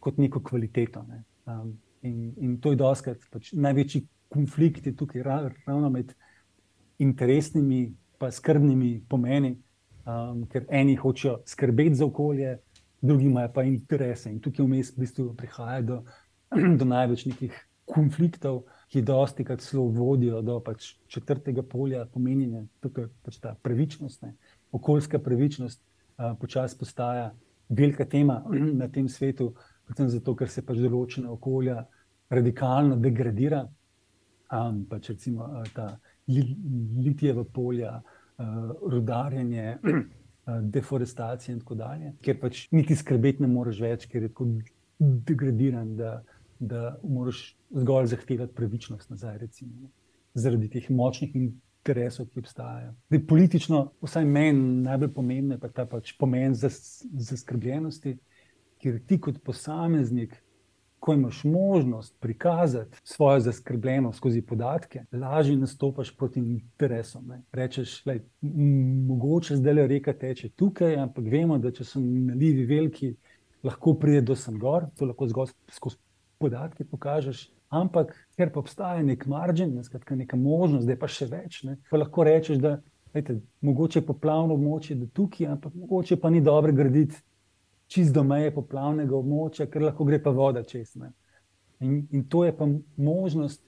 kot 0.00 0.18
neko 0.18 0.40
kvaliteto. 0.40 1.02
Ne. 1.08 1.24
Um, 1.46 1.74
in, 2.02 2.32
in 2.36 2.56
to 2.60 2.74
je 2.74 2.80
doskrat 2.80 3.26
pač 3.32 3.52
največji 3.52 4.04
konflikt 4.34 4.86
tukaj, 4.98 5.22
ravno 5.24 5.90
med 5.90 6.14
interesnimi 6.98 7.82
in 7.84 7.96
skrbnimi 8.30 9.04
pomeni, 9.08 9.54
um, 10.06 10.44
ker 10.48 10.66
eni 10.70 10.96
hočejo 10.96 11.40
skrbeti 11.46 11.94
za 11.94 12.06
okolje, 12.06 12.58
drugi 13.04 13.26
imajo 13.26 13.52
pa 13.52 13.62
interese. 13.68 14.32
In 14.32 14.40
tukaj 14.40 14.64
vmes 14.64 14.92
v 14.94 15.04
bistvu 15.04 15.30
prihaja 15.36 15.82
do, 15.82 16.00
do 16.80 16.88
največ 16.88 17.26
nekih 17.28 17.56
konfliktov, 17.84 18.62
ki 18.88 19.02
dosti 19.04 19.44
krat 19.44 19.60
celo 19.60 19.88
vodijo 19.92 20.40
do 20.42 20.56
pač 20.64 20.94
četrtega 21.10 21.62
polja 21.66 22.04
pomenjenja, 22.12 22.64
tukaj 22.80 23.10
pač 23.26 23.40
ta 23.42 23.54
pravičnost, 23.62 24.22
ne. 24.22 24.34
okoljska 24.72 25.18
pravičnost 25.18 25.80
uh, 25.82 26.32
počasi 26.40 26.78
postaja 26.78 27.32
velika 27.68 28.04
tema 28.04 28.42
na 28.80 28.88
tem 28.88 29.08
svetu, 29.08 29.52
predvsem 29.84 30.08
zato, 30.16 30.36
ker 30.36 30.48
se 30.48 30.64
pač 30.64 30.80
določena 30.80 31.32
okolja 31.32 31.84
radikalno 32.30 32.96
degradira. 32.96 33.66
Pač 34.88 35.10
recimo 35.10 35.48
uh, 35.48 35.64
ta 35.74 35.90
litijeva 36.28 37.44
polja, 37.44 37.98
uh, 38.00 38.70
rudarjenje, 38.80 39.78
uh, 40.46 40.60
deforestacija 40.60 41.54
in 41.54 41.60
tako 41.60 41.74
dalje, 41.80 42.12
ker 42.24 42.38
pač 42.40 42.66
niti 42.72 42.96
skrbeti 42.96 43.42
ne 43.42 43.50
moreš 43.50 43.80
več, 43.84 44.06
ker 44.10 44.22
je 44.22 44.30
tako 44.32 44.48
degradiran, 44.98 45.96
da, 45.96 46.14
da 46.58 46.94
moraš 47.02 47.46
zgolj 47.74 48.12
zahtevati 48.14 48.54
pravičnost 48.54 49.10
nazaj, 49.10 49.38
recimo, 49.38 49.90
zaradi 50.34 50.70
teh 50.70 50.90
močnih 50.90 51.34
interesov, 51.34 52.28
ki 52.32 52.42
obstajajo. 52.44 52.94
Zdaj, 53.10 53.24
politično, 53.28 53.80
vsaj 54.02 54.24
meni 54.24 54.84
najbolj 54.84 55.12
pomembno 55.14 55.58
je 55.58 55.62
pa 55.62 55.68
ta 55.68 55.86
pač 55.88 56.14
pomen 56.18 56.54
zaskrbljenosti, 56.54 58.16
ker 58.82 59.00
ti 59.08 59.20
kot 59.20 59.40
posameznik 59.44 60.36
ko 61.04 61.12
imaš 61.12 61.44
možnost 61.44 62.14
prikazati 62.20 62.96
svojo 63.02 63.40
zaskrbljenost 63.40 64.16
skozi 64.16 64.42
podatke, 64.42 65.02
lažje 65.12 65.56
nastopaš 65.56 66.16
proti 66.16 66.40
interesom. 66.40 67.26
Ne. 67.28 67.42
Rečeš, 67.52 68.04
da 68.04 68.14
mogoče 69.08 69.56
zdaj 69.56 69.74
le 69.74 69.86
reka 69.86 70.14
teče 70.16 70.48
tukaj, 70.48 70.96
ampak 70.96 71.26
vemo, 71.28 71.58
da 71.58 71.72
če 71.76 71.84
so 71.84 72.00
nalivi 72.00 72.64
veliki, 72.64 73.10
lahko 73.62 73.92
pride 74.00 74.22
do 74.30 74.36
sem 74.36 74.56
gor, 74.58 74.86
to 74.96 75.04
lahko 75.10 75.28
zgolj 75.28 75.52
skozi 75.76 76.00
podatke 76.40 76.88
pokažeš. 76.88 77.50
Ampak, 77.68 78.16
ker 78.40 78.54
pa 78.54 78.64
obstaja 78.64 79.04
nek 79.04 79.26
margin, 79.28 79.76
ne, 79.76 79.84
skratka, 79.84 80.16
neka 80.16 80.40
možnost, 80.40 80.88
da 80.88 80.96
je 80.96 81.02
pa 81.04 81.10
še 81.10 81.28
več, 81.28 81.60
ne, 81.68 81.76
pa 81.90 82.00
lahko 82.00 82.24
rečeš, 82.24 82.64
da 82.64 82.78
je 83.12 83.42
mogoče 83.60 84.06
poplavno 84.08 84.56
območje, 84.56 84.96
tukaj, 85.12 85.52
ampak 85.52 85.76
mogoče 85.84 86.16
pa 86.16 86.32
ni 86.32 86.40
dobro 86.40 86.72
graditi 86.72 87.20
čist 87.86 88.14
do 88.14 88.24
meje 88.24 88.52
poplavnega 88.54 89.16
območja, 89.16 89.66
ker 89.70 89.82
lahko 89.88 90.04
gre 90.08 90.20
pa 90.22 90.32
voda 90.34 90.62
čez. 90.62 90.94
In, 91.80 92.06
in 92.10 92.24
to 92.28 92.44
je 92.44 92.54
pa 92.56 92.68
možnost, 92.96 93.62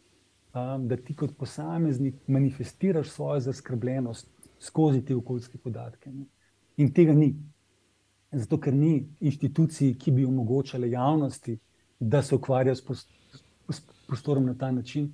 um, 0.55 0.87
da 0.89 0.97
ti 0.97 1.15
kot 1.15 1.37
posameznik 1.39 2.23
manifestiraš 2.27 3.11
svojo 3.11 3.41
zaskrbljenost 3.49 4.31
skozi 4.59 5.05
te 5.05 5.17
okoljske 5.17 5.59
podatke. 5.59 6.13
Ne? 6.13 6.27
In 6.77 6.93
tega 6.93 7.15
ni. 7.15 7.35
Zato, 8.37 8.59
ker 8.61 8.75
ni 8.75 9.07
inštitucij, 9.23 9.95
ki 10.03 10.13
bi 10.13 10.25
omogočale 10.27 10.91
javnosti, 10.91 11.55
da 12.01 12.23
se 12.23 12.35
ukvarjajo 12.35 12.75
s 12.75 13.81
prostorom 14.07 14.45
na 14.45 14.55
ta 14.59 14.71
način, 14.73 15.13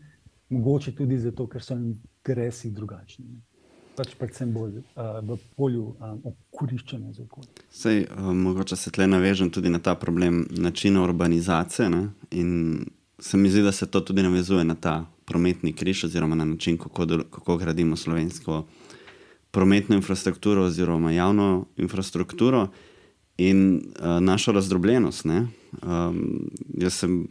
mogoče 0.48 0.94
tudi 0.96 1.18
zato, 1.18 1.46
ker 1.46 1.62
so 1.62 1.76
interesi 1.76 2.70
drugačni. 2.72 3.26
Ne? 3.28 3.51
Pač 3.97 4.14
predvsem 4.18 4.53
bolj 4.53 4.80
uh, 4.80 5.20
v 5.24 5.36
polju 5.57 5.93
um, 5.93 6.20
okoriščanja 6.32 7.12
za 7.16 7.24
okolje. 7.26 7.51
Sej, 7.70 8.07
um, 8.16 8.36
mogoče 8.47 8.76
se 8.76 8.93
tle 8.95 9.07
navežem 9.11 9.51
tudi 9.53 9.72
na 9.72 9.80
ta 9.82 9.95
problem 9.99 10.47
načina 10.51 11.03
urbanizacije. 11.05 11.90
Ne? 11.93 12.03
In 12.30 12.86
se 13.22 13.36
mi 13.36 13.51
zdi, 13.51 13.62
da 13.62 13.72
se 13.72 13.86
to 13.86 14.01
tudi 14.01 14.22
navezuje 14.22 14.64
na 14.64 14.74
ta 14.74 15.05
prometni 15.28 15.72
križ, 15.72 16.05
oziroma 16.09 16.34
na 16.34 16.45
način, 16.45 16.78
kako, 16.78 17.07
kako 17.30 17.57
gradimo 17.57 17.97
slovensko 17.97 18.64
prometno 19.51 19.97
infrastrukturo, 19.97 20.64
oziroma 20.64 21.12
javno 21.12 21.66
infrastrukturo 21.76 22.68
in 23.38 23.76
uh, 23.76 24.18
našo 24.20 24.53
razdrobljenost. 24.53 25.26
Um, 25.26 26.51
jaz 26.80 27.05
sem. 27.05 27.24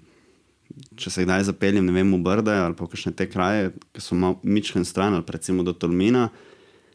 Če 0.95 1.11
se 1.11 1.23
kdaj 1.25 1.43
zapeljem, 1.49 1.83
ne 1.83 1.91
vem, 1.91 2.13
v 2.15 2.21
Brde 2.23 2.53
ali 2.55 2.77
pa 2.79 2.85
kakšne 2.87 3.11
te 3.11 3.25
kraje, 3.27 3.73
ki 3.91 3.99
so 3.99 4.15
malo 4.15 4.37
mičken 4.47 4.85
stran, 4.87 5.17
ali 5.17 5.27
recimo 5.27 5.65
do 5.67 5.73
Tolmina, 5.75 6.29
uh, 6.29 6.50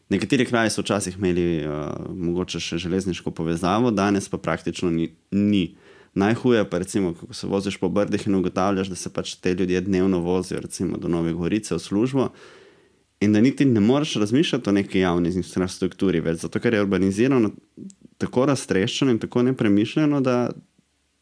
Nekateri 0.09 0.45
kraji 0.45 0.71
so 0.71 0.81
včasih 0.81 1.17
imeli 1.17 1.65
uh, 1.67 1.71
mogoče 2.15 2.61
še 2.63 2.79
železniško 2.79 3.31
povezavo, 3.35 3.91
danes 3.91 4.29
pa 4.29 4.37
praktično 4.37 4.91
ni. 4.91 5.11
ni. 5.31 5.75
Najhuje 6.17 6.63
pa 6.69 6.77
je, 6.77 7.13
ko 7.13 7.33
se 7.33 7.47
voziš 7.47 7.75
po 7.77 7.89
brdih 7.93 8.23
in 8.27 8.35
ugotavljaš, 8.35 8.87
da 8.89 8.95
se 8.95 9.09
pač 9.13 9.35
te 9.35 9.53
ljudje 9.53 9.81
dnevno 9.81 10.19
vozijo 10.19 10.59
recimo, 10.63 10.97
do 10.97 11.07
Nove 11.07 11.33
Gorice 11.33 11.75
v 11.75 11.79
službo. 11.79 12.29
In 13.21 13.33
da 13.33 13.41
niti 13.41 13.65
ne 13.65 13.79
moreš 13.79 14.15
razmišljati 14.15 14.69
o 14.69 14.73
neki 14.73 14.99
javni 14.99 15.29
infrastrukturi, 15.29 16.21
več, 16.21 16.39
zato 16.41 16.59
ker 16.59 16.73
je 16.73 16.81
urbanizirano 16.81 17.51
tako 18.17 18.45
raztreščeno 18.49 19.13
in 19.13 19.19
tako 19.21 19.43
nepremišljeno, 19.45 20.21
da 20.21 20.49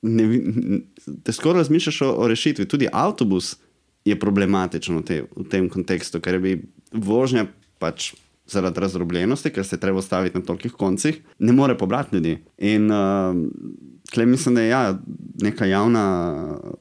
ne, 0.02 0.82
težko 1.24 1.54
razmišljaš 1.54 2.02
o, 2.02 2.12
o 2.24 2.28
rešitvi. 2.28 2.68
Tudi 2.68 2.88
avtobus 2.92 3.56
je 4.06 4.20
problematičen 4.20 5.00
v, 5.00 5.04
te, 5.04 5.22
v 5.36 5.48
tem 5.52 5.70
kontekstu, 5.72 6.22
ker 6.24 6.40
bi 6.40 6.60
vožnja 6.94 7.48
pač 7.80 8.14
zaradi 8.48 8.80
razdrobljenosti, 8.80 9.50
ker 9.50 9.66
se 9.66 9.80
treba 9.80 10.02
staviti 10.02 10.38
na 10.38 10.46
tolikih 10.46 10.74
koncih, 10.74 11.22
ne 11.40 11.54
more 11.54 11.78
pobrati 11.78 12.16
ljudi. 12.16 12.38
In 12.58 12.92
uh, 12.92 13.36
tle 14.14 14.26
mislim, 14.26 14.56
da 14.56 14.62
je 14.62 14.70
ja, 14.70 15.00
neka 15.42 15.66
javna, 15.66 16.06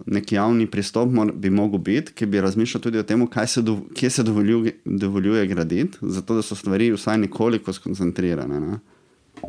nek 0.07 0.33
javni 0.33 0.67
pristop 0.71 1.13
mor, 1.13 1.33
bi 1.33 1.51
mogel 1.51 1.79
biti, 1.79 2.13
ki 2.13 2.27
bi 2.27 2.41
razmišljal 2.41 2.83
tudi 2.83 2.99
o 2.99 3.03
tem, 3.03 3.27
se 3.47 3.63
do, 3.63 3.79
kje 3.95 4.11
se 4.11 4.23
dovoljuje, 4.23 4.73
dovoljuje 4.85 5.47
graditi, 5.47 5.99
zato 6.01 6.35
da 6.35 6.43
so 6.43 6.55
stvari 6.55 6.93
vsaj 6.93 7.19
nekoliko 7.19 7.73
skoncentrirane. 7.73 8.61
Ne? 8.61 8.79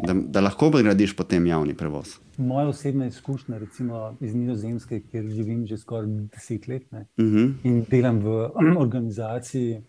Da, 0.04 0.14
da 0.14 0.42
lahko 0.42 0.70
gradiš 0.70 1.16
potem 1.16 1.46
javni 1.46 1.74
prevoz. 1.74 2.18
Moja 2.38 2.68
osebna 2.68 3.06
izkušnja, 3.08 3.58
recimo 3.58 4.18
iz 4.20 4.36
Nizozemske, 4.36 5.02
kjer 5.12 5.28
živim 5.30 5.66
že 5.68 5.78
skoraj 5.78 6.10
deset 6.34 6.68
let 6.68 6.92
ne, 6.92 7.06
uh 7.18 7.26
mhm. 7.26 7.38
-huh. 7.38 7.54
in 7.64 7.86
delam 7.90 8.20
v 8.20 8.50
organizaciji, 8.86 9.82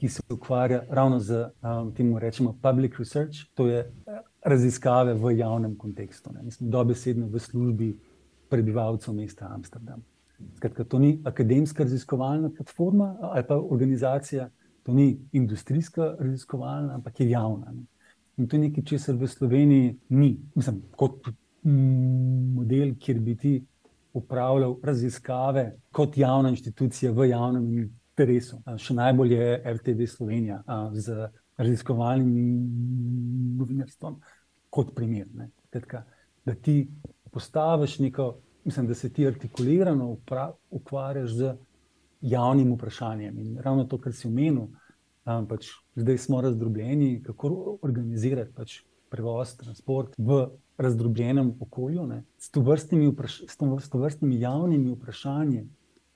ki 0.00 0.08
se 0.08 0.22
ukvarja 0.32 0.82
ravno 0.90 1.18
z 1.20 1.48
um, 1.62 1.92
tem, 1.94 2.12
kar 2.12 2.22
rečemo 2.22 2.56
public 2.62 2.98
research, 2.98 3.46
to 3.54 3.66
je 3.66 3.78
eh, 3.80 4.20
raziskave 4.44 5.14
v 5.14 5.36
javnem 5.38 5.76
kontekstu. 5.76 6.32
Ne. 6.34 6.42
Mislim, 6.42 6.70
dobesedno 6.70 7.26
v 7.26 7.40
službi 7.40 7.88
prebivalcev 8.48 9.14
mesta 9.14 9.48
Amsterdam. 9.54 10.02
Skratka, 10.56 10.84
to 10.84 10.98
ni 10.98 11.20
akademska 11.24 11.82
raziskovalna 11.82 12.50
platforma 12.50 13.16
ali 13.20 13.44
pa 13.48 13.56
organizacija, 13.56 14.50
to 14.82 14.92
ni 14.92 15.18
industrijska 15.32 16.16
raziskovalna, 16.20 16.94
ampak 16.94 17.20
je 17.20 17.30
javna. 17.30 17.72
Ne. 17.72 17.86
In 18.36 18.48
to 18.48 18.56
je 18.56 18.68
nekaj, 18.68 18.84
česar 18.84 19.16
v 19.16 19.26
Sloveniji 19.26 19.96
ni. 20.08 20.36
Mislim, 20.54 20.82
kot 20.96 21.28
model, 21.64 22.92
kjer 23.00 23.20
bi 23.20 23.36
ti 23.36 23.54
upravljal 24.12 24.76
raziskave 24.82 25.72
kot 25.92 26.18
javna 26.18 26.52
inštitucija 26.52 27.12
v 27.12 27.28
javnem 27.28 27.66
interesu. 28.16 28.62
Še 28.80 28.94
najbolj 28.96 29.34
je 29.34 29.48
RTV 29.76 30.06
Slovenija 30.08 30.62
z 30.96 31.28
raziskovalnim 31.60 32.30
novinarstvom 33.58 34.16
kot 34.72 34.94
primer. 34.96 35.28
Kratka, 35.70 36.04
da 36.44 36.54
ti 36.54 36.88
postaviš 37.32 37.98
neko, 37.98 38.38
mislim, 38.64 38.86
da 38.86 38.94
se 38.94 39.12
ti 39.12 39.26
artikulirano 39.26 40.16
ukvarjaš 40.70 41.30
z 41.30 41.54
javnim 42.20 42.72
vprašanjem. 42.74 43.38
In 43.38 43.58
ravno 43.60 43.84
to, 43.84 43.98
kar 44.00 44.14
si 44.16 44.28
omenil, 44.28 44.70
pač 45.24 45.74
zdaj 45.96 46.18
smo 46.18 46.40
razdrobljeni, 46.40 47.20
kako 47.22 47.78
organizirati 47.82 48.54
pač 48.56 48.80
prevoz, 49.12 49.56
transport 49.60 50.16
v 50.18 50.46
razdrobljenem 50.80 51.54
okolju. 51.60 52.06
Ne, 52.08 52.22
s 52.40 52.50
to 52.50 52.64
vrstnimi, 52.64 53.12
vpraš 53.12 53.42
s 53.48 53.56
to 53.60 54.00
vrstnimi 54.00 54.40
javnimi 54.40 54.96
vprašanji 54.96 55.66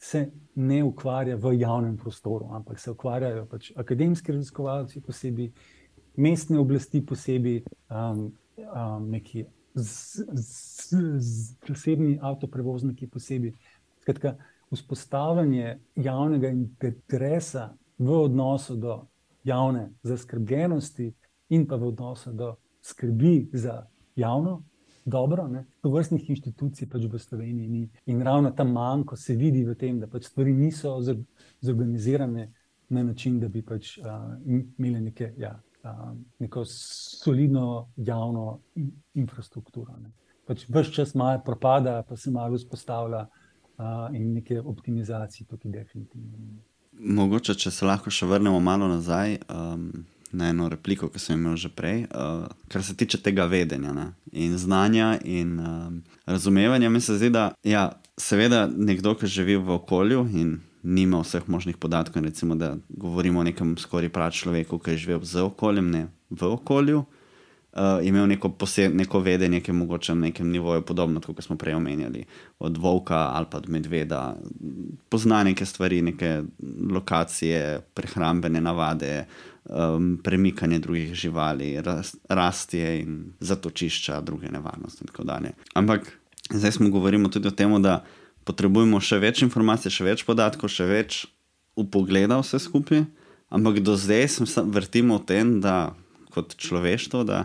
se 0.01 0.31
ne 0.55 0.85
ukvarja 0.85 1.37
v 1.37 1.53
javnem 1.61 1.97
prostoru, 1.97 2.49
ampak 2.53 2.79
se 2.81 2.91
ukvarjajo 2.91 3.47
pač 3.47 3.73
akademski 3.77 4.33
raziskovalci, 4.33 5.01
posebej 5.01 5.53
mestne 6.17 6.59
oblasti, 6.59 7.03
posebej 7.07 7.63
um, 7.91 8.33
um, 8.57 9.11
neki 9.11 9.45
zasebni 11.61 12.19
avtoprevozniki, 12.23 13.07
posebej. 13.07 13.53
Skratka, 14.01 14.35
vzpostavljanje 14.73 15.79
javnega 15.97 16.49
interesa 16.49 17.77
v 17.99 18.11
odnosu 18.11 18.77
do 18.77 19.03
javne 19.45 19.91
zaskrbljenosti 20.03 21.13
in 21.49 21.67
pa 21.69 21.77
v 21.77 21.93
odnosu 21.93 22.33
do 22.33 22.55
skrbi 22.83 23.51
za 23.53 23.87
javno 24.17 24.63
dobro. 25.05 25.49
To 25.81 25.91
vrstnih 25.91 26.31
inštitucij 26.31 26.89
pač 26.89 27.07
v 27.11 27.19
Sloveniji 27.19 27.69
ni. 27.69 27.89
In 28.07 28.23
ravno 28.23 28.51
ta 28.51 28.65
manjko 28.65 29.17
se 29.17 29.37
vidi 29.37 29.65
v 29.65 29.75
tem, 29.75 30.01
da 30.01 30.07
pač 30.07 30.29
stvari 30.29 30.53
niso 30.53 30.99
zorganizirane 31.61 32.53
na 32.89 33.03
način, 33.03 33.41
da 33.41 33.49
bi 33.49 33.63
pač 33.63 33.99
uh, 33.99 34.05
imeli 34.47 35.01
neke, 35.01 35.33
ja, 35.39 35.55
uh, 35.85 36.13
neko 36.39 36.65
solidno 36.65 37.91
javno 37.97 38.61
infrastrukturo. 39.15 39.97
Ne. 40.03 40.13
Pač 40.47 40.67
Ves 40.69 40.91
čas 40.91 41.15
malo 41.15 41.43
propada, 41.45 42.03
pa 42.03 42.17
se 42.17 42.31
malo 42.31 42.59
vzpostavlja 42.59 43.27
uh, 43.27 44.17
in 44.17 44.33
neke 44.35 44.61
optimizacije 44.61 45.47
tukaj 45.47 45.71
definitivno. 45.71 46.59
Mogoče, 47.01 47.55
če 47.55 47.71
se 47.71 47.87
lahko 47.87 48.11
še 48.11 48.27
vrnemo 48.27 48.61
malo 48.61 48.89
nazaj. 48.89 49.39
Um 49.49 50.07
na 50.33 50.49
eno 50.49 50.69
repliko, 50.69 51.09
ki 51.11 51.19
sem 51.19 51.39
imel 51.39 51.57
že 51.57 51.69
prej, 51.69 52.05
uh, 52.15 52.47
kar 52.69 52.85
se 52.85 52.97
tiče 52.97 53.23
tega 53.23 53.45
vedenja 53.51 53.93
ne? 53.93 54.11
in 54.33 54.57
znanja 54.59 55.19
in 55.25 55.59
um, 55.59 56.03
razumevanja. 56.27 56.91
Mi 56.91 57.01
se 57.01 57.19
zdi, 57.19 57.31
da 57.31 57.51
ja, 57.65 57.91
seveda 58.19 58.69
nekdo, 58.77 59.15
ki 59.19 59.27
živi 59.27 59.57
v 59.57 59.79
okolju 59.81 60.27
in 60.35 60.59
nima 60.83 61.21
vseh 61.21 61.49
možnih 61.49 61.77
podatkov, 61.77 62.25
recimo, 62.25 62.55
da 62.55 62.77
govorimo 62.89 63.41
o 63.41 63.45
nekem 63.45 63.77
skoraj 63.79 64.09
prav 64.09 64.31
človeku, 64.33 64.79
ki 64.79 64.95
je 64.95 65.03
živel 65.05 65.25
z 65.25 65.43
okoljem, 65.45 65.91
ne 65.91 66.07
v 66.31 66.53
okolju. 66.55 67.05
Uh, 67.71 68.03
imel 68.03 68.27
neko 68.27 68.49
posebno 68.49 68.99
neko 68.99 69.21
vedenje, 69.23 69.61
ki 69.61 69.71
je 69.71 69.75
mogoče 69.75 70.15
na 70.15 70.21
nekem 70.21 70.49
nivoju 70.51 70.83
podobno, 70.83 71.21
kot 71.21 71.45
smo 71.45 71.55
prej 71.57 71.77
omenjali, 71.79 72.25
od 72.59 72.77
volka 72.77 73.17
ali 73.17 73.47
pa 73.51 73.59
od 73.59 73.69
medveda, 73.71 74.37
pozna 75.09 75.45
neke 75.45 75.67
stvari, 75.67 76.03
neke 76.03 76.43
lokacije, 76.91 77.81
prehrambene 77.95 78.61
navade, 78.61 79.27
um, 79.65 80.19
premikanje 80.25 80.79
drugih 80.79 81.15
živali, 81.15 81.81
rast, 81.83 82.17
rastje 82.29 83.01
in 83.01 83.33
zatočišča, 83.41 84.21
druge 84.21 84.51
nevarnosti. 84.51 85.05
Ampak 85.75 86.19
zdaj 86.51 86.73
smo 86.73 86.91
govorili 86.91 87.31
tudi 87.31 87.49
o 87.49 87.55
tem, 87.55 87.83
da 87.83 88.03
potrebujemo 88.45 89.01
še 89.01 89.19
več 89.23 89.43
informacij, 89.47 89.93
še 89.95 90.05
več 90.05 90.27
podatkov, 90.27 90.73
še 90.73 90.89
več 90.91 91.27
upogleda 91.79 92.41
vse 92.43 92.59
skupaj. 92.59 93.05
Ampak 93.51 93.81
do 93.83 93.97
zdaj 93.99 94.29
smo 94.29 94.47
vrtimo 94.71 95.19
v 95.19 95.27
tem, 95.27 95.59
da 95.61 95.95
kot 96.31 96.57
človeštvo. 96.57 97.25
Da 97.25 97.45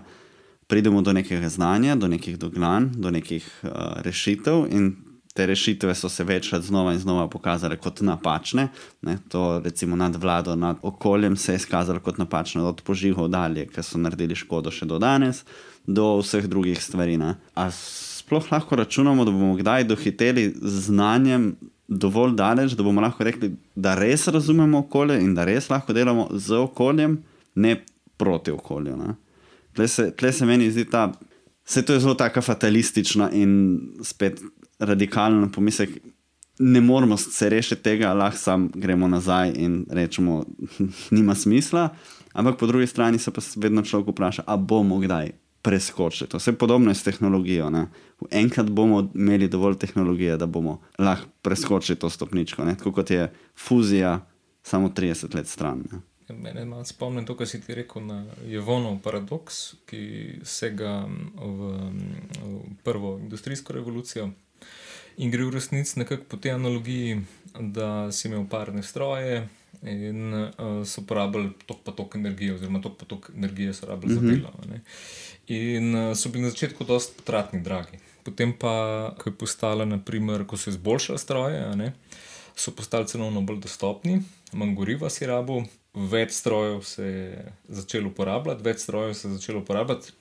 Pridemo 0.68 1.02
do 1.06 1.14
nekega 1.14 1.45
znanja, 1.49 1.94
do 1.95 2.07
nekih 2.10 2.40
dognanj, 2.41 2.88
do 2.98 3.12
nekih 3.14 3.45
uh, 3.64 3.70
rešitev, 4.02 4.64
in 4.74 4.95
te 5.36 5.45
rešitve 5.45 5.95
so 5.95 6.10
se 6.10 6.24
večkrat 6.24 6.64
znova 6.64 6.94
in 6.94 6.99
znova 6.99 7.28
pokazale 7.30 7.78
kot 7.78 8.02
napačne. 8.02 8.68
Ne, 9.02 9.18
to, 9.30 9.60
recimo, 9.60 9.95
nad 9.95 10.16
vlado, 10.16 10.56
nad 10.56 10.78
okoljem 10.82 11.36
se 11.38 11.53
je 11.53 11.56
izkazalo 11.56 11.99
kot 11.99 12.18
napačno, 12.18 12.66
od 12.70 12.82
požigov 12.82 13.28
dalje, 13.28 13.68
ki 13.68 13.84
so 13.84 13.99
naredili 14.02 14.36
škodo 14.36 14.72
še 14.72 14.88
do 14.90 14.99
danes, 14.99 15.44
do 15.86 16.16
vseh 16.22 16.48
drugih 16.48 16.82
stvari. 16.82 17.18
Ne. 17.22 17.36
A 17.53 17.68
sploh 17.72 18.48
lahko 18.52 18.80
računamo, 18.80 19.26
da 19.26 19.32
bomo 19.32 19.53
kdaj 19.60 19.90
dohiteli 19.91 20.48
z 20.56 20.86
znanjem 20.88 21.52
dovolj 21.88 22.34
daleč, 22.40 22.74
da 22.74 22.84
bomo 22.84 23.03
lahko 23.03 23.28
rekli, 23.28 23.52
da 23.76 23.94
res 23.99 24.26
razumemo 24.28 24.86
okolje 24.88 25.20
in 25.22 25.36
da 25.36 25.45
res 25.45 25.70
lahko 25.70 25.94
delamo 25.94 26.30
z 26.32 26.64
okoljem, 26.64 27.20
ne 27.56 27.76
proti 28.18 28.52
okolju. 28.52 28.98
Tle 29.76 29.88
se, 29.88 30.12
tle 30.16 30.32
se 30.32 30.46
meni 30.46 30.72
zdi 30.72 30.86
ta. 30.90 31.12
Vse 31.66 31.82
to 31.86 31.94
je 31.94 32.00
zelo 32.00 32.14
tako 32.14 32.42
fatalistično 32.42 33.30
in 33.34 33.80
spet 34.04 34.42
radikalen 34.80 35.52
pomislek, 35.52 35.90
ne 36.60 36.82
moramo 36.82 37.18
se 37.18 37.50
rešiti 37.50 37.84
tega, 37.84 38.14
lahko 38.14 38.38
samo 38.38 38.70
gremo 38.76 39.08
nazaj 39.08 39.52
in 39.56 39.86
rečemo, 39.90 40.44
nima 41.16 41.36
smisla. 41.36 41.90
Ampak 42.34 42.58
po 42.60 42.68
drugi 42.68 42.88
strani 42.88 43.20
se 43.20 43.32
pa 43.32 43.42
vedno 43.56 43.82
človek 43.82 44.08
vpraša, 44.08 44.44
ali 44.46 44.62
bomo 44.62 45.00
kdaj 45.00 45.32
preskočili. 45.62 46.30
To 46.30 46.38
je 46.46 46.54
podobno 46.54 46.94
s 46.94 47.04
tehnologijo. 47.04 47.70
Ne? 47.70 47.88
Enkrat 48.32 48.70
bomo 48.70 49.12
imeli 49.16 49.48
dovolj 49.48 49.78
tehnologije, 49.78 50.38
da 50.38 50.46
bomo 50.46 50.82
lahko 51.00 51.28
preskočili 51.42 52.00
to 52.00 52.10
stopničko, 52.10 52.66
ne? 52.66 52.78
tako 52.78 52.92
kot 52.92 53.12
je 53.12 53.32
fuzija, 53.58 54.28
samo 54.64 54.90
30 54.90 55.36
let 55.36 55.48
stran. 55.48 55.84
Ne? 55.92 56.00
Mene 56.30 56.61
je 56.61 56.85
spomnil 56.85 57.26
to, 57.26 57.35
kar 57.38 57.47
si 57.47 57.61
ti 57.61 57.76
rekel 57.77 58.02
na 58.06 58.23
Jevonov 58.49 58.97
paradoks, 59.06 59.76
ki 59.85 60.39
sega 60.41 61.06
v, 61.06 61.76
v 62.41 62.61
prvo 62.84 63.19
industrijsko 63.22 63.73
revolucijo. 63.77 64.31
In 65.22 65.31
gre 65.31 65.45
v 65.45 65.53
resnici 65.53 65.99
nekako 66.02 66.26
po 66.27 66.38
tej 66.41 66.57
analogiji, 66.57 67.22
da 67.60 68.11
si 68.11 68.27
imel 68.27 68.49
parne 68.49 68.84
stroje 68.84 69.45
in 69.85 70.34
uh, 70.34 70.81
so 70.88 71.06
porabili 71.06 71.53
tok 71.68 71.84
pa 71.85 71.93
tok 71.93 72.15
energije, 72.15 72.56
oziroma 72.56 72.81
tok 72.81 72.97
pa 72.97 73.06
tok 73.06 73.30
energije 73.35 73.73
so 73.73 73.85
rabili 73.85 74.15
uh 74.15 74.19
-huh. 74.19 74.26
za 74.26 74.34
mhm. 74.34 74.41
delo. 74.41 74.52
Ne? 74.68 74.81
In 75.47 75.95
uh, 75.95 76.15
so 76.18 76.30
bili 76.30 76.43
na 76.43 76.49
začetku 76.49 76.84
dosti 76.84 77.15
potratni, 77.18 77.61
dragi. 77.61 77.99
Potem 78.23 78.53
pa, 78.53 79.14
ko 79.22 79.30
je 79.30 79.35
postala, 79.38 79.85
naprimer, 79.85 80.45
ko 80.47 80.57
so 80.57 80.69
izboljšali 80.69 81.19
stroje, 81.19 81.76
ne, 81.76 81.93
so 82.56 82.72
postali 82.72 83.07
cenovno 83.07 83.41
bolj 83.41 83.60
dostopni, 83.60 84.22
manj 84.53 84.76
goriva 84.76 85.10
si 85.10 85.26
rabo, 85.26 85.64
več 85.95 86.35
strojev 86.35 86.84
se 86.84 87.05
je 87.05 87.51
začelo 87.80 88.11
uporabljati, 88.11 88.63
več 88.63 88.84
strojev 88.84 89.13
se 89.13 89.27
je 89.27 89.38
začelo 89.38 89.63
uporabljati 89.63 90.13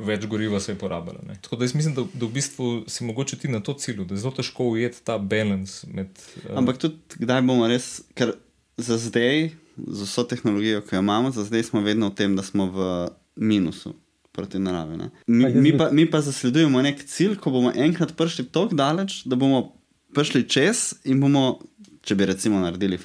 več 0.00 0.26
goriva 0.26 0.60
se 0.60 0.72
je 0.72 0.78
porabilo. 0.78 1.20
Ne. 1.26 1.36
Tako 1.42 1.60
da 1.60 1.66
jaz 1.68 1.74
mislim, 1.74 1.94
da, 1.94 2.04
da 2.14 2.26
v 2.26 2.32
bistvu 2.34 2.68
si 2.88 3.04
mogoče 3.04 3.38
ti 3.38 3.48
na 3.48 3.60
to 3.60 3.74
cilju, 3.78 4.04
da 4.08 4.16
je 4.16 4.22
zelo 4.24 4.32
težko 4.36 4.70
ujeti 4.74 5.02
ta 5.04 5.18
balans. 5.18 5.82
Med, 5.88 6.12
uh... 6.44 6.52
Ampak 6.60 6.80
tudi 6.82 7.20
kdaj 7.20 7.42
bomo 7.46 7.68
res, 7.70 8.00
ker 8.18 8.34
za 8.80 8.98
zdaj, 9.00 9.50
z 9.76 10.06
vso 10.06 10.24
tehnologijo, 10.28 10.82
ki 10.86 10.96
jo 10.96 11.02
imamo, 11.04 11.32
za 11.36 11.44
zdaj 11.48 11.68
smo 11.70 11.84
vedno 11.84 12.10
v 12.10 12.16
tem, 12.16 12.36
da 12.36 12.46
smo 12.46 12.70
v 12.72 12.86
minusu. 13.36 13.94
Proti 14.30 14.60
naravi. 14.62 14.94
Mi, 15.26 15.48
mi, 15.58 15.72
pa, 15.74 15.88
mi 15.90 16.04
pa 16.06 16.20
zasledujemo 16.22 16.78
nek 16.86 17.00
cilj, 17.02 17.34
ko 17.42 17.50
bomo 17.50 17.72
enkrat 17.74 18.14
prišli 18.16 18.46
tako 18.46 18.76
daleč, 18.78 19.24
da 19.26 19.36
bomo 19.36 19.72
prišli 20.14 20.44
čez 20.48 20.84
in 21.10 21.18
bomo, 21.20 21.58
če 22.06 22.14
bi 22.14 22.28
recimo 22.30 22.60
naredili, 22.62 23.00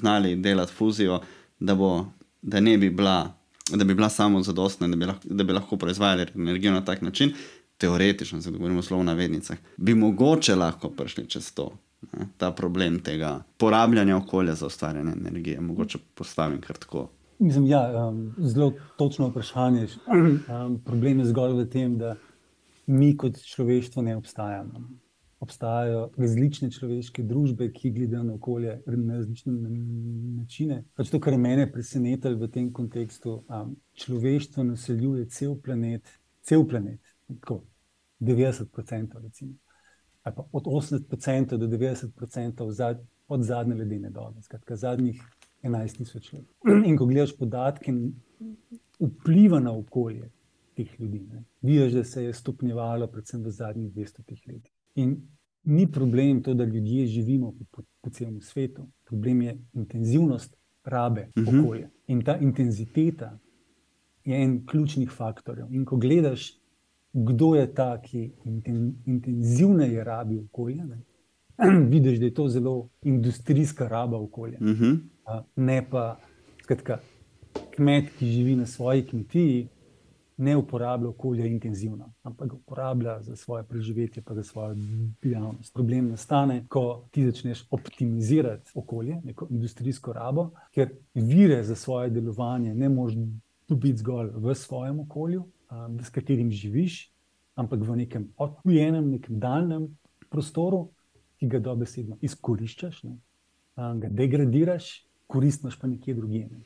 znali 0.00 0.38
delati 0.40 0.72
fuzijo, 0.72 1.20
da, 1.60 1.74
bo, 1.74 2.06
da 2.42 2.60
ne 2.60 2.78
bi 2.78 2.90
bila 2.90 3.40
da 3.76 3.84
bi 3.84 3.94
bila 3.94 4.08
samo 4.08 4.42
zadostna, 4.42 4.88
da 4.88 4.96
bi 4.96 5.06
lahko, 5.06 5.28
da 5.28 5.44
bi 5.44 5.52
lahko 5.52 5.76
proizvajali 5.76 6.26
energijo 6.34 6.72
na 6.72 6.84
tak 6.84 7.02
način, 7.02 7.32
teoretično, 7.78 8.38
da 8.40 8.50
govorimo 8.50 8.82
o 8.90 9.02
navednicah, 9.02 9.58
bi 9.76 9.94
mogoče 9.94 10.54
lahko 10.54 10.88
prišli 10.88 11.28
čez 11.28 11.52
to. 11.54 11.72
Ne, 12.12 12.26
ta 12.36 12.50
problem 12.52 12.98
tega 13.00 13.42
porabljanja 13.56 14.16
okolja 14.16 14.54
za 14.54 14.66
ustvarjanje 14.66 15.12
energije, 15.12 15.60
mogoče 15.60 15.98
postavim 16.14 16.60
kar 16.60 16.76
tako. 16.76 17.08
Mislim, 17.38 17.66
ja, 17.66 18.08
um, 18.08 18.34
zelo 18.38 18.72
točno 18.96 19.28
vprašanje. 19.28 19.86
Um, 20.06 20.80
problem 20.84 21.18
je 21.18 21.24
zgolj 21.24 21.52
v 21.52 21.66
tem, 21.70 21.98
da 21.98 22.16
mi 22.86 23.16
kot 23.16 23.36
človeštvo 23.44 24.02
ne 24.02 24.16
obstajamo 24.16 24.88
obstajajo 25.40 26.10
različne 26.20 26.68
človeške 26.70 27.22
družbe, 27.24 27.70
ki 27.72 27.90
gledajo 27.96 28.24
na 28.28 28.34
okolje 28.34 28.74
na 28.86 29.16
različne 29.16 29.52
načine. 30.36 30.82
Pač 30.96 31.08
to, 31.10 31.20
kar 31.20 31.36
mene 31.40 31.64
presenetilo 31.72 32.36
v 32.42 32.48
tem 32.52 32.68
kontekstu, 32.72 33.38
um, 33.48 33.72
človeštvo 33.96 34.66
naseljuje 34.68 35.28
cel 35.32 35.56
planet, 35.64 36.10
cel 36.44 36.66
planet, 36.68 37.00
tako 37.28 37.62
90%, 38.20 39.22
recimo, 39.22 39.54
ali 40.22 40.36
pa 40.36 40.44
od 40.52 40.68
80% 40.68 41.56
do 41.56 41.68
90% 41.68 42.70
zad, 42.76 43.00
od 43.28 43.42
zadnje 43.42 43.74
ledene 43.74 44.10
dobe, 44.10 44.42
skratka 44.42 44.76
zadnjih 44.76 45.22
11 45.62 45.96
tisoč 45.96 46.32
let. 46.32 46.44
In 46.88 46.98
ko 47.00 47.06
gledaš 47.08 47.32
podatke, 47.36 47.94
vpliva 49.00 49.60
na 49.60 49.72
okolje. 49.76 50.28
Ljudi, 50.98 51.18
Vidiš, 51.60 51.92
da 51.92 52.04
se 52.04 52.22
je 52.24 52.32
stopnjevalo, 52.32 53.06
predvsem 53.12 53.42
v 53.44 53.50
zadnjih 53.52 53.90
200 53.92 54.36
letih. 54.48 54.72
In 54.94 55.16
ni 55.62 55.86
problem 55.92 56.42
to, 56.42 56.54
da 56.54 56.64
ljudje 56.64 57.06
živimo 57.06 57.52
po, 57.52 57.64
po, 57.70 57.82
po 58.00 58.10
celem 58.10 58.40
svetu, 58.40 58.88
problem 59.04 59.42
je 59.42 59.58
intenzivnost 59.72 60.56
rabe 60.84 61.28
uh 61.36 61.42
mhm. 61.42 61.56
-huh. 61.56 61.64
okolja. 61.64 61.88
In 62.06 62.24
ta 62.24 62.36
intenziteta 62.36 63.38
je 64.24 64.42
en 64.42 64.66
ključnih 64.66 65.10
faktorjev. 65.10 65.66
In 65.70 65.84
ko 65.84 65.96
gledaš, 65.96 66.60
kdo 67.12 67.54
je 67.54 67.74
ta, 67.74 68.00
ki 68.02 68.32
inten, 68.44 68.94
intenzivneje 69.06 70.04
rabi 70.04 70.38
okolje, 70.38 70.84
ne, 70.84 71.02
vidiš, 71.92 72.18
da 72.18 72.24
je 72.24 72.34
to 72.34 72.48
zelo 72.48 72.88
industrijska 73.02 73.88
raba 73.88 74.18
okolja. 74.18 74.58
Uh 74.60 74.66
mhm. 74.66 74.84
-huh. 74.84 75.42
Ne 75.56 75.86
pa 75.90 76.20
skratka, 76.62 76.98
kmet, 77.70 78.10
ki 78.18 78.26
živi 78.26 78.56
na 78.56 78.66
svoji 78.66 79.06
kmetiji. 79.06 79.68
Ne 80.40 80.56
uporablja 80.56 81.08
okolja 81.08 81.46
intenzivno, 81.46 82.12
ampak 82.22 82.48
ga 82.48 82.56
uporablja 82.56 83.22
za 83.22 83.36
svoje 83.36 83.64
preživetje, 83.64 84.22
pa 84.22 84.34
za 84.34 84.42
svojo 84.42 84.74
dejavnost. 85.22 85.74
Problem 85.74 86.08
nastane, 86.08 86.64
ko 86.68 87.04
ti 87.10 87.24
začneš 87.26 87.66
optimizirati 87.70 88.72
okolje, 88.74 89.20
neko 89.24 89.46
industrijsko 89.50 90.12
rabo, 90.12 90.50
ker 90.74 90.94
vire 91.14 91.62
za 91.64 91.76
svoje 91.76 92.10
delovanje 92.10 92.74
ne 92.74 92.88
moreš 92.88 93.18
dobiti 93.68 93.98
zgolj 93.98 94.30
v 94.34 94.54
svojem 94.54 95.00
okolju, 95.00 95.44
um, 95.44 96.00
s 96.00 96.10
katerim 96.10 96.50
živiš, 96.50 97.12
ampak 97.54 97.84
v 97.84 97.96
nekem 97.96 98.30
odtujenem, 98.36 99.10
nekem 99.10 99.38
daljnem 99.38 99.86
prostoru, 100.30 100.88
ki 101.36 101.48
ga 101.48 101.60
dobesedno 101.60 102.16
izkoriščaš, 102.20 103.02
ne? 103.04 103.18
um, 103.76 104.00
ga 104.00 104.08
degradiraš, 104.08 104.90
koristmaš 105.26 105.78
pa 105.78 105.88
nekje 105.88 106.14
drugje. 106.14 106.48
Ne? 106.48 106.64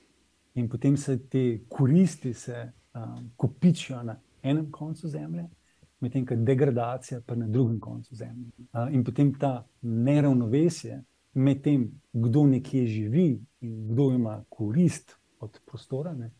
In 0.54 0.68
potem 0.68 0.96
se 0.96 1.18
te 1.18 1.64
koristi 1.68 2.34
se 2.34 2.70
um, 2.94 3.30
kopičijo 3.36 4.02
na 4.02 4.16
enem 4.42 4.70
koncu 4.72 5.08
zemlje, 5.08 5.48
medtem 6.00 6.26
ko 6.26 6.36
degradacija 6.36 7.20
pa 7.26 7.34
na 7.34 7.48
drugem 7.48 7.80
koncu 7.80 8.14
zemlje. 8.14 8.50
Uh, 8.72 8.94
in 8.94 9.04
potem 9.04 9.32
ta 9.38 9.66
neravnovesje 9.82 11.02
med 11.34 11.62
tem, 11.62 11.90
kdo 12.12 12.46
nekje 12.46 12.86
živi 12.86 13.28
in 13.60 13.88
kdo 13.88 14.10
ima 14.12 14.44
korist 14.48 15.16
od 15.40 15.60
prostora, 15.66 16.12
ne, 16.14 16.30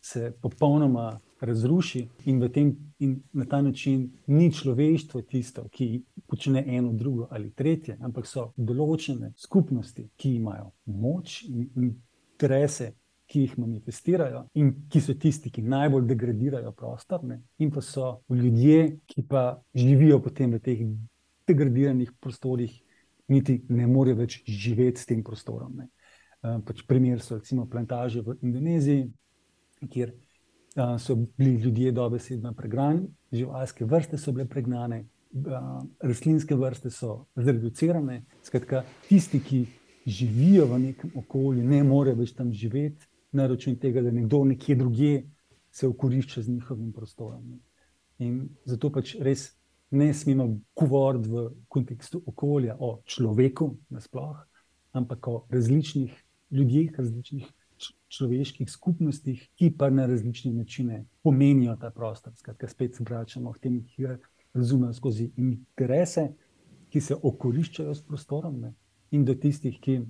se 0.00 0.32
popolnoma 0.42 1.20
razruši, 1.40 2.08
in, 2.24 2.52
tem, 2.52 2.76
in 2.98 3.22
na 3.32 3.44
ta 3.44 3.62
način 3.62 4.10
ni 4.26 4.52
človeštvo 4.52 5.22
tisto, 5.22 5.68
ki 5.68 6.02
počne 6.26 6.64
eno, 6.66 6.92
drugo 6.92 7.26
ali 7.30 7.50
tretje, 7.50 7.96
ampak 8.00 8.26
so 8.26 8.52
določene 8.56 9.32
skupnosti, 9.36 10.08
ki 10.16 10.34
imajo 10.36 10.70
moč 10.84 11.42
in 11.48 11.68
interese 11.76 12.92
ki 13.32 13.46
jih 13.46 13.52
manifestirajo 13.56 14.44
in 14.60 14.72
ki 14.92 15.00
so 15.00 15.14
tisti, 15.16 15.50
ki 15.50 15.64
najbolj 15.64 16.04
degradirajo 16.10 16.72
prostor, 16.76 17.22
ne? 17.24 17.40
in 17.64 17.70
pa 17.72 17.80
so 17.80 18.18
ljudje, 18.28 18.98
ki 19.08 19.24
pa 19.28 19.56
živijo 19.74 20.18
potem 20.20 20.52
v 20.52 20.60
teh 20.60 20.82
degradiranih 21.48 22.12
prostorih, 22.20 22.74
niti 23.32 23.62
ne 23.72 23.86
morejo 23.88 24.20
več 24.20 24.42
živeti 24.44 25.00
s 25.00 25.08
tem 25.08 25.22
prostorom. 25.24 25.80
Uh, 25.80 26.58
pač 26.66 26.82
primer 26.84 27.22
so 27.24 27.38
recimo 27.38 27.64
plantaže 27.70 28.20
v 28.20 28.36
Indoneziji, 28.44 29.06
kjer 29.88 30.12
uh, 30.12 30.98
so 31.00 31.16
bili 31.16 31.54
ljudje 31.62 31.94
dobesedno 31.96 32.52
pregnani, 32.58 33.06
živalske 33.32 33.88
vrste 33.88 34.20
so 34.20 34.34
bile 34.36 34.44
pregnane, 34.50 35.06
uh, 35.38 35.78
rastlinske 36.04 36.58
vrste 36.58 36.92
so 36.92 37.22
zreducirane. 37.38 38.26
Skratka, 38.44 38.82
tisti, 39.08 39.40
ki 39.40 39.62
živijo 40.04 40.66
v 40.68 40.82
nekem 40.90 41.16
okolju, 41.16 41.64
ne 41.64 41.80
morejo 41.86 42.20
več 42.20 42.34
tam 42.36 42.52
živeti 42.52 43.08
na 43.32 43.46
račun 43.46 43.76
tega, 43.80 44.02
da 44.02 44.10
nekdo 44.10 44.44
nekje 44.44 44.76
drugje 44.76 45.22
se 45.70 45.88
okorišča 45.88 46.42
z 46.42 46.48
njihovim 46.48 46.92
prostorom. 46.92 47.60
In 48.18 48.48
zato 48.64 48.90
pač 48.92 49.14
res 49.20 49.52
ne 49.90 50.12
smemo 50.14 50.48
govoriti 50.76 51.28
v 51.28 51.48
kontekstu 51.68 52.22
okolja 52.26 52.76
o 52.80 53.00
človeku, 53.04 53.74
nasploh, 53.90 54.36
ampak 54.92 55.28
o 55.28 55.46
različnih 55.50 56.12
ljudeh, 56.50 56.92
različnih 56.98 57.48
človeških 58.12 58.70
skupnostih, 58.70 59.48
ki 59.56 59.72
pa 59.78 59.90
na 59.90 60.06
različne 60.06 60.52
načine 60.52 61.04
pomenijo 61.22 61.76
ta 61.80 61.90
prostor. 61.90 62.32
Skratka, 62.36 62.68
spet 62.68 62.96
se 62.96 63.04
vračamo 63.04 63.52
k 63.52 63.58
temu, 63.58 63.82
ki 63.88 64.02
ga 64.02 64.18
razumemo 64.54 64.92
skozi 64.92 65.30
interese, 65.36 66.28
ki 66.92 67.00
se 67.00 67.16
okoriščajo 67.16 67.94
s 67.94 68.04
prostorom, 68.04 68.60
ne? 68.60 68.74
in 69.12 69.24
do 69.24 69.34
tistih, 69.34 69.76
ki 69.80 70.00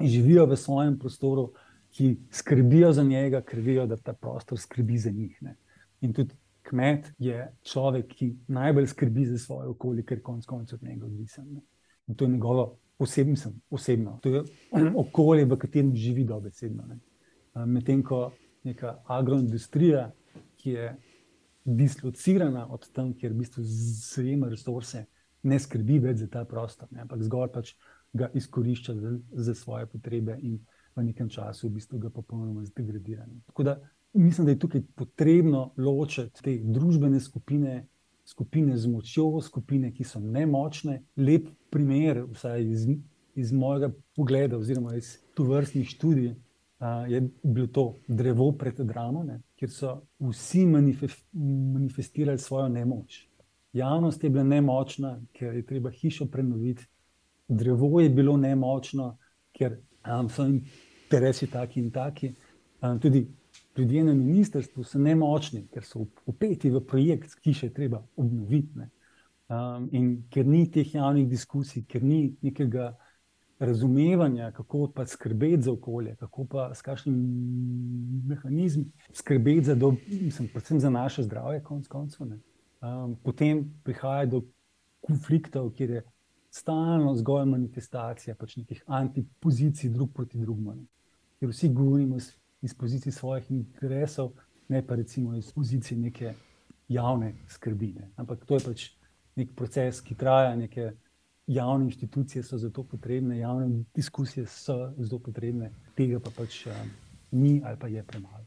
živijo 0.00 0.46
v 0.46 0.56
svojem 0.56 0.98
prostoru 0.98 1.50
ki 1.90 2.16
skrbijo 2.30 2.92
za 2.92 3.02
njega, 3.02 3.42
ker 3.42 3.60
vejo, 3.60 3.86
da 3.86 3.96
ta 3.96 4.12
prostor 4.12 4.58
skrbi 4.58 4.98
za 4.98 5.10
njih. 5.10 5.38
Ne. 5.42 5.56
In 6.00 6.12
tudi 6.14 6.34
kmet 6.62 7.12
je 7.18 7.48
človek, 7.62 8.14
ki 8.14 8.30
najbolj 8.48 8.86
skrbi 8.86 9.26
za 9.26 9.38
svoje 9.38 9.68
okolje, 9.68 10.04
ker 10.06 10.22
konec 10.22 10.46
koncev 10.46 10.78
od 10.78 10.88
njega 10.88 11.06
odvisen. 11.06 11.48
Ne. 11.54 11.60
In 12.06 12.14
to 12.14 12.24
je 12.24 12.30
njegovo 12.30 12.76
osebno, 12.98 13.52
osebno. 13.70 14.18
To 14.22 14.28
je 14.28 14.42
okolje, 15.04 15.44
v 15.44 15.58
katerem 15.58 15.94
živi 15.96 16.24
dobesedno. 16.24 16.84
Medtem 17.66 18.02
ko 18.02 18.30
neka 18.64 19.00
agroindustrija, 19.06 20.10
ki 20.56 20.70
je 20.70 20.90
dislocirana 21.64 22.66
od 22.72 22.90
tam, 22.92 23.14
kjer 23.14 23.32
v 23.32 23.42
bistvu 23.42 23.62
zajema 23.64 24.48
resurse, 24.48 25.06
ne 25.42 25.58
skrbi 25.58 25.98
več 25.98 26.20
za 26.20 26.28
ta 26.28 26.44
prostor, 26.44 26.88
ne, 26.92 27.04
ampak 27.04 27.22
zgolj 27.24 27.48
pač 27.54 27.72
ga 28.12 28.28
izkorišča 28.34 28.94
za, 28.94 29.12
za 29.32 29.54
svoje 29.54 29.86
potrebe 29.86 30.36
in 30.42 30.58
v 31.00 31.08
nekem 31.10 31.28
času 31.28 31.68
v 31.68 31.78
bistvu 31.78 31.98
ga 31.98 32.10
popolnoma 32.10 32.64
zdegradiramo. 32.64 33.40
Tako 33.46 33.62
da 33.62 33.80
mislim, 34.12 34.44
da 34.44 34.50
je 34.50 34.58
tukaj 34.58 34.82
potrebno 34.94 35.70
ločiti 35.76 36.42
te 36.42 36.58
družbene 36.64 37.20
skupine, 37.20 37.86
skupine 38.24 38.76
z 38.76 38.88
močjo, 38.88 39.40
skupine, 39.40 39.92
ki 39.92 40.04
so 40.04 40.20
nemočne. 40.20 41.02
Lep 41.16 41.48
primer, 41.70 42.24
vsaj 42.32 42.62
iz, 42.62 42.86
iz 43.34 43.52
mojega 43.52 43.90
pogleda, 44.16 44.58
oziroma 44.58 44.94
iz 44.96 45.16
tu 45.34 45.44
vrstnih 45.44 45.88
študij. 45.88 46.34
Uh, 46.80 47.04
je 47.12 47.20
bilo 47.42 47.66
to 47.66 47.82
drevo 48.08 48.52
pred 48.56 48.78
Dramom, 48.80 49.28
kjer 49.60 49.70
so 49.70 49.98
vsi 50.18 50.64
manifest, 50.66 51.26
manifestirali 51.74 52.38
svojo 52.38 52.68
nemoč. 52.68 53.26
Javnost 53.72 54.24
je 54.24 54.30
bila 54.30 54.44
nemočna, 54.44 55.18
ker 55.36 55.54
je 55.54 55.66
treba 55.66 55.90
hišo 55.90 56.26
prenoviti, 56.26 56.86
drevo 57.48 58.00
je 58.00 58.08
bilo 58.08 58.36
nemočno, 58.36 59.18
ker 59.52 59.76
um, 60.08 60.30
so 60.32 60.46
interesi 61.10 61.50
taki 61.50 61.80
in 61.80 61.90
taki. 61.90 62.34
Um, 62.80 62.98
tudi 63.00 63.26
ljudje 63.76 64.04
na 64.04 64.14
ministrstvu 64.14 64.84
so 64.84 64.98
nemočni, 64.98 65.66
ker 65.72 65.84
so 65.84 66.06
upeti 66.26 66.70
v 66.70 66.80
projekt, 66.86 67.34
ki 67.42 67.54
še 67.54 67.70
treba 67.74 68.02
obnoviti. 68.16 68.86
Um, 69.50 69.88
in 69.92 70.10
ker 70.30 70.46
ni 70.46 70.68
teh 70.70 70.94
javnih 70.94 71.26
diskusij, 71.28 71.82
ker 71.90 72.04
ni 72.06 72.36
nekega 72.42 72.92
razumevanja, 73.60 74.52
kako 74.56 74.86
pa 74.94 75.04
skrbeti 75.06 75.66
za 75.66 75.72
okolje, 75.72 76.14
kako 76.20 76.44
pa 76.44 76.68
s 76.74 76.82
kakšnim 76.86 77.16
mehanizmom 78.30 78.86
skrbeti 79.12 79.66
za, 79.66 79.74
do, 79.74 79.90
mislim, 80.06 80.48
predvsem 80.54 80.80
za 80.80 80.90
naše 80.90 81.26
zdravje, 81.26 81.64
konc 81.66 81.90
koncev. 81.90 82.30
Um, 82.80 83.18
potem 83.24 83.66
prihaja 83.84 84.30
do 84.30 84.44
konfliktov, 85.04 85.72
kjer 85.74 85.90
je 85.98 86.06
stalno 86.50 87.12
zgolj 87.18 87.50
manifestacija 87.50 88.34
pač 88.38 88.56
nekih 88.56 88.82
antipozicij, 88.86 89.90
drug 89.90 90.14
proti 90.14 90.38
drugemu. 90.38 90.86
Ker 91.40 91.48
vsi 91.48 91.68
govorimo 91.68 92.16
iz, 92.16 92.32
iz 92.62 92.74
pozicije 92.74 93.12
svojih 93.12 93.50
interesov, 93.50 94.32
ne 94.68 94.86
pa 94.86 94.94
recimo 94.94 95.36
iz 95.36 95.52
pozicije 95.52 95.98
neke 95.98 96.34
javne 96.88 97.34
skrbine. 97.48 98.10
Ampak 98.16 98.44
to 98.44 98.54
je 98.54 98.64
pač 98.64 98.88
nek 99.36 99.54
proces, 99.56 100.02
ki 100.04 100.14
traja, 100.14 100.56
neke 100.56 100.92
javne 101.46 101.84
inštitucije 101.84 102.42
so 102.42 102.58
zato 102.58 102.82
potrebne, 102.82 103.38
javne 103.38 103.84
diskusije 103.94 104.46
so 104.46 104.92
zato 104.98 105.18
potrebne, 105.18 105.72
tega 105.96 106.20
pa 106.20 106.30
pač 106.36 106.66
um, 106.66 106.90
ni 107.30 107.62
ali 107.64 107.76
pa 107.80 107.88
je 107.88 108.02
premalo. 108.02 108.44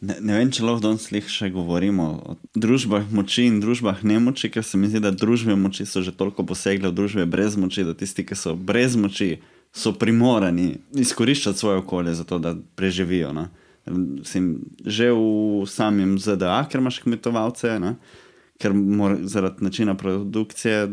Ne, 0.00 0.14
ne 0.20 0.38
vem, 0.38 0.48
če 0.48 0.64
lahko 0.64 0.80
danes 0.80 1.10
še 1.28 1.50
govorimo 1.52 2.04
o 2.24 2.36
družbah 2.56 3.10
moči 3.12 3.44
in 3.50 3.58
družbah 3.60 4.00
nemoči, 4.00 4.48
ker 4.48 4.64
se 4.64 4.80
mi 4.80 4.88
zdi, 4.88 5.02
da 5.04 5.12
družbe 5.12 5.56
moči 5.60 5.84
so 5.84 6.00
že 6.00 6.14
toliko 6.16 6.46
posegle 6.48 6.88
v 6.88 6.96
družbe 6.96 7.26
brez 7.28 7.56
moči, 7.60 7.84
da 7.84 7.92
tisti, 7.92 8.24
ki 8.24 8.38
so 8.38 8.54
brez 8.56 8.96
moči, 8.96 9.42
so 9.78 9.92
primorani 9.94 10.76
izkoriščati 10.98 11.58
svoje 11.58 11.78
okolje 11.78 12.14
za 12.14 12.24
to, 12.24 12.38
da 12.38 12.56
preživijo. 12.74 13.32
No. 13.32 13.48
Sim, 14.24 14.58
že 14.84 15.12
v 15.12 15.64
samem 15.70 16.18
ZDA, 16.18 16.60
ker 16.68 16.82
imaš 16.82 16.98
kmetovalce, 17.04 17.78
ne, 17.80 17.94
ker 18.60 18.74
mora, 18.74 19.16
zaradi 19.22 19.64
načina 19.64 19.94
produkcije 19.94 20.88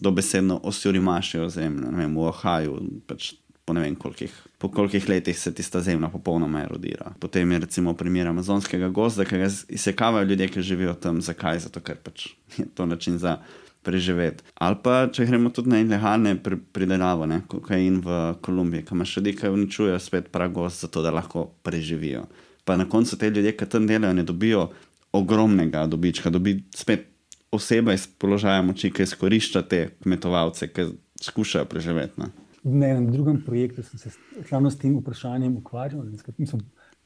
dobesedno 0.00 0.60
osiromašijo 0.64 1.48
zemljo, 1.48 1.90
ne 1.90 2.04
vem, 2.04 2.16
v 2.16 2.28
Ohaju. 2.30 2.78
Pač 3.06 3.34
po 3.64 3.74
ne 3.76 3.84
vem 3.84 3.96
kolikih, 3.96 4.32
po 4.58 4.70
kolikih 4.72 5.08
letih 5.08 5.38
se 5.38 5.52
tista 5.54 5.82
zemlja 5.84 6.08
popolnoma 6.08 6.62
erodira. 6.64 7.12
Potem 7.20 7.52
je 7.52 7.58
recimo 7.66 7.94
primer 7.94 8.30
amazonskega 8.30 8.88
gozda, 8.88 9.26
ki 9.28 9.42
ga 9.42 9.50
izsekavajo 9.68 10.26
ljudje, 10.26 10.48
ki 10.48 10.62
živijo 10.62 10.94
tam. 10.94 11.20
Zakaj? 11.22 11.66
Zato, 11.66 11.82
ker 11.84 11.98
pač 12.02 12.30
je 12.56 12.66
to 12.74 12.86
način 12.86 13.18
za 13.18 13.36
preživeti. 13.82 14.44
Ali 14.54 14.76
pa 14.82 15.06
če 15.12 15.26
gremo 15.26 15.50
tudi 15.54 15.72
na 15.72 15.80
ilegalne 15.80 16.36
pridelave, 16.72 17.40
kokain 17.48 18.00
v 18.04 18.20
Kolumbiji, 18.44 18.84
ki 18.88 18.94
imaš 18.94 19.16
ljudi, 19.16 19.36
ki 19.36 19.52
uničujejo 19.54 19.98
spet 19.98 20.28
pragos, 20.32 20.80
zato 20.82 21.02
da 21.02 21.14
lahko 21.14 21.48
preživijo. 21.62 22.26
Pa 22.64 22.76
na 22.76 22.88
koncu 22.88 23.18
te 23.18 23.30
ljudje, 23.30 23.56
ki 23.56 23.68
tam 23.68 23.86
delajo, 23.86 24.14
ne 24.14 24.26
dobijo 24.26 24.68
ogromnega 25.12 25.86
dobička, 25.86 26.30
dobi 26.30 26.60
spet 26.76 27.08
oseba 27.50 27.94
iz 27.96 28.06
položaja 28.06 28.62
moči, 28.62 28.92
ki 28.94 29.02
izkorišča 29.02 29.62
te 29.66 29.88
kmetovalce, 30.02 30.68
ki 30.70 30.92
skušajo 31.20 31.66
preživeti. 31.66 32.20
Ne 32.20 32.30
na 32.62 32.86
enem 32.86 33.12
drugem 33.12 33.42
projektu 33.44 33.82
sem 33.82 33.98
se 33.98 34.10
ravno 34.50 34.70
s 34.70 34.78
tem 34.78 34.98
vprašanjem 34.98 35.56
ukvarjal. 35.56 36.02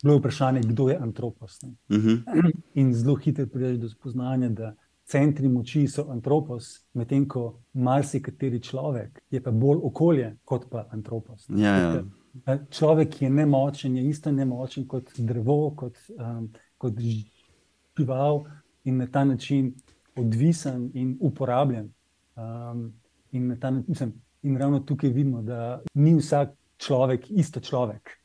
Bilo 0.02 0.14
je 0.14 0.18
vprašanje, 0.18 0.60
kdo 0.60 0.88
je 0.88 0.96
antropos. 0.96 1.62
Uh 1.62 1.96
mhm. 1.96 2.08
-huh. 2.08 2.52
In 2.74 2.94
zelo 2.94 3.14
hitro 3.14 3.46
prideš 3.46 3.76
do 3.76 3.88
spoznanja, 3.88 4.48
da 4.48 4.74
centri 5.06 5.48
moči 5.48 5.86
so 5.88 6.06
antropos, 6.10 6.80
medtem 6.94 7.26
ko 7.28 7.60
marsikateri 7.72 8.60
človek 8.60 9.20
je 9.30 9.40
pa 9.42 9.50
bolj 9.50 9.82
okolje 9.84 10.30
kot 10.44 10.68
pa 10.70 10.86
antropos. 10.92 11.46
Ja, 11.48 11.76
ja. 11.76 12.58
Človek, 12.70 13.20
je 13.22 13.30
nemočen, 13.30 13.96
je 13.96 14.08
isto 14.08 14.32
nemočen 14.32 14.88
kot 14.88 15.12
drevo, 15.18 15.70
kot, 15.76 15.98
um, 16.18 16.48
kot 16.78 16.98
žival 16.98 18.44
in 18.84 18.96
na 18.98 19.06
ta 19.06 19.24
način 19.24 19.74
odvisen 20.16 20.90
in 20.94 21.16
uporabljen. 21.20 21.92
Um, 22.36 22.92
in, 23.32 23.46
na 23.48 23.56
ta, 23.56 23.70
mislim, 23.70 24.12
in 24.42 24.56
ravno 24.56 24.80
tukaj 24.80 25.10
vidimo, 25.10 25.42
da 25.42 25.82
ni 25.94 26.16
vsak 26.18 26.56
človek 26.76 27.30
isto 27.30 27.60
človek. 27.60 28.18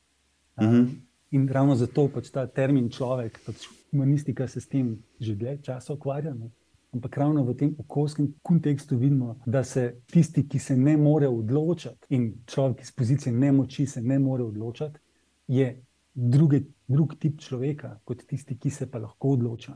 Um, 0.58 0.68
mm 0.68 0.72
-hmm. 0.72 0.88
In 1.32 1.48
ravno 1.48 1.76
zato 1.76 2.08
pač 2.08 2.30
ta 2.30 2.48
termin 2.48 2.90
človek, 2.90 3.40
pač 3.46 3.68
humanistika 3.92 4.48
se 4.48 4.62
s 4.62 4.68
tem 4.68 4.98
že 5.20 5.36
dlje 5.36 5.62
časa 5.62 5.94
ukvarja. 5.94 6.34
Ne? 6.34 6.50
Ampak 6.92 7.18
ravno 7.18 7.44
v 7.46 7.54
tem 7.54 7.76
okoljskem 7.80 8.34
kontekstu 8.42 8.98
vidimo, 8.98 9.36
da 9.46 9.64
se 9.64 10.02
tisti, 10.10 10.48
ki 10.50 10.60
se 10.60 10.78
ne 10.78 10.98
more 10.98 11.28
odločiti, 11.28 12.10
in 12.10 12.32
človek 12.46 12.82
iz 12.82 12.92
pozicije 12.92 13.34
nemoči 13.34 13.86
se 13.86 14.02
ne 14.02 14.20
more 14.20 14.44
odločiti, 14.44 15.00
je 15.48 15.84
druge, 16.14 16.62
drug 16.88 17.16
tip 17.20 17.40
človeka 17.40 18.00
kot 18.04 18.26
tisti, 18.28 18.58
ki 18.58 18.70
se 18.70 18.90
pa 18.92 19.00
lahko 19.00 19.36
odloča, 19.38 19.76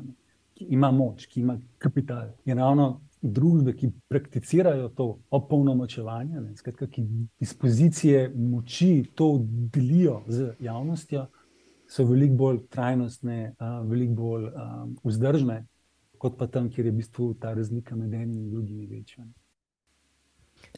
ki 0.53 0.65
ima 0.73 0.91
moč, 0.91 1.27
ki 1.29 1.41
ima 1.41 1.57
kapital. 1.77 2.33
In 2.45 2.57
ravno 2.57 3.01
družbe, 3.21 3.75
ki 3.77 3.91
prakticirajo 4.09 4.89
to 4.97 5.07
opolnomočevanje, 5.31 6.41
skratka, 6.57 6.87
ki 6.87 7.05
iz 7.39 7.53
pozicije 7.53 8.31
moči 8.35 9.05
to 9.15 9.37
delijo 9.45 10.23
z 10.27 10.55
javnostjo, 10.59 11.27
so 11.87 12.05
veliko 12.09 12.35
bolj 12.35 12.59
trajnostne, 12.73 13.53
veliko 13.85 14.13
bolj 14.17 14.49
vzdržne, 15.03 15.61
kot 16.23 16.37
pa 16.39 16.47
tam, 16.47 16.69
kjer 16.71 16.87
je 16.87 16.91
v 16.91 17.01
bistvu 17.01 17.33
ta 17.39 17.51
razlika 17.53 17.95
med 17.99 18.13
enim 18.15 18.37
in 18.45 18.51
drugim 18.51 18.85
večja. 18.87 19.25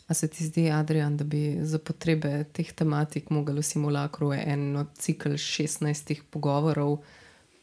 A 0.08 0.14
se 0.14 0.28
ti 0.28 0.46
zdi, 0.46 0.70
Adrian, 0.74 1.18
da 1.18 1.24
bi 1.24 1.58
za 1.62 1.78
potrebe 1.80 2.44
teh 2.54 2.72
tematik 2.74 3.30
mogli 3.30 3.62
v 3.62 3.64
simulakru 3.64 4.32
eno 4.34 4.88
cikl 4.98 5.38
16 5.38 6.26
pogovorov, 6.34 6.98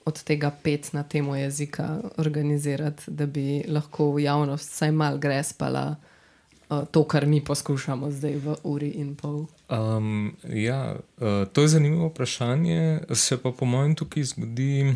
od 0.05 0.23
tega 0.27 0.51
pet 0.63 0.93
na 0.93 1.03
temo 1.03 1.37
jezika, 1.37 2.01
organizirati, 2.19 3.11
da 3.11 3.27
bi 3.27 3.63
lahko 3.69 4.13
v 4.15 4.25
javnost 4.25 4.73
vsaj 4.73 4.93
mal 4.93 5.19
grespala 5.19 5.85
uh, 5.95 6.83
to, 6.91 7.05
kar 7.05 7.27
mi 7.27 7.43
poskušamo 7.45 8.11
zdaj 8.11 8.37
v 8.37 8.57
uri 8.65 8.91
in 8.99 9.15
pol? 9.15 9.45
Um, 9.71 10.37
ja, 10.49 10.97
uh, 11.19 11.47
to 11.53 11.63
je 11.63 11.69
zanimivo 11.69 12.11
vprašanje. 12.11 13.01
Se 13.15 13.39
pa 13.43 13.53
po 13.53 13.67
mojem 13.67 13.95
tukaj 13.95 14.25
zgodi. 14.35 14.95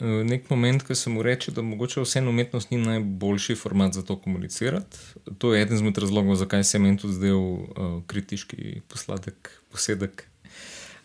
Nek 0.00 0.50
moment, 0.50 0.82
ki 0.82 0.94
se 0.98 1.10
mu 1.10 1.22
reče, 1.22 1.52
da 1.54 1.62
mogoče 1.62 2.02
vseeno 2.02 2.30
umetnost 2.30 2.70
ni 2.70 2.78
najboljši 2.82 3.54
format 3.54 3.92
za 3.94 4.02
to 4.02 4.16
komunicirati. 4.18 4.98
To 5.38 5.54
je 5.54 5.62
eden 5.62 5.76
izmed 5.76 5.98
razlogov, 5.98 6.34
zakaj 6.34 6.64
se 6.64 6.78
meni 6.78 6.98
tudi 6.98 7.14
zdel 7.14 7.38
uh, 7.38 7.66
kritiški 8.06 8.80
posladek, 8.88 9.50
posedek 9.70 10.26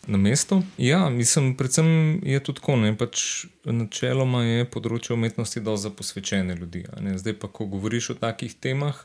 na 0.07 0.18
mestu. 0.18 0.61
Ja, 0.78 1.10
mislim, 1.10 1.56
predvsem 1.57 2.20
je 2.24 2.40
tudi 2.40 2.60
tako. 2.60 2.78
Pač 2.98 3.45
načeloma 3.66 4.44
je 4.44 4.66
področje 4.66 5.14
umetnosti 5.14 5.61
dal 5.61 5.78
za 5.78 5.94
posvečene 5.94 6.56
ljudi. 6.57 6.86
Zdaj 7.22 7.38
pa, 7.40 7.48
ko 7.48 7.70
govoriš 7.70 8.10
o 8.16 8.18
takih 8.18 8.56
temah, 8.56 8.98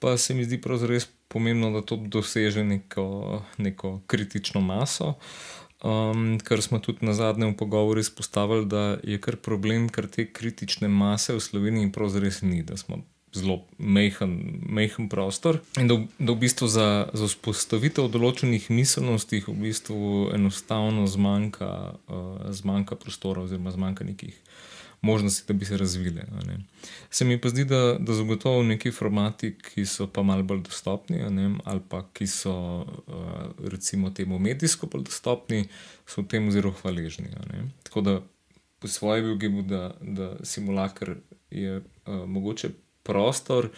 pa 0.00 0.16
se 0.16 0.34
mi 0.34 0.46
zdi 0.48 0.60
pravzaprav 0.62 0.94
res 0.94 1.08
pomembno, 1.28 1.70
da 1.74 1.82
to 1.84 2.00
doseže 2.00 2.64
neko, 2.64 3.42
neko 3.58 4.00
kritično 4.06 4.60
maso. 4.64 5.14
Um, 5.78 6.40
kar 6.42 6.62
smo 6.62 6.78
tudi 6.82 7.06
na 7.06 7.12
zadnjem 7.14 7.54
pogovoru 7.54 8.00
izpostavili, 8.00 8.66
da 8.66 8.98
je 9.02 9.20
kar 9.20 9.36
problem, 9.36 9.86
ker 9.88 10.08
te 10.10 10.26
kritične 10.26 10.88
mase 10.88 11.36
v 11.36 11.40
Sloveniji 11.40 11.92
pravzaprav 11.92 12.42
ni, 12.42 12.62
da 12.62 12.76
smo 12.76 13.02
zelo 13.32 13.60
mehen, 13.78 14.60
mehen 14.66 15.08
prostor. 15.08 15.60
In 15.78 15.88
da, 15.88 16.00
da 16.18 16.32
v 16.32 16.40
bistvu 16.42 16.66
za, 16.66 16.88
za 17.12 17.28
vzpostavitev 17.28 18.08
določenih 18.10 18.70
miselnosti 18.72 19.42
v 19.46 19.54
bistvu 19.68 20.30
enostavno 20.34 21.06
zmanjka, 21.06 21.70
uh, 22.08 22.48
zmanjka 22.50 22.98
prostora, 22.98 23.44
oziroma 23.46 23.70
zmanjka 23.74 24.08
nekih 24.08 24.34
možnosti, 25.00 25.44
da 25.48 25.54
bi 25.54 25.64
se 25.64 25.76
razvile. 25.76 26.24
Se 27.10 27.24
mi 27.24 27.40
pa 27.40 27.48
zdi, 27.48 27.64
da, 27.64 27.96
da 28.00 28.14
zagotovo 28.14 28.62
neki 28.62 28.90
formati, 28.90 29.54
ki 29.58 29.86
so 29.86 30.06
pa 30.06 30.22
malo 30.22 30.42
bolj 30.42 30.62
dostopni, 30.62 31.22
ali 31.64 31.80
pa 31.88 32.02
ki 32.12 32.26
so 32.26 32.54
uh, 32.80 32.88
recimo 33.64 34.10
temu 34.10 34.38
medijsko 34.38 34.86
bolj 34.86 35.04
dostopni, 35.04 35.68
so 36.06 36.22
v 36.22 36.28
tem 36.28 36.50
zelo 36.50 36.72
hvaležni. 36.82 37.30
Tako 37.82 38.00
da 38.00 38.20
po 38.78 38.88
svojem 38.88 39.24
bi 39.24 39.30
ugibu, 39.32 39.62
da, 39.62 39.94
da 40.00 40.36
simulakr 40.42 41.14
je 41.50 41.76
uh, 41.76 42.26
mogoče 42.26 42.70
prostor, 43.02 43.70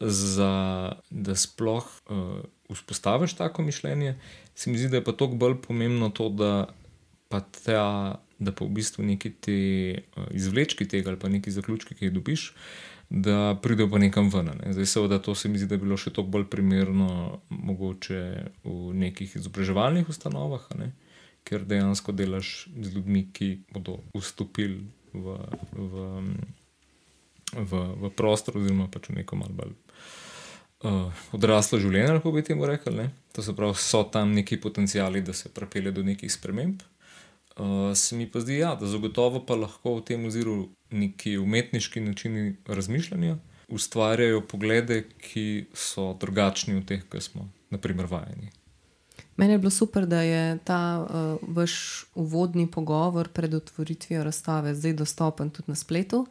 za, 0.00 0.92
da 1.10 1.34
sploh 1.36 1.84
uh, 1.84 2.38
vzpostaviš 2.70 3.34
tako 3.34 3.62
mišljenje. 3.62 4.18
Se 4.54 4.70
mi 4.70 4.78
zdi, 4.78 4.88
da 4.88 4.96
je 4.96 5.04
pa 5.04 5.12
toliko 5.12 5.36
bolj 5.36 5.54
pomembno 5.66 6.08
to, 6.08 6.28
da 6.28 6.68
pa, 7.30 7.40
ta, 7.40 8.20
da 8.42 8.52
pa 8.52 8.66
v 8.66 8.74
bistvu 8.80 9.06
neki 9.06 9.30
ti 9.38 9.58
uh, 9.94 10.26
izvlečki 10.34 10.88
tega 10.90 11.12
ali 11.12 11.20
pa 11.20 11.30
neki 11.30 11.52
zaključki, 11.54 11.94
ki 11.94 12.08
jih 12.08 12.16
dobiš. 12.18 12.52
Da 13.10 13.58
pridejo 13.62 13.88
pa 13.90 13.98
nekam 13.98 14.28
ven. 14.30 14.52
Ne. 14.60 14.72
Zdaj, 14.74 14.86
seveda, 14.86 15.18
to 15.18 15.34
se 15.34 15.48
mi 15.50 15.58
zdi, 15.58 15.66
da 15.66 15.74
je 15.74 15.82
bilo 15.82 15.96
še 15.98 16.12
toliko 16.14 16.36
bolj 16.36 16.44
primerno, 16.52 17.40
mogoče 17.50 18.20
v 18.62 18.76
nekih 19.00 19.34
izobraževalnih 19.40 20.06
ustanovah, 20.12 20.68
ne, 20.78 20.92
ker 21.42 21.66
dejansko 21.66 22.14
delaš 22.14 22.68
z 22.70 22.94
ljudmi, 22.94 23.24
ki 23.34 23.50
bodo 23.74 23.98
vstopili 24.14 24.84
v, 25.10 25.34
v, 25.74 26.06
v, 27.58 27.82
v 28.04 28.12
prostor, 28.14 28.60
oziroma 28.62 28.86
pač 28.86 29.10
v 29.10 29.18
neko 29.18 29.42
malo 29.42 29.58
bolj 29.58 29.74
uh, 30.86 31.24
odraslo 31.34 31.80
življenje, 31.82 32.14
lahko 32.16 32.32
bi 32.34 32.44
temu 32.46 32.68
rekli. 32.68 32.94
Ne? 32.94 33.10
To 33.34 33.42
se 33.42 33.54
pravi, 33.56 33.74
so 33.78 34.04
tam 34.12 34.34
neki 34.36 34.60
potencijali, 34.62 35.22
da 35.26 35.34
se 35.36 35.50
pripelje 35.52 35.92
do 35.98 36.06
nekih 36.06 36.30
sprememb. 36.32 36.82
Uh, 37.60 37.96
se 37.96 38.16
mi 38.16 38.24
pa 38.30 38.40
zdi, 38.40 38.56
ja, 38.62 38.74
da 38.74 38.88
zagotovo 38.88 39.42
pa 39.44 39.54
lahko 39.54 39.98
v 39.98 40.04
tem 40.08 40.24
oziru 40.24 40.70
neki 40.90 41.36
umetniški 41.38 42.00
načini 42.00 42.54
razmišljanja 42.66 43.36
ustvarjajo 43.68 44.40
poglede, 44.40 45.02
ki 45.20 45.66
so 45.74 46.14
drugačni 46.20 46.78
od 46.80 46.88
teh, 46.88 47.04
ki 47.12 47.20
smo, 47.20 47.46
naprimer, 47.70 48.08
vajeni. 48.10 48.50
Meni 49.36 49.54
je 49.54 49.58
bilo 49.58 49.70
super, 49.70 50.06
da 50.06 50.22
je 50.22 50.58
ta 50.64 50.80
uh, 51.04 51.54
vaš 51.56 52.04
uvodni 52.14 52.66
pogovor 52.70 53.28
pred 53.28 53.54
otvoritvijo 53.54 54.24
razstave 54.24 54.74
zdaj 54.74 54.92
dostopen 54.92 55.50
tudi 55.50 55.70
na 55.70 55.74
spletu. 55.74 56.26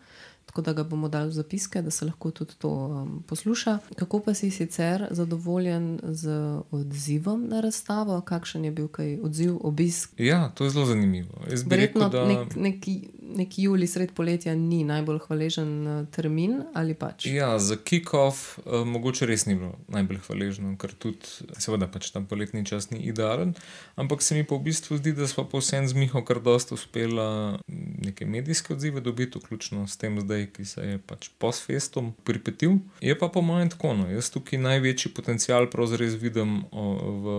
Tako 0.49 0.61
da 0.61 0.73
ga 0.73 0.83
bomo 0.83 1.09
dali 1.09 1.29
v 1.29 1.31
zapiske, 1.31 1.81
da 1.81 1.91
se 1.91 2.05
lahko 2.05 2.31
tudi 2.31 2.55
to 2.57 2.69
um, 2.69 3.23
posluša. 3.27 3.77
Kako 3.95 4.19
pa 4.19 4.33
si 4.33 4.51
sicer 4.51 5.07
zadovoljen 5.11 5.99
z 6.03 6.29
odzivom 6.71 7.45
na 7.49 7.59
razstavo, 7.61 8.21
kakšen 8.21 8.65
je 8.65 8.71
bil 8.71 8.87
kaj 8.87 9.19
odziv, 9.21 9.57
obisk? 9.61 10.09
Ja, 10.17 10.49
to 10.55 10.63
je 10.63 10.69
zelo 10.69 10.85
zanimivo. 10.85 11.37
Verjetno 11.65 12.09
da... 12.09 12.25
nek, 12.25 12.55
nek, 12.55 12.87
nek 13.21 13.59
juli, 13.59 13.87
sred 13.87 14.15
poletja, 14.17 14.55
ni 14.55 14.81
najbolj 14.83 15.19
hvaležen 15.27 15.87
uh, 15.87 15.99
termin 16.09 16.63
ali 16.73 16.97
pač. 16.97 17.29
Ja, 17.29 17.51
za 17.59 17.77
kick-off 17.77 18.57
uh, 18.65 18.81
mogoče 18.89 19.29
res 19.29 19.45
ni 19.45 19.53
bilo 19.53 19.75
najbolj 19.93 20.23
hvaležno, 20.25 20.73
ker 20.81 20.97
tudi, 20.97 21.29
seveda, 21.61 21.85
pač 21.85 22.09
tam 22.15 22.25
poletni 22.25 22.65
čas 22.65 22.89
ni 22.89 23.03
idealen. 23.05 23.53
Ampak 24.01 24.25
se 24.25 24.33
mi 24.33 24.41
pa 24.41 24.57
v 24.57 24.71
bistvu 24.71 24.97
zdi, 24.97 25.13
da 25.13 25.29
smo 25.29 25.45
pa 25.45 25.61
vsem 25.61 25.85
z 25.85 25.93
Miho 25.93 26.25
kar 26.25 26.41
dosta 26.41 26.73
uspela 26.73 27.59
neke 28.01 28.25
medijske 28.25 28.73
odzive 28.73 29.05
dobiti, 29.05 29.37
vključno 29.37 29.85
s 29.85 29.97
tem 30.01 30.17
zdaj 30.25 30.38
zdaj, 30.39 30.47
ki 30.53 30.65
se 30.65 30.81
je 30.81 30.97
pač 30.97 31.29
post-festom 31.37 32.13
pripetil. 32.23 32.79
Je 33.01 33.15
pa 33.17 33.27
po 33.27 33.41
mojem 33.41 33.69
tako, 33.69 33.93
no, 33.93 34.07
jaz 34.09 34.31
tukaj 34.31 34.59
največji 34.59 35.13
potencial 35.13 35.69
pravzaprav 35.69 36.15
vidim 36.21 36.63
v, 36.71 37.35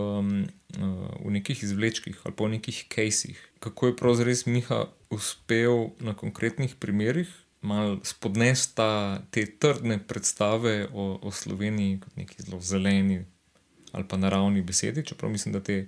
v 1.24 1.31
nekih 1.31 1.62
izvlečkih 1.62 2.20
ali 2.24 2.35
pa 2.36 2.44
v 2.44 2.56
nekih 2.59 2.85
casih. 2.93 3.39
Kako 3.60 3.86
je 3.86 3.97
pravzaprav 3.97 4.47
Miha 4.47 4.81
uspel 5.10 5.90
na 6.01 6.14
konkretnih 6.14 6.77
primerih. 6.77 7.28
Mal 7.60 7.98
spodnesti 8.05 8.89
te 9.31 9.44
trdne 9.44 9.98
predstave 10.01 10.89
o, 10.93 11.18
o 11.22 11.31
Sloveniji 11.31 12.01
kot 12.01 12.16
neki 12.16 12.43
zelo 12.43 12.60
zeleni 12.60 13.24
ali 13.93 14.05
pa 14.09 14.16
naravni 14.16 14.62
besedi, 14.62 15.05
čeprav 15.05 15.32
mislim, 15.32 15.52
da 15.52 15.60
te, 15.60 15.86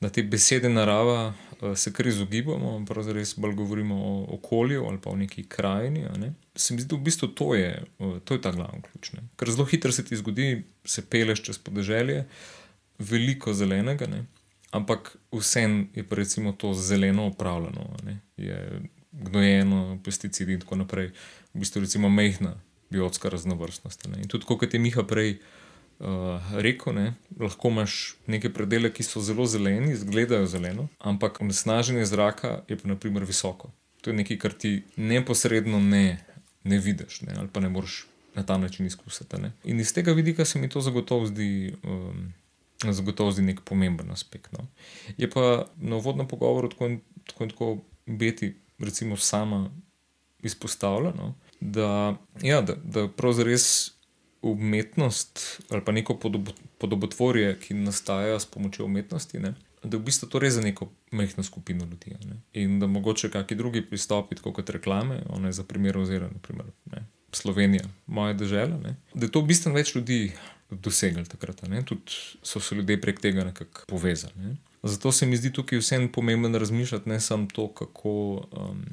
da 0.00 0.08
te 0.08 0.22
besede 0.22 0.68
narava 0.68 1.32
uh, 1.60 1.76
se 1.76 1.92
kar 1.92 2.06
izogibamo, 2.06 2.84
pravzaprav 2.88 3.24
bolj 3.36 3.54
govorimo 3.54 3.94
o 3.96 4.26
okolju 4.34 4.84
ali 4.84 4.98
pa 5.02 5.10
o 5.10 5.16
neki 5.16 5.44
krajini. 5.48 6.04
Ne? 6.18 6.32
Se 6.56 6.74
mi 6.74 6.82
zdi, 6.82 6.88
da 6.90 6.98
v 6.98 7.06
bistvu 7.06 7.28
to 7.38 7.54
je, 7.54 7.84
uh, 7.98 8.18
to 8.24 8.34
je 8.34 8.42
ta 8.42 8.50
glavni 8.52 8.82
ključ. 8.82 9.12
Ne? 9.12 9.26
Ker 9.38 9.50
zelo 9.50 9.64
hitro 9.70 9.92
se 9.92 10.04
ti 10.04 10.16
zgodi, 10.16 10.64
se 10.84 11.04
peleš 11.06 11.44
čez 11.46 11.58
podeželje, 11.62 12.24
veliko 12.98 13.54
zelenega, 13.54 14.06
ne? 14.10 14.24
ampak 14.70 15.16
vsem 15.34 15.88
je 15.94 16.04
pa 16.06 16.16
recimo 16.16 16.52
to 16.52 16.74
zeleno 16.74 17.26
upravljeno, 17.26 17.96
je 18.36 18.82
gnojeno, 19.12 19.98
pesticidi 20.04 20.52
in 20.52 20.60
tako 20.60 20.76
naprej. 20.76 21.10
V 21.54 21.62
bistvu 21.64 21.80
recimo 21.82 22.08
mehna 22.08 22.54
biotska 22.90 23.28
raznovrstnost. 23.28 24.06
Ne? 24.08 24.22
In 24.22 24.28
tudi, 24.28 24.46
kot 24.46 24.74
je 24.74 24.80
Miha 24.80 25.02
prej 25.06 25.38
uh, 26.00 26.52
rekel, 26.62 26.94
ne, 26.94 27.14
lahko 27.38 27.70
imaš 27.70 28.14
neke 28.26 28.50
predele, 28.52 28.92
ki 28.92 29.06
so 29.06 29.22
zelo 29.22 29.46
zeleni, 29.46 29.92
izgledajo 29.94 30.46
zeleno, 30.46 30.88
ampak 30.98 31.40
onesnaženje 31.40 32.06
zraka 32.06 32.60
je 32.68 32.78
pa 32.78 32.88
naprimer 32.88 33.24
visoko. 33.24 33.72
To 34.00 34.10
je 34.10 34.16
nekaj, 34.16 34.38
kar 34.38 34.52
ti 34.56 34.82
neposredno 34.96 35.80
ne, 35.80 36.18
ne 36.64 36.78
vidiš, 36.78 37.20
ne, 37.20 37.34
ali 37.38 37.48
pa 37.52 37.60
ne 37.60 37.68
moreš 37.68 38.06
na 38.34 38.42
ta 38.46 38.58
način 38.58 38.86
izkusiti. 38.86 39.40
Ne. 39.40 39.52
In 39.64 39.80
iz 39.80 39.94
tega 39.94 40.12
vidika 40.12 40.44
se 40.44 40.58
mi 40.58 40.68
to 40.68 40.80
zagotovo 40.80 41.26
zdi. 41.26 41.74
Um, 41.82 42.32
Zagotovo 42.80 43.30
je 43.36 43.42
nek 43.42 43.58
pomemben 43.60 44.10
aspekt. 44.10 44.52
No. 44.52 44.66
Je 45.18 45.30
pa 45.30 45.66
na 45.76 45.96
uvodnem 45.96 46.28
pogovoru 46.28 46.68
tako 46.68 46.86
in 46.86 47.00
tako, 47.26 47.46
tako 47.46 47.78
biti, 48.06 48.54
recimo, 48.78 49.16
sama 49.16 49.70
izpostavlja, 50.42 51.12
no, 51.16 51.34
da, 51.60 52.16
ja, 52.42 52.60
da, 52.60 52.74
da 52.84 53.08
pravzaprav 53.08 53.56
umetnost 54.42 55.60
ali 55.68 55.84
pa 55.84 55.92
neko 55.92 56.14
podob, 56.16 56.48
podobotvorje, 56.78 57.58
ki 57.60 57.74
nastaja 57.74 58.40
s 58.40 58.46
pomočjo 58.46 58.84
umetnosti, 58.84 59.38
ne, 59.38 59.54
da 59.82 59.96
v 59.96 60.04
bistvu 60.04 60.28
to 60.28 60.38
res 60.38 60.54
za 60.54 60.60
neko 60.60 60.90
majhno 61.10 61.42
skupino 61.42 61.84
ljudi. 61.84 62.16
Ne. 62.28 62.40
In 62.52 62.78
da 62.80 62.86
mogoče 62.86 63.30
kakšni 63.30 63.56
drugi 63.56 63.82
pristopi, 63.86 64.36
kot 64.36 64.70
reklame, 64.70 65.22
one 65.28 65.52
za 65.52 65.64
primer 65.64 65.98
oziroma 65.98 66.32
naprimer, 66.32 66.66
ne, 66.92 67.06
Slovenija, 67.32 67.84
moja 68.06 68.34
država, 68.34 68.94
da 69.14 69.26
je 69.26 69.30
to 69.32 69.40
v 69.40 69.46
bistvu 69.52 69.72
več 69.72 69.94
ljudi 69.94 70.32
dosegli 70.70 71.24
takrat. 71.24 71.62
Tudi 71.86 72.18
so 72.42 72.60
se 72.60 72.74
ljudje 72.74 73.00
prek 73.00 73.20
tega 73.20 73.44
nekako 73.44 73.86
povezali. 73.88 74.34
Ne. 74.36 74.56
Zato 74.82 75.12
se 75.12 75.26
mi 75.26 75.36
zdi 75.36 75.52
tukaj 75.52 75.78
vsem 75.78 76.08
pomembno 76.12 76.58
razmišljati 76.58 77.08
ne 77.08 77.20
samo 77.20 77.46
to, 77.52 77.68
kako, 77.74 78.10
um, 78.52 78.84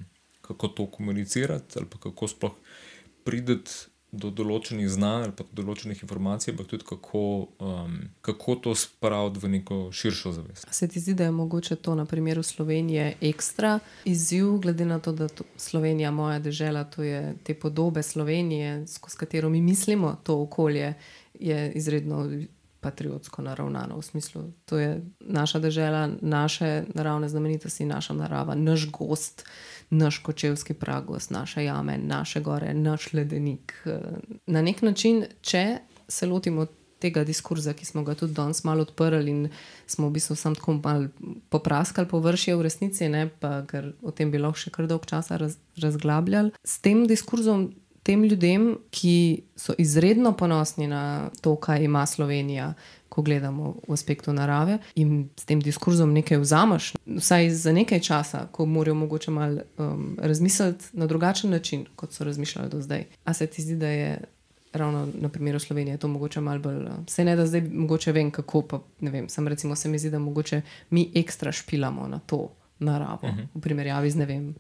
kako 0.42 0.68
to 0.68 0.86
komunicirati 0.92 1.80
ali 1.80 1.88
kako 2.00 2.28
sploh 2.28 2.56
prideti 3.24 3.72
do 4.12 4.30
določenih 4.32 4.88
znanj 4.90 5.26
ali 5.28 5.34
pa 5.36 5.44
do 5.52 5.64
določenih 5.64 6.00
informacij, 6.06 6.54
ampak 6.54 6.70
tudi 6.72 6.88
kako, 6.88 7.24
um, 7.60 7.98
kako 8.24 8.56
to 8.64 8.76
spraviti 8.76 9.42
v 9.44 9.52
neko 9.58 9.80
širšo 9.92 10.32
zavest. 10.38 10.68
Se 10.72 10.88
ti 10.88 11.04
zdi, 11.04 11.16
da 11.18 11.28
je 11.28 11.36
mogoče 11.36 11.76
to 11.76 11.96
na 11.96 12.06
primeru 12.08 12.44
Slovenije 12.44 13.18
ekstra 13.22 13.78
izziv, 14.08 14.58
glede 14.64 14.88
na 14.88 15.00
to, 15.04 15.12
da 15.12 15.28
to 15.28 15.44
Slovenija, 15.60 16.12
moja 16.12 16.40
država, 16.40 16.86
to 16.88 17.04
je 17.04 17.36
te 17.44 17.54
podobe 17.54 18.04
Slovenije, 18.04 18.88
skozi 18.88 19.18
katero 19.18 19.50
mi 19.50 19.62
mislimo 19.62 20.16
to 20.24 20.42
okolje, 20.42 20.94
je 21.40 21.72
izredno. 21.76 22.26
Patriotsko 22.82 23.42
naravnano, 23.42 23.98
v 23.98 24.06
smislu, 24.06 24.44
da 24.70 24.80
je 24.80 25.02
naša 25.20 25.60
država, 25.60 26.10
naše 26.22 26.84
naravne 26.94 27.30
znamenitosti, 27.30 27.86
naša 27.86 28.14
narava, 28.14 28.56
naš 28.56 28.92
gost, 28.92 29.46
naš 29.90 30.18
kočevski 30.18 30.74
pragos, 30.74 31.30
naše 31.30 31.64
jame, 31.64 31.98
naše 31.98 32.42
gore, 32.42 32.74
naš 32.74 33.14
ledenik. 33.14 33.74
Na 34.46 34.62
nek 34.62 34.82
način, 34.82 35.26
če 35.42 35.78
se 36.08 36.28
lotimo 36.28 36.68
tega 37.00 37.24
diskurza, 37.24 37.74
ki 37.78 37.86
smo 37.86 38.04
ga 38.04 38.16
tudi 38.18 38.34
danes 38.34 38.64
malo 38.64 38.82
odprli 38.82 39.32
in 39.32 39.50
smo 39.88 40.10
v 40.10 40.18
bistvu 40.18 40.36
samo 40.36 40.56
tako 40.56 40.78
malo 40.84 41.10
popraskali 41.50 42.10
površje 42.10 42.56
v 42.56 42.66
resnici, 42.66 43.10
ne, 43.10 43.28
pa 43.30 43.62
ker 43.70 43.92
o 44.02 44.12
tem 44.12 44.32
bi 44.34 44.42
lahko 44.42 44.66
še 44.66 44.74
kar 44.74 44.90
dolg 44.90 45.06
časa 45.10 45.38
raz, 45.38 45.60
razglabljali, 45.82 46.56
s 46.64 46.80
tem 46.82 47.06
diskurzom. 47.10 47.70
Tem 48.08 48.24
ljudem, 48.24 48.70
ki 48.90 49.42
so 49.60 49.74
izredno 49.78 50.32
ponosni 50.38 50.88
na 50.88 51.30
to, 51.42 51.56
kaj 51.60 51.84
ima 51.84 52.06
Slovenija, 52.08 52.70
ko 53.10 53.22
gledamo 53.22 53.74
v 53.88 53.94
aspektu 53.94 54.34
narave 54.34 54.78
in 54.96 55.30
s 55.36 55.46
tem 55.50 55.60
diskurzom 55.64 56.14
nekaj 56.16 56.38
vzameš, 56.40 56.94
vsaj 57.06 57.50
za 57.50 57.74
nekaj 57.76 58.00
časa, 58.00 58.46
ko 58.52 58.66
morajo 58.66 58.96
mogoče 58.96 59.32
malo 59.32 59.66
um, 59.78 60.16
razmisliti 60.22 60.86
na 60.94 61.08
drugačen 61.08 61.52
način, 61.52 61.86
kot 61.96 62.14
so 62.14 62.24
razmišljali 62.24 62.70
do 62.70 62.82
zdaj. 62.82 63.06
A 63.24 63.34
se 63.34 63.48
ti 63.48 63.62
zdi, 63.62 63.76
da 63.76 63.88
je 63.88 64.20
ravno 64.74 65.08
na 65.14 65.30
primeru 65.30 65.60
Slovenije 65.60 65.98
to 65.98 66.08
mogoče 66.08 66.42
malo 66.42 66.60
bolj. 66.60 66.88
Se 67.08 67.26
ne 67.26 67.36
da 67.36 67.48
zdaj 67.48 67.62
mogoče 67.62 68.12
vem, 68.12 68.32
kako 68.32 68.62
pa 68.62 68.80
ne 69.00 69.12
vem. 69.12 69.30
Sam 69.30 69.48
recimo 69.48 69.76
se 69.76 69.90
mi 69.90 70.00
zdi, 70.00 70.10
da 70.10 70.20
mogoče 70.20 70.62
mi 70.90 71.12
ekstra 71.16 71.52
špilamo 71.52 72.08
na 72.08 72.20
to 72.20 72.50
naravo 72.80 73.20
uh 73.28 73.30
mhm. 73.30 73.40
-huh. 73.40 73.48
v 73.54 73.62
primerjavi 73.62 74.12
z 74.12 74.16
ne 74.16 74.26
vem 74.26 74.56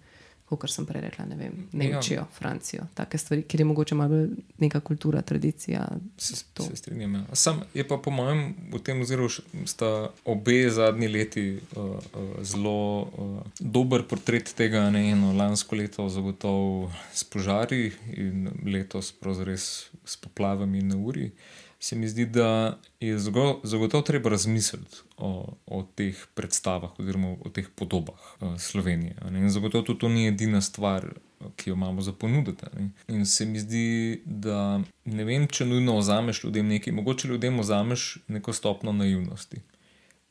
kot 0.56 0.72
sem 0.72 0.86
prej 0.88 1.02
rekla, 1.04 1.26
ne 1.28 1.36
vem, 1.36 1.56
Nemčijo, 1.76 2.22
ja. 2.22 2.26
Francijo, 2.32 2.86
take 2.96 3.18
stvari, 3.18 3.44
kjer 3.44 3.62
je 3.62 3.66
mogoče 3.66 3.96
malo 3.96 4.22
neka 4.64 4.80
kultura, 4.80 5.22
tradicija. 5.22 5.88
Se, 6.18 6.36
se 6.36 6.76
strinjam. 6.76 7.16
Ja. 7.16 7.24
Sam 7.34 7.62
je 7.74 7.88
pa 7.88 7.98
po 7.98 8.12
mojem 8.12 8.56
v 8.72 8.80
tem 8.80 9.02
oziru, 9.02 9.28
sta 9.66 10.10
obe 10.26 10.70
zadnji 10.72 11.08
leti 11.08 11.46
uh, 11.76 11.84
uh, 11.84 12.00
zelo 12.42 13.02
uh, 13.02 13.42
dober 13.60 14.08
portret 14.08 14.54
tega. 14.56 14.88
Ne, 14.90 15.10
eno 15.12 15.34
lansko 15.36 15.76
leto 15.76 16.08
zagotovo 16.10 16.92
s 17.14 17.28
požari 17.28 17.92
in 18.16 18.48
letos 18.66 19.12
pravzaprav 19.12 19.58
s 19.58 20.18
poplavami 20.22 20.82
na 20.82 20.96
uri. 20.96 21.28
Uh, 21.28 21.67
se 21.88 21.96
mi 21.96 22.08
zdi, 22.08 22.26
da 22.26 22.80
je 23.00 23.20
zagotovo 23.64 24.02
treba 24.02 24.30
razmisliti 24.30 24.98
o, 25.18 25.54
o 25.66 25.84
teh 25.96 26.26
predstavah 26.34 27.00
oziroma 27.00 27.36
o 27.46 27.50
teh 27.50 27.70
podobah 27.76 28.20
uh, 28.40 28.58
Slovenije. 28.60 29.16
In 29.32 29.50
zagotovo 29.50 29.84
tudi 29.84 30.00
to 30.00 30.10
ni 30.10 30.28
edina 30.28 30.62
stvar, 30.62 31.14
ki 31.56 31.70
jo 31.70 31.76
imamo 31.76 32.02
za 32.02 32.12
ponuditi. 32.12 32.66
In 33.08 33.26
se 33.26 33.46
mi 33.46 33.60
zdi, 33.60 34.22
da 34.26 34.82
ne 35.06 35.24
vem, 35.24 35.48
če 35.48 35.66
nujno 35.66 35.96
ozameš 35.98 36.44
ljudem 36.44 36.68
nekaj, 36.68 36.94
mogoče 36.94 37.28
ljudem 37.28 37.60
ozameš 37.60 38.18
neko 38.28 38.54
stopno 38.54 38.92
naivnosti. 38.92 39.62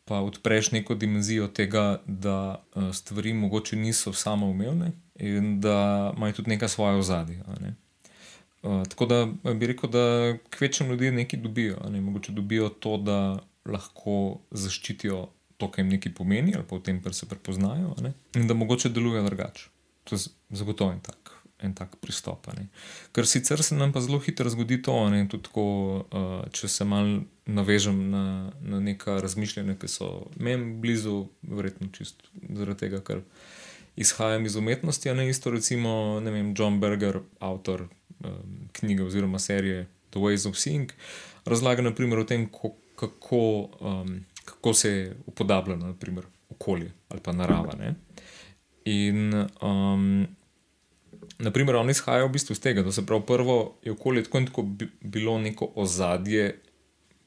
Pa 0.05 0.21
odpreš 0.21 0.71
neko 0.71 0.95
dimenzijo 0.95 1.49
tega, 1.49 2.03
da 2.07 2.65
stvari 2.93 3.33
mogoče 3.35 3.77
niso 3.77 4.13
samoumevne 4.13 4.93
in 5.19 5.61
da 5.61 6.13
imajo 6.17 6.33
tudi 6.33 6.51
neka 6.51 6.69
svoja 6.69 6.97
ozadja. 6.97 7.43
Ne? 7.61 7.75
Uh, 8.67 8.83
tako 8.91 9.07
da 9.07 9.21
bi 9.55 9.67
rekel, 9.71 9.91
da 9.91 10.35
kvečem 10.51 10.91
ljudi 10.91 11.11
nekaj 11.15 11.41
dobijo. 11.41 11.79
Ne? 11.91 12.01
Mogoče 12.01 12.33
dobijo 12.33 12.69
to, 12.69 12.97
da 12.99 13.39
lahko 13.67 14.41
zaščitijo 14.51 15.29
to, 15.57 15.71
kar 15.71 15.85
jim 15.85 15.93
nekaj 15.95 16.15
pomeni, 16.15 16.55
ali 16.57 16.67
pa 16.67 16.77
v 16.77 16.85
tem, 16.89 16.99
kar 17.03 17.15
se 17.15 17.29
prepoznajo, 17.31 17.95
ne? 18.03 18.13
in 18.35 18.47
da 18.51 18.55
mogoče 18.55 18.91
delujejo 18.93 19.25
drugače. 19.29 19.69
To 20.05 20.15
je 20.15 20.29
zagotovo 20.51 20.93
en 20.93 21.01
tak, 21.01 21.31
en 21.63 21.75
tak 21.75 21.97
pristop. 22.03 22.47
Ne? 22.59 22.67
Ker 23.15 23.27
sicer 23.27 23.63
se 23.63 23.79
nam 23.79 23.93
pa 23.95 24.03
zelo 24.03 24.19
hitro 24.23 24.51
zgodi 24.51 24.81
to, 24.83 24.97
ne? 25.15 25.25
tudi 25.31 25.49
tako, 25.49 25.67
uh, 26.11 26.41
če 26.53 26.69
se 26.69 26.85
mal 26.85 27.21
navežem 27.47 28.03
na, 28.11 28.25
na 28.61 28.81
neka 28.83 29.21
razmišljanja, 29.23 29.79
ki 29.79 29.91
so 29.91 30.11
meni 30.37 30.75
blizu, 30.83 31.29
verjetno 31.47 31.89
čisto 31.95 32.27
zaradi 32.43 32.87
tega, 32.87 33.03
ker 33.07 33.23
izhajam 33.97 34.47
iz 34.47 34.57
umetnosti, 34.57 35.11
a 35.11 35.15
ne 35.15 35.29
isto 35.29 35.51
recimo, 35.51 36.21
vem, 36.21 36.55
John 36.59 36.81
Berger, 36.81 37.21
avtor 37.39 37.83
um, 38.25 38.69
knjige 38.73 39.03
oziroma 39.03 39.39
serije 39.39 39.87
The 40.11 40.21
Ways 40.21 40.49
of 40.49 40.57
Seeing, 40.57 40.93
razlaga 41.45 41.83
naprimer 41.83 42.19
o 42.19 42.25
tem, 42.25 42.49
kako, 42.97 43.69
um, 43.81 44.25
kako 44.45 44.75
se 44.75 44.91
je 44.91 45.17
upodabljeno 45.27 45.87
naprimer, 45.87 46.25
okolje 46.51 46.93
ali 47.09 47.21
pa 47.21 47.33
narava. 47.33 47.75
Ne? 47.79 47.95
In 48.85 49.35
um, 49.63 50.27
naprimer, 51.39 51.77
on 51.77 51.91
izhaja 51.91 52.25
v 52.25 52.33
bistvu 52.33 52.53
iz 52.53 52.61
tega, 52.61 52.83
da 52.83 52.93
se 52.93 53.07
prav 53.07 53.25
prvo 53.27 53.79
je 53.85 53.93
okolje 53.93 54.25
tako 54.25 54.39
in 54.39 54.47
tako 54.47 54.69
bilo 55.01 55.39
neko 55.39 55.73
ozadje. 55.75 56.63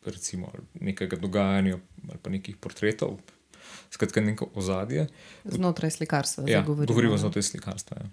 Recimo 0.05 0.51
nekega 0.73 1.17
dogajanja 1.17 1.77
ali 2.09 2.17
pa 2.21 2.29
nekih 2.29 2.57
portretov, 2.57 3.17
skratka, 3.91 4.21
neko 4.21 4.49
ozadje. 4.55 5.07
Znotraj 5.45 5.91
slikarstva, 5.91 6.49
ja, 6.49 6.61
govorimo 6.61 7.17
znotraj 7.17 7.43
slikarstva. 7.43 7.97
Ja. 8.01 8.09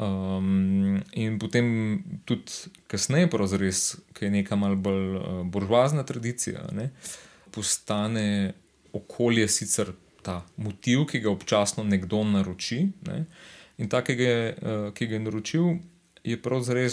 Um, 0.00 1.02
in 1.12 1.36
potem 1.38 2.00
tudi 2.24 2.72
kasneje, 2.88 3.28
ki 3.28 4.24
je 4.24 4.30
neka 4.30 4.56
malce 4.56 4.80
bolj 4.80 5.16
uh, 5.16 5.24
buržoazna 5.44 6.06
tradicija, 6.08 6.62
ne, 6.72 6.90
postane 7.52 8.54
okolje 8.92 9.48
sicer 9.48 9.92
ta 10.22 10.40
motiv, 10.56 11.04
ki 11.10 11.20
ga 11.20 11.30
občasno 11.30 11.84
nekdo 11.84 12.22
naroči. 12.24 12.86
Ne, 13.06 13.24
in 13.78 13.88
ta, 13.92 14.00
ki 14.04 14.16
ga, 14.16 14.30
je, 14.30 14.54
uh, 14.56 14.88
ki 14.96 15.10
ga 15.10 15.18
je 15.18 15.26
naročil, 15.26 15.68
je 16.24 16.40
pravzaprav 16.42 16.88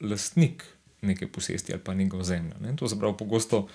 lastnik 0.00 0.64
neke 1.02 1.26
posesti 1.26 1.72
ali 1.72 1.82
pa 1.82 1.94
nekega 1.94 2.22
zemlja. 2.24 2.54
Ne. 2.60 2.76
To 2.76 2.88
se 2.88 2.98
pravi, 2.98 3.16
pogosto 3.18 3.66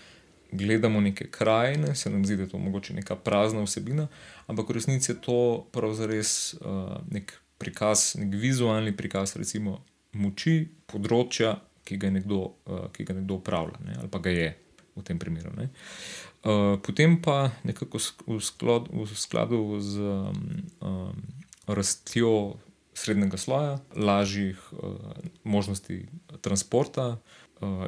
gledamo 0.51 1.01
neke 1.01 1.27
krajine, 1.31 1.95
se 1.95 2.09
nam 2.09 2.25
zdi, 2.25 2.35
da 2.35 2.43
je 2.43 2.49
to 2.49 2.57
mogoče 2.57 2.93
neka 2.93 3.15
prazna 3.15 3.61
vsebina, 3.63 4.07
ampak 4.47 4.69
v 4.69 4.73
resnici 4.73 5.11
je 5.11 5.21
to 5.21 5.67
pravzaprav 5.71 6.19
uh, 6.19 6.97
nek 7.11 7.33
prikaz, 7.57 8.15
nek 8.15 8.33
vizualni 8.33 8.95
prikaz, 8.97 9.35
recimo, 9.35 9.79
moči 10.13 10.63
področja, 10.89 11.57
ki 11.85 11.97
ga 11.97 12.09
nekdo, 12.13 12.41
uh, 12.69 12.87
ki 12.93 13.05
ga 13.05 13.17
nekdo 13.17 13.39
upravlja, 13.41 13.81
ne, 13.85 13.97
ali 13.99 14.09
pa 14.11 14.21
ga 14.23 14.33
je 14.33 14.49
v 14.95 15.03
tem 15.05 15.19
primeru. 15.19 15.51
Uh, 15.59 16.77
potem 16.83 17.19
pa 17.21 17.51
nekako 17.63 17.99
v 18.27 18.39
skladu, 18.43 19.03
v 19.03 19.19
skladu 19.19 19.59
z 19.83 19.99
um, 19.99 20.33
um, 20.81 21.21
rastjo 21.67 22.59
srednjega 22.93 23.37
sloja, 23.39 23.79
lažjih 23.95 24.59
uh, 24.73 24.95
možnosti 25.43 26.07
transporta. 26.41 27.19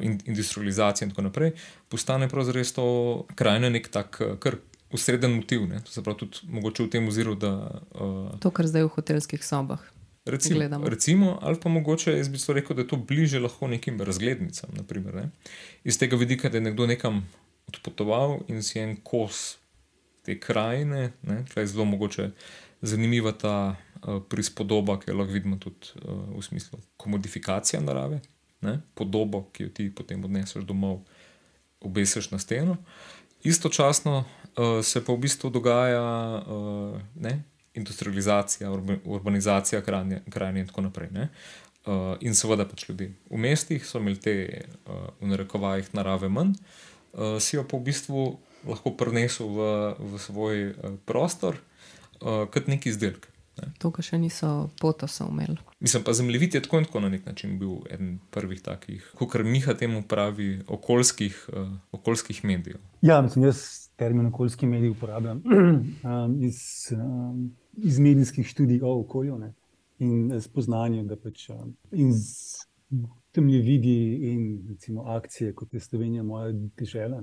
Industrializacija, 0.01 1.05
in 1.05 1.13
tako 1.13 1.27
naprej, 1.29 1.51
postane 1.89 2.29
pravzaprav 2.29 2.71
to 2.75 2.87
krajina 3.35 3.69
nek 3.69 3.87
tak, 3.91 4.21
kar 4.39 4.57
usreden 4.91 5.31
motiv. 5.31 5.67
Ne? 5.67 5.79
To 5.83 5.91
se 5.91 6.03
pravi, 6.03 6.19
tudi 6.19 6.37
mogoče 6.49 6.83
v 6.83 6.89
tem 6.89 7.07
oziru. 7.07 7.35
Da, 7.35 7.81
uh, 7.95 8.39
to, 8.39 8.51
kar 8.51 8.67
zdaj 8.67 8.87
v 8.89 8.93
hotelskih 8.95 9.45
sobah. 9.45 9.83
Recimo, 10.25 10.85
recimo, 10.85 11.39
ali 11.41 11.57
pa 11.59 11.69
mogoče 11.69 12.13
jaz 12.13 12.29
bi 12.29 12.37
rekel, 12.53 12.75
da 12.75 12.83
je 12.83 12.87
to 12.87 12.97
bliže 12.97 13.39
lahko 13.39 13.67
nekim 13.67 14.01
razglednicam. 14.01 14.69
Naprimer, 14.77 15.15
ne? 15.15 15.29
Iz 15.83 15.97
tega 15.97 16.15
vidika, 16.15 16.49
da 16.49 16.57
je 16.57 16.67
nekdo 16.69 16.85
nekam 16.85 17.23
odpotoval 17.67 18.39
in 18.47 18.61
si 18.63 18.79
en 18.79 18.95
kos 19.03 19.57
te 20.21 20.37
krajine, 20.39 21.11
tukaj 21.47 21.63
je 21.63 21.67
zelo 21.67 21.85
mogoče 21.85 22.29
zanimiva 22.81 23.31
ta 23.31 23.55
uh, 23.73 24.21
prispodoba, 24.29 24.99
ki 24.99 25.09
jo 25.09 25.17
lahko 25.17 25.33
vidimo 25.33 25.57
tudi 25.57 25.89
uh, 26.03 26.37
v 26.37 26.43
smislu 26.45 26.79
komodifikacije 26.97 27.81
narave, 27.81 28.21
ne? 28.61 28.79
podobo, 28.95 29.47
ki 29.53 29.63
jo 29.63 29.69
ti 29.69 29.89
potem 29.95 30.23
odneseš 30.23 30.65
domov, 30.67 31.01
obesiš 31.81 32.31
na 32.31 32.39
steno. 32.39 32.77
Istočasno 33.43 34.21
uh, 34.21 34.83
se 34.85 35.01
pa 35.05 35.13
v 35.13 35.17
bistvu 35.25 35.49
dogaja 35.49 36.03
uh, 36.41 36.99
ne, 37.15 37.41
industrializacija, 37.73 38.71
urbanizacija 39.05 39.81
krajine 39.81 40.59
in 40.59 40.67
tako 40.67 40.81
naprej. 40.81 41.09
Ne? 41.11 41.29
Uh, 41.85 42.13
in 42.21 42.35
seveda 42.37 42.67
pač 42.69 42.85
ljudi 42.89 43.07
v 43.29 43.41
mestih 43.41 43.85
so 43.85 43.97
imeli 43.97 44.19
te, 44.21 44.35
uh, 44.85 45.09
v 45.17 45.31
narekovajih, 45.33 45.89
narave 45.97 46.29
manj, 46.29 46.53
uh, 46.53 47.39
si 47.41 47.55
jo 47.55 47.65
pa 47.65 47.79
v 47.79 47.87
bistvu 47.89 48.25
lahko 48.69 48.93
prenesel 48.93 49.49
v, 49.49 49.69
v 49.97 50.21
svoj 50.21 50.57
uh, 50.69 50.93
prostor 51.09 51.57
uh, 52.21 52.45
kot 52.53 52.69
neki 52.69 52.93
izdelek. 52.93 53.30
Ne. 53.61 53.71
To, 53.79 53.91
kar 53.91 54.05
še 54.05 54.17
niso 54.21 54.69
potosov 54.81 55.29
imeli. 55.31 55.57
Mislim 55.79 56.03
pa, 56.03 56.13
zemljevid 56.13 56.55
je 56.55 56.63
tako 56.65 56.81
in 56.81 56.89
tako 56.89 57.03
na 57.05 57.09
nek 57.13 57.25
način 57.25 57.59
bil 57.59 57.79
eden 57.89 58.19
prvih 58.31 58.61
takih, 58.61 59.11
kot 59.17 59.37
Miha 59.43 59.73
temu 59.77 60.03
pravi, 60.07 60.63
okoljskih, 60.67 61.37
uh, 61.53 61.71
okoljskih 61.91 62.43
medijev. 62.45 62.81
Ja, 63.01 63.21
mislim, 63.21 63.45
jaz 63.45 63.89
termin 63.97 64.27
okoljski 64.31 64.67
medij 64.67 64.89
uporabljam 64.89 65.41
um, 65.45 66.37
iz, 66.43 66.61
um, 66.95 67.49
iz 67.77 67.99
medijskih 67.99 68.47
študij 68.47 68.81
o 68.81 68.99
okolju. 68.99 69.37
Ne 69.39 69.53
in 70.01 70.41
spoznanju, 70.41 71.05
da 71.05 71.15
pač 71.15 71.47
tam 73.31 73.49
je 73.49 73.61
vidi 73.61 73.97
in 74.33 74.45
recimo 74.69 75.03
akcije, 75.13 75.53
kot 75.55 75.73
je 75.73 75.79
Slovenija, 75.79 76.23
moja 76.23 76.51
država. 76.77 77.21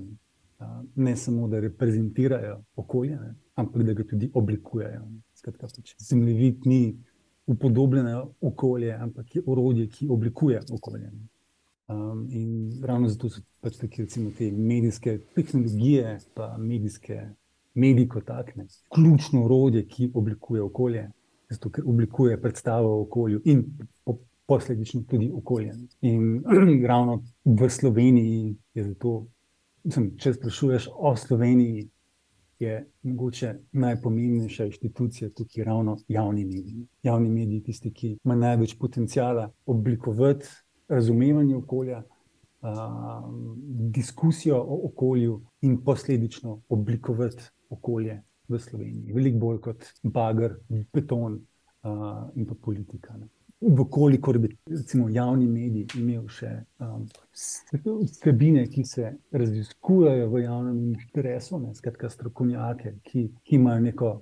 Ne 0.95 1.15
samo, 1.15 1.47
da 1.47 1.59
reprezentirajo 1.59 2.63
okolje, 2.75 3.15
ne, 3.15 3.35
ampak 3.55 3.83
da 3.83 3.93
ga 3.93 4.03
tudi 4.03 4.31
oblikujejo. 4.33 5.05
Skratka, 5.39 5.67
zemljevid 5.97 6.65
ni 6.65 6.97
upodobljeno 7.47 8.33
okolje, 8.41 8.93
ampak 8.93 9.35
je 9.35 9.41
orodje, 9.45 9.87
ki 9.87 10.07
oblikuje 10.09 10.59
okolje. 10.71 11.11
Um, 11.87 12.27
in 12.29 12.71
ravno 12.83 13.07
zato 13.09 13.29
so 13.29 13.41
pač 13.61 13.79
take, 13.79 14.03
recimo, 14.03 14.31
te 14.37 14.51
medijske 14.51 15.19
tehnologije, 15.35 16.17
pa 16.35 16.57
medijske 16.57 17.21
medije 17.73 18.07
kot 18.07 18.25
takne, 18.27 18.67
ključno 18.93 19.45
orodje, 19.45 19.85
ki 19.87 20.11
oblikuje 20.13 20.61
okolje 20.61 21.07
zato, 21.49 21.69
ker 21.69 21.83
oblikuje 21.87 22.41
predstavo 22.41 22.91
o 22.97 23.01
okolju 23.01 23.41
in 23.45 23.63
po, 24.05 24.17
posledično 24.45 25.01
tudi 25.09 25.31
okolje. 25.33 25.73
In 26.01 26.43
ravno 26.91 27.23
v 27.45 27.69
Sloveniji 27.69 28.55
je 28.73 28.83
zato, 28.83 29.27
mislim, 29.83 30.11
če 30.17 30.33
sprašuješ 30.33 30.89
o 30.93 31.15
Sloveniji, 31.15 31.89
je 32.59 32.91
mogoče 33.03 33.53
najpomembnejša 33.71 34.65
inštitucija 34.65 35.29
tukaj 35.29 35.63
ravno 35.63 35.97
javni 36.07 36.45
mediji. 36.45 36.87
Javni 37.03 37.29
mediji, 37.29 37.63
tisti, 37.63 37.93
ki 37.93 38.17
ima 38.23 38.35
največ 38.35 38.77
potencijala 38.79 39.51
oblikovati 39.65 40.47
razumevanje 40.87 41.55
okolja. 41.55 42.03
Uh, 42.61 42.69
diskusijo 43.95 44.57
o 44.57 44.79
okolju 44.87 45.41
in 45.61 45.77
posledično 45.83 46.61
oblikovati 46.69 47.43
okolje 47.69 48.21
v 48.47 48.59
Sloveniji, 48.59 49.13
veliko 49.13 49.39
bolj 49.39 49.59
kot 49.61 49.85
bager, 50.03 50.57
beton 50.93 51.33
uh, 51.33 52.27
in 52.35 52.45
pa 52.45 52.55
politika. 52.61 53.17
Ne. 53.17 53.29
Vkolikor 53.61 54.37
bi 54.39 54.57
recimo, 54.69 55.09
javni 55.09 55.47
medij 55.47 55.99
imel 55.99 56.27
še 56.31 56.49
um, 56.79 57.03
vsebine, 57.35 58.63
ki 58.71 58.85
se 58.87 59.11
raziskujejo 59.35 60.29
v 60.31 60.43
javnem 60.45 60.77
interesu, 60.93 61.59
ne, 61.59 61.73
skratka, 61.75 62.07
strokovnjake, 62.09 62.93
ki, 63.03 63.25
ki 63.43 63.57
imajo 63.59 63.83
neko 63.83 64.13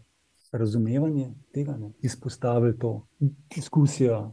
razumevanje 0.57 1.29
tega, 1.53 1.77
ne, 1.77 1.91
izpostavili 2.01 2.73
to 2.81 2.95
diskusijo, 3.53 4.23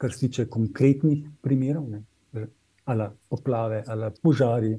kar 0.00 0.12
se 0.12 0.26
tiče 0.26 0.48
konkretnih 0.50 1.28
primerov, 1.44 1.86
ne, 1.92 2.02
ali 2.90 3.10
poplave, 3.30 3.84
ali 3.86 4.10
požari. 4.22 4.74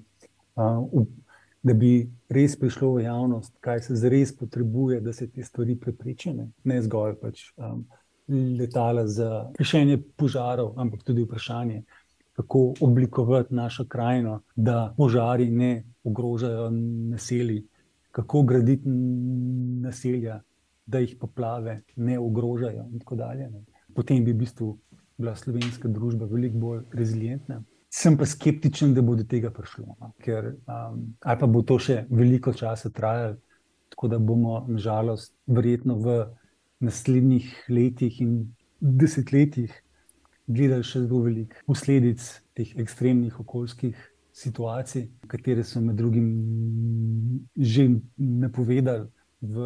Uh, 0.59 1.07
da 1.61 1.73
bi 1.77 2.09
res 2.33 2.55
prišlo 2.59 2.95
v 2.95 3.03
javnost, 3.03 3.53
kaj 3.61 3.83
se 3.85 3.95
zares 3.95 4.31
potrebuje, 4.37 4.99
da 5.01 5.13
se 5.13 5.27
te 5.29 5.43
stvari 5.45 5.75
preprečijo. 5.79 6.47
Ne 6.63 6.79
zgolj 6.81 7.15
pač, 7.21 7.43
um, 7.57 7.83
letala 8.31 9.07
za 9.07 9.51
rešenje 9.59 9.97
požarov, 10.17 10.73
ampak 10.79 11.03
tudi 11.03 11.23
vprašanje, 11.23 11.83
kako 12.33 12.73
oblikovati 12.81 13.55
našo 13.55 13.85
krajino, 13.85 14.41
da 14.55 14.93
požari 14.97 15.49
ne 15.49 15.83
ogrožajo 16.03 16.69
naselij, 17.11 17.63
kako 18.11 18.43
graditi 18.43 18.89
naselja, 19.81 20.41
da 20.85 20.99
jih 20.99 21.15
poplave 21.19 21.81
ne 21.95 22.19
ogrožajo. 22.19 22.85
Potem 23.95 24.23
bi 24.25 24.33
v 24.33 24.37
bistvu 24.37 24.77
bila 25.17 25.35
slovenska 25.35 25.87
družba 25.87 26.25
veliko 26.25 26.57
bolj 26.57 26.81
rezilientna. 26.93 27.61
Sem 27.91 28.17
pa 28.17 28.25
skeptičen, 28.25 28.93
da 28.95 29.01
bo 29.03 29.15
do 29.19 29.23
tega 29.27 29.51
prišlo, 29.51 29.95
no? 29.99 30.13
ker 30.23 30.53
um, 30.55 31.01
ali 31.19 31.39
pa 31.39 31.47
bo 31.47 31.61
to 31.61 31.75
še 31.79 32.05
veliko 32.09 32.53
časa 32.55 32.89
trajalo, 32.89 33.35
tako 33.91 34.07
da 34.07 34.19
bomo, 34.19 34.61
nažalost, 34.67 35.33
verjetno 35.47 35.97
v 35.99 36.15
naslednjih 36.81 37.47
letih 37.69 38.21
in 38.21 38.35
desetletjih 38.79 39.73
gledali 40.47 40.83
še 40.83 41.05
zelo 41.05 41.21
veliko 41.25 41.61
posledic 41.69 42.23
teh 42.57 42.73
ekstremnih 42.81 43.39
okoljskih 43.39 43.95
situacij, 44.33 45.07
katere 45.27 45.63
so 45.63 45.81
med 45.81 45.97
drugim 45.99 46.29
že 47.55 47.87
napovedali. 48.17 49.09
V, 49.41 49.57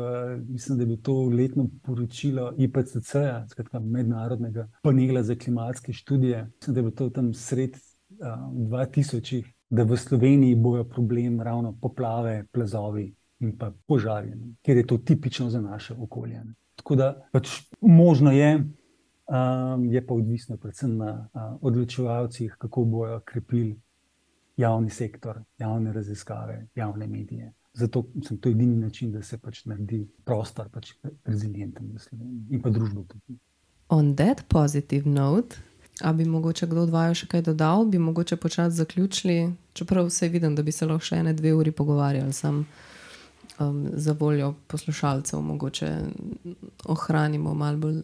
mislim, 0.48 0.78
da 0.78 0.84
je 0.84 0.88
bilo 0.88 1.02
to 1.04 1.14
letno 1.28 1.66
poročilo 1.84 2.54
IPCC, 2.58 3.12
skratka, 3.52 3.80
mednarodnega 3.80 4.70
panela 4.82 5.24
za 5.24 5.36
klimatske 5.36 5.94
študije. 5.94 6.46
Mislim, 6.46 6.74
da 6.74 6.80
je 6.80 6.84
bilo 6.84 6.96
to 6.96 7.10
tam 7.10 7.34
sred 7.34 7.76
2000, 8.20 9.44
da 9.70 9.84
v 9.84 9.98
Sloveniji 9.98 10.56
bojo 10.56 10.84
problem 10.88 11.42
ravno 11.42 11.76
poplave, 11.82 12.46
plazovi 12.52 13.10
in 13.40 13.58
pa 13.58 13.74
požarje, 13.88 14.38
ker 14.64 14.78
je 14.78 14.88
to 14.88 14.98
tipično 14.98 15.50
za 15.50 15.62
naše 15.62 15.94
okolje. 16.00 16.44
Ne. 16.46 16.54
Tako 16.86 16.96
da 16.96 17.28
pač 17.32 17.50
možno 17.82 18.32
je, 18.32 18.56
um, 18.62 19.86
je 19.90 20.02
pa 20.06 20.14
odvisno 20.14 20.58
predvsem 20.58 20.98
na 20.98 21.30
uh, 21.34 21.58
odločevalcih, 21.62 22.56
kako 22.62 22.84
bojo 22.84 23.20
krepili 23.26 23.80
javni 24.58 24.90
sektor, 24.90 25.40
javne 25.58 25.94
raziskave, 25.94 26.68
javne 26.76 27.08
medije. 27.08 27.54
Zato 27.74 28.06
sem 28.28 28.38
to 28.38 28.50
edini 28.50 28.76
način, 28.78 29.12
da 29.12 29.24
se 29.24 29.38
pač 29.38 29.66
naredi 29.66 30.06
prostor, 30.26 30.70
pač 30.70 30.94
rezilienten 31.26 31.90
v 31.96 32.00
Sloveniji 32.00 32.46
in 32.54 32.62
pa 32.62 32.70
družbo 32.70 33.04
tudi. 33.10 33.40
On 33.90 34.16
that 34.16 34.46
positive 34.48 35.10
note. 35.10 35.58
A 36.02 36.14
bi 36.14 36.26
mogoče 36.26 36.68
kdo 36.68 36.84
od 36.86 36.90
vaju 36.94 37.16
še 37.16 37.28
kaj 37.32 37.42
dodal, 37.42 37.86
bi 37.86 37.98
mogoče 37.98 38.36
počasi 38.36 38.78
zaključili, 38.78 39.54
čeprav 39.74 40.06
vse 40.12 40.30
vidim, 40.30 40.56
da 40.56 40.64
bi 40.64 40.72
se 40.72 40.86
lahko 40.86 41.06
še 41.08 41.24
ene 41.24 41.34
dve 41.34 41.54
uri 41.56 41.72
pogovarjali, 41.72 42.34
sem 42.34 42.66
um, 43.60 43.90
za 43.94 44.16
voljo 44.20 44.54
poslušalcev, 44.68 45.42
mogoče 45.42 45.98
ohranimo 46.86 47.54
malo 47.54 47.78
bolj 47.78 48.02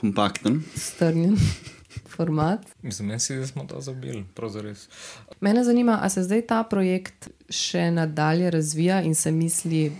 kompakten, 0.00 0.62
strnjen 0.74 1.36
format. 2.16 2.60
Mislim, 2.82 3.08
da 3.08 3.46
smo 3.46 3.64
to 3.64 3.80
zabili, 3.80 4.24
pravzaprav 4.34 4.70
res. 4.70 4.88
Mene 5.40 5.64
zanima, 5.64 5.98
ali 6.00 6.10
se 6.10 6.22
zdaj 6.22 6.46
ta 6.46 6.62
projekt 6.62 7.30
še 7.50 7.90
nadalje 7.90 8.50
razvija 8.50 9.02
in 9.02 9.14
se 9.14 9.32
misli 9.32 9.92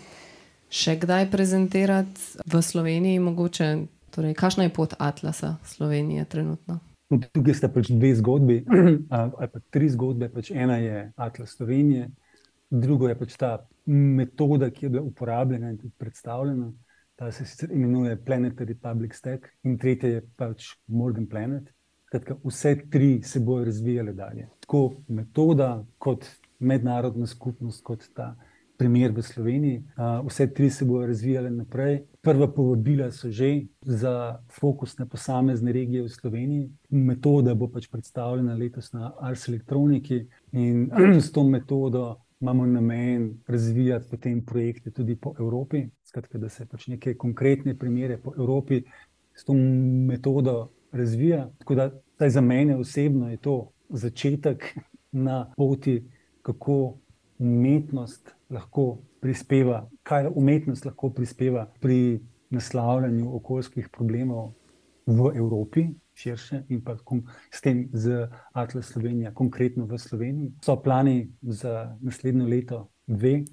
še 0.69 0.97
kdaj 1.01 1.31
prezentirati 1.31 2.43
v 2.47 2.63
Sloveniji, 2.63 3.19
mogoče. 3.19 3.77
Torej, 4.17 4.33
kakšna 4.35 4.65
je 4.65 4.73
pot 4.73 4.95
Atlasa 4.99 5.57
Slovenije 5.65 6.25
trenutno? 6.25 6.79
Tukaj 7.07 7.55
sta 7.55 7.69
pač 7.69 7.91
dve 7.93 8.15
zgodbi, 8.17 8.63
ali 9.13 9.49
pa 9.53 9.61
tri 9.71 9.91
zgodbe. 9.93 10.31
Pač 10.33 10.51
ena 10.51 10.79
je 10.81 11.13
Atlas 11.17 11.53
Slovenije, 11.57 12.09
druga 12.71 13.13
je 13.13 13.19
pač 13.19 13.37
ta 13.37 13.51
metoda, 13.87 14.71
ki 14.71 14.87
je 14.87 14.91
bila 14.91 15.03
uporabljena 15.03 15.71
in 15.71 15.79
tudi 15.79 15.95
predstavljena. 15.99 16.73
Ta 17.17 17.31
se 17.33 17.45
sicer 17.45 17.71
imenuje 17.73 18.17
Planetary 18.25 18.75
Public 18.75 19.15
Stack, 19.15 19.47
in 19.63 19.79
tretja 19.79 20.09
je 20.09 20.25
pač 20.37 20.75
Morgan 20.87 21.27
Planet. 21.27 21.73
Kratka, 22.11 22.37
vse 22.45 22.77
tri 22.91 23.23
se 23.23 23.41
bodo 23.41 23.65
razvijale 23.65 24.13
dalje. 24.13 24.49
Tako 24.61 25.03
metoda, 25.09 25.85
kot 25.99 26.27
mednarodna 26.59 27.27
skupnost, 27.27 27.83
kot 27.85 28.05
ta 28.15 28.35
primer 28.77 29.13
v 29.13 29.23
Sloveniji. 29.23 29.83
Vse 30.29 30.47
tri 30.55 30.71
se 30.71 30.85
bodo 30.85 31.07
razvijale 31.07 31.51
naprej. 31.51 32.03
Prva 32.23 32.49
povabila 32.53 33.11
so 33.11 33.31
že 33.31 33.67
za 33.81 34.43
fokus 34.61 34.99
na 34.99 35.07
posamezne 35.07 35.73
regije 35.73 36.03
v 36.03 36.09
Sloveniji. 36.09 36.71
Metoda 36.91 37.55
bo 37.55 37.69
pač 37.69 37.89
predstavljena 37.91 38.55
letos 38.55 38.93
na 38.93 39.13
Ars 39.21 39.49
Elektroniki 39.49 40.27
in 40.53 40.91
s 41.25 41.33
to 41.33 41.45
metodo 41.45 42.17
imamo 42.41 42.67
namen 42.67 43.39
razvijati 43.47 44.09
potem 44.11 44.45
projekte 44.45 44.91
tudi 44.91 45.17
po 45.17 45.35
Evropi. 45.39 45.87
Skratka, 46.05 46.39
da 46.39 46.49
se 46.49 46.67
pač 46.67 46.87
neke 46.87 47.15
konkretne 47.15 47.75
primere 47.79 48.19
po 48.19 48.33
Evropi 48.37 48.83
s 49.35 49.45
to 49.45 49.55
metodo 49.55 50.69
razvija. 50.93 51.51
Tako 51.59 51.75
da 51.75 51.91
za 52.29 52.41
mene 52.41 52.77
osebno 52.77 53.31
je 53.31 53.37
to 53.37 53.71
začetek 53.89 54.79
na 55.13 55.53
poti, 55.57 56.03
kako 56.43 56.97
umetnost 57.39 58.35
lahko 58.51 58.99
prispeva, 59.21 59.89
kaj 60.03 60.31
umetnost 60.35 60.85
lahko 60.85 61.11
prispeva 61.11 61.67
pri 61.81 62.21
naslavljanju 62.51 63.35
okoljskih 63.37 63.89
problemov 63.89 64.53
v 65.07 65.33
Evropi, 65.37 65.89
širše 66.17 66.63
in 66.73 66.81
pa 66.85 66.97
s 67.51 67.61
tem 67.61 67.89
z 67.93 68.29
Atlas 68.53 68.93
Slovenija, 68.93 69.35
konkretno 69.35 69.85
v 69.85 69.99
Sloveniji. 69.99 70.53
So 70.65 70.77
plani 70.81 71.29
za 71.43 71.97
naslednjo 72.01 72.49
leto, 72.49 72.87
dve, 73.07 73.45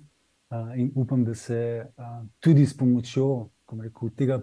in 0.75 0.91
upam, 0.95 1.25
da 1.25 1.35
se 1.35 1.85
tudi 2.39 2.65
s 2.65 2.77
pomočjo 2.77 3.49
rekel, 3.81 4.09
tega 4.15 4.41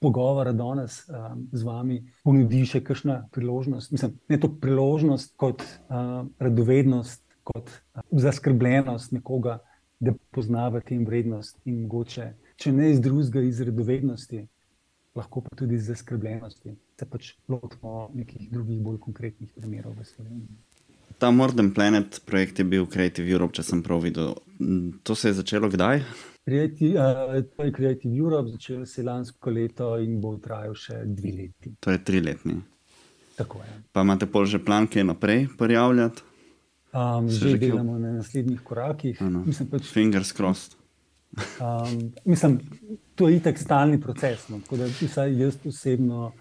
pogovora 0.00 0.52
danes 0.52 1.08
um, 1.08 1.48
z 1.52 1.62
vami 1.62 1.98
ponudi 2.24 2.62
še 2.64 2.80
kakšna 2.84 3.26
priložnost. 3.34 3.92
Mislim, 3.92 4.14
ne 4.32 4.38
to 4.40 4.48
priložnost 4.62 5.34
kot 5.40 5.60
uh, 5.62 6.22
radovednost, 6.40 7.20
kot 7.44 7.68
uh, 7.68 8.04
zaskrbljenost 8.24 9.12
nekoga, 9.12 9.58
da 10.00 10.14
poznava 10.32 10.80
tem 10.80 11.04
vrednost 11.04 11.58
in 11.68 11.82
mogoče, 11.82 12.30
če 12.56 12.72
ne 12.72 12.88
iz 12.94 13.02
drugega, 13.04 13.42
iz 13.44 13.60
radovednosti, 13.60 14.46
lahko 15.16 15.40
pa 15.40 15.56
tudi 15.56 15.74
iz 15.74 15.86
zaskrbljenosti, 15.90 16.74
se 16.98 17.06
pač 17.06 17.32
lotimo 17.48 18.10
nekih 18.14 18.50
drugih, 18.50 18.80
bolj 18.80 18.98
konkretnih 19.02 19.52
primerov 19.56 19.96
v 19.98 20.06
Sloveniji. 20.06 20.58
Ta 21.20 21.30
Morden 21.30 21.74
Planet 21.74 22.22
projekt 22.26 22.58
je 22.58 22.64
bil 22.64 22.86
Creative 22.86 23.28
Europe, 23.28 23.52
če 23.58 23.64
sem 23.66 23.82
prav 23.82 24.00
videl. 24.06 24.36
To 25.04 25.14
se 25.14 25.28
je 25.28 25.40
začelo 25.42 25.68
kdaj? 25.68 26.04
Creative, 26.48 26.94
uh, 26.96 27.42
to 27.56 27.66
je 27.66 27.72
Creative 27.76 28.16
Europe, 28.16 28.54
začel 28.54 28.86
se 28.86 29.04
lansko 29.04 29.50
leto 29.50 29.90
in 30.00 30.20
bo 30.22 30.36
trajal 30.40 30.74
še 30.78 31.02
dve 31.04 31.34
leti. 31.36 31.74
To 31.84 31.92
je 31.92 32.00
triletni. 32.04 32.56
Tako 33.36 33.60
je. 33.66 33.76
Pa 33.92 34.04
imate 34.06 34.30
pol 34.30 34.48
že 34.48 34.62
plan, 34.64 34.88
kaj 34.88 35.10
naprej 35.12 35.48
prijavljati? 35.58 36.24
Um, 36.90 37.28
že 37.30 37.54
delamo 37.58 37.98
na 37.98 38.16
naslednjih 38.18 38.62
korakih. 38.66 39.20
Mislim, 39.20 39.68
pač, 39.70 39.86
Fingers 39.92 40.32
crossed. 40.34 40.74
um, 41.60 42.10
mislim, 42.24 42.58
to 43.20 43.28
je 43.28 43.36
itek 43.36 43.58
stalni 43.58 44.00
proces. 44.00 44.48
No, 44.48 44.60
tako 44.64 44.76
da 44.80 44.86
vsaj 44.86 45.34
jaz 45.42 45.56
osebno 45.68 46.32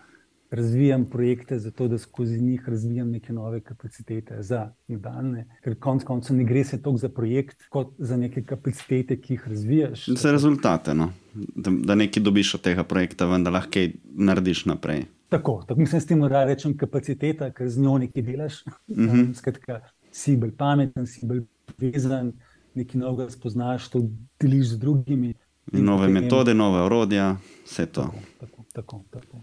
razvijam 0.51 1.05
projekte, 1.05 1.59
zato 1.59 1.87
da 1.87 1.97
skozi 1.97 2.39
njih 2.41 2.69
razvijam 2.69 3.09
neke 3.11 3.33
nove 3.33 3.59
kapacitete 3.61 4.37
za 4.43 4.61
nadaljne. 4.87 5.43
Ker 5.63 5.75
konec 5.79 6.03
koncev 6.03 6.37
ne 6.37 6.43
gre 6.43 6.63
se 6.63 6.81
toliko 6.81 6.97
za 6.97 7.09
projekt, 7.09 7.67
kot 7.69 7.91
za 7.97 8.17
neke 8.17 8.43
kapacitete, 8.43 9.19
ki 9.21 9.33
jih 9.33 9.47
razvijaš. 9.47 10.05
Za 10.07 10.31
rezultate, 10.31 10.95
no? 10.95 11.11
da, 11.33 11.71
da 11.91 11.95
nekaj 11.95 12.23
dobiš 12.23 12.53
od 12.55 12.61
tega 12.61 12.83
projekta, 12.83 13.27
vendar 13.27 13.53
lahko 13.53 13.83
narediš 14.03 14.65
naprej. 14.65 15.03
Tako, 15.29 15.59
tako 15.67 15.79
mislim, 15.79 16.01
s 16.01 16.07
tem 16.07 16.23
da 16.29 16.45
rečem 16.45 16.77
kapaciteta, 16.77 17.51
ker 17.51 17.69
z 17.69 17.83
njo 17.83 17.97
nekaj 17.97 18.23
delaš. 18.23 18.63
Mm 18.87 19.09
-hmm. 19.09 19.33
Skratka, 19.33 19.81
si 20.11 20.37
bolj 20.37 20.55
pameten, 20.57 21.07
si 21.07 21.25
bolj 21.25 21.43
vezan, 21.77 22.31
nekaj 22.73 23.01
novega 23.01 23.29
spoznaš, 23.29 23.89
to 23.89 24.07
deliš 24.41 24.67
z 24.67 24.79
drugimi. 24.79 25.33
Nove 25.71 26.07
metode, 26.07 26.53
nove 26.53 26.81
orodja, 26.81 27.37
vse 27.65 27.85
to. 27.85 28.01
Tako, 28.01 28.17
tako, 28.39 28.63
tako. 28.73 29.03
tako. 29.11 29.41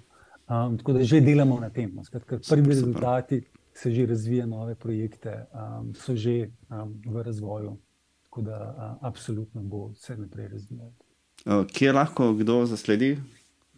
Um, 0.49 0.79
tako 0.79 0.93
da 0.93 1.05
že 1.05 1.21
delamo 1.21 1.61
na 1.61 1.71
tem. 1.71 1.91
No. 1.95 2.05
Skratka, 2.05 2.39
prvi 2.39 2.63
super, 2.63 2.69
rezultati 2.69 3.41
super. 3.41 3.61
se 3.75 3.91
že 3.91 4.07
razvijajo, 4.07 4.47
nove 4.47 4.75
projekte 4.75 5.47
um, 5.53 5.95
so 5.95 6.17
že 6.17 6.51
um, 6.71 6.95
v 7.07 7.23
razvoju. 7.23 7.77
Tako 8.23 8.43
da 8.43 8.75
uh, 9.01 9.09
absolutno 9.09 9.63
bo 9.63 9.89
vse 9.89 10.17
naprej 10.17 10.49
razvijalo. 10.49 10.93
Uh, 11.47 11.67
kje 11.67 11.93
lahko 11.93 12.33
kdo 12.35 12.67
zasledi, 12.67 13.19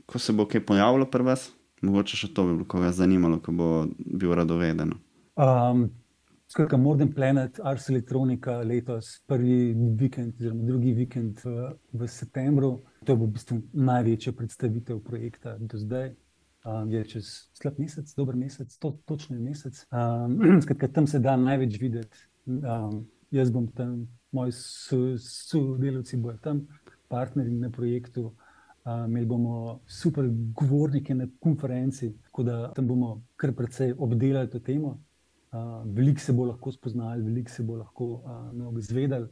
ko 0.07 0.19
se 0.19 0.33
bo 0.33 0.47
kaj 0.47 0.66
pojavilo 0.66 1.07
pri 1.07 1.23
vas? 1.23 1.51
Mogoče 1.83 2.16
še 2.16 2.35
to 2.35 2.45
bi 2.45 2.53
bilo 2.53 2.69
koga 2.69 2.93
zanimalo, 2.93 3.39
ko 3.41 3.53
bo 3.53 3.87
bil 3.99 4.35
radoveden. 4.35 4.93
Um, 5.37 5.89
skratka, 6.49 6.77
Modern 6.77 7.12
Planet, 7.12 7.61
Ars 7.62 7.89
Electronica 7.91 8.61
letos, 8.65 9.19
prvi 9.27 9.75
vikend, 9.99 10.39
oziroma 10.41 10.65
drugi 10.65 10.95
vikend 10.97 11.45
v, 11.45 11.75
v 11.93 12.09
septembru. 12.09 12.79
To 13.05 13.16
bo 13.16 13.29
v 13.29 13.37
bistvu 13.37 13.61
največja 13.73 14.33
predstavitev 14.33 15.03
projekta 15.05 15.57
do 15.61 15.79
zdaj 15.79 16.15
um, 16.65 16.91
je 16.91 17.05
čez 17.05 17.49
slab 17.53 17.79
mesec, 17.79 18.15
dober 18.15 18.37
mesec, 18.37 18.77
to, 18.79 18.99
točno 19.05 19.37
je 19.37 19.43
mesec. 19.43 19.87
Um, 19.93 20.61
skratka, 20.62 20.89
tam 20.89 21.07
se 21.07 21.19
da 21.19 21.37
največ 21.37 21.81
videti. 21.81 22.19
Um, 22.47 23.07
jaz 23.31 23.51
bom 23.53 23.69
tam, 23.69 24.07
moji 24.33 24.53
sodelavci 24.53 26.16
so 26.16 26.23
bodo 26.23 26.39
tam, 26.43 26.66
partnerji 27.09 27.59
na 27.59 27.70
projektu. 27.70 28.35
Uh, 28.89 29.05
imeli 29.07 29.27
bomo 29.27 29.81
super 29.87 30.25
govornike 30.57 31.15
na 31.15 31.27
konferenci, 31.41 32.15
tako 32.25 32.43
da 32.43 32.73
tam 32.73 32.87
bomo 32.87 33.23
kar 33.37 33.53
precej 33.53 33.93
obdelali 33.99 34.51
to 34.51 34.61
temo. 34.61 34.99
Uh, 35.49 35.81
veliko 35.97 36.20
se 36.20 36.33
bo 36.33 36.45
lahko 36.45 36.73
spoznali, 36.73 37.25
veliko 37.25 37.51
se 37.51 37.62
bo 37.62 37.77
lahko 37.81 38.05
uh, 38.05 38.79
izvedeli 38.79 39.29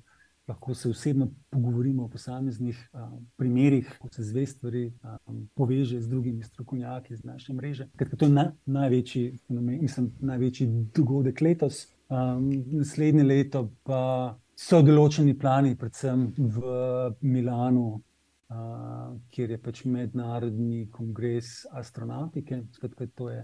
lahko 0.49 0.75
se 0.75 0.89
osebno 0.89 1.29
pogovorimo 1.51 2.05
o 2.05 2.09
posameznih 2.09 2.91
um, 2.93 3.27
primerih, 3.37 3.97
ko 3.99 4.09
se 4.13 4.23
zve 4.23 4.47
stvari, 4.47 4.93
um, 5.27 5.49
poveže 5.55 6.01
z 6.01 6.09
drugimi 6.09 6.43
strokovnjaki 6.43 7.15
iz 7.15 7.25
naše 7.25 7.53
mreže. 7.53 7.89
Ker 7.99 8.17
to 8.17 8.25
je 8.25 8.31
na, 8.31 8.53
največji, 8.67 9.39
mislim, 9.49 10.13
največji 10.21 10.67
dogodek 10.95 11.41
letos. 11.41 11.87
Um, 12.09 12.51
naslednje 12.71 13.25
leto 13.25 13.69
pa 13.83 14.37
so 14.57 14.83
določeni 14.83 15.35
plani, 15.39 15.75
predvsem 15.77 16.29
v 16.39 16.77
Milanu. 17.21 18.03
Uh, 18.47 19.17
kjer 19.35 19.51
je 19.51 19.57
pač 19.59 19.81
mednarodni 19.91 20.85
kongres 20.95 21.65
astronautike, 21.75 22.61
skratka, 22.77 23.09
to 23.19 23.27
je 23.33 23.41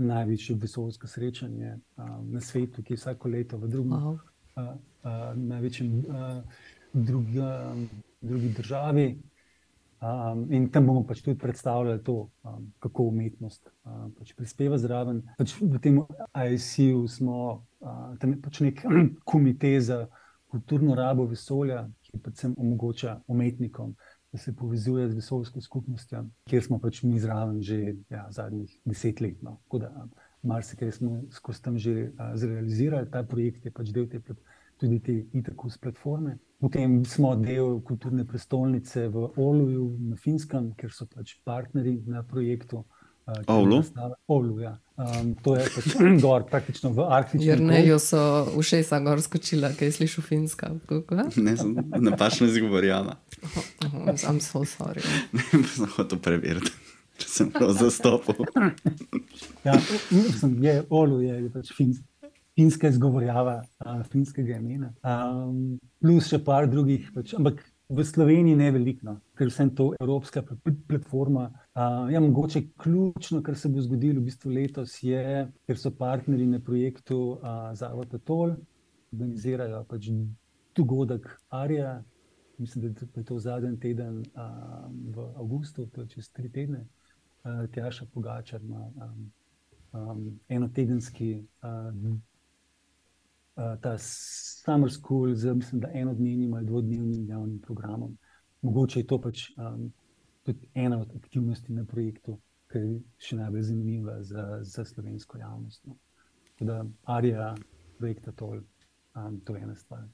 največje 0.00 0.56
vesoljsko 0.56 1.06
srečanje 1.06 1.76
um, 1.96 2.32
na 2.32 2.40
svetu, 2.40 2.82
ki 2.82 2.94
je 2.94 3.02
vsako 3.02 3.28
leto 3.28 3.58
v 3.58 3.68
drugem 3.68 3.98
wow 3.98 4.18
uh, 4.56 5.36
največjem 5.36 5.98
uh, 5.98 6.42
drugi, 6.92 7.38
uh, 7.38 7.46
drugi 8.20 8.48
državi. 8.48 9.18
Um, 10.00 10.46
in 10.52 10.70
tam 10.72 10.86
bomo 10.86 11.02
pač 11.04 11.20
tudi 11.20 11.38
predstavljali 11.38 12.02
to, 12.04 12.30
um, 12.42 12.72
kako 12.80 13.10
umetnost 13.12 13.68
uh, 13.68 14.06
pač 14.18 14.32
prispeva 14.36 14.78
zraven. 14.78 15.22
Pač 15.38 15.58
v 15.60 15.80
tem 15.82 16.00
ICU 16.32 17.04
smo 17.08 17.36
uh, 17.80 18.30
pač 18.42 18.62
nek 18.64 18.80
komitej 19.30 19.80
za 19.80 20.06
kulturno 20.50 20.96
rabo 20.96 21.28
vesolja, 21.30 21.84
ki 22.02 22.18
predvsem 22.18 22.54
omogoča 22.58 23.20
umetnikom, 23.30 23.92
da 24.32 24.38
se 24.38 24.52
povezuje 24.56 25.08
z 25.10 25.14
vesoljsko 25.14 25.60
skupnostjo, 25.60 26.24
kjer 26.48 26.62
smo 26.62 26.78
pač 26.78 27.02
mi 27.02 27.18
zraven 27.18 27.62
že 27.62 27.96
ja, 28.10 28.26
zadnjih 28.30 28.80
deset 28.84 29.20
let. 29.20 29.42
No. 29.42 29.58
Marsikaj 30.42 30.92
smo 30.92 31.22
skozi 31.30 31.62
tam 31.62 31.78
že 31.78 32.10
uh, 32.10 32.30
zrealizirali, 32.34 33.10
ta 33.10 33.22
projekt 33.22 33.64
je 33.64 33.72
pač 33.74 33.90
del 33.92 34.08
te 34.08 34.20
tudi 34.80 35.00
te 35.00 35.12
e-takus 35.36 35.76
platforme. 35.78 36.38
Potem 36.60 37.04
smo 37.04 37.34
del 37.36 37.80
kulturne 37.84 38.24
prestolnice 38.24 39.08
v 39.08 39.26
Oluju 39.36 39.84
na 40.08 40.16
Finskem, 40.16 40.72
ker 40.76 40.92
so 40.92 41.06
pač 41.08 41.36
partnerji 41.44 42.00
na 42.08 42.22
projektu. 42.24 42.84
Olu. 43.46 43.82
Olu 44.28 44.60
ja. 44.60 44.72
um, 44.96 45.32
to 45.44 45.56
je 45.56 45.66
pač 45.74 45.96
gor, 46.24 46.44
praktično 46.50 46.92
v 46.96 47.06
Arktiku. 47.08 47.42
Jer 47.44 47.62
ne, 47.62 47.80
jo 47.86 47.98
so 48.02 48.20
ušesa 48.60 49.00
gor 49.04 49.22
skočila, 49.22 49.72
kaj 49.78 49.94
slišiš 49.98 50.26
finska. 50.26 50.72
ne, 51.36 51.56
sem 51.56 51.74
napačno 52.04 52.50
izgovorjala. 52.50 53.16
Sam 54.16 54.40
so 54.44 54.64
sorry. 54.68 55.04
Ne, 55.32 55.64
sem 55.74 55.90
hotel 55.96 56.22
preveriti. 56.22 56.72
Če 57.20 57.28
sem 57.28 57.48
prav 57.52 57.74
zastopil. 57.76 58.46
ja, 59.66 59.74
mislim, 60.08 60.62
je, 60.64 60.78
Olu 60.88 61.20
je, 61.20 61.34
je 61.42 61.50
pač 61.52 61.74
finski 61.76 62.06
finska 62.60 62.88
izgovorjava, 62.88 63.62
uh, 63.86 64.00
finskega 64.12 64.58
imena. 64.58 64.92
Um, 65.00 65.78
plus 66.02 66.28
še 66.28 66.40
par 66.44 66.68
drugih, 66.68 67.06
pač, 67.14 67.34
ampak 67.38 67.62
v 67.90 68.04
Sloveniji 68.06 68.58
ne 68.58 68.70
veliko, 68.74 69.06
no, 69.08 69.16
ker 69.38 69.50
vsem 69.50 69.72
to 69.76 69.90
evropska 70.00 70.44
platforma. 70.90 71.50
Uh, 71.74 72.12
ja, 72.12 72.20
mogoče 72.20 72.62
ključno, 72.76 73.42
kar 73.42 73.56
se 73.56 73.68
bo 73.68 73.80
zgodilo 73.80 74.20
v 74.20 74.24
bistvu 74.24 74.50
letos, 74.50 74.96
je, 75.02 75.44
ker 75.66 75.78
so 75.78 75.92
partnerji 75.94 76.46
na 76.46 76.58
projektu 76.60 77.18
uh, 77.18 77.70
Zavod 77.78 78.14
Atol, 78.14 78.56
organizirajo 79.12 79.84
pač 79.88 80.08
dogodek 80.76 81.28
Arija. 81.48 82.00
Mislim, 82.58 82.92
da 82.92 83.20
je 83.20 83.24
to 83.24 83.38
zadnji 83.38 83.78
teden 83.80 84.18
uh, 84.18 84.88
v 85.14 85.28
Avgustu, 85.36 85.86
to 85.86 86.02
je 86.02 86.08
čez 86.16 86.32
tri 86.32 86.50
tedne. 86.50 86.82
Uh, 87.44 87.62
Tjaša 87.72 88.06
Pogačar 88.14 88.62
ima 88.62 88.90
um, 88.90 89.30
um, 89.92 90.40
enotedenski 90.48 91.46
uh, 91.62 91.94
uh, 93.56 93.78
ta 93.80 93.94
summer 93.98 94.90
school 94.90 95.34
z 95.34 95.54
mislim, 95.54 95.82
enodnevnim 95.92 96.54
ali 96.54 96.66
dvodnevnim 96.66 97.28
javnim 97.28 97.58
programom. 97.60 98.18
Mogoče 98.62 99.00
je 99.00 99.06
to 99.06 99.20
pač 99.20 99.46
um, 99.56 99.92
tudi 100.52 100.68
ena 100.74 101.00
od 101.00 101.16
aktivnosti 101.16 101.72
na 101.72 101.84
projektu, 101.84 102.38
ki 102.72 102.78
je 102.78 103.00
še 103.18 103.36
najbolj 103.36 103.62
zanimiva 103.62 104.22
za, 104.22 104.58
za 104.62 104.84
slovensko 104.84 105.38
javnost. 105.38 105.86
No. 105.86 105.96
Da, 106.60 106.84
Arija, 107.04 107.54
projekta 107.98 108.32
Tol, 108.32 108.60
um, 109.14 109.40
to 109.44 109.56
je 109.56 109.62
ena 109.62 109.76
stvar, 109.76 110.04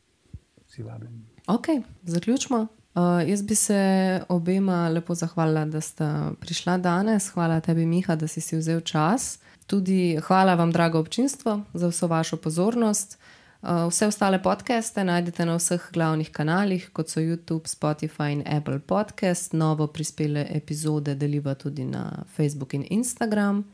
vsi 0.66 0.82
vabljeni. 0.82 1.24
Ok, 1.46 1.66
zaključimo. 2.02 2.66
Uh, 2.96 3.28
jaz 3.28 3.42
bi 3.42 3.54
se 3.54 3.80
obema 4.28 4.88
lepo 4.88 5.14
zahvalila, 5.14 5.64
da 5.64 5.80
ste 5.80 6.04
prišla 6.40 6.78
danes. 6.78 7.28
Hvala 7.34 7.60
tebi, 7.60 7.86
Miha, 7.86 8.16
da 8.16 8.28
si 8.28 8.40
si 8.40 8.56
vzel 8.56 8.80
čas. 8.80 9.38
Tudi 9.66 10.16
hvala 10.22 10.54
vam, 10.54 10.72
drago 10.72 10.98
občinstvo, 10.98 11.60
za 11.74 11.88
vso 11.88 12.06
vašo 12.06 12.36
pozornost. 12.36 13.18
Uh, 13.62 13.88
vse 13.88 14.06
ostale 14.06 14.42
podcaste 14.42 15.04
najdete 15.04 15.46
na 15.46 15.56
vseh 15.56 15.82
glavnih 15.92 16.30
kanalih, 16.30 16.90
kot 16.92 17.08
so 17.08 17.20
YouTube, 17.20 17.68
Spotify 17.68 18.32
in 18.32 18.42
Apple 18.46 18.78
Podcast. 18.78 19.52
Novo 19.52 19.86
prispele 19.86 20.46
epizode 20.50 21.14
deliva 21.14 21.54
tudi 21.54 21.84
na 21.84 22.24
Facebook 22.36 22.74
in 22.74 22.86
Instagram. 22.90 23.64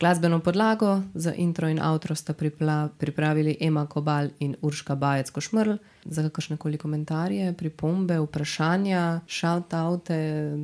Glasbeno 0.00 0.40
podlago 0.40 1.02
za 1.14 1.34
intro 1.34 1.68
in 1.68 1.82
outro 1.82 2.14
sta 2.14 2.32
pripla, 2.32 2.88
pripravili 2.98 3.56
Ema 3.60 3.86
Kobal 3.86 4.28
in 4.38 4.56
Urška 4.62 4.94
Bajec 4.94 5.30
Košmrl. 5.30 5.72
Za 6.04 6.22
kakršne 6.22 6.56
koli 6.56 6.78
komentarje, 6.78 7.52
pripombe, 7.52 8.16
vprašanja, 8.20 9.20
šaltaute, 9.26 10.16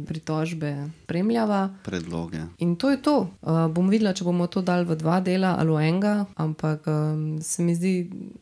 pritožbe, 0.06 0.88
spremljava. 1.02 1.68
Predloge. 1.84 2.40
In 2.58 2.76
to 2.76 2.90
je 2.90 3.02
to. 3.02 3.18
Uh, 3.42 3.68
bom 3.68 3.92
videla, 3.92 4.14
če 4.16 4.24
bomo 4.24 4.46
to 4.46 4.62
dali 4.64 4.88
v 4.88 4.96
dva 4.96 5.20
dela 5.20 5.52
ali 5.60 5.70
v 5.70 5.84
enega, 5.84 6.24
ampak 6.36 6.88
um, 6.88 7.36
se 7.42 7.62
mi 7.62 7.74
zdi. 7.76 7.94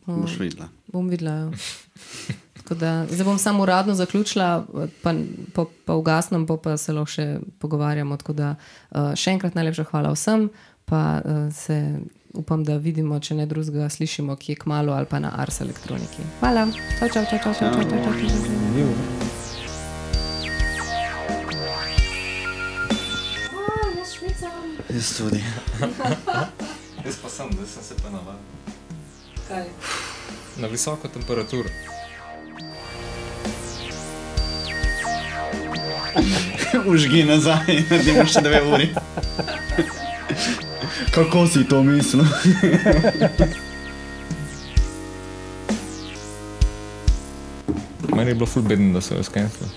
Um, 0.07 0.21
Boš 0.23 0.39
videla. 0.39 0.69
Bom 0.93 1.11
videla. 1.11 1.31
Ja. 1.31 1.51
Tako 2.65 2.79
Da, 2.79 3.05
zdaj 3.11 3.25
bom 3.25 3.37
samo 3.37 3.63
uradno 3.63 3.93
zaključila, 3.93 4.65
pa, 5.03 5.13
pa, 5.53 5.65
pa 5.85 5.93
ugasnem, 5.93 6.47
pa, 6.47 6.57
pa 6.57 6.77
se 6.77 6.93
lahko 6.93 7.11
še 7.11 7.27
pogovarjamo. 7.59 8.17
Tako 8.17 8.33
Da, 8.33 8.55
uh, 8.55 9.11
še 9.13 9.35
enkrat 9.35 9.59
najlepša 9.59 9.85
hvala 9.91 10.15
vsem, 10.15 10.47
pa 10.85 11.21
uh, 11.25 11.53
se 11.53 11.99
upam, 12.33 12.63
da 12.63 12.77
vidimo, 12.77 13.19
če 13.19 13.35
ne 13.35 13.45
drugega, 13.45 13.89
slišimo, 13.89 14.35
ki 14.35 14.51
je 14.51 14.61
kmalo 14.65 14.93
ali 14.93 15.05
pa 15.09 15.19
na 15.19 15.31
Ars 15.37 15.61
elektroniki. 15.61 16.25
Hvala, 16.39 16.67
čau, 16.99 17.09
čau, 17.09 17.25
čau, 17.29 17.39
čau, 17.43 17.53
čau, 17.53 17.71
čau, 17.71 17.83
čau, 17.83 17.99
čau, 18.03 18.13
čau, 18.13 19.35
jaz 24.95 25.17
tudi. 25.17 25.43
Jaz 27.05 27.15
pa 27.21 27.29
sem, 27.29 27.49
da 27.49 27.65
sem 27.65 27.83
se 27.83 27.95
pa 28.03 28.09
navadil. 28.09 28.41
Kaj? 29.47 29.65
Na 30.57 30.67
visoko 30.67 31.07
temperaturo. 31.07 31.69
Užgi 36.93 37.23
nazaj, 37.23 37.83
naredimo 37.89 38.25
še 38.25 38.41
dve 38.41 38.61
uri. 38.71 38.89
Kako 41.11 41.47
si 41.47 41.63
to 41.63 41.83
mislil? 41.83 42.25
Meni 48.15 48.31
je 48.31 48.35
bilo 48.35 48.45
full 48.45 48.63
beden, 48.63 48.93
da 48.93 49.01
so 49.01 49.15
jo 49.15 49.23
skenirali. 49.23 49.69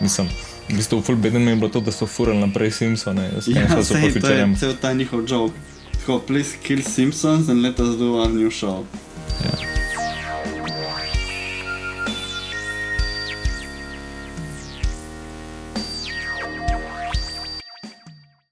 Nisem. 0.00 0.28
V 0.68 0.76
bistvu 0.76 1.02
full 1.02 1.16
beden 1.16 1.44
mi 1.44 1.50
je 1.50 1.56
bilo 1.56 1.68
to, 1.68 1.80
da 1.80 1.92
so 1.92 2.06
furali 2.06 2.38
naprej 2.38 2.70
Simpsone, 2.70 3.30
Ja, 3.46 3.82
sej, 3.82 4.20
to 4.20 4.28
je 4.28 4.56
cel 4.58 4.74
ta 4.80 4.92
njihov 4.92 5.20
joke. 5.28 5.54
Tako, 6.00 6.18
please 6.18 6.56
kill 6.62 6.82
Simpsons 6.82 7.48
and 7.48 7.62
let 7.62 7.80
us 7.80 7.98
do 7.98 8.14
our 8.14 8.28
new 8.28 8.50
show. 8.50 8.84